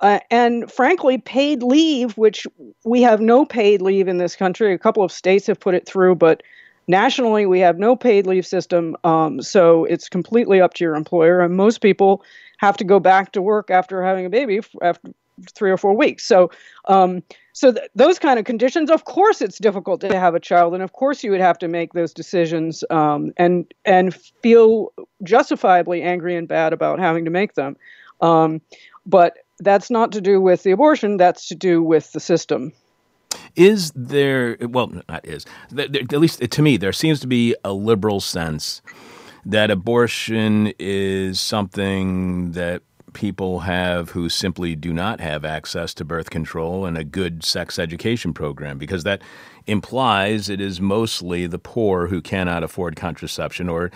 uh, 0.00 0.20
and 0.30 0.70
frankly, 0.70 1.18
paid 1.18 1.62
leave, 1.62 2.16
which 2.16 2.46
we 2.84 3.02
have 3.02 3.20
no 3.20 3.44
paid 3.44 3.82
leave 3.82 4.08
in 4.08 4.18
this 4.18 4.36
country. 4.36 4.72
A 4.72 4.78
couple 4.78 5.02
of 5.02 5.12
states 5.12 5.46
have 5.46 5.60
put 5.60 5.74
it 5.74 5.86
through, 5.86 6.14
but 6.14 6.42
nationally, 6.86 7.46
we 7.46 7.60
have 7.60 7.78
no 7.78 7.96
paid 7.96 8.26
leave 8.26 8.46
system. 8.46 8.96
Um, 9.04 9.42
so 9.42 9.84
it's 9.84 10.08
completely 10.08 10.60
up 10.60 10.74
to 10.74 10.84
your 10.84 10.94
employer. 10.94 11.40
And 11.40 11.56
most 11.56 11.80
people 11.80 12.22
have 12.58 12.76
to 12.76 12.84
go 12.84 13.00
back 13.00 13.32
to 13.32 13.42
work 13.42 13.70
after 13.70 14.02
having 14.02 14.26
a 14.26 14.30
baby 14.30 14.60
after 14.82 15.10
three 15.54 15.70
or 15.70 15.76
four 15.76 15.94
weeks. 15.94 16.24
So, 16.24 16.50
um, 16.86 17.22
so 17.52 17.72
th- 17.72 17.88
those 17.94 18.18
kind 18.18 18.38
of 18.38 18.44
conditions, 18.44 18.90
of 18.90 19.04
course, 19.04 19.40
it's 19.40 19.58
difficult 19.58 20.00
to 20.02 20.18
have 20.18 20.34
a 20.34 20.40
child, 20.40 20.74
and 20.74 20.82
of 20.82 20.92
course, 20.92 21.24
you 21.24 21.30
would 21.30 21.40
have 21.40 21.58
to 21.58 21.68
make 21.68 21.92
those 21.92 22.12
decisions 22.12 22.84
um, 22.90 23.32
and 23.36 23.72
and 23.84 24.14
feel 24.42 24.92
justifiably 25.22 26.02
angry 26.02 26.36
and 26.36 26.48
bad 26.48 26.72
about 26.72 26.98
having 26.98 27.24
to 27.24 27.30
make 27.30 27.54
them. 27.54 27.76
Um, 28.20 28.60
but 29.06 29.38
that's 29.60 29.90
not 29.90 30.12
to 30.12 30.20
do 30.20 30.40
with 30.40 30.62
the 30.62 30.70
abortion, 30.70 31.16
that's 31.16 31.48
to 31.48 31.54
do 31.54 31.82
with 31.82 32.12
the 32.12 32.20
system. 32.20 32.72
Is 33.56 33.92
there, 33.94 34.56
well, 34.60 34.88
not 35.08 35.26
is, 35.26 35.44
at 35.76 36.12
least 36.12 36.40
to 36.50 36.62
me, 36.62 36.76
there 36.76 36.92
seems 36.92 37.20
to 37.20 37.26
be 37.26 37.54
a 37.64 37.72
liberal 37.72 38.20
sense 38.20 38.82
that 39.44 39.70
abortion 39.70 40.72
is 40.78 41.40
something 41.40 42.52
that 42.52 42.82
people 43.14 43.60
have 43.60 44.10
who 44.10 44.28
simply 44.28 44.76
do 44.76 44.92
not 44.92 45.20
have 45.20 45.44
access 45.44 45.94
to 45.94 46.04
birth 46.04 46.30
control 46.30 46.84
and 46.84 46.96
a 46.96 47.04
good 47.04 47.42
sex 47.42 47.78
education 47.78 48.32
program 48.32 48.78
because 48.78 49.04
that 49.04 49.22
implies 49.66 50.48
it 50.48 50.60
is 50.60 50.80
mostly 50.80 51.46
the 51.46 51.58
poor 51.58 52.06
who 52.06 52.20
cannot 52.20 52.62
afford 52.62 52.96
contraception 52.96 53.68
or 53.68 53.90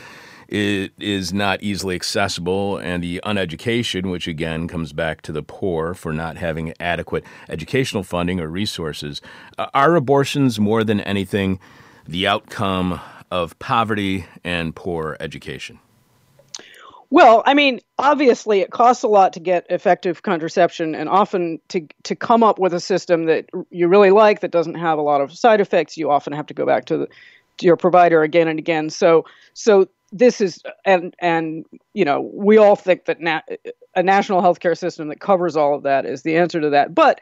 it 0.48 0.92
is 0.98 1.32
not 1.32 1.62
easily 1.62 1.94
accessible, 1.94 2.78
and 2.78 3.02
the 3.02 3.20
uneducation, 3.24 4.10
which 4.10 4.28
again 4.28 4.68
comes 4.68 4.92
back 4.92 5.22
to 5.22 5.32
the 5.32 5.42
poor 5.42 5.94
for 5.94 6.12
not 6.12 6.36
having 6.36 6.74
adequate 6.80 7.24
educational 7.48 8.02
funding 8.02 8.40
or 8.40 8.48
resources. 8.48 9.20
Uh, 9.58 9.66
are 9.74 9.96
abortions 9.96 10.60
more 10.60 10.84
than 10.84 11.00
anything 11.00 11.58
the 12.06 12.26
outcome 12.26 13.00
of 13.30 13.58
poverty 13.58 14.26
and 14.44 14.74
poor 14.74 15.16
education? 15.20 15.78
Well, 17.12 17.42
I 17.44 17.52
mean, 17.52 17.80
obviously, 17.98 18.60
it 18.60 18.70
costs 18.70 19.02
a 19.02 19.08
lot 19.08 19.34
to 19.34 19.40
get 19.40 19.66
effective 19.68 20.22
contraception, 20.22 20.94
and 20.94 21.10
often 21.10 21.60
to 21.68 21.86
to 22.04 22.16
come 22.16 22.42
up 22.42 22.58
with 22.58 22.72
a 22.72 22.80
system 22.80 23.26
that 23.26 23.50
you 23.70 23.86
really 23.86 24.10
like 24.10 24.40
that 24.40 24.50
doesn't 24.50 24.76
have 24.76 24.96
a 24.96 25.02
lot 25.02 25.20
of 25.20 25.30
side 25.30 25.60
effects, 25.60 25.98
you 25.98 26.10
often 26.10 26.32
have 26.32 26.46
to 26.46 26.54
go 26.54 26.64
back 26.64 26.86
to, 26.86 26.96
the, 26.96 27.08
to 27.58 27.66
your 27.66 27.76
provider 27.76 28.22
again 28.22 28.48
and 28.48 28.58
again. 28.58 28.88
So, 28.88 29.26
so 29.52 29.88
this 30.12 30.40
is 30.40 30.62
and 30.84 31.14
and 31.18 31.64
you 31.94 32.04
know 32.04 32.30
we 32.34 32.58
all 32.58 32.76
think 32.76 33.06
that 33.06 33.20
na- 33.20 33.40
a 33.96 34.02
national 34.02 34.42
healthcare 34.42 34.76
system 34.76 35.08
that 35.08 35.20
covers 35.20 35.56
all 35.56 35.74
of 35.74 35.82
that 35.82 36.04
is 36.04 36.22
the 36.22 36.36
answer 36.36 36.60
to 36.60 36.70
that. 36.70 36.94
But 36.94 37.20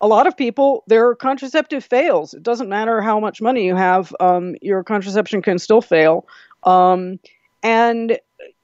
a 0.00 0.06
lot 0.06 0.26
of 0.26 0.36
people 0.36 0.84
their 0.86 1.14
contraceptive 1.14 1.84
fails. 1.84 2.32
It 2.32 2.42
doesn't 2.42 2.68
matter 2.68 3.02
how 3.02 3.20
much 3.20 3.42
money 3.42 3.66
you 3.66 3.74
have 3.74 4.14
um, 4.20 4.54
your 4.62 4.84
contraception 4.84 5.42
can 5.42 5.58
still 5.58 5.82
fail. 5.82 6.26
Um, 6.62 7.18
and 7.62 8.18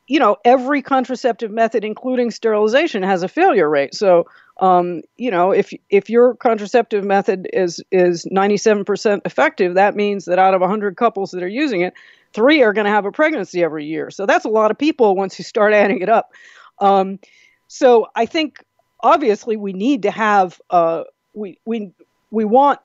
you 0.06 0.20
know 0.20 0.36
every 0.44 0.80
contraceptive 0.80 1.51
method 1.51 1.84
including 1.84 2.30
sterilization 2.30 3.02
has 3.02 3.22
a 3.22 3.28
failure 3.28 3.68
rate. 3.68 3.94
So 3.94 4.26
um, 4.59 5.02
you 5.16 5.30
know, 5.30 5.51
if 5.51 5.72
if 5.90 6.09
your 6.09 6.34
contraceptive 6.34 7.05
method 7.05 7.48
is 7.52 7.82
is 7.93 8.24
97% 8.26 9.20
effective, 9.26 9.74
that 9.74 9.94
means 9.94 10.24
that 10.24 10.38
out 10.38 10.55
of 10.55 10.60
100 10.60 10.97
couples 10.97 11.30
that 11.32 11.43
are 11.43 11.48
using 11.48 11.82
it, 11.82 11.93
three 12.36 12.62
are 12.62 12.74
going 12.74 12.84
to 12.84 12.90
have 12.90 13.06
a 13.06 13.10
pregnancy 13.10 13.64
every 13.64 13.86
year. 13.86 14.10
So 14.10 14.26
that's 14.26 14.44
a 14.44 14.50
lot 14.50 14.70
of 14.70 14.76
people 14.78 15.16
once 15.16 15.38
you 15.38 15.44
start 15.44 15.72
adding 15.72 16.02
it 16.02 16.10
up. 16.10 16.32
Um, 16.78 17.18
so 17.66 18.08
I 18.14 18.26
think 18.26 18.62
obviously 19.00 19.56
we 19.56 19.72
need 19.72 20.02
to 20.02 20.10
have 20.10 20.60
uh, 20.70 21.04
we 21.32 21.58
we 21.64 21.90
we 22.30 22.44
want 22.44 22.78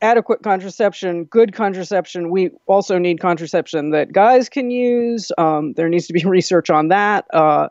adequate 0.00 0.42
contraception, 0.42 1.24
good 1.24 1.52
contraception. 1.52 2.30
We 2.30 2.50
also 2.66 2.98
need 2.98 3.20
contraception 3.20 3.90
that 3.90 4.12
guys 4.12 4.48
can 4.48 4.70
use. 4.70 5.30
Um, 5.36 5.74
there 5.74 5.88
needs 5.90 6.06
to 6.06 6.14
be 6.14 6.24
research 6.24 6.70
on 6.70 6.88
that. 6.88 7.26
Uh, 7.32 7.68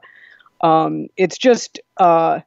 um, 0.61 1.07
it's 1.18 1.40
just 1.40 1.80
uh, 1.98 2.40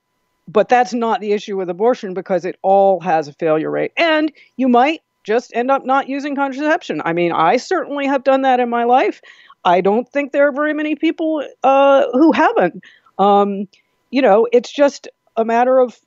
but 0.48 0.68
that's 0.68 0.94
not 0.94 1.20
the 1.20 1.32
issue 1.32 1.56
with 1.56 1.68
abortion 1.68 2.14
because 2.14 2.44
it 2.44 2.56
all 2.62 3.00
has 3.00 3.26
a 3.26 3.32
failure 3.32 3.70
rate. 3.70 3.92
And 3.96 4.30
you 4.56 4.68
might 4.68 5.02
just 5.26 5.50
end 5.54 5.70
up 5.70 5.84
not 5.84 6.08
using 6.08 6.36
contraception. 6.36 7.02
I 7.04 7.12
mean, 7.12 7.32
I 7.32 7.56
certainly 7.56 8.06
have 8.06 8.24
done 8.24 8.42
that 8.42 8.60
in 8.60 8.70
my 8.70 8.84
life. 8.84 9.20
I 9.64 9.80
don't 9.80 10.08
think 10.08 10.30
there 10.30 10.46
are 10.46 10.52
very 10.52 10.72
many 10.72 10.94
people 10.94 11.44
uh, 11.64 12.06
who 12.12 12.32
haven't. 12.32 12.82
Um, 13.18 13.66
you 14.10 14.22
know, 14.22 14.46
it's 14.52 14.72
just 14.72 15.08
a 15.36 15.44
matter 15.44 15.80
of 15.80 15.98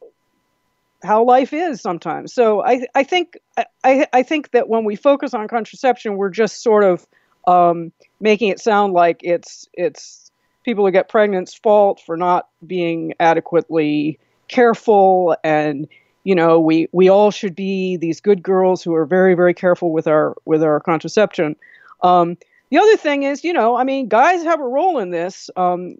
how 1.03 1.23
life 1.23 1.51
is 1.51 1.81
sometimes. 1.81 2.33
So 2.33 2.63
I, 2.63 2.87
I 2.95 3.03
think 3.03 3.37
I, 3.83 4.07
I 4.13 4.23
think 4.23 4.51
that 4.51 4.69
when 4.69 4.85
we 4.85 4.95
focus 4.95 5.33
on 5.33 5.47
contraception, 5.49 6.15
we're 6.15 6.29
just 6.29 6.63
sort 6.63 6.85
of 6.85 7.05
um, 7.45 7.91
making 8.21 8.49
it 8.49 8.59
sound 8.59 8.93
like 8.93 9.19
it's 9.23 9.67
it's 9.73 10.31
people 10.63 10.85
who 10.85 10.91
get 10.91 11.09
pregnant's 11.09 11.53
fault 11.53 12.01
for 12.05 12.15
not 12.15 12.47
being 12.65 13.13
adequately 13.19 14.19
careful 14.47 15.35
and 15.43 15.87
you 16.23 16.35
know 16.35 16.59
we 16.59 16.87
we 16.91 17.09
all 17.09 17.31
should 17.31 17.55
be 17.55 17.97
these 17.97 18.21
good 18.21 18.43
girls 18.43 18.83
who 18.83 18.93
are 18.93 19.05
very 19.05 19.35
very 19.35 19.53
careful 19.53 19.91
with 19.91 20.07
our 20.07 20.35
with 20.45 20.63
our 20.63 20.79
contraception. 20.79 21.55
Um, 22.01 22.37
the 22.71 22.77
other 22.77 22.97
thing 22.97 23.23
is 23.23 23.43
you 23.43 23.51
know 23.51 23.75
i 23.75 23.83
mean 23.83 24.07
guys 24.07 24.43
have 24.43 24.59
a 24.59 24.67
role 24.67 24.99
in 24.99 25.09
this. 25.11 25.49
Um, 25.55 25.97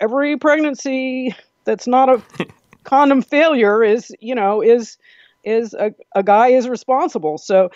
every 0.00 0.36
pregnancy 0.36 1.34
that's 1.64 1.86
not 1.86 2.08
a 2.08 2.22
condom 2.84 3.22
failure 3.22 3.82
is 3.84 4.14
you 4.20 4.34
know 4.34 4.62
is 4.62 4.96
is 5.44 5.74
a, 5.74 5.94
a 6.14 6.22
guy 6.22 6.48
is 6.48 6.68
responsible. 6.68 7.38
So 7.38 7.70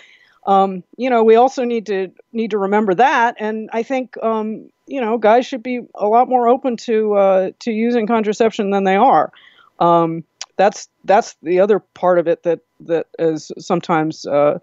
um, 0.45 0.83
you 0.97 1.09
know 1.09 1.23
we 1.23 1.35
also 1.35 1.63
need 1.63 1.85
to 1.87 2.11
need 2.31 2.51
to 2.51 2.57
remember 2.57 2.93
that. 2.95 3.35
And 3.39 3.69
i 3.71 3.83
think 3.83 4.17
um, 4.21 4.69
you 4.87 4.99
know 4.99 5.17
guys 5.17 5.45
should 5.45 5.63
be 5.63 5.81
a 5.95 6.07
lot 6.07 6.27
more 6.27 6.49
open 6.49 6.77
to 6.77 7.13
uh, 7.13 7.51
to 7.59 7.71
using 7.71 8.07
contraception 8.07 8.71
than 8.71 8.83
they 8.83 8.95
are. 8.95 9.31
Um, 9.79 10.23
that's 10.57 10.87
that's 11.05 11.35
the 11.43 11.59
other 11.59 11.79
part 11.79 12.19
of 12.19 12.27
it 12.27 12.43
that 12.43 12.59
that 12.81 13.07
is 13.19 13.51
sometimes 13.57 14.25
uh, 14.25 14.59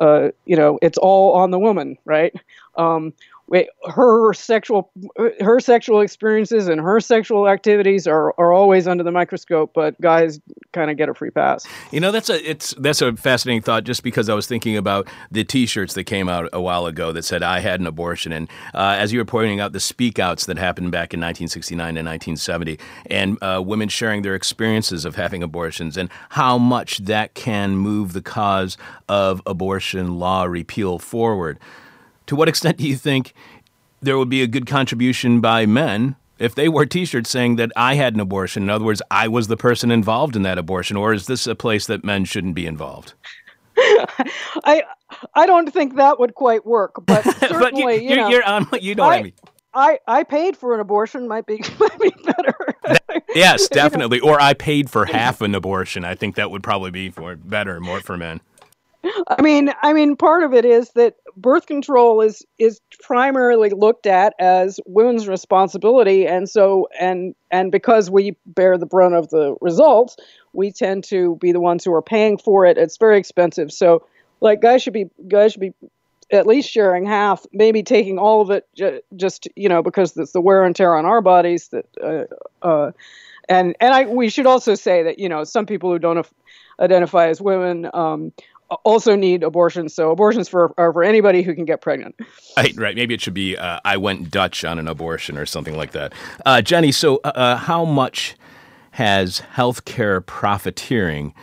uh, 0.00 0.28
you 0.46 0.56
know 0.56 0.78
it's 0.82 0.98
all 0.98 1.34
on 1.34 1.50
the 1.50 1.58
woman, 1.58 1.96
right? 2.04 2.34
Um, 2.76 3.12
her 3.88 4.32
sexual 4.32 4.92
her 5.40 5.58
sexual 5.58 6.00
experiences 6.00 6.68
and 6.68 6.80
her 6.80 7.00
sexual 7.00 7.48
activities 7.48 8.06
are, 8.06 8.32
are 8.38 8.52
always 8.52 8.86
under 8.86 9.02
the 9.02 9.10
microscope, 9.10 9.72
but 9.74 10.00
guys 10.00 10.40
kind 10.72 10.90
of 10.90 10.96
get 10.96 11.08
a 11.08 11.14
free 11.14 11.30
pass. 11.30 11.66
You 11.90 11.98
know, 11.98 12.12
that's 12.12 12.30
a 12.30 12.48
it's 12.48 12.74
that's 12.78 13.02
a 13.02 13.16
fascinating 13.16 13.62
thought. 13.62 13.84
Just 13.84 14.04
because 14.04 14.28
I 14.28 14.34
was 14.34 14.46
thinking 14.46 14.76
about 14.76 15.08
the 15.32 15.42
T-shirts 15.42 15.94
that 15.94 16.04
came 16.04 16.28
out 16.28 16.48
a 16.52 16.60
while 16.60 16.86
ago 16.86 17.12
that 17.12 17.24
said 17.24 17.42
"I 17.42 17.58
had 17.58 17.80
an 17.80 17.86
abortion," 17.86 18.32
and 18.32 18.48
uh, 18.72 18.96
as 18.98 19.12
you 19.12 19.18
were 19.18 19.24
pointing 19.24 19.58
out, 19.58 19.72
the 19.72 19.80
speak 19.80 20.20
outs 20.20 20.46
that 20.46 20.56
happened 20.56 20.92
back 20.92 21.12
in 21.12 21.20
1969 21.20 21.96
and 21.96 22.06
1970, 22.06 22.78
and 23.06 23.36
uh, 23.42 23.60
women 23.64 23.88
sharing 23.88 24.22
their 24.22 24.36
experiences 24.36 25.04
of 25.04 25.16
having 25.16 25.42
abortions 25.42 25.96
and 25.96 26.08
how 26.30 26.56
much 26.56 26.98
that 26.98 27.34
can 27.34 27.76
move 27.76 28.12
the 28.12 28.22
cause 28.22 28.76
of 29.08 29.42
abortion 29.44 30.18
law 30.18 30.44
repeal 30.44 31.00
forward. 31.00 31.58
To 32.30 32.36
what 32.36 32.48
extent 32.48 32.76
do 32.76 32.86
you 32.86 32.94
think 32.94 33.34
there 34.00 34.16
would 34.16 34.28
be 34.28 34.40
a 34.40 34.46
good 34.46 34.64
contribution 34.64 35.40
by 35.40 35.66
men 35.66 36.14
if 36.38 36.54
they 36.54 36.68
wore 36.68 36.86
T-shirts 36.86 37.28
saying 37.28 37.56
that 37.56 37.72
I 37.74 37.96
had 37.96 38.14
an 38.14 38.20
abortion? 38.20 38.62
In 38.62 38.70
other 38.70 38.84
words, 38.84 39.02
I 39.10 39.26
was 39.26 39.48
the 39.48 39.56
person 39.56 39.90
involved 39.90 40.36
in 40.36 40.42
that 40.42 40.56
abortion, 40.56 40.96
or 40.96 41.12
is 41.12 41.26
this 41.26 41.48
a 41.48 41.56
place 41.56 41.88
that 41.88 42.04
men 42.04 42.24
shouldn't 42.24 42.54
be 42.54 42.66
involved? 42.66 43.14
I 43.76 44.84
I 45.34 45.44
don't 45.44 45.72
think 45.72 45.96
that 45.96 46.20
would 46.20 46.36
quite 46.36 46.64
work, 46.64 47.04
but 47.04 47.24
certainly 47.40 47.96
but 47.96 48.02
you, 48.04 48.10
um, 48.10 48.10
you 48.10 48.16
know, 48.16 48.28
you're 48.28 48.44
on, 48.44 48.68
you 48.80 48.94
know 48.94 49.02
I, 49.02 49.06
what 49.08 49.18
I 49.18 49.22
mean. 49.24 49.32
I, 49.74 49.98
I 50.06 50.22
paid 50.22 50.56
for 50.56 50.72
an 50.72 50.78
abortion 50.78 51.26
might 51.26 51.46
be 51.46 51.60
might 51.80 51.98
be 51.98 52.12
better. 52.24 52.54
yes, 53.34 53.66
definitely. 53.68 54.18
you 54.18 54.24
know? 54.26 54.34
Or 54.34 54.40
I 54.40 54.54
paid 54.54 54.88
for 54.88 55.04
half 55.06 55.40
an 55.40 55.56
abortion. 55.56 56.04
I 56.04 56.14
think 56.14 56.36
that 56.36 56.52
would 56.52 56.62
probably 56.62 56.92
be 56.92 57.10
for 57.10 57.34
better, 57.34 57.80
more 57.80 57.98
for 57.98 58.16
men. 58.16 58.40
I 59.28 59.40
mean, 59.40 59.72
I 59.82 59.92
mean, 59.92 60.16
part 60.16 60.42
of 60.42 60.52
it 60.52 60.64
is 60.64 60.90
that 60.90 61.16
birth 61.36 61.66
control 61.66 62.20
is 62.20 62.44
is 62.58 62.80
primarily 63.02 63.70
looked 63.70 64.06
at 64.06 64.34
as 64.38 64.78
women's 64.86 65.28
responsibility, 65.28 66.26
and 66.26 66.48
so 66.48 66.88
and 66.98 67.34
and 67.50 67.72
because 67.72 68.10
we 68.10 68.36
bear 68.46 68.76
the 68.76 68.86
brunt 68.86 69.14
of 69.14 69.30
the 69.30 69.56
results, 69.60 70.16
we 70.52 70.70
tend 70.70 71.04
to 71.04 71.36
be 71.36 71.52
the 71.52 71.60
ones 71.60 71.84
who 71.84 71.94
are 71.94 72.02
paying 72.02 72.36
for 72.38 72.66
it. 72.66 72.76
It's 72.76 72.98
very 72.98 73.18
expensive, 73.18 73.72
so 73.72 74.04
like 74.40 74.60
guys 74.60 74.82
should 74.82 74.92
be 74.92 75.06
guys 75.28 75.52
should 75.52 75.60
be 75.60 75.72
at 76.32 76.46
least 76.46 76.70
sharing 76.70 77.04
half, 77.06 77.44
maybe 77.52 77.82
taking 77.82 78.18
all 78.18 78.40
of 78.40 78.50
it, 78.50 78.68
ju- 78.76 79.00
just 79.16 79.48
you 79.56 79.68
know, 79.68 79.82
because 79.82 80.16
it's 80.16 80.32
the 80.32 80.40
wear 80.40 80.64
and 80.64 80.76
tear 80.76 80.94
on 80.94 81.06
our 81.06 81.22
bodies 81.22 81.68
that. 81.68 81.86
Uh, 82.02 82.66
uh, 82.66 82.92
and 83.48 83.74
and 83.80 83.92
I 83.92 84.04
we 84.04 84.28
should 84.30 84.46
also 84.46 84.76
say 84.76 85.02
that 85.02 85.18
you 85.18 85.28
know 85.28 85.42
some 85.44 85.66
people 85.66 85.90
who 85.90 85.98
don't 85.98 86.24
identify 86.78 87.28
as 87.28 87.40
women 87.40 87.90
um, 87.92 88.32
also 88.84 89.16
need 89.16 89.42
abortions. 89.42 89.94
So 89.94 90.10
abortions 90.10 90.48
for 90.48 90.72
are 90.78 90.92
for 90.92 91.02
anybody 91.02 91.42
who 91.42 91.54
can 91.54 91.64
get 91.64 91.80
pregnant. 91.80 92.14
Right, 92.56 92.76
right. 92.76 92.96
Maybe 92.96 93.14
it 93.14 93.20
should 93.20 93.34
be 93.34 93.56
uh, 93.56 93.80
I 93.84 93.96
went 93.96 94.30
Dutch 94.30 94.64
on 94.64 94.78
an 94.78 94.88
abortion 94.88 95.36
or 95.36 95.46
something 95.46 95.76
like 95.76 95.92
that. 95.92 96.12
Uh, 96.44 96.62
Jenny, 96.62 96.92
so 96.92 97.20
uh, 97.24 97.32
uh 97.34 97.56
how 97.56 97.84
much 97.84 98.36
has 98.92 99.42
healthcare 99.54 100.24
profiteering 100.24 101.34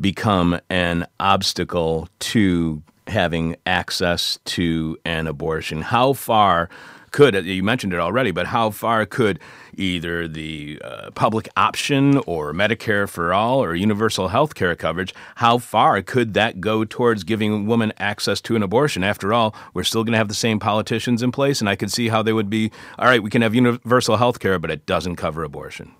become 0.00 0.58
an 0.70 1.06
obstacle 1.20 2.08
to 2.20 2.82
having 3.06 3.56
access 3.66 4.38
to 4.44 4.98
an 5.04 5.26
abortion? 5.26 5.82
How 5.82 6.12
far 6.12 6.68
could 7.10 7.34
you 7.46 7.62
mentioned 7.62 7.92
it 7.92 8.00
already, 8.00 8.30
but 8.30 8.46
how 8.46 8.70
far 8.70 9.06
could 9.06 9.38
either 9.76 10.26
the 10.26 10.80
uh, 10.84 11.10
public 11.12 11.48
option 11.56 12.18
or 12.26 12.52
Medicare 12.52 13.08
for 13.08 13.32
all 13.32 13.62
or 13.62 13.74
universal 13.74 14.28
health 14.28 14.54
care 14.54 14.74
coverage, 14.74 15.14
how 15.36 15.58
far 15.58 16.02
could 16.02 16.34
that 16.34 16.60
go 16.60 16.84
towards 16.84 17.24
giving 17.24 17.66
women 17.66 17.92
access 17.98 18.40
to 18.40 18.56
an 18.56 18.62
abortion? 18.62 19.04
After 19.04 19.32
all, 19.32 19.54
we're 19.74 19.84
still 19.84 20.04
going 20.04 20.12
to 20.12 20.18
have 20.18 20.28
the 20.28 20.34
same 20.34 20.58
politicians 20.58 21.22
in 21.22 21.32
place, 21.32 21.60
and 21.60 21.68
I 21.68 21.76
could 21.76 21.92
see 21.92 22.08
how 22.08 22.22
they 22.22 22.32
would 22.32 22.50
be 22.50 22.70
all 22.98 23.06
right, 23.06 23.22
we 23.22 23.30
can 23.30 23.42
have 23.42 23.54
universal 23.54 24.16
health 24.16 24.40
care, 24.40 24.58
but 24.58 24.70
it 24.70 24.86
doesn't 24.86 25.16
cover 25.16 25.44
abortion. 25.44 25.94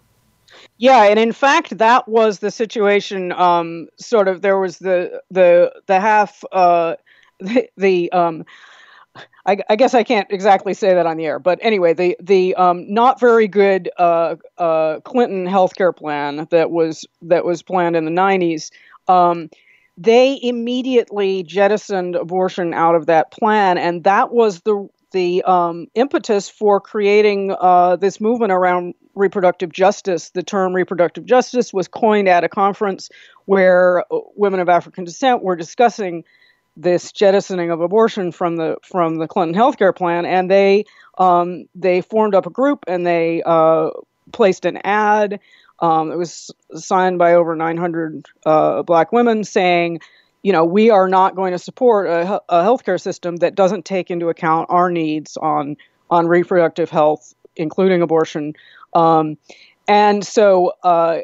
Yeah, 0.79 1.05
and 1.05 1.19
in 1.19 1.33
fact, 1.33 1.79
that 1.79 2.09
was 2.09 2.39
the 2.39 2.51
situation. 2.51 3.33
Um, 3.33 3.89
sort 3.99 4.29
of, 4.29 4.43
there 4.43 4.59
was 4.59 4.79
the 4.79 5.21
the 5.31 5.73
the 5.87 6.01
half 6.01 6.45
uh, 6.53 6.97
the, 7.41 7.69
the 7.77 8.13
um, 8.13 8.45
I, 9.47 9.59
I, 9.69 9.77
guess 9.77 9.95
I 9.95 10.03
can't 10.03 10.31
exactly 10.31 10.75
say 10.75 10.95
that 10.95 11.07
on 11.07 11.17
the 11.17 11.27
air, 11.27 11.39
but 11.39 11.59
anyway, 11.63 11.95
the 11.95 12.17
the 12.21 12.55
um, 12.57 12.93
not 12.93 13.19
very 13.19 13.49
good 13.49 13.91
uh, 13.99 14.37
uh, 14.59 15.01
Clinton 15.01 15.47
healthcare 15.47 15.97
plan 15.97 16.47
that 16.51 16.71
was 16.71 17.07
that 17.23 17.45
was 17.45 17.63
planned 17.63 17.97
in 17.97 18.05
the 18.05 18.11
'90s. 18.11 18.71
Um, 19.09 19.51
they 19.97 20.39
immediately 20.43 21.43
jettisoned 21.43 22.15
abortion 22.15 22.75
out 22.75 22.95
of 22.95 23.07
that 23.07 23.33
plan, 23.33 23.79
and 23.79 24.05
that 24.05 24.33
was 24.33 24.61
the 24.61 24.89
the 25.13 25.43
um, 25.45 25.87
impetus 25.95 26.49
for 26.49 26.81
creating 26.81 27.55
uh, 27.59 27.97
this 27.97 28.21
movement 28.21 28.53
around 28.53 28.95
reproductive 29.15 29.73
justice. 29.73 30.31
The 30.31 30.43
term 30.43 30.75
reproductive 30.75 31.25
justice 31.25 31.73
was 31.73 31.89
coined 31.89 32.29
at 32.29 32.45
a 32.45 32.49
conference 32.49 33.09
where 33.47 34.05
uh, 34.13 34.19
women 34.37 34.61
of 34.61 34.69
African 34.69 35.05
descent 35.05 35.43
were 35.43 35.57
discussing 35.57 36.25
this 36.79 37.11
jettisoning 37.11 37.71
of 37.71 37.81
abortion 37.81 38.31
from 38.31 38.57
the 38.57 38.77
from 38.83 39.17
the 39.17 39.27
Clinton 39.27 39.61
healthcare 39.61 39.95
plan, 39.95 40.25
and 40.25 40.51
they 40.51 40.85
um, 41.19 41.67
they 41.75 42.01
formed 42.01 42.35
up 42.35 42.47
a 42.47 42.51
group 42.51 42.85
and 42.87 43.05
they 43.05 43.43
uh, 43.45 43.91
placed 44.33 44.65
an 44.65 44.79
ad. 44.85 45.41
Um, 45.81 46.11
it 46.11 46.17
was 46.17 46.51
signed 46.75 47.19
by 47.19 47.35
over 47.35 47.55
900 47.55 48.27
uh, 48.47 48.83
black 48.83 49.13
women 49.13 49.45
saying, 49.45 50.01
you 50.43 50.53
know, 50.53 50.65
we 50.65 50.91
are 50.91 51.09
not 51.09 51.37
going 51.37 51.53
to 51.53 51.59
support 51.59 52.09
a, 52.09 52.41
a 52.49 52.63
healthcare 52.63 53.01
system 53.01 53.37
that 53.37 53.55
doesn't 53.55 53.85
take 53.85 54.11
into 54.11 54.29
account 54.29 54.69
our 54.71 54.91
needs 54.91 55.37
on 55.37 55.77
on 56.11 56.27
reproductive 56.27 56.91
health, 56.91 57.35
including 57.57 58.03
abortion. 58.03 58.55
Um, 58.95 59.37
and 59.87 60.25
so, 60.25 60.73
uh, 60.83 61.19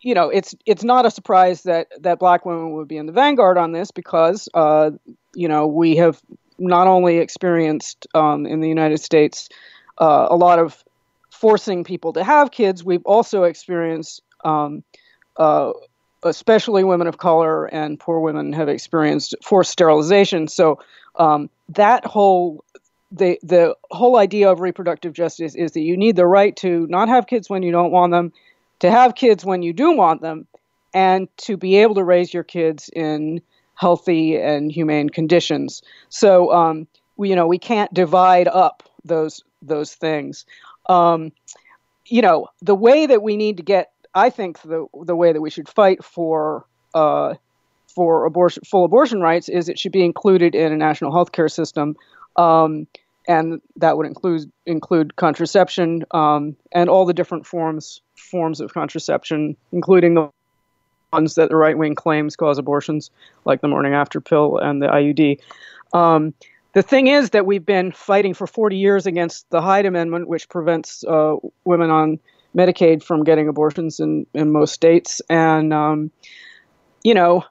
you 0.00 0.14
know, 0.14 0.28
it's 0.28 0.54
it's 0.66 0.84
not 0.84 1.06
a 1.06 1.10
surprise 1.10 1.62
that 1.62 1.88
that 2.00 2.18
black 2.18 2.44
women 2.44 2.72
would 2.72 2.88
be 2.88 2.96
in 2.96 3.06
the 3.06 3.12
vanguard 3.12 3.58
on 3.58 3.72
this 3.72 3.90
because, 3.90 4.48
uh, 4.54 4.90
you 5.34 5.48
know, 5.48 5.66
we 5.66 5.96
have 5.96 6.20
not 6.58 6.86
only 6.86 7.18
experienced 7.18 8.06
um, 8.14 8.46
in 8.46 8.60
the 8.60 8.68
United 8.68 9.00
States 9.00 9.48
uh, 9.98 10.26
a 10.30 10.36
lot 10.36 10.58
of 10.58 10.82
forcing 11.30 11.84
people 11.84 12.12
to 12.14 12.24
have 12.24 12.50
kids, 12.50 12.82
we've 12.84 13.04
also 13.04 13.44
experienced 13.44 14.22
um, 14.44 14.82
uh, 15.36 15.72
especially 16.22 16.84
women 16.84 17.06
of 17.06 17.18
color 17.18 17.66
and 17.66 18.00
poor 18.00 18.20
women 18.20 18.52
have 18.52 18.68
experienced 18.68 19.34
forced 19.42 19.70
sterilization. 19.70 20.48
So 20.48 20.78
um, 21.16 21.50
that 21.70 22.04
whole 22.04 22.64
the 23.12 23.38
the 23.42 23.76
whole 23.90 24.16
idea 24.16 24.50
of 24.50 24.60
reproductive 24.60 25.12
justice 25.12 25.54
is 25.54 25.72
that 25.72 25.80
you 25.80 25.96
need 25.96 26.16
the 26.16 26.26
right 26.26 26.56
to 26.56 26.86
not 26.88 27.08
have 27.08 27.26
kids 27.26 27.48
when 27.48 27.62
you 27.62 27.70
don't 27.70 27.92
want 27.92 28.12
them, 28.12 28.32
to 28.80 28.90
have 28.90 29.14
kids 29.14 29.44
when 29.44 29.62
you 29.62 29.72
do 29.72 29.92
want 29.92 30.22
them, 30.22 30.46
and 30.94 31.28
to 31.38 31.56
be 31.56 31.76
able 31.76 31.94
to 31.96 32.04
raise 32.04 32.32
your 32.32 32.44
kids 32.44 32.90
in 32.94 33.40
healthy 33.74 34.36
and 34.36 34.72
humane 34.72 35.10
conditions. 35.10 35.82
So 36.08 36.52
um, 36.52 36.86
we, 37.16 37.30
you 37.30 37.36
know 37.36 37.46
we 37.46 37.58
can't 37.58 37.92
divide 37.92 38.48
up 38.48 38.82
those 39.04 39.42
those 39.62 39.94
things. 39.94 40.46
Um, 40.88 41.32
you 42.06 42.22
know 42.22 42.48
the 42.62 42.74
way 42.74 43.06
that 43.06 43.22
we 43.22 43.36
need 43.36 43.58
to 43.58 43.62
get 43.62 43.92
I 44.14 44.30
think 44.30 44.60
the 44.62 44.86
the 45.04 45.14
way 45.14 45.32
that 45.32 45.40
we 45.40 45.50
should 45.50 45.68
fight 45.68 46.02
for 46.02 46.64
uh, 46.94 47.34
for 47.94 48.24
abortion 48.24 48.62
full 48.64 48.84
abortion 48.84 49.20
rights 49.20 49.48
is 49.48 49.68
it 49.68 49.78
should 49.78 49.92
be 49.92 50.04
included 50.04 50.54
in 50.54 50.72
a 50.72 50.76
national 50.76 51.12
health 51.12 51.32
care 51.32 51.48
system, 51.48 51.96
um, 52.36 52.86
and 53.28 53.60
that 53.76 53.96
would 53.96 54.06
include 54.06 54.50
include 54.66 55.16
contraception 55.16 56.04
um, 56.12 56.56
and 56.72 56.88
all 56.88 57.04
the 57.04 57.14
different 57.14 57.46
forms 57.46 58.00
forms 58.16 58.60
of 58.60 58.72
contraception, 58.72 59.56
including 59.72 60.14
the 60.14 60.30
ones 61.12 61.34
that 61.34 61.48
the 61.48 61.56
right 61.56 61.78
wing 61.78 61.94
claims 61.94 62.36
cause 62.36 62.58
abortions, 62.58 63.10
like 63.44 63.60
the 63.60 63.68
morning 63.68 63.94
after 63.94 64.20
pill 64.20 64.58
and 64.58 64.82
the 64.82 64.86
IUD. 64.86 65.38
Um, 65.92 66.34
the 66.72 66.82
thing 66.82 67.06
is 67.06 67.30
that 67.30 67.46
we've 67.46 67.64
been 67.64 67.90
fighting 67.90 68.34
for 68.34 68.46
40 68.46 68.76
years 68.76 69.06
against 69.06 69.48
the 69.48 69.62
Hyde 69.62 69.86
Amendment, 69.86 70.28
which 70.28 70.48
prevents 70.48 71.04
uh, 71.04 71.36
women 71.64 71.90
on 71.90 72.18
Medicaid 72.54 73.02
from 73.02 73.24
getting 73.24 73.48
abortions 73.48 73.98
in, 73.98 74.26
in 74.34 74.50
most 74.50 74.74
states. 74.74 75.22
And, 75.30 75.72
um, 75.72 76.10
you 77.02 77.14
know, 77.14 77.44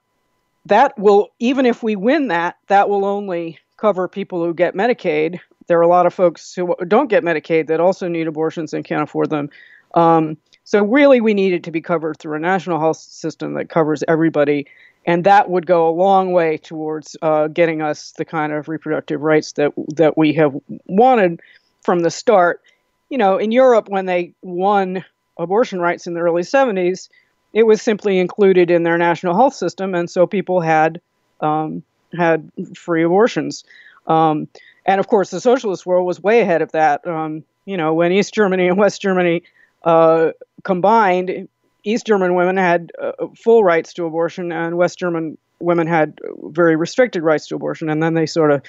that 0.67 0.97
will, 0.99 1.29
even 1.39 1.65
if 1.65 1.81
we 1.81 1.95
win 1.95 2.27
that, 2.27 2.57
that 2.67 2.87
will 2.87 3.05
only 3.05 3.57
cover 3.77 4.07
people 4.07 4.45
who 4.45 4.53
get 4.53 4.75
Medicaid. 4.75 5.39
There 5.67 5.77
are 5.77 5.83
a 5.83 5.87
lot 5.87 6.05
of 6.05 6.13
folks 6.13 6.53
who 6.53 6.75
don't 6.87 7.09
get 7.09 7.23
Medicaid 7.23 7.67
that 7.67 7.79
also 7.79 8.07
need 8.07 8.27
abortions 8.27 8.73
and 8.73 8.85
can't 8.85 9.03
afford 9.03 9.29
them. 9.29 9.49
Um, 9.93 10.37
so, 10.63 10.83
really, 10.83 11.21
we 11.21 11.33
need 11.33 11.53
it 11.53 11.63
to 11.63 11.71
be 11.71 11.81
covered 11.81 12.17
through 12.17 12.35
a 12.35 12.39
national 12.39 12.79
health 12.79 12.97
system 12.97 13.53
that 13.53 13.69
covers 13.69 14.03
everybody. 14.07 14.67
And 15.07 15.23
that 15.23 15.49
would 15.49 15.67
go 15.67 15.87
a 15.87 15.91
long 15.91 16.31
way 16.31 16.57
towards 16.57 17.15
uh, 17.21 17.47
getting 17.47 17.81
us 17.81 18.13
the 18.17 18.25
kind 18.25 18.51
of 18.51 18.67
reproductive 18.67 19.21
rights 19.21 19.51
that 19.53 19.71
that 19.95 20.17
we 20.17 20.33
have 20.33 20.55
wanted 20.87 21.41
from 21.83 21.99
the 21.99 22.09
start 22.09 22.61
you 23.09 23.17
know, 23.17 23.37
in 23.37 23.51
Europe, 23.51 23.89
when 23.89 24.05
they 24.05 24.33
won 24.41 25.03
abortion 25.37 25.79
rights 25.79 26.07
in 26.07 26.13
the 26.13 26.21
early 26.21 26.41
70s, 26.41 27.09
it 27.53 27.63
was 27.63 27.81
simply 27.81 28.19
included 28.19 28.71
in 28.71 28.83
their 28.83 28.97
national 28.97 29.35
health 29.35 29.53
system, 29.53 29.95
and 29.95 30.09
so 30.09 30.27
people 30.27 30.59
had 30.61 30.99
um, 31.41 31.83
had 32.17 32.51
free 32.75 33.03
abortions. 33.03 33.63
Um, 34.07 34.47
and 34.85 34.99
of 34.99 35.07
course, 35.07 35.31
the 35.31 35.41
socialist 35.41 35.85
world 35.85 36.05
was 36.05 36.21
way 36.21 36.41
ahead 36.41 36.61
of 36.61 36.71
that. 36.73 37.05
Um, 37.07 37.43
you 37.65 37.77
know, 37.77 37.93
when 37.93 38.11
East 38.11 38.33
Germany 38.33 38.67
and 38.67 38.77
West 38.77 39.01
Germany 39.01 39.43
uh, 39.83 40.31
combined, 40.63 41.47
East 41.83 42.05
German 42.05 42.35
women 42.35 42.57
had 42.57 42.91
uh, 43.01 43.27
full 43.35 43.63
rights 43.63 43.93
to 43.93 44.05
abortion, 44.05 44.51
and 44.51 44.77
West 44.77 44.99
German 44.99 45.37
women 45.59 45.87
had 45.87 46.19
very 46.43 46.75
restricted 46.75 47.23
rights 47.23 47.47
to 47.47 47.55
abortion. 47.55 47.89
And 47.89 48.01
then 48.03 48.13
they 48.13 48.25
sort 48.25 48.51
of 48.51 48.61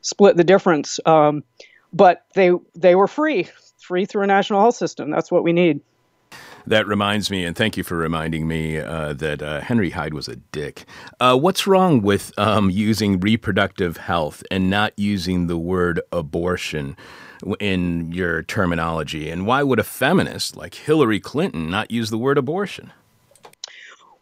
split 0.00 0.36
the 0.36 0.44
difference. 0.44 1.00
Um, 1.06 1.44
but 1.92 2.24
they 2.34 2.50
they 2.74 2.94
were 2.94 3.08
free 3.08 3.48
free 3.78 4.04
through 4.04 4.24
a 4.24 4.26
national 4.26 4.60
health 4.60 4.76
system. 4.76 5.10
That's 5.10 5.30
what 5.30 5.44
we 5.44 5.52
need. 5.52 5.80
That 6.66 6.88
reminds 6.88 7.30
me, 7.30 7.44
and 7.44 7.56
thank 7.56 7.76
you 7.76 7.84
for 7.84 7.96
reminding 7.96 8.48
me 8.48 8.78
uh, 8.78 9.12
that 9.14 9.40
uh, 9.40 9.60
Henry 9.60 9.90
Hyde 9.90 10.14
was 10.14 10.26
a 10.26 10.34
dick. 10.36 10.84
Uh, 11.20 11.38
what's 11.38 11.64
wrong 11.64 12.02
with 12.02 12.36
um, 12.36 12.70
using 12.70 13.20
reproductive 13.20 13.98
health 13.98 14.42
and 14.50 14.68
not 14.68 14.92
using 14.96 15.46
the 15.46 15.56
word 15.56 16.00
abortion 16.10 16.96
in 17.60 18.10
your 18.10 18.42
terminology? 18.42 19.30
And 19.30 19.46
why 19.46 19.62
would 19.62 19.78
a 19.78 19.84
feminist 19.84 20.56
like 20.56 20.74
Hillary 20.74 21.20
Clinton 21.20 21.70
not 21.70 21.92
use 21.92 22.10
the 22.10 22.18
word 22.18 22.36
abortion? 22.36 22.92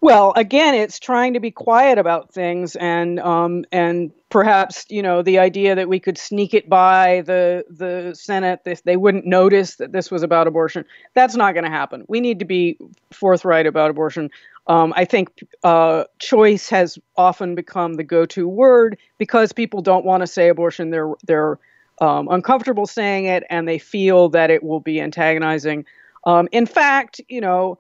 Well, 0.05 0.35
again, 0.37 0.75
it's 0.75 0.99
trying 0.99 1.33
to 1.33 1.41
be 1.41 1.51
quiet 1.51 1.97
about 1.97 2.31
things, 2.31 2.77
and 2.77 3.19
um, 3.21 3.65
and 3.73 4.13
perhaps 4.29 4.85
you 4.91 5.01
know 5.01 5.23
the 5.23 5.39
idea 5.39 5.75
that 5.75 5.89
we 5.89 5.99
could 5.99 6.19
sneak 6.19 6.53
it 6.53 6.69
by 6.69 7.23
the 7.25 7.65
the 7.71 8.15
Senate 8.15 8.61
if 8.67 8.83
they 8.83 8.99
wouldn't 8.99 9.25
notice 9.25 9.77
that 9.77 9.93
this 9.93 10.11
was 10.11 10.23
about 10.23 10.47
abortion. 10.47 10.85
That's 11.15 11.37
not 11.37 11.55
going 11.55 11.65
to 11.65 11.71
happen. 11.71 12.05
We 12.07 12.21
need 12.21 12.39
to 12.41 12.45
be 12.45 12.77
forthright 13.13 13.67
about 13.67 13.89
abortion. 13.89 14.29
Um, 14.67 14.93
I 14.95 15.07
think 15.07 15.43
uh, 15.63 16.05
choice 16.19 16.69
has 16.69 16.99
often 17.17 17.55
become 17.55 17.95
the 17.95 18.05
go-to 18.05 18.47
word 18.47 18.99
because 19.17 19.55
people 19.55 19.81
don't 19.81 20.05
want 20.05 20.21
to 20.21 20.27
say 20.27 20.51
abortion. 20.51 20.91
They're 20.91 21.15
they're 21.27 21.59
um, 22.03 22.29
uncomfortable 22.29 22.85
saying 22.85 23.25
it, 23.25 23.45
and 23.49 23.67
they 23.67 23.79
feel 23.79 24.29
that 24.29 24.51
it 24.51 24.63
will 24.63 24.81
be 24.81 25.01
antagonizing. 25.01 25.87
Um, 26.27 26.47
in 26.53 26.67
fact, 26.67 27.23
you 27.31 27.41
know 27.41 27.79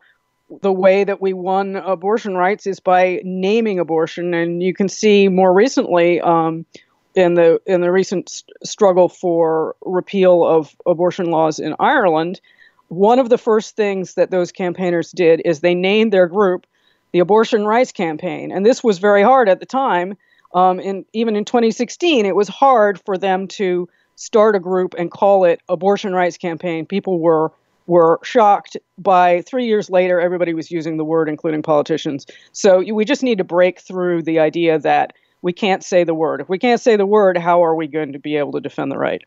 the 0.63 0.73
way 0.73 1.05
that 1.05 1.21
we 1.21 1.33
won 1.33 1.77
abortion 1.77 2.37
rights 2.37 2.67
is 2.67 2.81
by 2.81 3.21
naming 3.25 3.79
abortion, 3.79 4.35
and 4.35 4.63
you 4.63 4.75
can 4.75 4.89
see 4.89 5.29
more 5.29 5.53
recently 5.53 6.21
um, 6.21 6.67
in 7.15 7.35
the 7.35 7.61
in 7.67 7.81
the 7.81 7.91
recent 7.91 8.29
st- 8.29 8.51
struggle 8.65 9.09
for 9.09 9.77
repeal 9.85 10.45
of 10.45 10.75
abortion 10.87 11.27
laws 11.27 11.59
in 11.59 11.75
Ireland. 11.79 12.41
One 12.89 13.19
of 13.19 13.29
the 13.29 13.39
first 13.39 13.77
things 13.77 14.15
that 14.15 14.31
those 14.31 14.53
campaigners 14.53 15.11
did 15.11 15.43
is 15.45 15.61
they 15.61 15.75
named 15.75 16.13
their 16.13 16.27
group 16.27 16.67
the 17.13 17.21
Abortion 17.21 17.65
Rights 17.65 17.93
Campaign, 17.93 18.51
and 18.51 18.67
this 18.67 18.83
was 18.83 18.99
very 18.99 19.23
hard 19.23 19.49
at 19.49 19.61
the 19.61 19.67
time. 19.67 20.17
Um, 20.53 20.79
and 20.79 21.05
even 21.13 21.37
in 21.37 21.45
2016, 21.45 22.27
it 22.27 22.37
was 22.37 22.49
hard 22.49 23.01
for 23.05 23.19
them 23.19 23.49
to 23.49 23.89
start 24.17 24.55
a 24.55 24.61
group 24.61 24.95
and 24.97 25.11
call 25.11 25.45
it 25.45 25.61
Abortion 25.69 26.13
Rights 26.13 26.39
Campaign. 26.39 26.87
People 26.87 27.19
were 27.19 27.53
were 27.86 28.19
shocked 28.23 28.77
by 28.98 29.43
three 29.43 29.66
years 29.66 29.90
later, 29.90 30.20
everybody 30.20 30.55
was 30.55 30.70
using 30.70 30.97
the 30.97 31.05
word, 31.05 31.28
including 31.28 31.62
politicians. 31.62 32.27
So 32.52 32.82
we 32.93 33.05
just 33.05 33.23
need 33.23 33.39
to 33.39 33.44
break 33.44 33.81
through 33.81 34.23
the 34.23 34.39
idea 34.39 34.78
that 34.78 35.12
we 35.43 35.52
can't 35.52 35.85
say 35.85 36.05
the 36.05 36.15
word. 36.15 36.40
If 36.40 36.48
we 36.48 36.59
can't 36.59 36.81
say 36.81 36.97
the 36.97 37.06
word, 37.06 37.36
how 37.36 37.62
are 37.62 37.74
we 37.74 37.86
going 37.86 38.12
to 38.12 38.19
be 38.19 38.36
able 38.36 38.52
to 38.52 38.61
defend 38.61 38.90
the 38.90 38.98
right? 38.98 39.23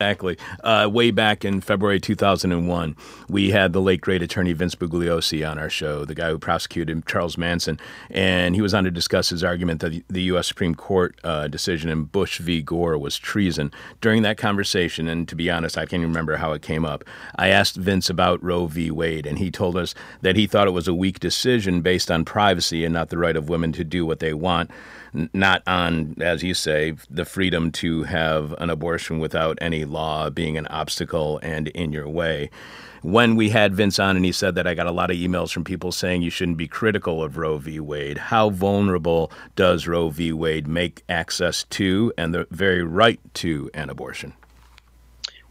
Exactly. 0.00 0.36
Uh, 0.64 0.88
way 0.92 1.12
back 1.12 1.44
in 1.44 1.60
February 1.60 2.00
2001, 2.00 2.96
we 3.28 3.52
had 3.52 3.72
the 3.72 3.80
late 3.80 4.00
great 4.00 4.22
attorney 4.22 4.52
Vince 4.52 4.74
Bugliosi 4.74 5.48
on 5.48 5.56
our 5.56 5.70
show, 5.70 6.04
the 6.04 6.16
guy 6.16 6.30
who 6.30 6.38
prosecuted 6.38 7.06
Charles 7.06 7.38
Manson, 7.38 7.78
and 8.10 8.56
he 8.56 8.60
was 8.60 8.74
on 8.74 8.82
to 8.84 8.90
discuss 8.90 9.28
his 9.28 9.44
argument 9.44 9.80
that 9.82 10.02
the 10.08 10.22
U.S. 10.22 10.48
Supreme 10.48 10.74
Court 10.74 11.16
uh, 11.22 11.46
decision 11.46 11.88
in 11.90 12.04
Bush 12.04 12.38
v. 12.40 12.60
Gore 12.60 12.98
was 12.98 13.16
treason. 13.16 13.70
During 14.00 14.22
that 14.22 14.36
conversation, 14.36 15.06
and 15.06 15.28
to 15.28 15.36
be 15.36 15.48
honest, 15.48 15.78
I 15.78 15.82
can't 15.82 16.00
even 16.00 16.08
remember 16.08 16.38
how 16.38 16.52
it 16.52 16.62
came 16.62 16.84
up, 16.84 17.04
I 17.36 17.48
asked 17.48 17.76
Vince 17.76 18.10
about 18.10 18.42
Roe 18.42 18.66
v. 18.66 18.90
Wade, 18.90 19.26
and 19.26 19.38
he 19.38 19.52
told 19.52 19.76
us 19.76 19.94
that 20.22 20.34
he 20.34 20.48
thought 20.48 20.66
it 20.66 20.72
was 20.72 20.88
a 20.88 20.94
weak 20.94 21.20
decision 21.20 21.82
based 21.82 22.10
on 22.10 22.24
privacy 22.24 22.84
and 22.84 22.92
not 22.92 23.10
the 23.10 23.18
right 23.18 23.36
of 23.36 23.48
women 23.48 23.70
to 23.72 23.84
do 23.84 24.04
what 24.04 24.18
they 24.18 24.34
want 24.34 24.72
not 25.32 25.62
on, 25.66 26.16
as 26.20 26.42
you 26.42 26.54
say, 26.54 26.94
the 27.08 27.24
freedom 27.24 27.70
to 27.72 28.02
have 28.04 28.52
an 28.58 28.70
abortion 28.70 29.18
without 29.18 29.58
any 29.60 29.84
law 29.84 30.30
being 30.30 30.58
an 30.58 30.66
obstacle 30.66 31.38
and 31.42 31.68
in 31.68 31.92
your 31.92 32.08
way. 32.08 32.50
When 33.02 33.36
we 33.36 33.50
had 33.50 33.74
Vince 33.74 33.98
on 33.98 34.16
and 34.16 34.24
he 34.24 34.32
said 34.32 34.54
that 34.54 34.66
I 34.66 34.74
got 34.74 34.86
a 34.86 34.92
lot 34.92 35.10
of 35.10 35.16
emails 35.16 35.52
from 35.52 35.62
people 35.62 35.92
saying 35.92 36.22
you 36.22 36.30
shouldn't 36.30 36.56
be 36.56 36.66
critical 36.66 37.22
of 37.22 37.36
Roe 37.36 37.58
v. 37.58 37.78
Wade, 37.78 38.16
how 38.16 38.50
vulnerable 38.50 39.30
does 39.56 39.86
Roe 39.86 40.08
v. 40.08 40.32
Wade 40.32 40.66
make 40.66 41.02
access 41.08 41.64
to 41.64 42.12
and 42.16 42.34
the 42.34 42.46
very 42.50 42.82
right 42.82 43.20
to 43.34 43.70
an 43.74 43.90
abortion? 43.90 44.32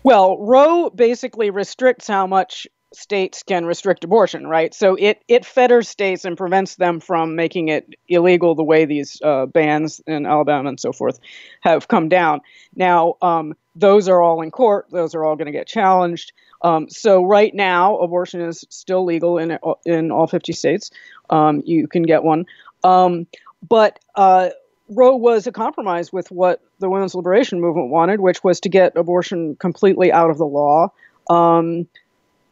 Well, 0.02 0.38
Roe 0.40 0.90
basically 0.90 1.50
restricts 1.50 2.08
how 2.08 2.28
much 2.28 2.68
states 2.94 3.44
can 3.44 3.66
restrict 3.66 4.04
abortion, 4.04 4.48
right? 4.48 4.74
So 4.74 4.96
it 4.96 5.24
it 5.28 5.46
fetters 5.46 5.90
states 5.90 6.26
and 6.26 6.38
prevents 6.38 6.76
them 6.76 7.00
from 7.00 7.36
making 7.36 7.70
it 7.70 7.88
illegal 8.08 8.56
the 8.56 8.64
way 8.64 8.86
these 8.86 9.22
uh, 9.24 9.46
bans 9.46 10.02
in 10.08 10.26
Alabama 10.26 10.70
and 10.70 10.80
so 10.80 10.92
forth 10.92 11.20
have 11.62 11.88
come 11.88 12.10
down. 12.10 12.42
Now, 12.76 13.16
um, 13.22 13.56
those 13.76 14.08
are 14.08 14.22
all 14.22 14.42
in 14.42 14.52
court; 14.52 14.88
those 14.92 15.16
are 15.16 15.24
all 15.24 15.36
going 15.36 15.48
to 15.48 15.52
get 15.52 15.68
challenged. 15.68 16.32
Um, 16.62 16.90
so 16.90 17.24
right 17.24 17.54
now, 17.54 17.98
abortion 17.98 18.42
is 18.42 18.64
still 18.70 19.06
legal 19.06 19.38
in 19.38 19.58
in 19.86 20.12
all 20.12 20.28
50 20.28 20.54
states. 20.54 20.92
Um, 21.30 21.62
you 21.66 21.88
can 21.88 22.04
get 22.04 22.24
one, 22.24 22.46
um, 22.84 23.28
but 23.68 24.00
uh, 24.16 24.50
Roe 24.90 25.16
was 25.16 25.48
a 25.48 25.52
compromise 25.52 26.12
with 26.14 26.30
what 26.32 26.62
the 26.80 26.90
women's 26.90 27.16
liberation 27.16 27.62
movement 27.62 27.90
wanted, 27.90 28.20
which 28.20 28.44
was 28.44 28.60
to 28.62 28.70
get 28.70 28.96
abortion 28.96 29.56
completely 29.56 30.12
out 30.12 30.30
of 30.30 30.38
the 30.38 30.46
law. 30.46 30.92
Um, 31.30 31.88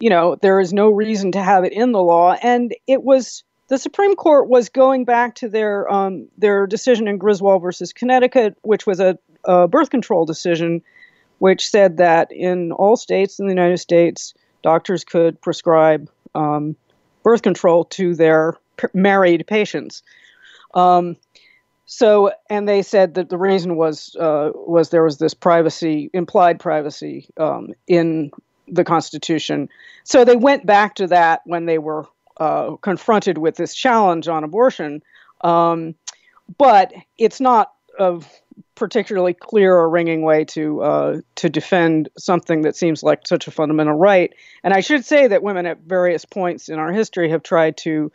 you 0.02 0.10
know, 0.10 0.36
there 0.36 0.60
is 0.60 0.74
no 0.74 0.90
reason 0.90 1.32
to 1.34 1.42
have 1.42 1.64
it 1.64 1.72
in 1.72 1.92
the 1.92 2.02
law. 2.02 2.34
And 2.42 2.76
it 2.88 3.04
was 3.04 3.44
the 3.68 3.78
Supreme 3.78 4.16
Court 4.16 4.50
was 4.50 4.68
going 4.68 5.06
back 5.06 5.36
to 5.36 5.48
their 5.48 5.90
um, 5.90 6.28
their 6.38 6.68
decision 6.68 7.08
in 7.08 7.18
Griswold 7.18 7.62
versus 7.62 7.94
Connecticut, 7.94 8.58
which 8.64 8.86
was 8.86 9.00
a, 9.00 9.18
a, 9.46 9.68
birth 9.68 9.92
control 9.92 10.26
decision, 10.26 10.82
which 11.38 11.70
said 11.70 11.98
that 11.98 12.32
in 12.32 12.72
all 12.72 12.98
states 12.98 13.40
in 13.40 13.46
the 13.46 13.54
United 13.54 13.78
States, 13.78 14.34
doctors 14.64 15.04
could 15.04 15.40
prescribe 15.40 16.10
um, 16.34 16.76
birth 17.24 17.44
control 17.44 17.86
to 17.86 18.16
their 18.16 18.58
p- 18.78 18.88
married 18.94 19.46
patients. 19.46 20.02
Um, 20.74 21.16
so, 21.86 22.32
and 22.50 22.68
they 22.68 22.82
said 22.82 23.14
that 23.16 23.30
the 23.30 23.38
reason 23.38 23.76
was 23.76 24.16
uh, 24.20 24.50
was 24.56 24.90
there 24.90 25.04
was 25.04 25.20
this 25.20 25.36
privacy, 25.36 26.10
implied 26.14 26.60
privacy 26.60 27.28
um, 27.38 27.74
in 27.88 28.32
the 28.72 28.84
Constitution. 28.84 29.70
So 30.04 30.26
they 30.26 30.36
went 30.36 30.66
back 30.66 30.96
to 30.96 31.08
that 31.08 31.42
when 31.46 31.66
they 31.66 31.78
were 31.78 32.06
uh, 32.38 32.76
confronted 32.78 33.38
with 33.38 33.56
this 33.56 33.76
challenge 33.76 34.28
on 34.28 34.44
abortion. 34.44 35.04
Um, 35.42 35.96
but 36.58 36.94
it's 37.18 37.40
not 37.40 37.74
a 38.00 38.20
particularly 38.76 39.34
clear 39.34 39.76
or 39.76 39.90
ringing 39.90 40.24
way 40.24 40.46
to 40.46 40.82
uh, 40.82 41.22
to 41.36 41.50
defend 41.50 42.10
something 42.18 42.64
that 42.64 42.76
seems 42.76 43.04
like 43.04 43.28
such 43.28 43.48
a 43.48 43.52
fundamental 43.52 43.94
right. 43.94 44.34
And 44.64 44.74
I 44.74 44.80
should 44.80 45.06
say 45.06 45.28
that 45.28 45.44
women 45.44 45.66
at 45.66 45.82
various 45.82 46.26
points 46.26 46.70
in 46.70 46.80
our 46.80 46.92
history 46.92 47.30
have 47.30 47.44
tried 47.44 47.78
to 47.78 48.12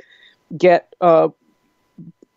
get 0.57 0.95
uh, 1.01 1.28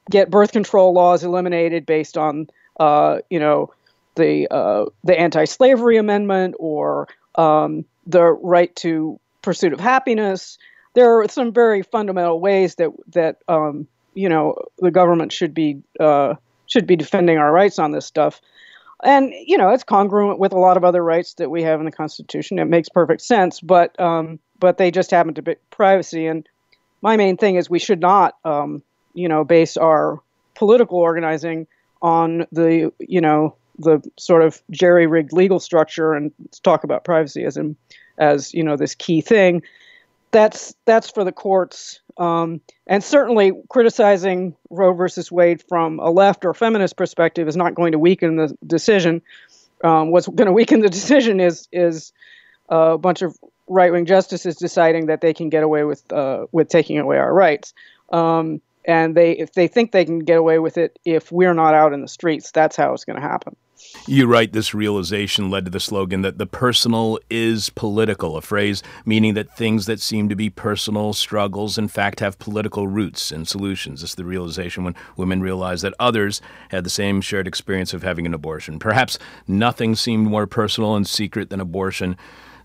get 0.10 0.30
birth 0.30 0.52
control 0.52 0.94
laws 0.94 1.24
eliminated 1.24 1.86
based 1.86 2.18
on 2.18 2.48
uh, 2.80 3.20
you 3.30 3.40
know 3.40 3.74
the 4.16 4.48
uh, 4.52 4.86
the 5.04 5.20
anti-slavery 5.20 5.98
amendment 5.98 6.56
or 6.60 7.08
um, 7.36 7.86
the 8.08 8.24
right 8.24 8.76
to 8.78 9.20
pursuit 9.42 9.74
of 9.74 9.80
happiness. 9.80 10.58
There 10.94 11.20
are 11.20 11.28
some 11.28 11.54
very 11.54 11.84
fundamental 11.84 12.40
ways 12.40 12.76
that 12.76 12.90
that 13.14 13.38
um, 13.48 13.88
you 14.14 14.30
know 14.30 14.56
the 14.80 14.92
government 14.92 15.32
should 15.32 15.54
be 15.54 15.82
uh, 16.00 16.36
should 16.68 16.88
be 16.88 16.96
defending 16.96 17.38
our 17.38 17.52
rights 17.52 17.80
on 17.80 17.92
this 17.92 18.06
stuff. 18.06 18.42
And 19.04 19.34
you 19.46 19.58
know 19.58 19.70
it's 19.70 19.84
congruent 19.84 20.40
with 20.40 20.54
a 20.54 20.60
lot 20.60 20.78
of 20.78 20.84
other 20.84 21.04
rights 21.04 21.36
that 21.36 21.50
we 21.50 21.64
have 21.64 21.80
in 21.80 21.86
the 21.86 21.92
Constitution. 21.92 22.60
It 22.60 22.66
makes 22.66 22.90
perfect 22.90 23.22
sense, 23.22 23.60
but 23.60 24.00
um, 24.00 24.40
but 24.60 24.78
they 24.78 24.92
just 24.92 25.12
happen 25.12 25.36
to 25.36 25.42
be 25.42 25.56
privacy. 25.70 26.28
And 26.28 26.48
my 27.02 27.16
main 27.16 27.38
thing 27.38 27.56
is 27.56 27.70
we 27.70 27.80
should 27.80 28.02
not 28.02 28.36
um, 28.44 28.84
you 29.14 29.28
know, 29.28 29.44
base 29.44 29.78
our 29.78 30.22
political 30.56 30.98
organizing 30.98 31.68
on 32.02 32.46
the, 32.52 32.92
you 33.00 33.22
know, 33.22 33.56
the 33.80 34.02
sort 34.18 34.42
of 34.42 34.62
jerry-rigged 34.72 35.34
legal 35.34 35.60
structure 35.60 36.14
and 36.14 36.32
talk 36.64 36.84
about 36.84 37.04
privacy 37.04 37.44
as 37.44 37.58
as 38.18 38.54
you 38.54 38.64
know 38.64 38.76
this 38.76 38.96
key 38.96 39.22
thing. 39.22 39.64
That's 40.32 40.76
that's 40.86 41.10
for 41.10 41.24
the 41.24 41.32
courts, 41.32 42.02
um, 42.18 42.62
and 42.86 43.04
certainly 43.04 43.52
criticizing 43.70 44.56
Roe 44.70 44.94
versus 44.94 45.32
Wade 45.32 45.64
from 45.68 46.00
a 46.00 46.12
left 46.12 46.46
or 46.46 46.54
feminist 46.54 46.96
perspective 46.98 47.48
is 47.48 47.56
not 47.56 47.74
going 47.74 47.94
to 47.94 48.00
weaken 48.00 48.36
the 48.36 48.56
decision. 48.66 49.24
Um, 49.84 50.12
what's 50.12 50.28
going 50.28 50.46
to 50.46 50.52
weaken 50.52 50.82
the 50.82 50.90
decision 50.90 51.40
is 51.40 51.68
is 51.72 52.14
a 52.68 52.98
bunch 52.98 53.24
of 53.24 53.36
right-wing 53.68 54.06
justices 54.06 54.56
deciding 54.56 55.08
that 55.08 55.22
they 55.22 55.34
can 55.34 55.50
get 55.50 55.64
away 55.64 55.84
with 55.84 56.12
uh, 56.14 56.46
with 56.52 56.70
taking 56.70 57.00
away 57.00 57.18
our 57.18 57.34
rights. 57.34 57.74
Um, 58.12 58.62
and 58.86 59.16
they 59.16 59.32
if 59.34 59.54
they 59.54 59.68
think 59.68 59.92
they 59.92 60.06
can 60.06 60.20
get 60.20 60.38
away 60.38 60.60
with 60.60 60.78
it 60.78 61.00
if 61.06 61.32
we're 61.32 61.54
not 61.54 61.74
out 61.74 61.94
in 61.94 62.02
the 62.02 62.08
streets 62.08 62.52
that's 62.52 62.76
how 62.76 62.94
it's 62.94 63.06
going 63.06 63.16
to 63.16 63.22
happen 63.22 63.56
you 64.08 64.28
write 64.28 64.54
this 64.54 64.74
realization 64.74 65.50
led 65.50 65.66
to 65.66 65.72
the 65.72 65.80
slogan 65.80 66.22
that 66.22 66.38
the 66.38 66.46
personal 66.46 67.20
is 67.30 67.70
political, 67.70 68.38
a 68.38 68.42
phrase 68.42 68.82
meaning 69.06 69.34
that 69.36 69.56
things 69.56 69.86
that 69.86 70.00
seem 70.00 70.30
to 70.30 70.36
be 70.36 70.50
personal 70.50 71.14
struggles, 71.14 71.78
in 71.78 71.88
fact, 71.88 72.20
have 72.20 72.40
political 72.40 72.88
roots 72.88 73.32
and 73.32 73.48
solutions. 73.48 74.02
This 74.02 74.12
is 74.12 74.16
the 74.16 74.26
realization 74.26 74.84
when 74.84 74.96
women 75.16 75.42
realized 75.42 75.84
that 75.84 75.94
others 76.00 76.42
had 76.70 76.84
the 76.84 76.90
same 76.90 77.22
shared 77.22 77.48
experience 77.48 77.94
of 77.94 78.04
having 78.04 78.26
an 78.26 78.34
abortion. 78.34 78.80
Perhaps 78.80 79.20
nothing 79.48 79.96
seemed 79.96 80.28
more 80.28 80.48
personal 80.48 80.96
and 80.96 81.08
secret 81.08 81.50
than 81.50 81.60
abortion. 81.60 82.18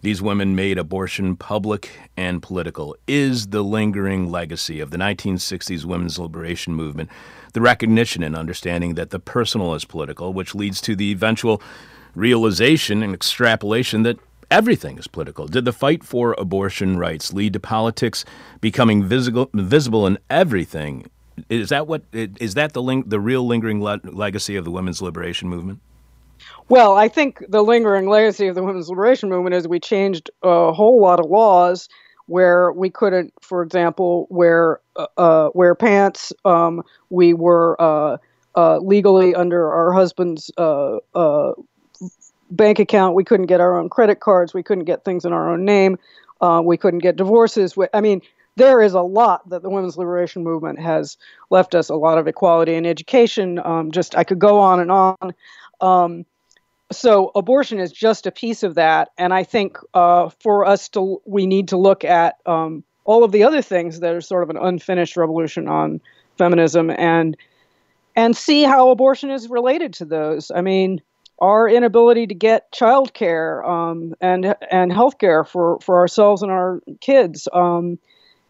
These 0.02 0.20
women 0.20 0.54
made 0.54 0.76
abortion 0.76 1.34
public 1.36 1.90
and 2.16 2.42
political. 2.42 2.94
Is 3.06 3.46
the 3.48 3.62
lingering 3.62 4.30
legacy 4.30 4.80
of 4.80 4.90
the 4.90 4.98
1960s 4.98 5.86
women's 5.86 6.18
liberation 6.18 6.74
movement 6.74 7.08
the 7.54 7.60
recognition 7.60 8.22
and 8.22 8.36
understanding 8.36 8.94
that 8.94 9.10
the 9.10 9.18
personal 9.18 9.74
is 9.74 9.84
political, 9.84 10.32
which 10.32 10.54
leads 10.54 10.80
to 10.82 10.94
the 10.94 11.10
eventual 11.10 11.62
realization 12.14 13.02
and 13.02 13.14
extrapolation 13.14 14.02
that 14.02 14.18
everything 14.50 14.98
is 14.98 15.06
political? 15.06 15.46
Did 15.46 15.64
the 15.64 15.72
fight 15.72 16.04
for 16.04 16.34
abortion 16.36 16.98
rights 16.98 17.32
lead 17.32 17.54
to 17.54 17.60
politics 17.60 18.24
becoming 18.60 19.04
visible, 19.04 19.48
visible 19.54 20.06
in 20.06 20.18
everything? 20.28 21.10
Is 21.48 21.70
that 21.70 21.86
what 21.86 22.02
is 22.12 22.54
that 22.54 22.74
the 22.74 22.82
ling- 22.82 23.08
the 23.08 23.18
real 23.18 23.46
lingering 23.46 23.82
le- 23.82 24.00
legacy 24.04 24.56
of 24.56 24.64
the 24.64 24.70
women's 24.70 25.02
liberation 25.02 25.48
movement? 25.48 25.80
Well, 26.68 26.96
I 26.96 27.08
think 27.08 27.44
the 27.48 27.62
lingering 27.62 28.08
legacy 28.08 28.46
of 28.46 28.54
the 28.54 28.62
women's 28.62 28.88
liberation 28.88 29.28
movement 29.28 29.54
is 29.54 29.66
we 29.66 29.80
changed 29.80 30.30
a 30.42 30.72
whole 30.72 31.00
lot 31.00 31.20
of 31.20 31.26
laws 31.26 31.88
where 32.26 32.72
we 32.72 32.90
couldn't, 32.90 33.32
for 33.40 33.62
example, 33.62 34.26
wear 34.30 34.80
uh, 34.96 35.06
uh, 35.16 35.50
wear 35.54 35.74
pants. 35.74 36.32
Um, 36.44 36.82
we 37.10 37.34
were 37.34 37.80
uh, 37.80 38.18
uh, 38.56 38.78
legally 38.78 39.34
under 39.34 39.70
our 39.72 39.92
husband's 39.92 40.50
uh, 40.56 40.98
uh, 41.14 41.52
bank 42.50 42.78
account. 42.78 43.14
We 43.14 43.24
couldn't 43.24 43.46
get 43.46 43.60
our 43.60 43.78
own 43.78 43.88
credit 43.88 44.20
cards. 44.20 44.54
We 44.54 44.62
couldn't 44.62 44.84
get 44.84 45.04
things 45.04 45.24
in 45.24 45.32
our 45.32 45.50
own 45.50 45.64
name. 45.64 45.98
we 46.62 46.76
couldn't 46.76 47.00
get 47.00 47.16
divorces. 47.16 47.74
I 47.92 48.00
mean, 48.00 48.20
there 48.56 48.80
is 48.80 48.94
a 48.94 49.00
lot 49.00 49.48
that 49.50 49.62
the 49.62 49.70
women's 49.70 49.96
liberation 49.98 50.44
movement 50.44 50.78
has 50.78 51.16
left 51.50 51.74
us. 51.74 51.88
A 51.88 51.96
lot 51.96 52.18
of 52.18 52.28
equality 52.28 52.74
in 52.74 52.86
education. 52.86 53.58
Um, 53.58 53.90
just 53.90 54.16
I 54.16 54.24
could 54.24 54.38
go 54.38 54.60
on 54.60 54.80
and 54.80 54.90
on. 54.90 55.34
Um, 55.80 56.24
so 56.96 57.30
abortion 57.34 57.78
is 57.78 57.92
just 57.92 58.26
a 58.26 58.32
piece 58.32 58.62
of 58.62 58.74
that, 58.76 59.10
and 59.18 59.32
I 59.32 59.44
think 59.44 59.78
uh, 59.94 60.30
for 60.40 60.64
us 60.64 60.88
to 60.90 61.20
we 61.24 61.46
need 61.46 61.68
to 61.68 61.76
look 61.76 62.04
at 62.04 62.36
um, 62.46 62.84
all 63.04 63.24
of 63.24 63.32
the 63.32 63.44
other 63.44 63.62
things 63.62 64.00
that 64.00 64.14
are 64.14 64.20
sort 64.20 64.42
of 64.42 64.50
an 64.50 64.56
unfinished 64.56 65.16
revolution 65.16 65.68
on 65.68 66.00
feminism 66.38 66.90
and 66.90 67.36
and 68.16 68.36
see 68.36 68.62
how 68.62 68.90
abortion 68.90 69.30
is 69.30 69.48
related 69.48 69.92
to 69.94 70.04
those. 70.04 70.50
I 70.54 70.60
mean, 70.60 71.02
our 71.40 71.68
inability 71.68 72.28
to 72.28 72.34
get 72.34 72.72
childcare 72.72 73.66
um, 73.68 74.14
and 74.20 74.54
and 74.70 74.92
healthcare 74.92 75.46
for 75.46 75.78
for 75.80 75.98
ourselves 75.98 76.42
and 76.42 76.50
our 76.50 76.80
kids. 77.00 77.48
Um, 77.52 77.98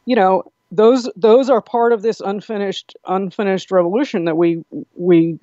you 0.07 0.17
know, 0.17 0.45
those 0.71 1.09
those 1.17 1.51
are 1.51 1.61
part 1.61 1.93
of 1.93 2.03
this 2.03 2.21
unfinished 2.21 2.95
unfinished 3.07 3.71
revolution 3.71 4.25
that 4.27 4.37
we 4.37 4.65
we 4.95 5.39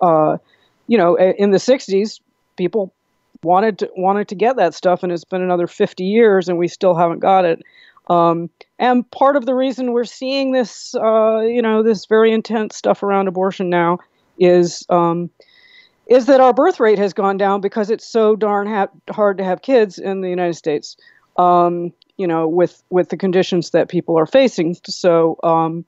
uh, 0.00 0.38
you 0.86 0.98
know 0.98 1.16
in 1.16 1.50
the 1.50 1.58
60s 1.58 2.20
people 2.56 2.92
wanted 3.42 3.78
to 3.78 3.90
wanted 3.96 4.28
to 4.28 4.34
get 4.34 4.56
that 4.56 4.74
stuff, 4.74 5.02
and 5.02 5.12
it's 5.12 5.24
been 5.24 5.42
another 5.42 5.66
50 5.66 6.04
years, 6.04 6.48
and 6.48 6.58
we 6.58 6.68
still 6.68 6.94
haven't 6.94 7.20
got 7.20 7.44
it. 7.44 7.62
Um, 8.08 8.50
and 8.78 9.08
part 9.10 9.36
of 9.36 9.46
the 9.46 9.54
reason 9.54 9.92
we're 9.92 10.04
seeing 10.04 10.52
this, 10.52 10.94
uh, 10.94 11.40
you 11.40 11.62
know, 11.62 11.82
this 11.82 12.06
very 12.06 12.32
intense 12.32 12.76
stuff 12.76 13.02
around 13.02 13.28
abortion 13.28 13.70
now 13.70 13.98
is 14.38 14.84
um, 14.88 15.30
is 16.06 16.26
that 16.26 16.40
our 16.40 16.52
birth 16.52 16.80
rate 16.80 16.98
has 16.98 17.12
gone 17.12 17.36
down 17.36 17.60
because 17.60 17.88
it's 17.88 18.06
so 18.06 18.34
darn 18.34 18.66
ha- 18.66 18.88
hard 19.10 19.38
to 19.38 19.44
have 19.44 19.62
kids 19.62 19.98
in 19.98 20.22
the 20.22 20.28
United 20.28 20.54
States. 20.54 20.96
Um, 21.36 21.92
you 22.16 22.26
know, 22.26 22.48
with 22.48 22.82
with 22.90 23.08
the 23.08 23.16
conditions 23.16 23.70
that 23.70 23.88
people 23.88 24.18
are 24.18 24.26
facing. 24.26 24.76
So, 24.84 25.38
um, 25.42 25.84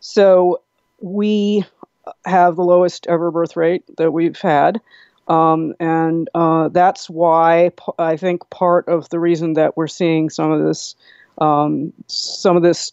so 0.00 0.62
we 1.00 1.64
have 2.24 2.56
the 2.56 2.62
lowest 2.62 3.06
ever 3.08 3.30
birth 3.30 3.56
rate 3.56 3.84
that 3.98 4.12
we've 4.12 4.40
had. 4.40 4.80
Um, 5.28 5.74
and 5.80 6.28
uh, 6.34 6.68
that's 6.68 7.10
why 7.10 7.72
I 7.98 8.16
think 8.16 8.48
part 8.50 8.88
of 8.88 9.08
the 9.08 9.18
reason 9.18 9.54
that 9.54 9.76
we're 9.76 9.88
seeing 9.88 10.30
some 10.30 10.52
of 10.52 10.64
this, 10.64 10.94
um, 11.38 11.92
some 12.06 12.56
of 12.56 12.62
this 12.62 12.92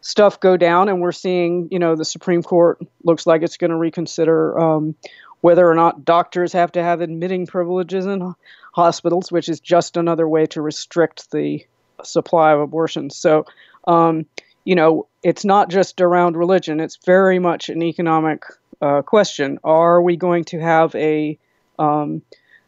stuff 0.00 0.38
go 0.38 0.56
down, 0.56 0.88
and 0.88 1.00
we're 1.00 1.12
seeing, 1.12 1.68
you 1.72 1.78
know, 1.78 1.96
the 1.96 2.04
Supreme 2.04 2.42
Court 2.42 2.78
looks 3.02 3.26
like 3.26 3.42
it's 3.42 3.56
going 3.56 3.72
to 3.72 3.76
reconsider 3.76 4.58
um, 4.58 4.94
whether 5.40 5.68
or 5.68 5.74
not 5.74 6.04
doctors 6.04 6.52
have 6.52 6.72
to 6.72 6.82
have 6.82 7.00
admitting 7.00 7.46
privileges 7.46 8.06
in 8.06 8.34
hospitals, 8.72 9.32
which 9.32 9.48
is 9.48 9.58
just 9.58 9.96
another 9.96 10.28
way 10.28 10.46
to 10.46 10.62
restrict 10.62 11.30
the 11.32 11.66
supply 12.04 12.52
of 12.52 12.60
abortions. 12.60 13.16
So, 13.16 13.46
um, 13.88 14.26
you 14.64 14.76
know, 14.76 15.08
it's 15.22 15.44
not 15.44 15.70
just 15.70 16.00
around 16.00 16.36
religion; 16.36 16.78
it's 16.78 16.98
very 17.04 17.38
much 17.40 17.68
an 17.68 17.82
economic 17.82 18.44
uh, 18.80 19.02
question. 19.02 19.58
Are 19.64 20.00
we 20.00 20.16
going 20.16 20.44
to 20.44 20.60
have 20.60 20.94
a 20.94 21.38
um, 21.78 22.22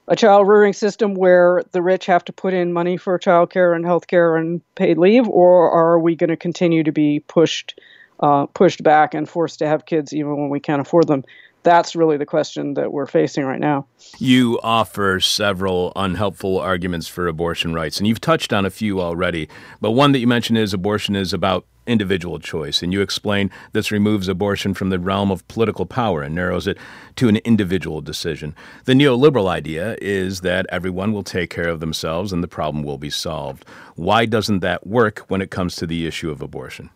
a 0.09 0.17
child 0.17 0.49
rearing 0.49 0.73
system 0.73 1.15
where 1.15 1.63
the 1.73 1.83
rich 1.83 2.07
have 2.07 2.25
to 2.25 2.33
put 2.33 2.55
in 2.55 2.73
money 2.73 2.97
for 2.97 3.19
childcare 3.19 3.77
and 3.77 3.85
healthcare 3.85 4.39
and 4.39 4.63
paid 4.75 4.99
leave, 4.99 5.29
or 5.29 5.71
are 5.71 5.99
we 5.99 6.17
going 6.17 6.31
to 6.31 6.37
continue 6.37 6.83
to 6.83 6.93
be 6.93 7.21
pushed 7.21 7.79
uh, 8.21 8.47
pushed 8.47 8.83
back 8.83 9.15
and 9.15 9.29
forced 9.29 9.61
to 9.61 9.67
have 9.69 9.87
kids 9.87 10.13
even 10.13 10.37
when 10.37 10.49
we 10.49 10.61
can't 10.61 10.81
afford 10.81 11.07
them? 11.07 11.25
That's 11.69 11.95
really 11.95 12.17
the 12.17 12.27
question 12.27 12.75
that 12.75 12.93
we're 12.93 13.07
facing 13.07 13.45
right 13.45 13.61
now. 13.61 13.87
You 14.19 14.59
offer 14.63 15.21
several 15.21 15.93
unhelpful 15.95 16.59
arguments 16.59 17.09
for 17.09 17.29
abortion 17.29 17.75
rights, 17.75 17.99
and 17.99 18.07
you've 18.07 18.23
touched 18.23 18.55
on 18.55 18.65
a 18.65 18.71
few 18.71 19.01
already. 19.01 19.49
But 19.81 19.91
one 19.91 20.13
that 20.13 20.21
you 20.21 20.27
mentioned 20.27 20.59
is 20.59 20.73
abortion 20.73 21.15
is 21.15 21.35
about 21.35 21.67
individual 21.87 22.39
choice. 22.39 22.83
And 22.83 22.93
you 22.93 23.01
explain 23.01 23.51
this 23.73 23.91
removes 23.91 24.29
abortion 24.29 24.75
from 24.75 24.91
the 24.91 24.99
realm 24.99 25.31
of 25.31 25.47
political 25.49 25.87
power 25.87 26.23
and 26.23 26.35
narrows 26.35 26.67
it 26.67 26.79
to 27.17 27.29
an 27.29 27.37
individual 27.39 28.01
decision. 28.01 28.55
The 28.85 28.93
neoliberal 28.93 29.49
idea 29.49 29.97
is 30.01 30.43
that 30.43 30.67
everyone 30.69 31.13
will 31.13 31.23
take 31.23 31.51
care 31.51 31.69
of 31.69 31.81
themselves 31.81 32.33
and 32.33 32.43
the 32.43 32.49
problem 32.49 32.85
will 32.85 32.99
be 32.99 33.11
solved. 33.11 33.65
Why 33.97 34.27
doesn't 34.27 34.61
that 34.61 34.87
work 34.87 35.21
when 35.29 35.41
it 35.41 35.51
comes 35.51 35.77
to 35.77 35.87
the 35.87 36.07
issue 36.07 36.31
of 36.31 36.43
abortion? 36.43 36.91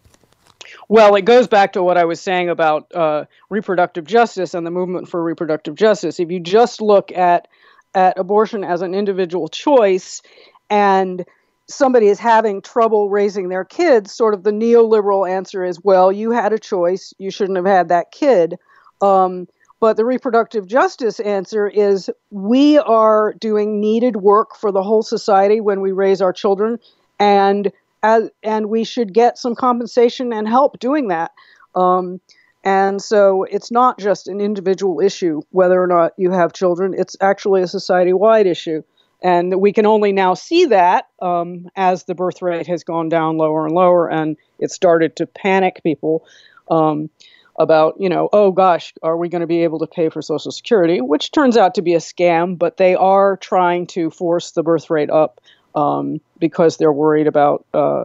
Well, 0.92 1.14
it 1.14 1.24
goes 1.24 1.48
back 1.48 1.72
to 1.72 1.82
what 1.82 1.96
I 1.96 2.04
was 2.04 2.20
saying 2.20 2.50
about 2.50 2.94
uh, 2.94 3.24
reproductive 3.48 4.04
justice 4.04 4.52
and 4.52 4.66
the 4.66 4.70
movement 4.70 5.08
for 5.08 5.22
reproductive 5.22 5.74
justice. 5.74 6.20
If 6.20 6.30
you 6.30 6.38
just 6.38 6.82
look 6.82 7.10
at 7.12 7.48
at 7.94 8.18
abortion 8.18 8.62
as 8.62 8.82
an 8.82 8.94
individual 8.94 9.48
choice 9.48 10.20
and 10.68 11.24
somebody 11.66 12.08
is 12.08 12.18
having 12.18 12.60
trouble 12.60 13.08
raising 13.08 13.48
their 13.48 13.64
kids, 13.64 14.12
sort 14.12 14.34
of 14.34 14.42
the 14.42 14.50
neoliberal 14.50 15.26
answer 15.26 15.64
is, 15.64 15.82
well, 15.82 16.12
you 16.12 16.30
had 16.30 16.52
a 16.52 16.58
choice, 16.58 17.14
you 17.16 17.30
shouldn't 17.30 17.56
have 17.56 17.64
had 17.64 17.88
that 17.88 18.12
kid. 18.12 18.58
Um, 19.00 19.48
but 19.80 19.96
the 19.96 20.04
reproductive 20.04 20.66
justice 20.66 21.20
answer 21.20 21.66
is 21.66 22.10
we 22.30 22.76
are 22.76 23.32
doing 23.40 23.80
needed 23.80 24.16
work 24.16 24.56
for 24.56 24.70
the 24.70 24.82
whole 24.82 25.02
society 25.02 25.58
when 25.58 25.80
we 25.80 25.92
raise 25.92 26.20
our 26.20 26.34
children, 26.34 26.78
and 27.18 27.72
as, 28.02 28.30
and 28.42 28.68
we 28.68 28.84
should 28.84 29.12
get 29.14 29.38
some 29.38 29.54
compensation 29.54 30.32
and 30.32 30.48
help 30.48 30.78
doing 30.78 31.08
that. 31.08 31.30
Um, 31.74 32.20
and 32.64 33.02
so 33.02 33.44
it's 33.44 33.70
not 33.70 33.98
just 33.98 34.28
an 34.28 34.40
individual 34.40 35.00
issue 35.00 35.42
whether 35.50 35.82
or 35.82 35.86
not 35.86 36.12
you 36.16 36.30
have 36.30 36.52
children, 36.52 36.94
it's 36.96 37.16
actually 37.20 37.62
a 37.62 37.66
society 37.68 38.12
wide 38.12 38.46
issue. 38.46 38.82
And 39.22 39.60
we 39.60 39.72
can 39.72 39.86
only 39.86 40.12
now 40.12 40.34
see 40.34 40.66
that 40.66 41.06
um, 41.20 41.68
as 41.76 42.04
the 42.04 42.14
birth 42.14 42.42
rate 42.42 42.66
has 42.66 42.82
gone 42.82 43.08
down 43.08 43.36
lower 43.36 43.66
and 43.66 43.74
lower, 43.74 44.10
and 44.10 44.36
it 44.58 44.72
started 44.72 45.14
to 45.16 45.26
panic 45.26 45.80
people 45.84 46.24
um, 46.68 47.08
about, 47.56 47.94
you 48.00 48.08
know, 48.08 48.28
oh 48.32 48.50
gosh, 48.50 48.92
are 49.02 49.16
we 49.16 49.28
going 49.28 49.40
to 49.40 49.46
be 49.46 49.62
able 49.62 49.78
to 49.78 49.86
pay 49.86 50.08
for 50.08 50.22
Social 50.22 50.50
Security? 50.50 51.00
Which 51.00 51.30
turns 51.30 51.56
out 51.56 51.76
to 51.76 51.82
be 51.82 51.94
a 51.94 51.98
scam, 51.98 52.58
but 52.58 52.78
they 52.78 52.96
are 52.96 53.36
trying 53.36 53.86
to 53.88 54.10
force 54.10 54.52
the 54.52 54.64
birth 54.64 54.90
rate 54.90 55.10
up 55.10 55.40
um, 55.74 56.20
because 56.38 56.76
they're 56.76 56.92
worried 56.92 57.26
about 57.26 57.64
uh, 57.74 58.04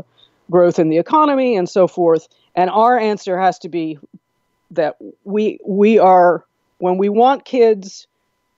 growth 0.49 0.79
in 0.79 0.89
the 0.89 0.97
economy 0.97 1.55
and 1.55 1.69
so 1.69 1.87
forth. 1.87 2.27
And 2.55 2.69
our 2.69 2.97
answer 2.97 3.39
has 3.39 3.59
to 3.59 3.69
be 3.69 3.99
that 4.71 4.97
we 5.23 5.59
we 5.65 5.97
are 5.99 6.43
when 6.79 6.97
we 6.97 7.09
want 7.09 7.45
kids 7.45 8.07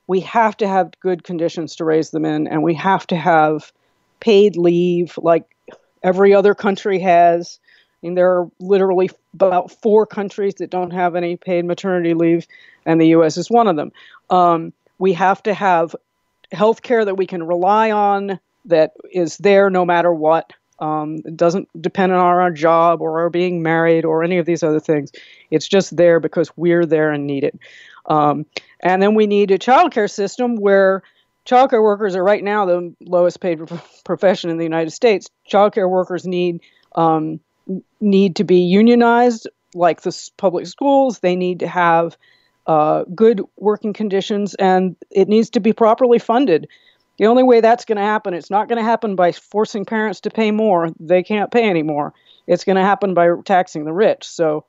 we 0.10 0.22
have 0.22 0.58
to 0.58 0.68
have 0.68 0.92
good 1.02 1.24
conditions 1.24 1.76
to 1.76 1.86
raise 1.86 2.10
them 2.10 2.26
in, 2.26 2.48
and 2.48 2.64
we 2.64 2.74
have 2.74 3.06
to 3.06 3.16
have 3.16 3.72
paid 4.20 4.58
leave 4.58 5.16
like 5.20 5.56
every 6.02 6.34
other 6.34 6.56
country 6.56 6.98
has. 6.98 7.60
I 8.02 8.08
mean, 8.08 8.16
there 8.16 8.32
are 8.32 8.50
literally 8.60 9.12
about 9.36 9.70
four 9.70 10.08
countries 10.08 10.56
that 10.56 10.72
don't 10.72 10.90
have 10.90 11.16
any 11.16 11.38
paid 11.38 11.64
maternity 11.64 12.16
leave, 12.16 12.48
and 12.88 13.00
the 13.00 13.10
U.S. 13.10 13.38
is 13.38 13.52
one 13.52 13.68
of 13.68 13.76
them. 13.76 13.92
Um, 14.32 14.74
we 14.98 15.14
have 15.14 15.44
to 15.44 15.54
have 15.54 15.96
health 16.52 16.82
care 16.82 17.06
that 17.06 17.14
we 17.14 17.28
can 17.28 17.44
rely 17.44 17.92
on 17.92 18.40
that 18.66 18.94
is 19.12 19.38
there 19.38 19.70
no 19.70 19.86
matter 19.86 20.14
what. 20.14 20.54
Um, 20.80 21.18
it 21.26 21.36
doesn't 21.36 21.68
depend 21.82 22.14
on 22.14 22.20
our 22.20 22.52
job 22.52 23.02
or 23.02 23.20
our 23.20 23.30
being 23.30 23.62
married 23.62 24.06
or 24.06 24.24
any 24.24 24.38
of 24.38 24.46
these 24.46 24.64
other 24.64 24.80
things. 24.80 25.12
It's 25.52 25.68
just 25.68 25.98
there 25.98 26.20
because 26.20 26.52
we're 26.56 26.86
there 26.86 27.12
and 27.12 27.28
need 27.28 27.44
it. 27.44 27.60
Um, 28.06 28.46
and 28.80 29.02
then 29.02 29.14
we 29.14 29.28
need 29.28 29.52
a 29.52 29.60
childcare 29.60 30.10
system 30.10 30.56
where 30.56 31.04
childcare 31.46 31.84
workers 31.84 32.16
are 32.16 32.24
right 32.24 32.44
now 32.44 32.66
the 32.66 32.94
lowest 33.02 33.42
paid 33.42 33.60
profession 34.06 34.50
in 34.50 34.58
the 34.58 34.64
United 34.64 34.92
States. 34.92 35.30
Childcare 35.52 35.90
workers 35.90 36.26
need 36.26 36.62
um, 36.96 37.40
need 38.02 38.36
to 38.38 38.44
be 38.44 38.62
unionized, 38.62 39.48
like 39.74 40.02
the 40.02 40.30
public 40.38 40.66
schools. 40.66 41.20
They 41.20 41.36
need 41.36 41.60
to 41.60 41.68
have 41.68 42.18
uh, 42.68 43.04
good 43.16 43.42
working 43.58 43.94
conditions, 43.94 44.56
and 44.56 44.96
it 45.12 45.28
needs 45.28 45.50
to 45.52 45.60
be 45.60 45.74
properly 45.74 46.20
funded. 46.20 46.68
The 47.20 47.28
only 47.28 47.44
way 47.44 47.60
that's 47.60 47.84
going 47.84 47.98
to 47.98 48.02
happen, 48.02 48.34
it's 48.34 48.50
not 48.50 48.70
going 48.70 48.78
to 48.78 48.84
happen 48.84 49.18
by 49.18 49.34
forcing 49.34 49.84
parents 49.84 50.22
to 50.22 50.32
pay 50.32 50.52
more. 50.52 50.90
They 51.02 51.22
can't 51.22 51.52
pay 51.52 51.70
anymore. 51.70 52.14
It's 52.48 52.64
going 52.64 52.78
to 52.78 52.82
happen 52.82 53.14
by 53.14 53.28
taxing 53.44 53.84
the 53.84 53.92
rich. 53.92 54.26
So 54.26 54.66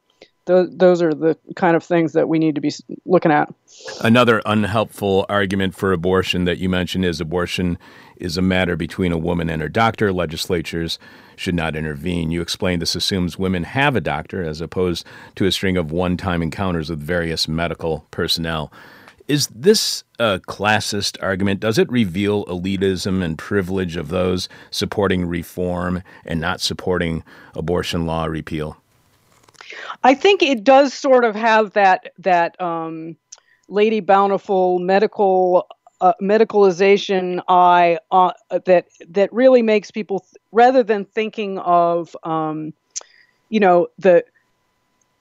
those, 0.46 0.68
those 0.72 1.00
are 1.00 1.14
the 1.14 1.38
kind 1.54 1.76
of 1.76 1.84
things 1.84 2.12
that 2.14 2.28
we 2.28 2.40
need 2.40 2.56
to 2.56 2.60
be 2.60 2.72
looking 3.06 3.30
at. 3.30 3.54
Another 4.02 4.42
unhelpful 4.44 5.26
argument 5.28 5.76
for 5.76 5.92
abortion 5.92 6.44
that 6.44 6.58
you 6.58 6.68
mentioned 6.68 7.04
is 7.04 7.20
abortion 7.20 7.78
is 8.16 8.36
a 8.36 8.42
matter 8.42 8.74
between 8.74 9.12
a 9.12 9.18
woman 9.18 9.48
and 9.48 9.62
her 9.62 9.68
doctor. 9.68 10.12
Legislatures 10.12 10.98
should 11.36 11.54
not 11.54 11.76
intervene. 11.76 12.32
You 12.32 12.42
explained 12.42 12.82
this 12.82 12.96
assumes 12.96 13.38
women 13.38 13.62
have 13.62 13.94
a 13.94 14.00
doctor 14.00 14.42
as 14.42 14.60
opposed 14.60 15.06
to 15.36 15.46
a 15.46 15.52
string 15.52 15.76
of 15.76 15.92
one 15.92 16.16
time 16.16 16.42
encounters 16.42 16.90
with 16.90 17.00
various 17.00 17.46
medical 17.46 18.06
personnel. 18.10 18.72
Is 19.30 19.46
this 19.54 20.02
a 20.18 20.40
classist 20.40 21.16
argument? 21.22 21.60
Does 21.60 21.78
it 21.78 21.88
reveal 21.88 22.44
elitism 22.46 23.22
and 23.22 23.38
privilege 23.38 23.94
of 23.94 24.08
those 24.08 24.48
supporting 24.72 25.24
reform 25.24 26.02
and 26.24 26.40
not 26.40 26.60
supporting 26.60 27.22
abortion 27.54 28.06
law 28.06 28.24
repeal? 28.24 28.76
I 30.02 30.16
think 30.16 30.42
it 30.42 30.64
does 30.64 30.92
sort 30.92 31.24
of 31.24 31.36
have 31.36 31.74
that 31.74 32.12
that 32.18 32.60
um, 32.60 33.16
Lady 33.68 34.00
Bountiful 34.00 34.80
medical 34.80 35.68
uh, 36.00 36.14
medicalization 36.20 37.40
eye 37.46 38.00
uh, 38.10 38.32
that 38.64 38.88
that 39.10 39.32
really 39.32 39.62
makes 39.62 39.92
people 39.92 40.18
th- 40.18 40.34
rather 40.50 40.82
than 40.82 41.04
thinking 41.04 41.60
of 41.60 42.16
um, 42.24 42.72
you 43.48 43.60
know 43.60 43.86
the 43.96 44.24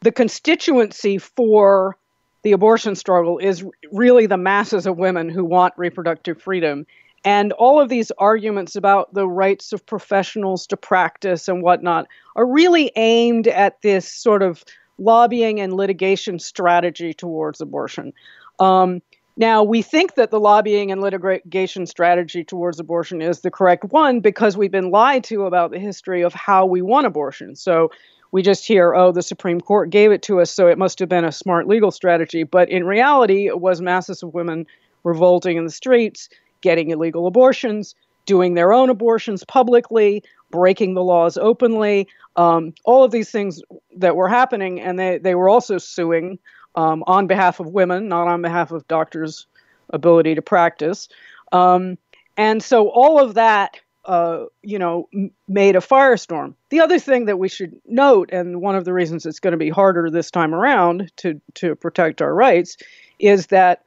the 0.02 0.11
constituency 0.11 1.19
for 1.19 1.95
the 2.44 2.52
abortion 2.52 2.95
struggle 2.95 3.38
is 3.38 3.66
really 3.91 4.26
the 4.26 4.38
masses 4.38 4.86
of 4.86 4.98
women 4.98 5.30
who 5.30 5.44
want 5.44 5.74
reproductive 5.78 6.41
freedom 6.41 6.86
and 7.26 7.52
all 7.53 7.80
of 7.82 7.90
these 7.90 8.11
arguments 8.18 8.76
about 8.76 9.14
the 9.14 9.28
rights 9.28 9.74
of 9.74 9.86
professionals 9.86 10.68
to 10.68 10.78
practice 10.78 11.48
and 11.48 11.61
whatnot 11.61 12.07
are 12.36 12.45
really 12.45 12.91
aimed 12.95 13.48
at 13.48 13.82
this 13.82 14.10
sort 14.10 14.41
of 14.41 14.64
lobbying 14.98 15.60
and 15.60 15.74
litigation 15.74 16.40
strategy 16.40 17.14
towards 17.14 17.61
abortion. 17.61 18.14
Um, 18.60 19.02
now, 19.38 19.64
we 19.64 19.82
think 19.82 20.16
that 20.16 20.32
the 20.32 20.40
lobbying 20.40 20.91
and 20.91 20.99
litigation 20.99 21.86
strategy 21.86 22.44
towards 22.44 22.80
abortion 22.80 23.22
is 23.22 23.40
the 23.40 23.52
correct 23.52 23.86
one 23.86 24.20
because 24.20 24.57
we've 24.57 24.72
been 24.72 24.91
lied 24.91 25.24
to 25.26 25.45
about 25.45 25.72
the 25.72 25.80
history 25.80 26.24
of 26.24 26.34
how 26.34 26.66
we 26.66 26.82
want 26.82 27.07
abortion. 27.07 27.56
So 27.56 27.90
we 28.31 28.41
just 28.41 28.68
hear, 28.68 28.93
oh, 28.93 29.11
the 29.11 29.22
Supreme 29.22 29.60
Court 29.60 29.89
gave 29.89 30.11
it 30.11 30.22
to 30.23 30.41
us, 30.41 30.51
so 30.51 30.68
it 30.68 30.77
must 30.77 30.99
have 30.99 31.10
been 31.10 31.26
a 31.26 31.31
smart 31.31 31.68
legal 31.68 31.91
strategy. 31.91 32.43
But 32.43 32.69
in 32.69 32.85
reality, 32.85 33.47
it 33.47 33.60
was 33.60 33.81
masses 33.81 34.23
of 34.23 34.34
women 34.34 34.68
revolting 35.03 35.57
in 35.57 35.65
the 35.65 35.72
streets 35.72 36.30
getting 36.61 36.89
illegal 36.89 37.26
abortions, 37.26 37.95
doing 38.26 38.53
their 38.53 38.73
own 38.73 38.89
abortions 38.89 39.43
publicly, 39.45 40.23
breaking 40.51 40.93
the 40.93 41.03
laws 41.03 41.38
openly, 41.38 42.07
um, 42.35 42.73
all 42.84 43.03
of 43.03 43.11
these 43.11 43.31
things 43.31 43.61
that 43.95 44.15
were 44.15 44.27
happening. 44.27 44.81
And 44.81 44.99
they, 44.99 45.18
they 45.18 45.35
were 45.35 45.49
also 45.49 45.77
suing 45.77 46.38
um, 46.76 47.03
on 47.07 47.27
behalf 47.27 47.60
of 47.60 47.68
women, 47.68 48.07
not 48.07 48.27
on 48.27 48.41
behalf 48.41 48.72
of 48.72 48.88
doctors' 48.88 49.47
ability 49.91 50.35
to 50.35 50.41
practice. 50.41 51.10
Um, 51.51 51.97
and 52.38 52.61
so 52.61 52.89
all 52.89 53.19
of 53.19 53.34
that, 53.35 53.80
uh, 54.05 54.45
you 54.63 54.80
know, 54.80 55.09
made 55.47 55.76
a 55.76 55.80
firestorm. 55.80 56.55
The 56.69 56.80
other 56.80 56.99
thing 56.99 57.26
that 57.26 57.38
we 57.38 57.49
should 57.49 57.80
note, 57.85 58.30
and 58.31 58.61
one 58.61 58.76
of 58.76 58.85
the 58.85 58.93
reasons 58.93 59.26
it's 59.26 59.39
going 59.39 59.51
to 59.51 59.57
be 59.57 59.69
harder 59.69 60.09
this 60.09 60.31
time 60.31 60.55
around 60.55 61.11
to, 61.17 61.41
to 61.55 61.76
protect 61.76 62.21
our 62.21 62.34
rights, 62.34 62.77
is 63.19 63.47
that 63.47 63.84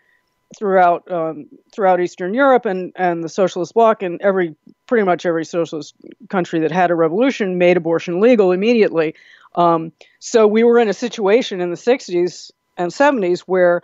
throughout 0.56 1.10
um, 1.10 1.46
throughout 1.72 2.00
Eastern 2.00 2.34
Europe 2.34 2.66
and, 2.66 2.92
and 2.96 3.24
the 3.24 3.28
socialist 3.28 3.74
bloc 3.74 4.02
and 4.02 4.20
every 4.20 4.54
pretty 4.86 5.04
much 5.04 5.24
every 5.24 5.44
socialist 5.44 5.94
country 6.28 6.60
that 6.60 6.70
had 6.70 6.90
a 6.90 6.94
revolution 6.94 7.58
made 7.58 7.76
abortion 7.76 8.20
legal 8.20 8.52
immediately. 8.52 9.14
Um, 9.54 9.92
so 10.18 10.46
we 10.46 10.64
were 10.64 10.78
in 10.78 10.88
a 10.88 10.94
situation 10.94 11.60
in 11.60 11.70
the 11.70 11.76
60s 11.76 12.50
and 12.76 12.90
70s 12.90 13.40
where 13.40 13.82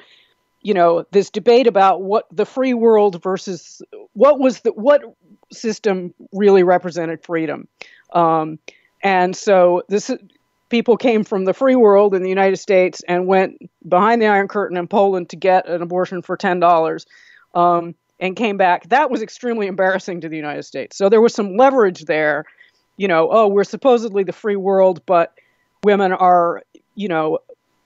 you 0.60 0.74
know 0.74 1.04
this 1.10 1.30
debate 1.30 1.66
about 1.66 2.02
what 2.02 2.26
the 2.32 2.46
free 2.46 2.74
world 2.74 3.22
versus 3.22 3.82
what 4.12 4.38
was 4.38 4.60
the 4.60 4.72
what 4.72 5.02
system 5.52 6.14
really 6.32 6.62
represented 6.62 7.22
freedom 7.24 7.68
um, 8.12 8.58
and 9.02 9.36
so 9.36 9.82
this 9.88 10.10
people 10.68 10.96
came 10.96 11.24
from 11.24 11.44
the 11.44 11.54
free 11.54 11.76
world 11.76 12.14
in 12.14 12.22
the 12.22 12.28
United 12.28 12.56
States 12.56 13.02
and 13.08 13.26
went 13.26 13.58
behind 13.86 14.20
the 14.20 14.26
Iron 14.26 14.48
Curtain 14.48 14.76
in 14.76 14.86
Poland 14.86 15.30
to 15.30 15.36
get 15.36 15.68
an 15.68 15.82
abortion 15.82 16.22
for 16.22 16.36
ten 16.36 16.60
dollars, 16.60 17.06
um, 17.54 17.94
and 18.20 18.36
came 18.36 18.56
back. 18.56 18.88
That 18.88 19.10
was 19.10 19.22
extremely 19.22 19.66
embarrassing 19.66 20.22
to 20.22 20.28
the 20.28 20.36
United 20.36 20.64
States. 20.64 20.96
So 20.96 21.08
there 21.08 21.20
was 21.20 21.34
some 21.34 21.56
leverage 21.56 22.04
there. 22.04 22.44
You 22.96 23.08
know, 23.08 23.28
oh, 23.30 23.46
we're 23.46 23.64
supposedly 23.64 24.24
the 24.24 24.32
free 24.32 24.56
world, 24.56 25.02
but 25.06 25.32
women 25.84 26.12
are, 26.12 26.64
you 26.96 27.06
know, 27.06 27.38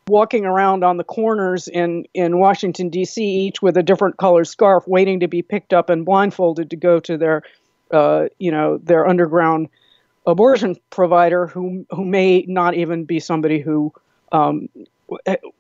walking 0.09 0.45
around 0.45 0.85
on 0.85 0.97
the 0.97 1.05
corners 1.05 1.69
in, 1.69 2.05
in 2.15 2.39
Washington, 2.39 2.89
D.C., 2.89 3.23
each 3.23 3.63
with 3.63 3.77
a 3.77 3.83
different 3.83 4.17
colored 4.17 4.47
scarf, 4.47 4.85
waiting 4.87 5.21
to 5.21 5.29
be 5.29 5.43
picked 5.43 5.73
up 5.73 5.91
and 5.91 6.05
blindfolded 6.05 6.71
to 6.71 6.77
go 6.77 7.01
to 7.01 7.17
their, 7.17 7.43
uh, 7.91 8.27
you 8.39 8.51
know, 8.51 8.79
their 8.79 9.07
underground 9.07 9.69
abortion 10.27 10.77
provider 10.91 11.47
who, 11.47 11.87
who 11.91 12.05
may 12.05 12.45
not 12.49 12.75
even 12.75 13.05
be 13.05 13.21
somebody 13.21 13.61
who 13.61 13.93
um, 14.33 14.69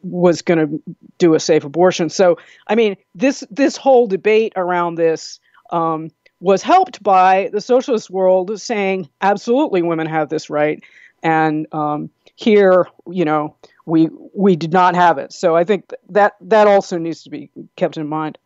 was 0.02 0.43
going 0.43 0.59
to 0.59 0.82
do 1.19 1.35
a 1.35 1.40
safe 1.40 1.64
abortion. 1.64 2.09
So, 2.09 2.39
I 2.66 2.74
mean, 2.74 2.97
this 3.14 3.44
this 3.51 3.77
whole 3.77 4.06
debate 4.06 4.52
around 4.56 4.97
this 4.97 5.40
um, 5.70 6.10
was 6.40 6.62
helped 6.62 7.02
by 7.02 7.51
the 7.52 7.60
socialist 7.60 8.10
world 8.10 8.60
saying 8.60 9.09
absolutely 9.20 9.82
women 9.82 10.06
have 10.06 10.28
this 10.28 10.51
right, 10.51 10.82
and 11.23 11.66
um, 11.73 12.10
here, 12.36 12.86
you 13.10 13.24
know, 13.24 13.56
we 13.86 14.09
we 14.34 14.56
did 14.56 14.72
not 14.72 14.94
have 14.94 15.18
it. 15.18 15.32
So 15.32 15.56
I 15.56 15.64
think 15.64 15.92
that 16.09 16.34
that 16.40 16.66
also 16.66 16.98
needs 16.98 17.22
to 17.24 17.30
be 17.30 17.50
kept 17.76 17.96
in 17.96 18.09
mind. 18.09 18.38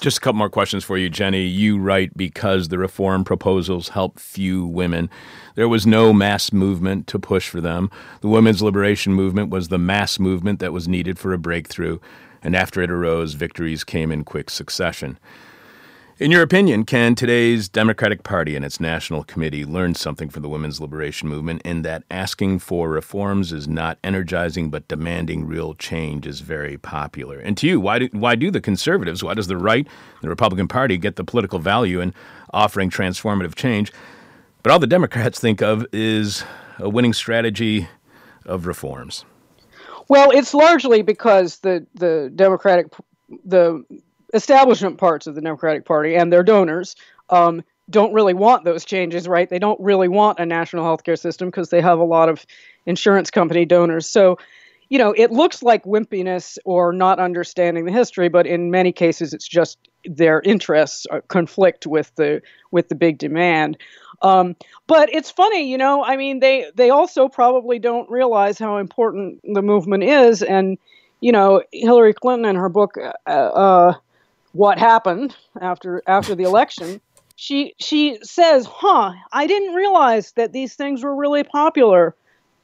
Just 0.00 0.18
a 0.18 0.20
couple 0.20 0.38
more 0.38 0.50
questions 0.50 0.84
for 0.84 0.98
you, 0.98 1.08
Jenny. 1.08 1.44
You 1.44 1.78
write 1.78 2.16
because 2.16 2.68
the 2.68 2.78
reform 2.78 3.24
proposals 3.24 3.90
help 3.90 4.18
few 4.18 4.66
women. 4.66 5.10
There 5.54 5.68
was 5.68 5.86
no 5.86 6.12
mass 6.12 6.52
movement 6.52 7.06
to 7.08 7.18
push 7.18 7.48
for 7.48 7.60
them. 7.60 7.90
The 8.20 8.28
women's 8.28 8.62
liberation 8.62 9.12
movement 9.12 9.50
was 9.50 9.68
the 9.68 9.78
mass 9.78 10.18
movement 10.18 10.58
that 10.60 10.72
was 10.72 10.88
needed 10.88 11.18
for 11.18 11.32
a 11.32 11.38
breakthrough, 11.38 11.98
and 12.42 12.56
after 12.56 12.80
it 12.80 12.90
arose, 12.90 13.34
victories 13.34 13.84
came 13.84 14.10
in 14.10 14.24
quick 14.24 14.50
succession. 14.50 15.18
In 16.20 16.30
your 16.30 16.42
opinion, 16.42 16.84
can 16.84 17.14
today's 17.14 17.66
Democratic 17.66 18.24
Party 18.24 18.54
and 18.54 18.62
its 18.62 18.78
national 18.78 19.24
committee 19.24 19.64
learn 19.64 19.94
something 19.94 20.28
from 20.28 20.42
the 20.42 20.50
women's 20.50 20.78
liberation 20.78 21.30
movement 21.30 21.62
in 21.64 21.80
that 21.80 22.04
asking 22.10 22.58
for 22.58 22.90
reforms 22.90 23.54
is 23.54 23.66
not 23.66 23.96
energizing, 24.04 24.68
but 24.68 24.86
demanding 24.86 25.46
real 25.46 25.72
change 25.72 26.26
is 26.26 26.40
very 26.40 26.76
popular? 26.76 27.38
And 27.38 27.56
to 27.56 27.66
you, 27.66 27.80
why 27.80 28.00
do, 28.00 28.10
why 28.12 28.34
do 28.34 28.50
the 28.50 28.60
conservatives, 28.60 29.24
why 29.24 29.32
does 29.32 29.46
the 29.46 29.56
right, 29.56 29.88
the 30.20 30.28
Republican 30.28 30.68
Party, 30.68 30.98
get 30.98 31.16
the 31.16 31.24
political 31.24 31.58
value 31.58 32.02
in 32.02 32.12
offering 32.52 32.90
transformative 32.90 33.54
change? 33.54 33.90
But 34.62 34.72
all 34.72 34.78
the 34.78 34.86
Democrats 34.86 35.40
think 35.40 35.62
of 35.62 35.86
is 35.90 36.44
a 36.78 36.90
winning 36.90 37.14
strategy 37.14 37.88
of 38.44 38.66
reforms. 38.66 39.24
Well, 40.08 40.32
it's 40.32 40.52
largely 40.52 41.00
because 41.00 41.60
the 41.60 41.86
the 41.94 42.30
Democratic 42.36 42.88
the 43.42 43.82
establishment 44.34 44.98
parts 44.98 45.26
of 45.26 45.34
the 45.34 45.40
Democratic 45.40 45.84
Party 45.84 46.14
and 46.14 46.32
their 46.32 46.42
donors 46.42 46.96
um, 47.30 47.62
don't 47.88 48.12
really 48.12 48.34
want 48.34 48.64
those 48.64 48.84
changes, 48.84 49.26
right? 49.26 49.48
They 49.48 49.58
don't 49.58 49.80
really 49.80 50.08
want 50.08 50.38
a 50.38 50.46
national 50.46 50.84
healthcare 50.84 51.18
system 51.18 51.48
because 51.48 51.70
they 51.70 51.80
have 51.80 51.98
a 51.98 52.04
lot 52.04 52.28
of 52.28 52.44
insurance 52.86 53.30
company 53.30 53.64
donors. 53.64 54.06
So, 54.06 54.38
you 54.88 54.98
know, 54.98 55.12
it 55.12 55.30
looks 55.30 55.62
like 55.62 55.84
wimpiness 55.84 56.58
or 56.64 56.92
not 56.92 57.18
understanding 57.18 57.84
the 57.84 57.92
history, 57.92 58.28
but 58.28 58.46
in 58.46 58.70
many 58.70 58.92
cases, 58.92 59.32
it's 59.32 59.46
just 59.46 59.78
their 60.04 60.40
interests 60.42 61.06
conflict 61.28 61.86
with 61.86 62.14
the 62.16 62.42
with 62.70 62.88
the 62.88 62.94
big 62.94 63.18
demand. 63.18 63.76
Um, 64.22 64.56
but 64.86 65.12
it's 65.12 65.30
funny, 65.30 65.70
you 65.70 65.78
know. 65.78 66.04
I 66.04 66.16
mean, 66.16 66.40
they 66.40 66.70
they 66.74 66.90
also 66.90 67.28
probably 67.28 67.78
don't 67.78 68.10
realize 68.10 68.58
how 68.58 68.78
important 68.78 69.40
the 69.44 69.62
movement 69.62 70.04
is, 70.04 70.42
and 70.42 70.78
you 71.20 71.32
know, 71.32 71.62
Hillary 71.72 72.14
Clinton 72.14 72.50
in 72.50 72.56
her 72.56 72.68
book. 72.68 72.96
Uh, 73.26 73.30
uh, 73.30 73.94
what 74.52 74.78
happened 74.78 75.34
after 75.60 76.02
after 76.06 76.34
the 76.34 76.44
election, 76.44 77.00
she 77.36 77.74
she 77.78 78.18
says, 78.22 78.66
"Huh, 78.66 79.12
I 79.32 79.46
didn't 79.46 79.74
realize 79.74 80.32
that 80.32 80.52
these 80.52 80.74
things 80.74 81.02
were 81.02 81.14
really 81.14 81.44
popular. 81.44 82.14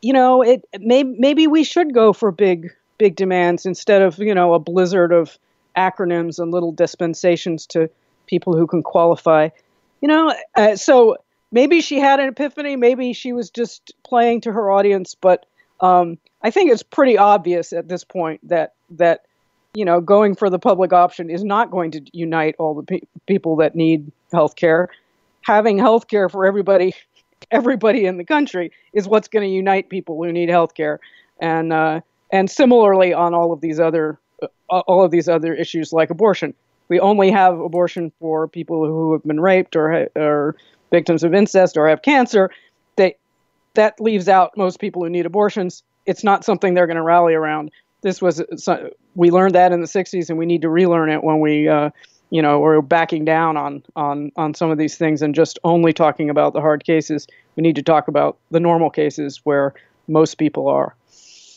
You 0.02 0.12
know, 0.12 0.42
it 0.42 0.64
may, 0.78 1.02
maybe 1.02 1.46
we 1.46 1.64
should 1.64 1.94
go 1.94 2.12
for 2.12 2.30
big 2.30 2.70
big 2.98 3.16
demands 3.16 3.66
instead 3.66 4.02
of 4.02 4.18
you 4.18 4.34
know 4.34 4.54
a 4.54 4.58
blizzard 4.58 5.12
of 5.12 5.38
acronyms 5.76 6.38
and 6.38 6.50
little 6.50 6.72
dispensations 6.72 7.66
to 7.66 7.88
people 8.26 8.56
who 8.56 8.66
can 8.66 8.82
qualify. 8.82 9.48
You 10.00 10.08
know, 10.08 10.34
uh, 10.56 10.76
so 10.76 11.16
maybe 11.52 11.80
she 11.80 11.98
had 11.98 12.20
an 12.20 12.28
epiphany. 12.28 12.76
Maybe 12.76 13.12
she 13.12 13.32
was 13.32 13.50
just 13.50 13.94
playing 14.04 14.42
to 14.42 14.52
her 14.52 14.70
audience, 14.70 15.14
but 15.14 15.46
um, 15.80 16.18
I 16.42 16.50
think 16.50 16.70
it's 16.70 16.82
pretty 16.82 17.18
obvious 17.18 17.72
at 17.72 17.88
this 17.88 18.04
point 18.04 18.46
that 18.48 18.74
that 18.90 19.22
you 19.76 19.84
know, 19.84 20.00
going 20.00 20.34
for 20.34 20.48
the 20.48 20.58
public 20.58 20.94
option 20.94 21.28
is 21.28 21.44
not 21.44 21.70
going 21.70 21.90
to 21.90 22.00
unite 22.14 22.54
all 22.58 22.74
the 22.74 22.82
pe- 22.82 23.06
people 23.26 23.56
that 23.56 23.74
need 23.74 24.10
health 24.32 24.56
care. 24.56 24.88
Having 25.42 25.76
health 25.76 26.08
care 26.08 26.30
for 26.30 26.46
everybody, 26.46 26.94
everybody 27.50 28.06
in 28.06 28.16
the 28.16 28.24
country 28.24 28.72
is 28.94 29.06
what's 29.06 29.28
going 29.28 29.46
to 29.46 29.54
unite 29.54 29.90
people 29.90 30.16
who 30.24 30.32
need 30.32 30.48
health 30.48 30.72
care. 30.72 30.98
And 31.40 31.74
uh, 31.74 32.00
and 32.32 32.50
similarly 32.50 33.12
on 33.12 33.34
all 33.34 33.52
of 33.52 33.60
these 33.60 33.78
other 33.78 34.18
uh, 34.42 34.48
all 34.70 35.04
of 35.04 35.10
these 35.10 35.28
other 35.28 35.52
issues 35.52 35.92
like 35.92 36.08
abortion. 36.08 36.54
We 36.88 36.98
only 36.98 37.30
have 37.30 37.60
abortion 37.60 38.10
for 38.18 38.48
people 38.48 38.86
who 38.86 39.12
have 39.12 39.24
been 39.24 39.40
raped 39.40 39.76
or 39.76 40.08
or 40.16 40.56
victims 40.90 41.22
of 41.22 41.34
incest 41.34 41.76
or 41.76 41.86
have 41.86 42.00
cancer. 42.00 42.50
They 42.96 43.16
that 43.74 44.00
leaves 44.00 44.26
out 44.26 44.56
most 44.56 44.80
people 44.80 45.02
who 45.04 45.10
need 45.10 45.26
abortions. 45.26 45.82
It's 46.06 46.24
not 46.24 46.46
something 46.46 46.72
they're 46.72 46.86
going 46.86 46.96
to 46.96 47.02
rally 47.02 47.34
around 47.34 47.70
this 48.02 48.22
was 48.22 48.42
we 49.14 49.30
learned 49.30 49.54
that 49.54 49.72
in 49.72 49.80
the 49.80 49.86
60s 49.86 50.28
and 50.28 50.38
we 50.38 50.46
need 50.46 50.62
to 50.62 50.68
relearn 50.68 51.10
it 51.10 51.24
when 51.24 51.40
we 51.40 51.68
uh, 51.68 51.90
you 52.30 52.42
know 52.42 52.58
we're 52.58 52.80
backing 52.80 53.24
down 53.24 53.56
on 53.56 53.82
on 53.96 54.30
on 54.36 54.54
some 54.54 54.70
of 54.70 54.78
these 54.78 54.96
things 54.96 55.22
and 55.22 55.34
just 55.34 55.58
only 55.64 55.92
talking 55.92 56.30
about 56.30 56.52
the 56.52 56.60
hard 56.60 56.84
cases. 56.84 57.26
We 57.56 57.62
need 57.62 57.76
to 57.76 57.82
talk 57.82 58.08
about 58.08 58.36
the 58.50 58.60
normal 58.60 58.90
cases 58.90 59.40
where 59.44 59.74
most 60.08 60.36
people 60.38 60.68
are. 60.68 60.94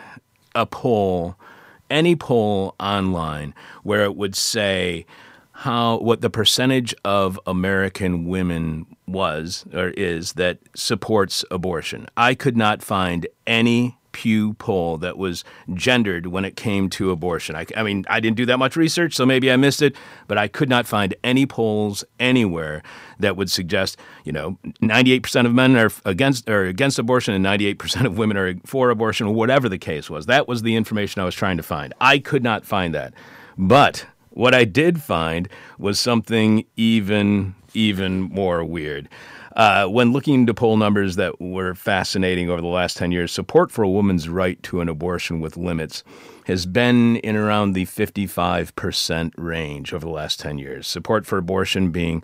a 0.56 0.66
poll, 0.66 1.36
any 1.90 2.16
poll 2.16 2.76
online, 2.80 3.54
where 3.84 4.04
it 4.04 4.16
would 4.16 4.36
say, 4.36 5.06
how 5.52 5.98
what 5.98 6.22
the 6.22 6.30
percentage 6.30 6.96
of 7.06 7.40
American 7.46 8.26
women 8.26 8.88
was 9.12 9.66
or 9.74 9.90
is 9.90 10.34
that 10.34 10.60
supports 10.76 11.44
abortion. 11.52 12.08
I 12.16 12.36
could 12.36 12.58
not 12.58 12.82
find 12.82 13.28
any 13.46 13.98
Pew 14.12 14.54
poll 14.54 14.98
that 14.98 15.18
was 15.18 15.44
gendered 15.74 16.28
when 16.28 16.46
it 16.46 16.56
came 16.56 16.90
to 16.92 17.12
abortion. 17.12 17.56
I, 17.56 17.66
I, 17.76 17.84
mean, 17.84 18.06
I 18.10 18.20
didn't 18.20 18.38
do 18.38 18.46
that 18.48 18.58
much 18.58 18.76
research, 18.76 19.16
so 19.16 19.26
maybe 19.26 19.52
I 19.52 19.56
missed 19.56 19.82
it, 19.82 19.96
but 20.28 20.38
I 20.38 20.48
could 20.48 20.70
not 20.70 20.86
find 20.86 21.16
any 21.24 21.46
polls 21.46 22.04
anywhere 22.20 22.84
that 23.20 23.38
would 23.38 23.50
suggest, 23.50 23.98
you 24.24 24.32
know, 24.32 24.58
98% 24.82 25.46
of 25.46 25.54
men 25.54 25.76
are 25.78 25.92
against 26.06 26.50
or 26.50 26.66
against 26.66 27.00
abortion 27.00 27.34
and 27.34 27.46
98% 27.46 28.06
of 28.06 28.18
women 28.18 28.38
are 28.38 28.56
for 28.66 28.90
abortion, 28.90 29.28
or 29.28 29.34
whatever 29.34 29.70
the 29.70 29.78
case 29.78 30.10
was. 30.10 30.26
That 30.26 30.48
was 30.48 30.62
the 30.62 30.76
information 30.76 31.22
I 31.22 31.26
was 31.26 31.36
trying 31.36 31.58
to 31.58 31.64
find. 31.64 31.94
I 32.02 32.20
could 32.20 32.44
not 32.44 32.66
find 32.66 32.94
that. 32.94 33.14
But 33.58 34.06
what 34.30 34.54
I 34.54 34.66
did 34.66 35.02
find 35.02 35.48
was 35.78 36.00
something 36.00 36.66
even 36.76 37.56
even 37.74 38.22
more 38.22 38.64
weird. 38.64 39.10
Uh, 39.56 39.86
when 39.86 40.14
looking 40.14 40.36
into 40.36 40.54
poll 40.54 40.78
numbers 40.78 41.18
that 41.18 41.42
were 41.42 41.76
fascinating 41.76 42.50
over 42.50 42.62
the 42.62 42.68
last 42.68 42.96
10 42.98 43.12
years, 43.12 43.32
support 43.32 43.72
for 43.72 43.84
a 43.84 43.90
woman's 43.90 44.30
right 44.30 44.62
to 44.64 44.80
an 44.80 44.88
abortion 44.88 45.42
with 45.42 45.58
limits 45.58 46.04
has 46.46 46.66
been 46.66 47.18
in 47.18 47.36
around 47.36 47.74
the 47.74 47.86
55% 47.86 49.32
range 49.38 49.94
over 49.94 50.06
the 50.06 50.12
last 50.12 50.40
10 50.40 50.58
years. 50.58 50.88
Support 50.88 51.26
for 51.26 51.38
abortion 51.38 51.92
being 51.92 52.24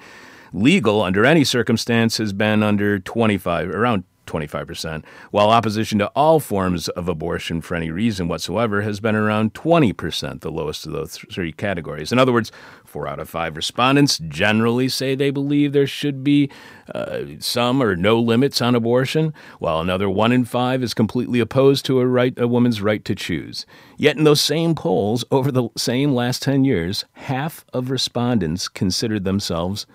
legal 0.53 1.01
under 1.01 1.25
any 1.25 1.43
circumstance 1.43 2.17
has 2.17 2.33
been 2.33 2.63
under 2.63 2.97
25, 2.99 3.69
around 3.69 4.05
25%, 4.27 5.03
while 5.31 5.49
opposition 5.49 5.99
to 5.99 6.07
all 6.15 6.39
forms 6.39 6.89
of 6.89 7.07
abortion 7.07 7.61
for 7.61 7.75
any 7.75 7.89
reason 7.89 8.27
whatsoever 8.27 8.81
has 8.81 8.99
been 8.99 9.15
around 9.15 9.53
20%, 9.53 10.41
the 10.41 10.51
lowest 10.51 10.85
of 10.85 10.91
those 10.91 11.17
three 11.31 11.51
categories. 11.51 12.11
In 12.11 12.19
other 12.19 12.33
words, 12.33 12.51
Four 12.97 13.07
out 13.07 13.19
of 13.19 13.29
five 13.29 13.55
respondents 13.55 14.17
generally 14.17 14.89
say 14.89 15.13
they 15.13 15.29
believe 15.29 15.71
there 15.71 15.85
should 15.85 16.23
be 16.23 16.49
uh, 16.95 17.25
some 17.37 17.83
or 17.83 17.95
no 17.95 18.19
limits 18.19 18.59
on 18.59 18.73
abortion, 18.73 19.35
while 19.59 19.79
another 19.79 20.09
one 20.09 20.31
in 20.31 20.45
five 20.45 20.81
is 20.81 20.95
completely 20.95 21.39
opposed 21.39 21.85
to 21.85 21.99
a 21.99 22.07
right 22.07 22.33
a 22.39 22.47
woman's 22.47 22.81
right 22.81 23.05
to 23.05 23.13
choose. 23.13 23.67
Yet 23.97 24.17
in 24.17 24.23
those 24.23 24.41
same 24.41 24.73
polls 24.73 25.23
over 25.29 25.51
the 25.51 25.69
same 25.77 26.15
last 26.15 26.41
10 26.41 26.63
years, 26.63 27.05
half 27.13 27.63
of 27.71 27.91
respondents 27.91 28.67
considered 28.67 29.25
themselves 29.25 29.85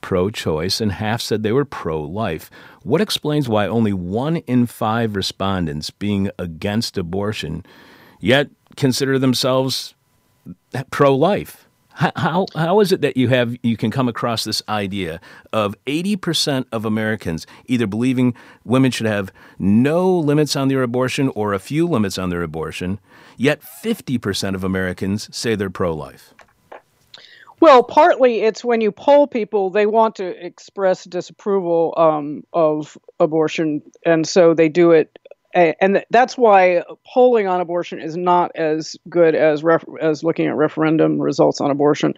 pro 0.00 0.28
choice 0.28 0.80
and 0.80 0.90
half 0.90 1.20
said 1.20 1.44
they 1.44 1.52
were 1.52 1.64
pro 1.64 2.02
life. 2.02 2.50
What 2.82 3.00
explains 3.00 3.48
why 3.48 3.68
only 3.68 3.92
one 3.92 4.38
in 4.48 4.66
five 4.66 5.14
respondents 5.14 5.90
being 5.90 6.28
against 6.40 6.98
abortion 6.98 7.64
yet 8.18 8.50
consider 8.74 9.16
themselves 9.16 9.94
pro 10.90 11.14
life? 11.14 11.67
How, 11.98 12.46
how 12.54 12.78
is 12.78 12.92
it 12.92 13.00
that 13.00 13.16
you 13.16 13.26
have 13.26 13.56
you 13.64 13.76
can 13.76 13.90
come 13.90 14.08
across 14.08 14.44
this 14.44 14.62
idea 14.68 15.20
of 15.52 15.74
80% 15.86 16.66
of 16.70 16.84
Americans 16.84 17.44
either 17.66 17.88
believing 17.88 18.34
women 18.64 18.92
should 18.92 19.08
have 19.08 19.32
no 19.58 20.16
limits 20.16 20.54
on 20.54 20.68
their 20.68 20.84
abortion 20.84 21.28
or 21.34 21.52
a 21.52 21.58
few 21.58 21.88
limits 21.88 22.16
on 22.16 22.30
their 22.30 22.44
abortion, 22.44 23.00
yet 23.36 23.60
50% 23.60 24.54
of 24.54 24.62
Americans 24.62 25.28
say 25.36 25.56
they're 25.56 25.70
pro 25.70 25.92
life? 25.92 26.34
Well, 27.60 27.82
partly 27.82 28.42
it's 28.42 28.64
when 28.64 28.80
you 28.80 28.92
poll 28.92 29.26
people, 29.26 29.70
they 29.70 29.86
want 29.86 30.14
to 30.16 30.46
express 30.46 31.02
disapproval 31.02 31.94
um, 31.96 32.44
of 32.52 32.96
abortion, 33.18 33.82
and 34.06 34.26
so 34.28 34.54
they 34.54 34.68
do 34.68 34.92
it. 34.92 35.18
And 35.54 36.04
that's 36.10 36.36
why 36.36 36.82
polling 37.06 37.46
on 37.46 37.60
abortion 37.60 38.00
is 38.00 38.16
not 38.16 38.52
as 38.54 38.96
good 39.08 39.34
as 39.34 39.62
ref- 39.62 39.84
as 40.00 40.22
looking 40.22 40.46
at 40.46 40.54
referendum 40.54 41.20
results 41.20 41.60
on 41.60 41.70
abortion. 41.70 42.14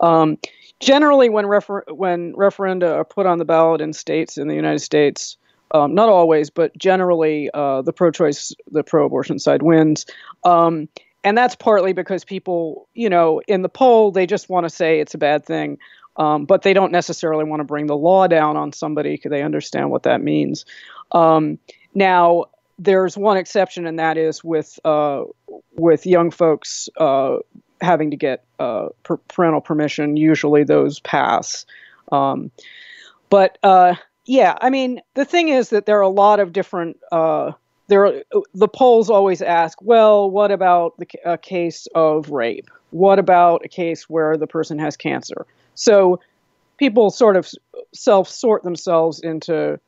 Um, 0.00 0.38
generally, 0.80 1.30
when 1.30 1.46
refer- 1.46 1.84
when 1.88 2.34
referenda 2.34 2.94
are 2.94 3.04
put 3.04 3.26
on 3.26 3.38
the 3.38 3.44
ballot 3.44 3.80
in 3.80 3.92
states 3.92 4.36
in 4.36 4.48
the 4.48 4.54
United 4.54 4.80
States, 4.80 5.36
um, 5.70 5.94
not 5.94 6.08
always, 6.08 6.50
but 6.50 6.76
generally, 6.76 7.50
uh, 7.54 7.82
the 7.82 7.92
pro-choice, 7.92 8.54
the 8.70 8.84
pro-abortion 8.84 9.38
side 9.38 9.62
wins. 9.62 10.06
Um, 10.44 10.88
and 11.24 11.38
that's 11.38 11.56
partly 11.56 11.94
because 11.94 12.22
people, 12.22 12.86
you 12.92 13.08
know, 13.08 13.40
in 13.48 13.62
the 13.62 13.68
poll, 13.68 14.12
they 14.12 14.26
just 14.26 14.50
want 14.50 14.64
to 14.64 14.70
say 14.70 15.00
it's 15.00 15.14
a 15.14 15.18
bad 15.18 15.44
thing, 15.44 15.78
um, 16.16 16.44
but 16.44 16.62
they 16.62 16.74
don't 16.74 16.92
necessarily 16.92 17.44
want 17.44 17.60
to 17.60 17.64
bring 17.64 17.86
the 17.86 17.96
law 17.96 18.26
down 18.26 18.56
on 18.56 18.72
somebody 18.72 19.14
because 19.14 19.30
they 19.30 19.42
understand 19.42 19.90
what 19.90 20.02
that 20.02 20.20
means. 20.20 20.66
Um, 21.12 21.58
now, 21.94 22.44
there's 22.78 23.16
one 23.16 23.36
exception, 23.36 23.86
and 23.86 23.98
that 23.98 24.16
is 24.16 24.42
with 24.42 24.78
uh, 24.84 25.24
with 25.76 26.06
young 26.06 26.30
folks 26.30 26.88
uh, 26.98 27.36
having 27.80 28.10
to 28.10 28.16
get 28.16 28.44
uh, 28.58 28.88
parental 29.28 29.60
permission. 29.60 30.16
Usually, 30.16 30.64
those 30.64 31.00
pass. 31.00 31.66
Um, 32.12 32.50
but 33.30 33.58
uh, 33.62 33.94
yeah, 34.26 34.56
I 34.60 34.70
mean, 34.70 35.00
the 35.14 35.24
thing 35.24 35.48
is 35.48 35.70
that 35.70 35.86
there 35.86 35.98
are 35.98 36.02
a 36.02 36.08
lot 36.08 36.40
of 36.40 36.52
different 36.52 36.98
uh, 37.12 37.52
there 37.88 38.22
the 38.54 38.68
polls 38.68 39.10
always 39.10 39.42
ask, 39.42 39.80
well, 39.82 40.30
what 40.30 40.50
about 40.50 40.96
the, 40.98 41.06
a 41.24 41.38
case 41.38 41.86
of 41.94 42.30
rape? 42.30 42.70
What 42.90 43.18
about 43.18 43.64
a 43.64 43.68
case 43.68 44.08
where 44.08 44.36
the 44.36 44.46
person 44.46 44.78
has 44.78 44.96
cancer? 44.96 45.46
So 45.74 46.20
people 46.78 47.10
sort 47.10 47.36
of 47.36 47.48
self 47.92 48.28
sort 48.28 48.62
themselves 48.62 49.20
into 49.20 49.78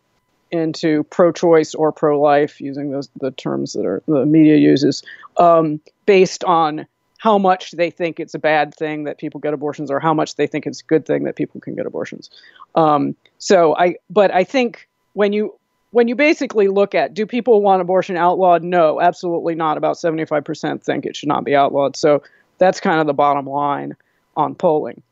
into 0.56 1.04
pro-choice 1.04 1.74
or 1.74 1.92
pro-life, 1.92 2.60
using 2.60 2.90
those 2.90 3.08
the 3.20 3.30
terms 3.30 3.72
that 3.74 3.86
are 3.86 4.02
the 4.06 4.26
media 4.26 4.56
uses, 4.56 5.02
um, 5.36 5.80
based 6.06 6.42
on 6.44 6.86
how 7.18 7.38
much 7.38 7.72
they 7.72 7.90
think 7.90 8.20
it's 8.20 8.34
a 8.34 8.38
bad 8.38 8.74
thing 8.74 9.04
that 9.04 9.18
people 9.18 9.40
get 9.40 9.54
abortions, 9.54 9.90
or 9.90 10.00
how 10.00 10.14
much 10.14 10.36
they 10.36 10.46
think 10.46 10.66
it's 10.66 10.80
a 10.80 10.84
good 10.84 11.06
thing 11.06 11.24
that 11.24 11.36
people 11.36 11.60
can 11.60 11.74
get 11.74 11.86
abortions. 11.86 12.30
Um, 12.74 13.14
so 13.38 13.76
I, 13.76 13.96
but 14.10 14.32
I 14.32 14.44
think 14.44 14.88
when 15.14 15.32
you 15.32 15.54
when 15.90 16.08
you 16.08 16.14
basically 16.14 16.68
look 16.68 16.94
at 16.94 17.14
do 17.14 17.24
people 17.24 17.62
want 17.62 17.80
abortion 17.80 18.16
outlawed? 18.16 18.62
No, 18.62 19.00
absolutely 19.00 19.54
not. 19.54 19.78
About 19.78 19.96
75% 19.96 20.82
think 20.82 21.06
it 21.06 21.16
should 21.16 21.28
not 21.28 21.44
be 21.44 21.54
outlawed. 21.54 21.96
So 21.96 22.22
that's 22.58 22.80
kind 22.80 23.00
of 23.00 23.06
the 23.06 23.14
bottom 23.14 23.46
line 23.46 23.96
on 24.36 24.54
polling. 24.54 25.02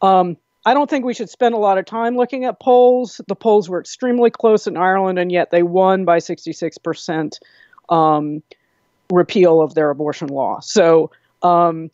Um, 0.00 0.36
I 0.64 0.74
don't 0.74 0.88
think 0.88 1.04
we 1.04 1.14
should 1.14 1.30
spend 1.30 1.54
a 1.54 1.58
lot 1.58 1.78
of 1.78 1.84
time 1.86 2.16
looking 2.16 2.44
at 2.44 2.60
polls. 2.60 3.20
The 3.26 3.34
polls 3.34 3.68
were 3.68 3.80
extremely 3.80 4.30
close 4.30 4.66
in 4.66 4.76
Ireland, 4.76 5.18
and 5.18 5.32
yet 5.32 5.50
they 5.50 5.62
won 5.62 6.04
by 6.04 6.18
66% 6.18 7.38
um, 7.88 8.42
repeal 9.10 9.60
of 9.60 9.74
their 9.74 9.90
abortion 9.90 10.28
law. 10.28 10.60
So 10.60 11.10
um, 11.42 11.90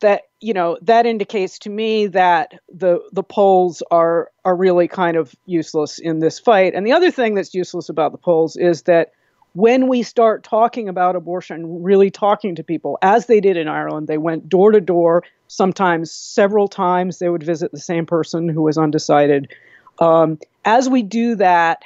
that 0.00 0.22
you 0.40 0.52
know 0.52 0.78
that 0.82 1.06
indicates 1.06 1.58
to 1.60 1.70
me 1.70 2.06
that 2.06 2.54
the 2.72 3.00
the 3.12 3.22
polls 3.22 3.82
are 3.90 4.30
are 4.44 4.54
really 4.54 4.86
kind 4.88 5.16
of 5.16 5.34
useless 5.46 5.98
in 5.98 6.20
this 6.20 6.38
fight. 6.38 6.74
And 6.74 6.86
the 6.86 6.92
other 6.92 7.10
thing 7.10 7.34
that's 7.34 7.54
useless 7.54 7.88
about 7.88 8.12
the 8.12 8.18
polls 8.18 8.56
is 8.56 8.82
that 8.82 9.12
when 9.58 9.88
we 9.88 10.04
start 10.04 10.44
talking 10.44 10.88
about 10.88 11.16
abortion, 11.16 11.82
really 11.82 12.12
talking 12.12 12.54
to 12.54 12.62
people, 12.62 12.96
as 13.02 13.26
they 13.26 13.40
did 13.40 13.56
in 13.56 13.66
Ireland, 13.66 14.06
they 14.06 14.16
went 14.16 14.48
door 14.48 14.70
to 14.70 14.80
door, 14.80 15.24
sometimes 15.48 16.12
several 16.12 16.68
times. 16.68 17.18
They 17.18 17.28
would 17.28 17.42
visit 17.42 17.72
the 17.72 17.80
same 17.80 18.06
person 18.06 18.48
who 18.48 18.62
was 18.62 18.78
undecided. 18.78 19.52
Um, 19.98 20.38
as 20.64 20.88
we 20.88 21.02
do 21.02 21.34
that, 21.34 21.82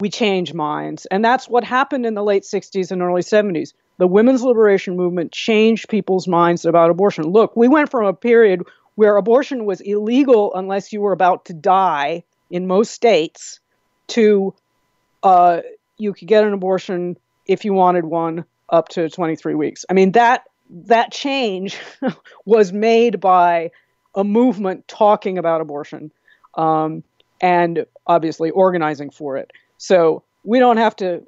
we 0.00 0.08
change 0.08 0.54
minds. 0.54 1.04
And 1.10 1.22
that's 1.22 1.50
what 1.50 1.64
happened 1.64 2.06
in 2.06 2.14
the 2.14 2.24
late 2.24 2.44
60s 2.44 2.90
and 2.90 3.02
early 3.02 3.20
70s 3.20 3.74
the 3.98 4.08
women's 4.08 4.42
liberation 4.42 4.96
movement 4.96 5.32
changed 5.32 5.90
people's 5.90 6.26
minds 6.26 6.64
about 6.64 6.90
abortion. 6.90 7.24
Look, 7.24 7.54
we 7.54 7.68
went 7.68 7.90
from 7.90 8.06
a 8.06 8.14
period 8.14 8.62
where 8.94 9.18
abortion 9.18 9.66
was 9.66 9.82
illegal 9.82 10.52
unless 10.54 10.94
you 10.94 11.02
were 11.02 11.12
about 11.12 11.44
to 11.44 11.52
die 11.52 12.24
in 12.50 12.66
most 12.66 12.92
states 12.92 13.60
to 14.08 14.54
uh, 15.22 15.60
you 16.02 16.12
could 16.12 16.28
get 16.28 16.44
an 16.44 16.52
abortion 16.52 17.16
if 17.46 17.64
you 17.64 17.72
wanted 17.72 18.04
one 18.04 18.44
up 18.68 18.88
to 18.88 19.08
23 19.08 19.54
weeks. 19.54 19.84
I 19.88 19.92
mean 19.94 20.12
that 20.12 20.44
that 20.86 21.12
change 21.12 21.78
was 22.44 22.72
made 22.72 23.20
by 23.20 23.70
a 24.14 24.24
movement 24.24 24.88
talking 24.88 25.38
about 25.38 25.60
abortion 25.60 26.12
um, 26.54 27.02
and 27.40 27.86
obviously 28.06 28.50
organizing 28.50 29.10
for 29.10 29.36
it. 29.36 29.50
So 29.78 30.22
we 30.44 30.58
don't 30.58 30.76
have 30.76 30.96
to 30.96 31.22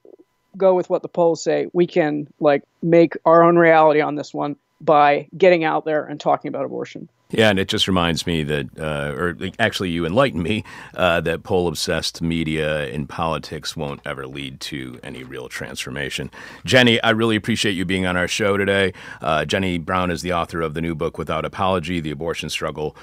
go 0.57 0.75
with 0.75 0.89
what 0.89 1.03
the 1.03 1.09
polls 1.09 1.43
say, 1.43 1.69
we 1.73 1.87
can 1.87 2.29
like 2.41 2.63
make 2.83 3.15
our 3.25 3.43
own 3.43 3.57
reality 3.57 4.01
on 4.01 4.15
this 4.15 4.33
one 4.33 4.57
by 4.81 5.29
getting 5.37 5.65
out 5.65 5.85
there 5.85 6.05
and 6.05 6.21
talking 6.21 6.49
about 6.49 6.65
abortion. 6.65 7.09
Yeah, 7.31 7.51
and 7.51 7.59
it 7.59 7.69
just 7.69 7.89
reminds 7.89 8.27
me 8.27 8.45
that, 8.45 8.79
uh, 8.79 9.13
or 9.17 9.37
actually, 9.59 9.91
you 9.91 10.07
enlighten 10.07 10.43
me 10.43 10.63
uh, 10.95 11.21
that 11.23 11.43
poll 11.43 11.67
obsessed 11.67 12.23
media 12.23 12.87
in 12.89 13.07
politics 13.07 13.77
won't 13.77 14.01
ever 14.05 14.27
lead 14.27 14.61
to 14.61 15.01
any 15.03 15.25
real 15.25 15.49
transformation. 15.49 16.31
Jenny, 16.65 17.03
I 17.03 17.11
really 17.11 17.35
appreciate 17.35 17.73
you 17.73 17.85
being 17.85 18.07
on 18.07 18.17
our 18.17 18.29
show 18.29 18.57
today. 18.57 18.93
Uh, 19.21 19.45
Jenny 19.45 19.79
Brown 19.79 20.11
is 20.11 20.23
the 20.23 20.33
author 20.33 20.61
of 20.61 20.75
the 20.75 20.81
new 20.81 20.95
book, 20.95 21.19
Without 21.19 21.45
Apology 21.45 21.99
The 21.99 22.13
Abortion 22.13 22.51
Struggle 22.51 22.95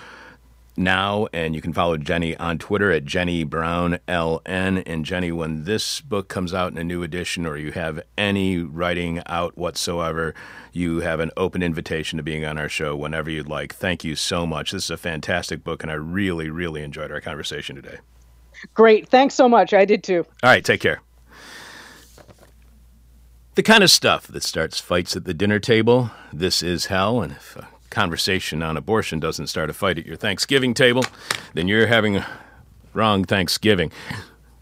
now, 0.77 1.27
and 1.33 1.53
you 1.55 1.61
can 1.61 1.73
follow 1.73 1.97
Jenny 1.97 2.35
on 2.37 2.57
Twitter 2.57 2.91
at 2.91 3.05
Jenny 3.05 3.43
Brown 3.43 3.99
LN. 4.07 4.83
And 4.85 5.05
Jenny, 5.05 5.31
when 5.31 5.65
this 5.65 6.01
book 6.01 6.27
comes 6.27 6.53
out 6.53 6.71
in 6.71 6.77
a 6.77 6.83
new 6.83 7.03
edition, 7.03 7.45
or 7.45 7.57
you 7.57 7.71
have 7.71 8.01
any 8.17 8.57
writing 8.57 9.21
out 9.25 9.57
whatsoever, 9.57 10.33
you 10.71 11.01
have 11.01 11.19
an 11.19 11.31
open 11.37 11.61
invitation 11.61 12.17
to 12.17 12.23
being 12.23 12.45
on 12.45 12.57
our 12.57 12.69
show 12.69 12.95
whenever 12.95 13.29
you'd 13.29 13.49
like. 13.49 13.73
Thank 13.73 14.03
you 14.03 14.15
so 14.15 14.45
much. 14.45 14.71
This 14.71 14.85
is 14.85 14.91
a 14.91 14.97
fantastic 14.97 15.63
book, 15.63 15.83
and 15.83 15.91
I 15.91 15.95
really, 15.95 16.49
really 16.49 16.83
enjoyed 16.83 17.11
our 17.11 17.21
conversation 17.21 17.75
today. 17.75 17.97
Great. 18.73 19.09
Thanks 19.09 19.33
so 19.33 19.49
much. 19.49 19.73
I 19.73 19.85
did 19.85 20.03
too. 20.03 20.25
All 20.43 20.49
right. 20.49 20.63
Take 20.63 20.81
care. 20.81 21.01
The 23.55 23.63
kind 23.63 23.83
of 23.83 23.91
stuff 23.91 24.27
that 24.27 24.43
starts 24.43 24.79
fights 24.79 25.15
at 25.15 25.25
the 25.25 25.33
dinner 25.33 25.59
table. 25.59 26.11
This 26.31 26.63
is 26.63 26.85
hell, 26.85 27.21
and 27.21 27.33
if 27.33 27.57
conversation 27.91 28.63
on 28.63 28.77
abortion 28.77 29.19
doesn't 29.19 29.47
start 29.47 29.69
a 29.69 29.73
fight 29.73 29.99
at 29.99 30.05
your 30.05 30.15
Thanksgiving 30.15 30.73
table, 30.73 31.05
then 31.53 31.67
you're 31.67 31.87
having 31.87 32.17
a 32.17 32.27
wrong 32.93 33.23
Thanksgiving. 33.23 33.91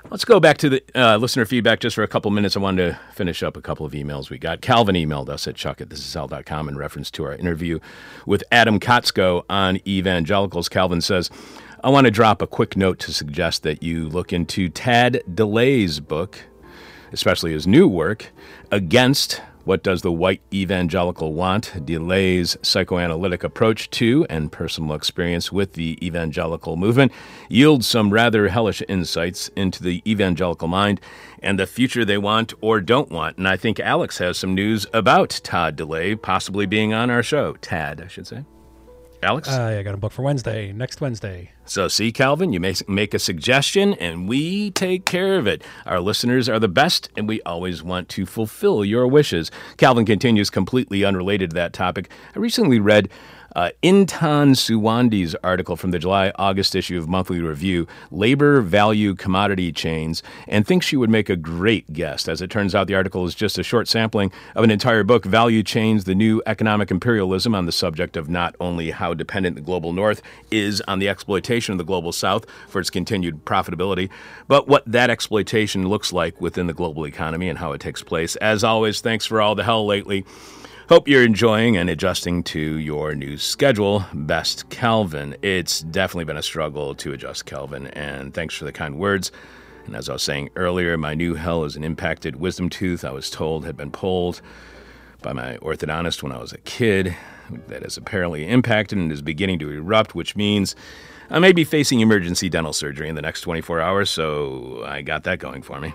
Let's 0.10 0.26
go 0.26 0.40
back 0.40 0.58
to 0.58 0.70
the 0.70 0.84
uh, 0.96 1.18
listener 1.18 1.46
feedback 1.46 1.80
just 1.80 1.96
for 1.96 2.04
a 2.04 2.08
couple 2.08 2.32
minutes. 2.32 2.58
I 2.58 2.60
wanted 2.60 2.92
to 2.92 3.00
finish 3.14 3.44
up 3.44 3.56
a 3.56 3.62
couple 3.62 3.86
of 3.86 3.94
emails 3.94 4.32
we 4.32 4.40
got. 4.40 4.62
Calvin 4.62 4.96
emailed 4.96 5.30
us 5.30 5.48
at 5.48 5.56
chuck 5.56 5.82
at 5.82 5.90
thisishell.com 5.90 6.68
in 6.68 6.78
reference 6.78 7.12
to 7.12 7.26
our 7.26 7.36
interview 7.36 7.80
with 8.26 8.44
Adam 8.52 8.80
Kotsko 8.80 9.46
on 9.50 9.80
evangelicals. 9.88 10.68
Calvin 10.68 11.02
says, 11.02 11.30
I 11.84 11.90
want 11.90 12.06
to 12.06 12.12
drop 12.12 12.42
a 12.42 12.48
quick 12.48 12.76
note 12.76 12.98
to 13.00 13.14
suggest 13.14 13.62
that 13.64 13.84
you 13.84 14.10
look 14.10 14.34
into 14.34 14.68
Tad 14.68 15.22
DeLay's 15.32 16.00
book, 16.00 16.40
especially 17.12 17.52
his 17.52 17.68
new 17.68 17.88
work, 17.88 18.32
Against 18.72 19.42
what 19.70 19.84
does 19.84 20.02
the 20.02 20.12
white 20.12 20.42
evangelical 20.52 21.34
want? 21.36 21.86
DeLay's 21.86 22.58
psychoanalytic 22.64 23.44
approach 23.44 23.88
to 23.92 24.26
and 24.28 24.52
personal 24.52 24.96
experience 24.96 25.52
with 25.52 25.74
the 25.74 25.96
evangelical 26.04 26.76
movement 26.76 27.12
yields 27.50 27.86
some 27.86 28.10
rather 28.10 28.48
hellish 28.48 28.82
insights 28.88 29.48
into 29.50 29.84
the 29.84 30.02
evangelical 30.12 30.68
mind 30.68 31.00
and 31.44 31.60
the 31.60 31.68
future 31.68 32.04
they 32.04 32.18
want 32.18 32.52
or 32.62 32.82
don't 32.82 33.12
want. 33.12 33.38
And 33.38 33.48
I 33.48 33.58
think 33.58 33.80
Alex 33.80 34.18
has 34.18 34.40
some 34.40 34.56
news 34.56 34.88
about 34.92 35.40
Todd 35.44 35.76
DeLay 35.76 36.20
possibly 36.20 36.66
being 36.66 36.92
on 36.92 37.12
our 37.12 37.22
show. 37.22 37.54
Tad, 37.62 38.02
I 38.02 38.08
should 38.08 38.26
say. 38.26 38.46
Alex? 39.22 39.50
Uh, 39.50 39.78
I 39.80 39.84
got 39.84 39.94
a 39.94 39.98
book 39.98 40.12
for 40.12 40.22
Wednesday, 40.22 40.72
next 40.72 41.02
Wednesday. 41.02 41.52
So, 41.66 41.88
see, 41.88 42.12
Calvin, 42.12 42.54
you 42.54 42.60
may 42.60 42.74
make 42.88 43.14
a 43.14 43.20
suggestion 43.20 43.94
and 43.96 44.28
we 44.30 44.72
take 44.72 45.06
care 45.06 45.38
of 45.38 45.46
it. 45.46 45.64
Our 45.86 46.00
listeners 46.00 46.48
are 46.48 46.60
the 46.60 46.68
best 46.68 47.10
and 47.18 47.28
we 47.28 47.42
always 47.44 47.84
want 47.84 48.10
to 48.10 48.26
fulfill 48.26 48.86
your 48.86 49.08
wishes. 49.08 49.52
Calvin 49.78 50.06
continues 50.06 50.50
completely 50.50 51.04
unrelated 51.04 51.52
to 51.52 51.56
that 51.56 51.74
topic. 51.74 52.10
I 52.36 52.40
recently 52.40 52.80
read 52.80 53.10
uh, 53.56 53.70
Intan 53.84 54.56
Suwandi's 54.56 55.36
article 55.44 55.76
from 55.76 55.92
the 55.92 56.00
July 56.00 56.32
August 56.36 56.76
issue 56.76 56.98
of 56.98 57.08
Monthly 57.08 57.42
Review, 57.42 57.88
Labor 58.12 58.62
Value 58.62 59.16
Commodity 59.16 59.72
Chains, 59.72 60.24
and 60.48 60.66
thinks 60.66 60.86
she 60.86 60.98
would 60.98 61.10
make 61.10 61.30
a 61.30 61.36
great 61.36 61.92
guest. 61.94 62.28
As 62.28 62.42
it 62.42 62.50
turns 62.50 62.76
out, 62.76 62.88
the 62.88 62.96
article 62.96 63.26
is 63.26 63.36
just 63.36 63.58
a 63.58 63.64
short 63.64 63.88
sampling 63.88 64.32
of 64.56 64.64
an 64.64 64.72
entire 64.72 65.04
book, 65.04 65.26
Value 65.26 65.64
Chains, 65.64 66.04
the 66.04 66.16
New 66.16 66.42
Economic 66.46 66.92
Imperialism, 66.92 67.56
on 67.56 67.66
the 67.66 67.72
subject 67.72 68.18
of 68.18 68.30
not 68.30 68.56
only 68.60 68.92
how 68.92 69.14
dependent 69.14 69.56
the 69.56 69.62
global 69.62 69.94
north 69.94 70.22
is 70.52 70.82
on 70.88 71.00
the 71.00 71.10
exploitation 71.10 71.74
of 71.74 71.78
the 71.78 71.84
global 71.84 72.12
south 72.12 72.46
for 72.68 72.80
its 72.80 72.90
continued 72.90 73.46
profitability, 73.46 74.10
but 74.48 74.68
what 74.68 74.84
that 74.86 75.10
exploitation 75.10 75.88
looks 75.88 76.14
like 76.14 76.40
within 76.42 76.68
the 76.68 76.74
global 76.74 77.06
economy 77.06 77.50
and 77.50 77.60
how 77.60 77.72
it 77.72 77.82
takes 77.82 78.04
place. 78.04 78.36
As 78.38 78.64
always, 78.64 79.02
thanks 79.02 79.26
for 79.26 79.42
all 79.42 79.56
the 79.56 79.64
hell 79.64 79.86
lately. 79.86 80.26
Hope 80.90 81.08
you're 81.08 81.24
enjoying 81.24 81.78
and 81.78 81.88
adjusting 81.88 82.42
to 82.46 82.60
your 82.60 83.14
new 83.14 83.38
schedule. 83.38 84.04
Best 84.12 84.68
Calvin. 84.72 85.36
It's 85.44 85.82
definitely 85.82 86.26
been 86.26 86.36
a 86.36 86.42
struggle 86.42 86.96
to 86.96 87.14
adjust, 87.14 87.46
Calvin, 87.46 87.86
and 87.90 88.34
thanks 88.34 88.56
for 88.56 88.66
the 88.66 88.72
kind 88.72 88.98
words. 88.98 89.32
And 89.86 89.96
as 89.96 90.10
I 90.10 90.14
was 90.14 90.24
saying 90.24 90.50
earlier, 90.56 90.98
my 90.98 91.14
new 91.14 91.36
hell 91.36 91.64
is 91.64 91.76
an 91.76 91.84
impacted 91.84 92.38
wisdom 92.38 92.70
tooth 92.72 93.06
I 93.06 93.12
was 93.12 93.30
told 93.30 93.66
had 93.66 93.78
been 93.78 93.92
pulled 93.92 94.42
by 95.22 95.32
my 95.32 95.58
orthodontist 95.58 96.24
when 96.24 96.32
I 96.32 96.40
was 96.40 96.54
a 96.54 96.58
kid. 96.58 97.16
That 97.68 97.84
is 97.84 97.96
apparently 97.96 98.48
impacted 98.48 98.98
and 98.98 99.12
is 99.12 99.22
beginning 99.22 99.60
to 99.60 99.70
erupt, 99.70 100.16
which 100.16 100.36
means 100.36 100.76
I 101.30 101.38
may 101.38 101.52
be 101.52 101.66
facing 101.66 102.00
emergency 102.00 102.50
dental 102.50 102.74
surgery 102.74 103.10
in 103.10 103.14
the 103.14 103.22
next 103.22 103.42
24 103.42 103.80
hours, 103.80 104.10
so 104.10 104.84
I 104.88 105.04
got 105.04 105.24
that 105.26 105.38
going 105.38 105.62
for 105.62 105.80
me. 105.80 105.94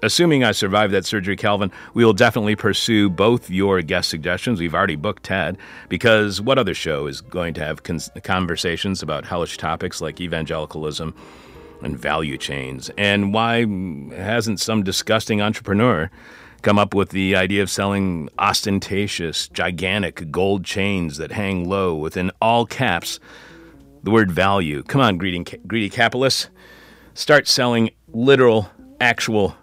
Assuming 0.00 0.44
I 0.44 0.52
survive 0.52 0.92
that 0.92 1.04
surgery, 1.04 1.34
Calvin, 1.34 1.72
we 1.92 2.04
will 2.04 2.12
definitely 2.12 2.54
pursue 2.54 3.10
both 3.10 3.50
your 3.50 3.82
guest 3.82 4.08
suggestions. 4.08 4.60
We've 4.60 4.74
already 4.74 4.94
booked 4.94 5.24
Ted, 5.24 5.58
because 5.88 6.40
what 6.40 6.56
other 6.56 6.74
show 6.74 7.08
is 7.08 7.20
going 7.20 7.54
to 7.54 7.64
have 7.64 7.82
con- 7.82 7.98
conversations 8.22 9.02
about 9.02 9.24
hellish 9.24 9.56
topics 9.56 10.00
like 10.00 10.20
evangelicalism 10.20 11.14
and 11.82 11.98
value 11.98 12.38
chains? 12.38 12.90
And 12.96 13.34
why 13.34 13.66
hasn't 14.14 14.60
some 14.60 14.84
disgusting 14.84 15.42
entrepreneur 15.42 16.10
come 16.62 16.78
up 16.78 16.94
with 16.94 17.10
the 17.10 17.34
idea 17.34 17.62
of 17.62 17.70
selling 17.70 18.28
ostentatious, 18.38 19.48
gigantic 19.48 20.30
gold 20.30 20.64
chains 20.64 21.16
that 21.16 21.32
hang 21.32 21.68
low 21.68 21.96
within 21.96 22.30
all 22.40 22.66
caps 22.66 23.18
the 24.04 24.12
word 24.12 24.30
value? 24.30 24.84
Come 24.84 25.00
on, 25.00 25.18
greedy, 25.18 25.42
greedy 25.66 25.90
capitalists. 25.90 26.50
Start 27.14 27.48
selling 27.48 27.90
literal, 28.12 28.70
actual 29.00 29.56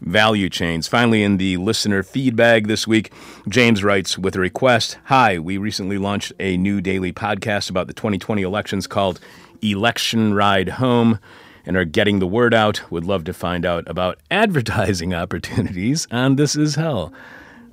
value 0.00 0.48
chains. 0.48 0.88
Finally, 0.88 1.22
in 1.22 1.36
the 1.36 1.56
listener 1.56 2.02
feedback 2.02 2.64
this 2.64 2.86
week, 2.86 3.12
James 3.48 3.82
writes 3.82 4.18
with 4.18 4.36
a 4.36 4.40
request 4.40 4.98
Hi, 5.04 5.38
we 5.38 5.58
recently 5.58 5.98
launched 5.98 6.32
a 6.38 6.56
new 6.56 6.80
daily 6.80 7.12
podcast 7.12 7.70
about 7.70 7.86
the 7.86 7.92
2020 7.92 8.42
elections 8.42 8.86
called 8.86 9.20
Election 9.62 10.34
Ride 10.34 10.70
Home 10.70 11.18
and 11.64 11.76
are 11.76 11.84
getting 11.84 12.18
the 12.18 12.26
word 12.26 12.54
out. 12.54 12.90
Would 12.90 13.04
love 13.04 13.24
to 13.24 13.32
find 13.32 13.66
out 13.66 13.88
about 13.88 14.18
advertising 14.30 15.14
opportunities 15.14 16.06
on 16.10 16.36
This 16.36 16.56
Is 16.56 16.76
Hell. 16.76 17.12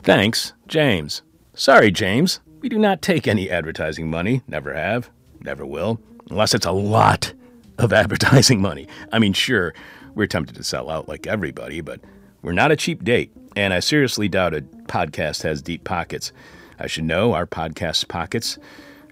Thanks, 0.02 0.54
James. 0.68 1.22
Sorry, 1.54 1.92
James. 1.92 2.40
We 2.62 2.70
do 2.70 2.80
not 2.80 3.02
take 3.02 3.28
any 3.28 3.50
advertising 3.50 4.10
money. 4.10 4.42
Never 4.48 4.74
have. 4.74 5.10
Never 5.42 5.66
will. 5.66 6.00
Unless 6.30 6.54
it's 6.54 6.66
a 6.66 6.72
lot 6.72 7.34
of 7.78 7.94
advertising 7.94 8.62
money. 8.62 8.88
I 9.12 9.20
mean, 9.20 9.34
sure, 9.34 9.74
we're 10.16 10.28
tempted 10.28 10.56
to 10.56 10.64
sell 10.64 10.90
out 10.90 11.08
like 11.08 11.28
everybody, 11.28 11.82
but 11.82 12.00
we're 12.42 12.54
not 12.54 12.72
a 12.72 12.76
cheap 12.76 13.04
date, 13.04 13.32
and 13.56 13.74
I 13.74 13.80
seriously 13.80 14.28
doubt 14.28 14.54
a 14.54 14.62
podcast 14.62 15.44
has 15.44 15.62
deep 15.62 15.84
pockets. 15.84 16.32
I 16.80 16.88
should 16.88 17.06
know 17.06 17.34
our 17.34 17.48
podcast 17.48 18.08
pockets 18.08 18.58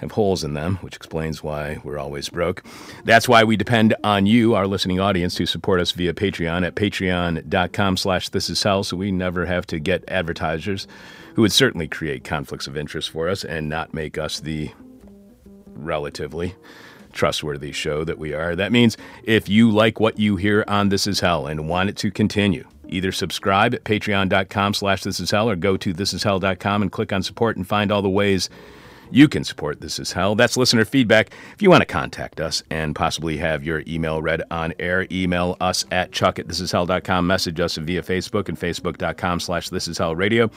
have 0.02 0.12
holes 0.12 0.44
in 0.44 0.54
them, 0.54 0.78
which 0.78 0.96
explains 0.96 1.44
why 1.44 1.80
we're 1.84 2.00
always 2.00 2.28
broke. 2.28 2.64
That's 3.06 3.30
why 3.30 3.44
we 3.44 3.56
depend 3.56 3.96
on 4.04 4.26
you, 4.26 4.56
our 4.56 4.68
listening 4.68 5.00
audience, 5.00 5.36
to 5.36 5.46
support 5.46 5.80
us 5.80 5.92
via 5.92 6.14
Patreon 6.14 6.66
at 6.66 6.76
patreon.com 6.76 7.98
slash 7.98 8.30
this 8.30 8.50
is 8.50 8.62
hell, 8.62 8.84
so 8.84 8.98
we 8.98 9.12
never 9.12 9.46
have 9.46 9.68
to 9.68 9.80
get 9.80 10.04
advertisers 10.08 10.88
who 11.36 11.44
would 11.44 11.52
certainly 11.52 11.88
create 11.88 12.24
conflicts 12.24 12.68
of 12.68 12.76
interest 12.76 13.12
for 13.12 13.30
us 13.30 13.44
and 13.44 13.70
not 13.70 13.94
make 13.94 14.18
us 14.18 14.40
the 14.40 14.72
relatively 15.68 16.56
trustworthy 17.12 17.72
show 17.72 18.04
that 18.04 18.18
we 18.18 18.34
are. 18.34 18.56
That 18.56 18.72
means 18.72 18.98
if 19.24 19.50
you 19.50 19.72
like 19.72 20.00
what 20.00 20.20
you 20.20 20.36
hear 20.36 20.64
on 20.68 20.90
This 20.90 21.08
Is 21.08 21.20
Hell 21.20 21.48
and 21.48 21.68
want 21.68 21.90
it 21.90 21.98
to 21.98 22.12
continue, 22.12 22.66
Either 22.92 23.14
subscribe 23.14 23.74
at 23.74 23.86
patreon.com 23.86 24.74
slash 24.74 25.04
this 25.04 25.20
is 25.20 25.32
hell 25.32 25.50
or 25.50 25.56
go 25.56 25.78
to 25.78 25.94
thisishell.com 25.94 26.82
and 26.82 26.92
click 26.92 27.14
on 27.14 27.24
support 27.24 27.56
and 27.56 27.66
find 27.66 27.92
all 27.92 28.02
the 28.02 28.10
ways 28.10 28.50
you 29.10 29.28
can 29.28 29.44
support 29.44 29.82
This 29.82 30.00
Is 30.00 30.14
Hell. 30.14 30.36
That's 30.36 30.56
listener 30.56 30.86
feedback. 30.86 31.32
If 31.54 31.62
you 31.62 31.70
want 31.70 31.82
to 31.82 31.86
contact 31.86 32.40
us 32.40 32.64
and 32.70 32.96
possibly 32.96 33.38
have 33.38 33.64
your 33.64 33.84
email 33.88 34.22
read 34.22 34.42
on 34.52 34.74
air, 34.80 35.06
email 35.12 35.58
us 35.60 35.86
at 35.92 36.12
chuck 36.12 36.40
at 36.40 36.48
thisishell.com. 36.48 37.28
Message 37.28 37.60
us 37.60 37.76
via 37.76 38.02
Facebook 38.02 38.48
and 38.48 38.60
facebook.com 38.60 39.40
slash 39.40 39.70
this 39.70 39.88
is 39.88 39.98
hell 39.98 40.16
radio. 40.16 40.50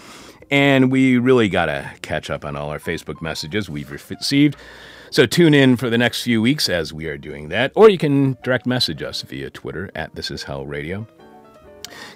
And 0.51 0.93
we 0.93 1.19
really 1.19 1.49
got 1.49 1.67
to 1.67 1.91
catch 2.03 2.31
up 2.31 2.45
on 2.45 2.55
all 2.55 2.71
our 2.71 2.79
Facebook 2.79 3.21
messages 3.21 3.69
we've 3.69 3.91
received. 3.91 4.57
So 5.15 5.27
tune 5.27 5.55
in 5.55 5.77
for 5.77 5.89
the 5.91 5.97
next 5.97 6.25
few 6.25 6.43
weeks 6.43 6.69
as 6.69 6.93
we 6.93 7.07
are 7.07 7.17
doing 7.17 7.49
that. 7.51 7.71
Or 7.77 7.89
you 7.89 7.99
can 7.99 8.37
direct 8.43 8.67
message 8.67 9.01
us 9.01 9.23
via 9.23 9.49
Twitter 9.49 9.89
at 9.95 10.13
This 10.17 10.29
Is 10.29 10.43
Hell 10.43 10.67
Radio. 10.67 11.07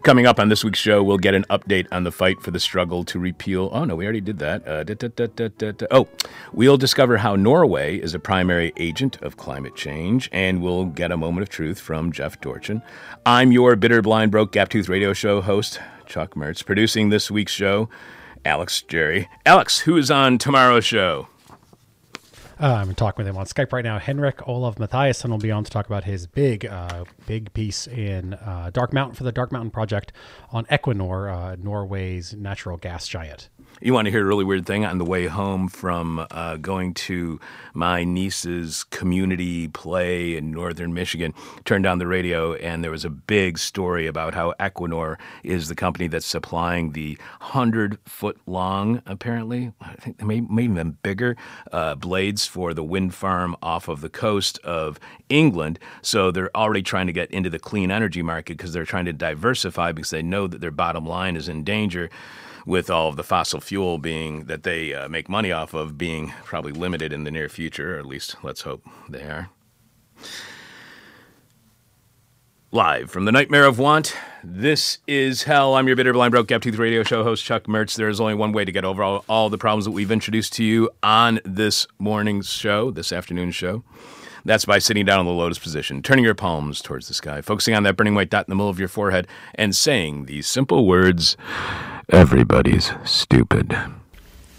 Coming 0.02 0.26
up 0.26 0.40
on 0.40 0.48
this 0.48 0.64
week's 0.64 0.80
show, 0.80 1.00
we'll 1.04 1.16
get 1.16 1.32
an 1.32 1.44
update 1.48 1.86
on 1.92 2.02
the 2.02 2.10
fight 2.10 2.40
for 2.40 2.50
the 2.50 2.58
struggle 2.58 3.04
to 3.04 3.20
repeal. 3.20 3.70
Oh, 3.72 3.84
no, 3.84 3.94
we 3.94 4.02
already 4.04 4.20
did 4.20 4.40
that. 4.40 4.66
Uh, 4.66 4.82
da, 4.82 4.94
da, 4.94 5.26
da, 5.48 5.86
oh, 5.92 6.08
we'll 6.52 6.76
discover 6.76 7.18
how 7.18 7.36
Norway 7.36 7.98
is 7.98 8.14
a 8.14 8.18
primary 8.18 8.72
agent 8.76 9.22
of 9.22 9.36
climate 9.36 9.76
change, 9.76 10.28
and 10.32 10.60
we'll 10.60 10.86
get 10.86 11.12
a 11.12 11.16
moment 11.16 11.42
of 11.42 11.50
truth 11.50 11.78
from 11.78 12.10
Jeff 12.10 12.40
Dorchen. 12.40 12.82
I'm 13.24 13.52
your 13.52 13.76
bitter, 13.76 14.02
blind, 14.02 14.32
broke, 14.32 14.50
gap 14.50 14.70
tooth 14.70 14.88
radio 14.88 15.12
show 15.12 15.40
host, 15.40 15.78
Chuck 16.06 16.34
Mertz, 16.34 16.66
producing 16.66 17.10
this 17.10 17.30
week's 17.30 17.52
show, 17.52 17.88
Alex 18.44 18.82
Jerry. 18.82 19.28
Alex, 19.46 19.78
who 19.78 19.96
is 19.96 20.10
on 20.10 20.36
tomorrow's 20.36 20.84
show? 20.84 21.28
Uh, 22.60 22.74
I'm 22.74 22.92
talking 22.96 23.24
with 23.24 23.28
him 23.28 23.36
on 23.36 23.46
Skype 23.46 23.72
right 23.72 23.84
now. 23.84 24.00
Henrik 24.00 24.46
Olav 24.48 24.76
Mathiesen 24.76 25.30
will 25.30 25.38
be 25.38 25.52
on 25.52 25.62
to 25.62 25.70
talk 25.70 25.86
about 25.86 26.02
his 26.02 26.26
big, 26.26 26.66
uh, 26.66 27.04
big 27.24 27.52
piece 27.52 27.86
in 27.86 28.34
uh, 28.34 28.70
Dark 28.72 28.92
Mountain 28.92 29.14
for 29.14 29.22
the 29.22 29.30
Dark 29.30 29.52
Mountain 29.52 29.70
Project 29.70 30.12
on 30.50 30.64
Equinor, 30.66 31.32
uh, 31.32 31.56
Norway's 31.62 32.34
natural 32.34 32.76
gas 32.76 33.06
giant. 33.06 33.48
You 33.80 33.92
want 33.92 34.06
to 34.06 34.10
hear 34.10 34.22
a 34.22 34.26
really 34.26 34.44
weird 34.44 34.66
thing 34.66 34.84
on 34.84 34.98
the 34.98 35.04
way 35.04 35.28
home 35.28 35.68
from 35.68 36.26
uh, 36.32 36.56
going 36.56 36.94
to 36.94 37.38
my 37.74 38.02
niece's 38.02 38.82
community 38.82 39.68
play 39.68 40.36
in 40.36 40.50
northern 40.50 40.92
Michigan? 40.92 41.32
Turned 41.64 41.86
on 41.86 41.98
the 41.98 42.06
radio, 42.08 42.54
and 42.54 42.82
there 42.82 42.90
was 42.90 43.04
a 43.04 43.10
big 43.10 43.56
story 43.56 44.08
about 44.08 44.34
how 44.34 44.52
Equinor 44.58 45.16
is 45.44 45.68
the 45.68 45.76
company 45.76 46.08
that's 46.08 46.26
supplying 46.26 46.90
the 46.90 47.16
100 47.38 47.98
foot 48.04 48.36
long, 48.46 49.00
apparently, 49.06 49.72
I 49.80 49.94
think 49.94 50.24
maybe, 50.24 50.48
maybe 50.50 50.72
even 50.72 50.98
bigger, 51.04 51.36
uh, 51.70 51.94
blades 51.94 52.46
for 52.46 52.74
the 52.74 52.82
wind 52.82 53.14
farm 53.14 53.54
off 53.62 53.86
of 53.86 54.00
the 54.00 54.08
coast 54.08 54.58
of 54.64 54.98
England. 55.28 55.78
So 56.02 56.32
they're 56.32 56.54
already 56.56 56.82
trying 56.82 57.06
to 57.06 57.12
get 57.12 57.30
into 57.30 57.48
the 57.48 57.60
clean 57.60 57.92
energy 57.92 58.22
market 58.22 58.56
because 58.56 58.72
they're 58.72 58.84
trying 58.84 59.04
to 59.04 59.12
diversify 59.12 59.92
because 59.92 60.10
they 60.10 60.22
know 60.22 60.48
that 60.48 60.60
their 60.60 60.72
bottom 60.72 61.06
line 61.06 61.36
is 61.36 61.48
in 61.48 61.62
danger 61.62 62.10
with 62.68 62.90
all 62.90 63.08
of 63.08 63.16
the 63.16 63.24
fossil 63.24 63.62
fuel 63.62 63.96
being 63.96 64.44
that 64.44 64.62
they 64.62 64.92
uh, 64.92 65.08
make 65.08 65.26
money 65.26 65.50
off 65.50 65.72
of 65.72 65.96
being 65.96 66.34
probably 66.44 66.70
limited 66.70 67.14
in 67.14 67.24
the 67.24 67.30
near 67.30 67.48
future, 67.48 67.96
or 67.96 67.98
at 67.98 68.04
least 68.04 68.36
let's 68.42 68.60
hope 68.60 68.86
they 69.08 69.22
are. 69.22 69.48
Live 72.70 73.10
from 73.10 73.24
the 73.24 73.32
Nightmare 73.32 73.64
of 73.64 73.78
Want, 73.78 74.14
this 74.44 74.98
is 75.06 75.44
Hell. 75.44 75.76
I'm 75.76 75.86
your 75.86 75.96
bitter, 75.96 76.12
blind, 76.12 76.32
broke, 76.32 76.48
gap 76.48 76.60
tooth 76.60 76.76
radio 76.76 77.02
show 77.02 77.24
host, 77.24 77.42
Chuck 77.42 77.64
Mertz. 77.64 77.96
There 77.96 78.10
is 78.10 78.20
only 78.20 78.34
one 78.34 78.52
way 78.52 78.66
to 78.66 78.70
get 78.70 78.84
over 78.84 79.02
all, 79.02 79.24
all 79.30 79.48
the 79.48 79.56
problems 79.56 79.86
that 79.86 79.92
we've 79.92 80.12
introduced 80.12 80.52
to 80.54 80.64
you 80.64 80.90
on 81.02 81.40
this 81.46 81.86
morning's 81.98 82.50
show, 82.50 82.90
this 82.90 83.12
afternoon's 83.12 83.54
show. 83.54 83.82
That's 84.48 84.64
by 84.64 84.78
sitting 84.78 85.04
down 85.04 85.20
in 85.20 85.26
the 85.26 85.32
lotus 85.32 85.58
position, 85.58 86.02
turning 86.02 86.24
your 86.24 86.34
palms 86.34 86.80
towards 86.80 87.06
the 87.06 87.12
sky, 87.12 87.42
focusing 87.42 87.74
on 87.74 87.82
that 87.82 87.98
burning 87.98 88.14
white 88.14 88.30
dot 88.30 88.48
in 88.48 88.50
the 88.50 88.54
middle 88.54 88.70
of 88.70 88.78
your 88.78 88.88
forehead, 88.88 89.28
and 89.54 89.76
saying 89.76 90.24
these 90.24 90.46
simple 90.46 90.86
words 90.86 91.36
Everybody's 92.08 92.90
stupid. 93.04 93.76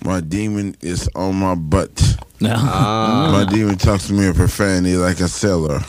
My 0.05 0.21
demon 0.21 0.75
is 0.81 1.09
on 1.15 1.37
my 1.37 1.55
butt. 1.55 2.17
No. 2.39 2.53
Ah. 2.55 3.29
My 3.31 3.51
demon 3.51 3.79
talks 3.79 4.05
to 4.09 4.13
me 4.13 4.27
in 4.27 4.35
profanity 4.35 4.95
like 4.95 5.19
a 5.21 5.27
sailor. 5.27 5.79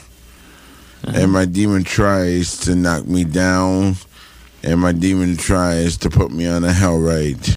And 1.05 1.31
my 1.31 1.44
demon 1.44 1.85
tries 1.85 2.56
to 2.60 2.74
knock 2.74 3.06
me 3.06 3.24
down. 3.24 3.97
And 4.62 4.81
my 4.81 4.93
demon 4.93 5.36
tries 5.36 5.98
to 5.98 6.09
put 6.09 6.32
me 6.32 6.47
on 6.47 6.64
a 6.64 6.72
hell 6.72 6.98
ride. 6.98 7.55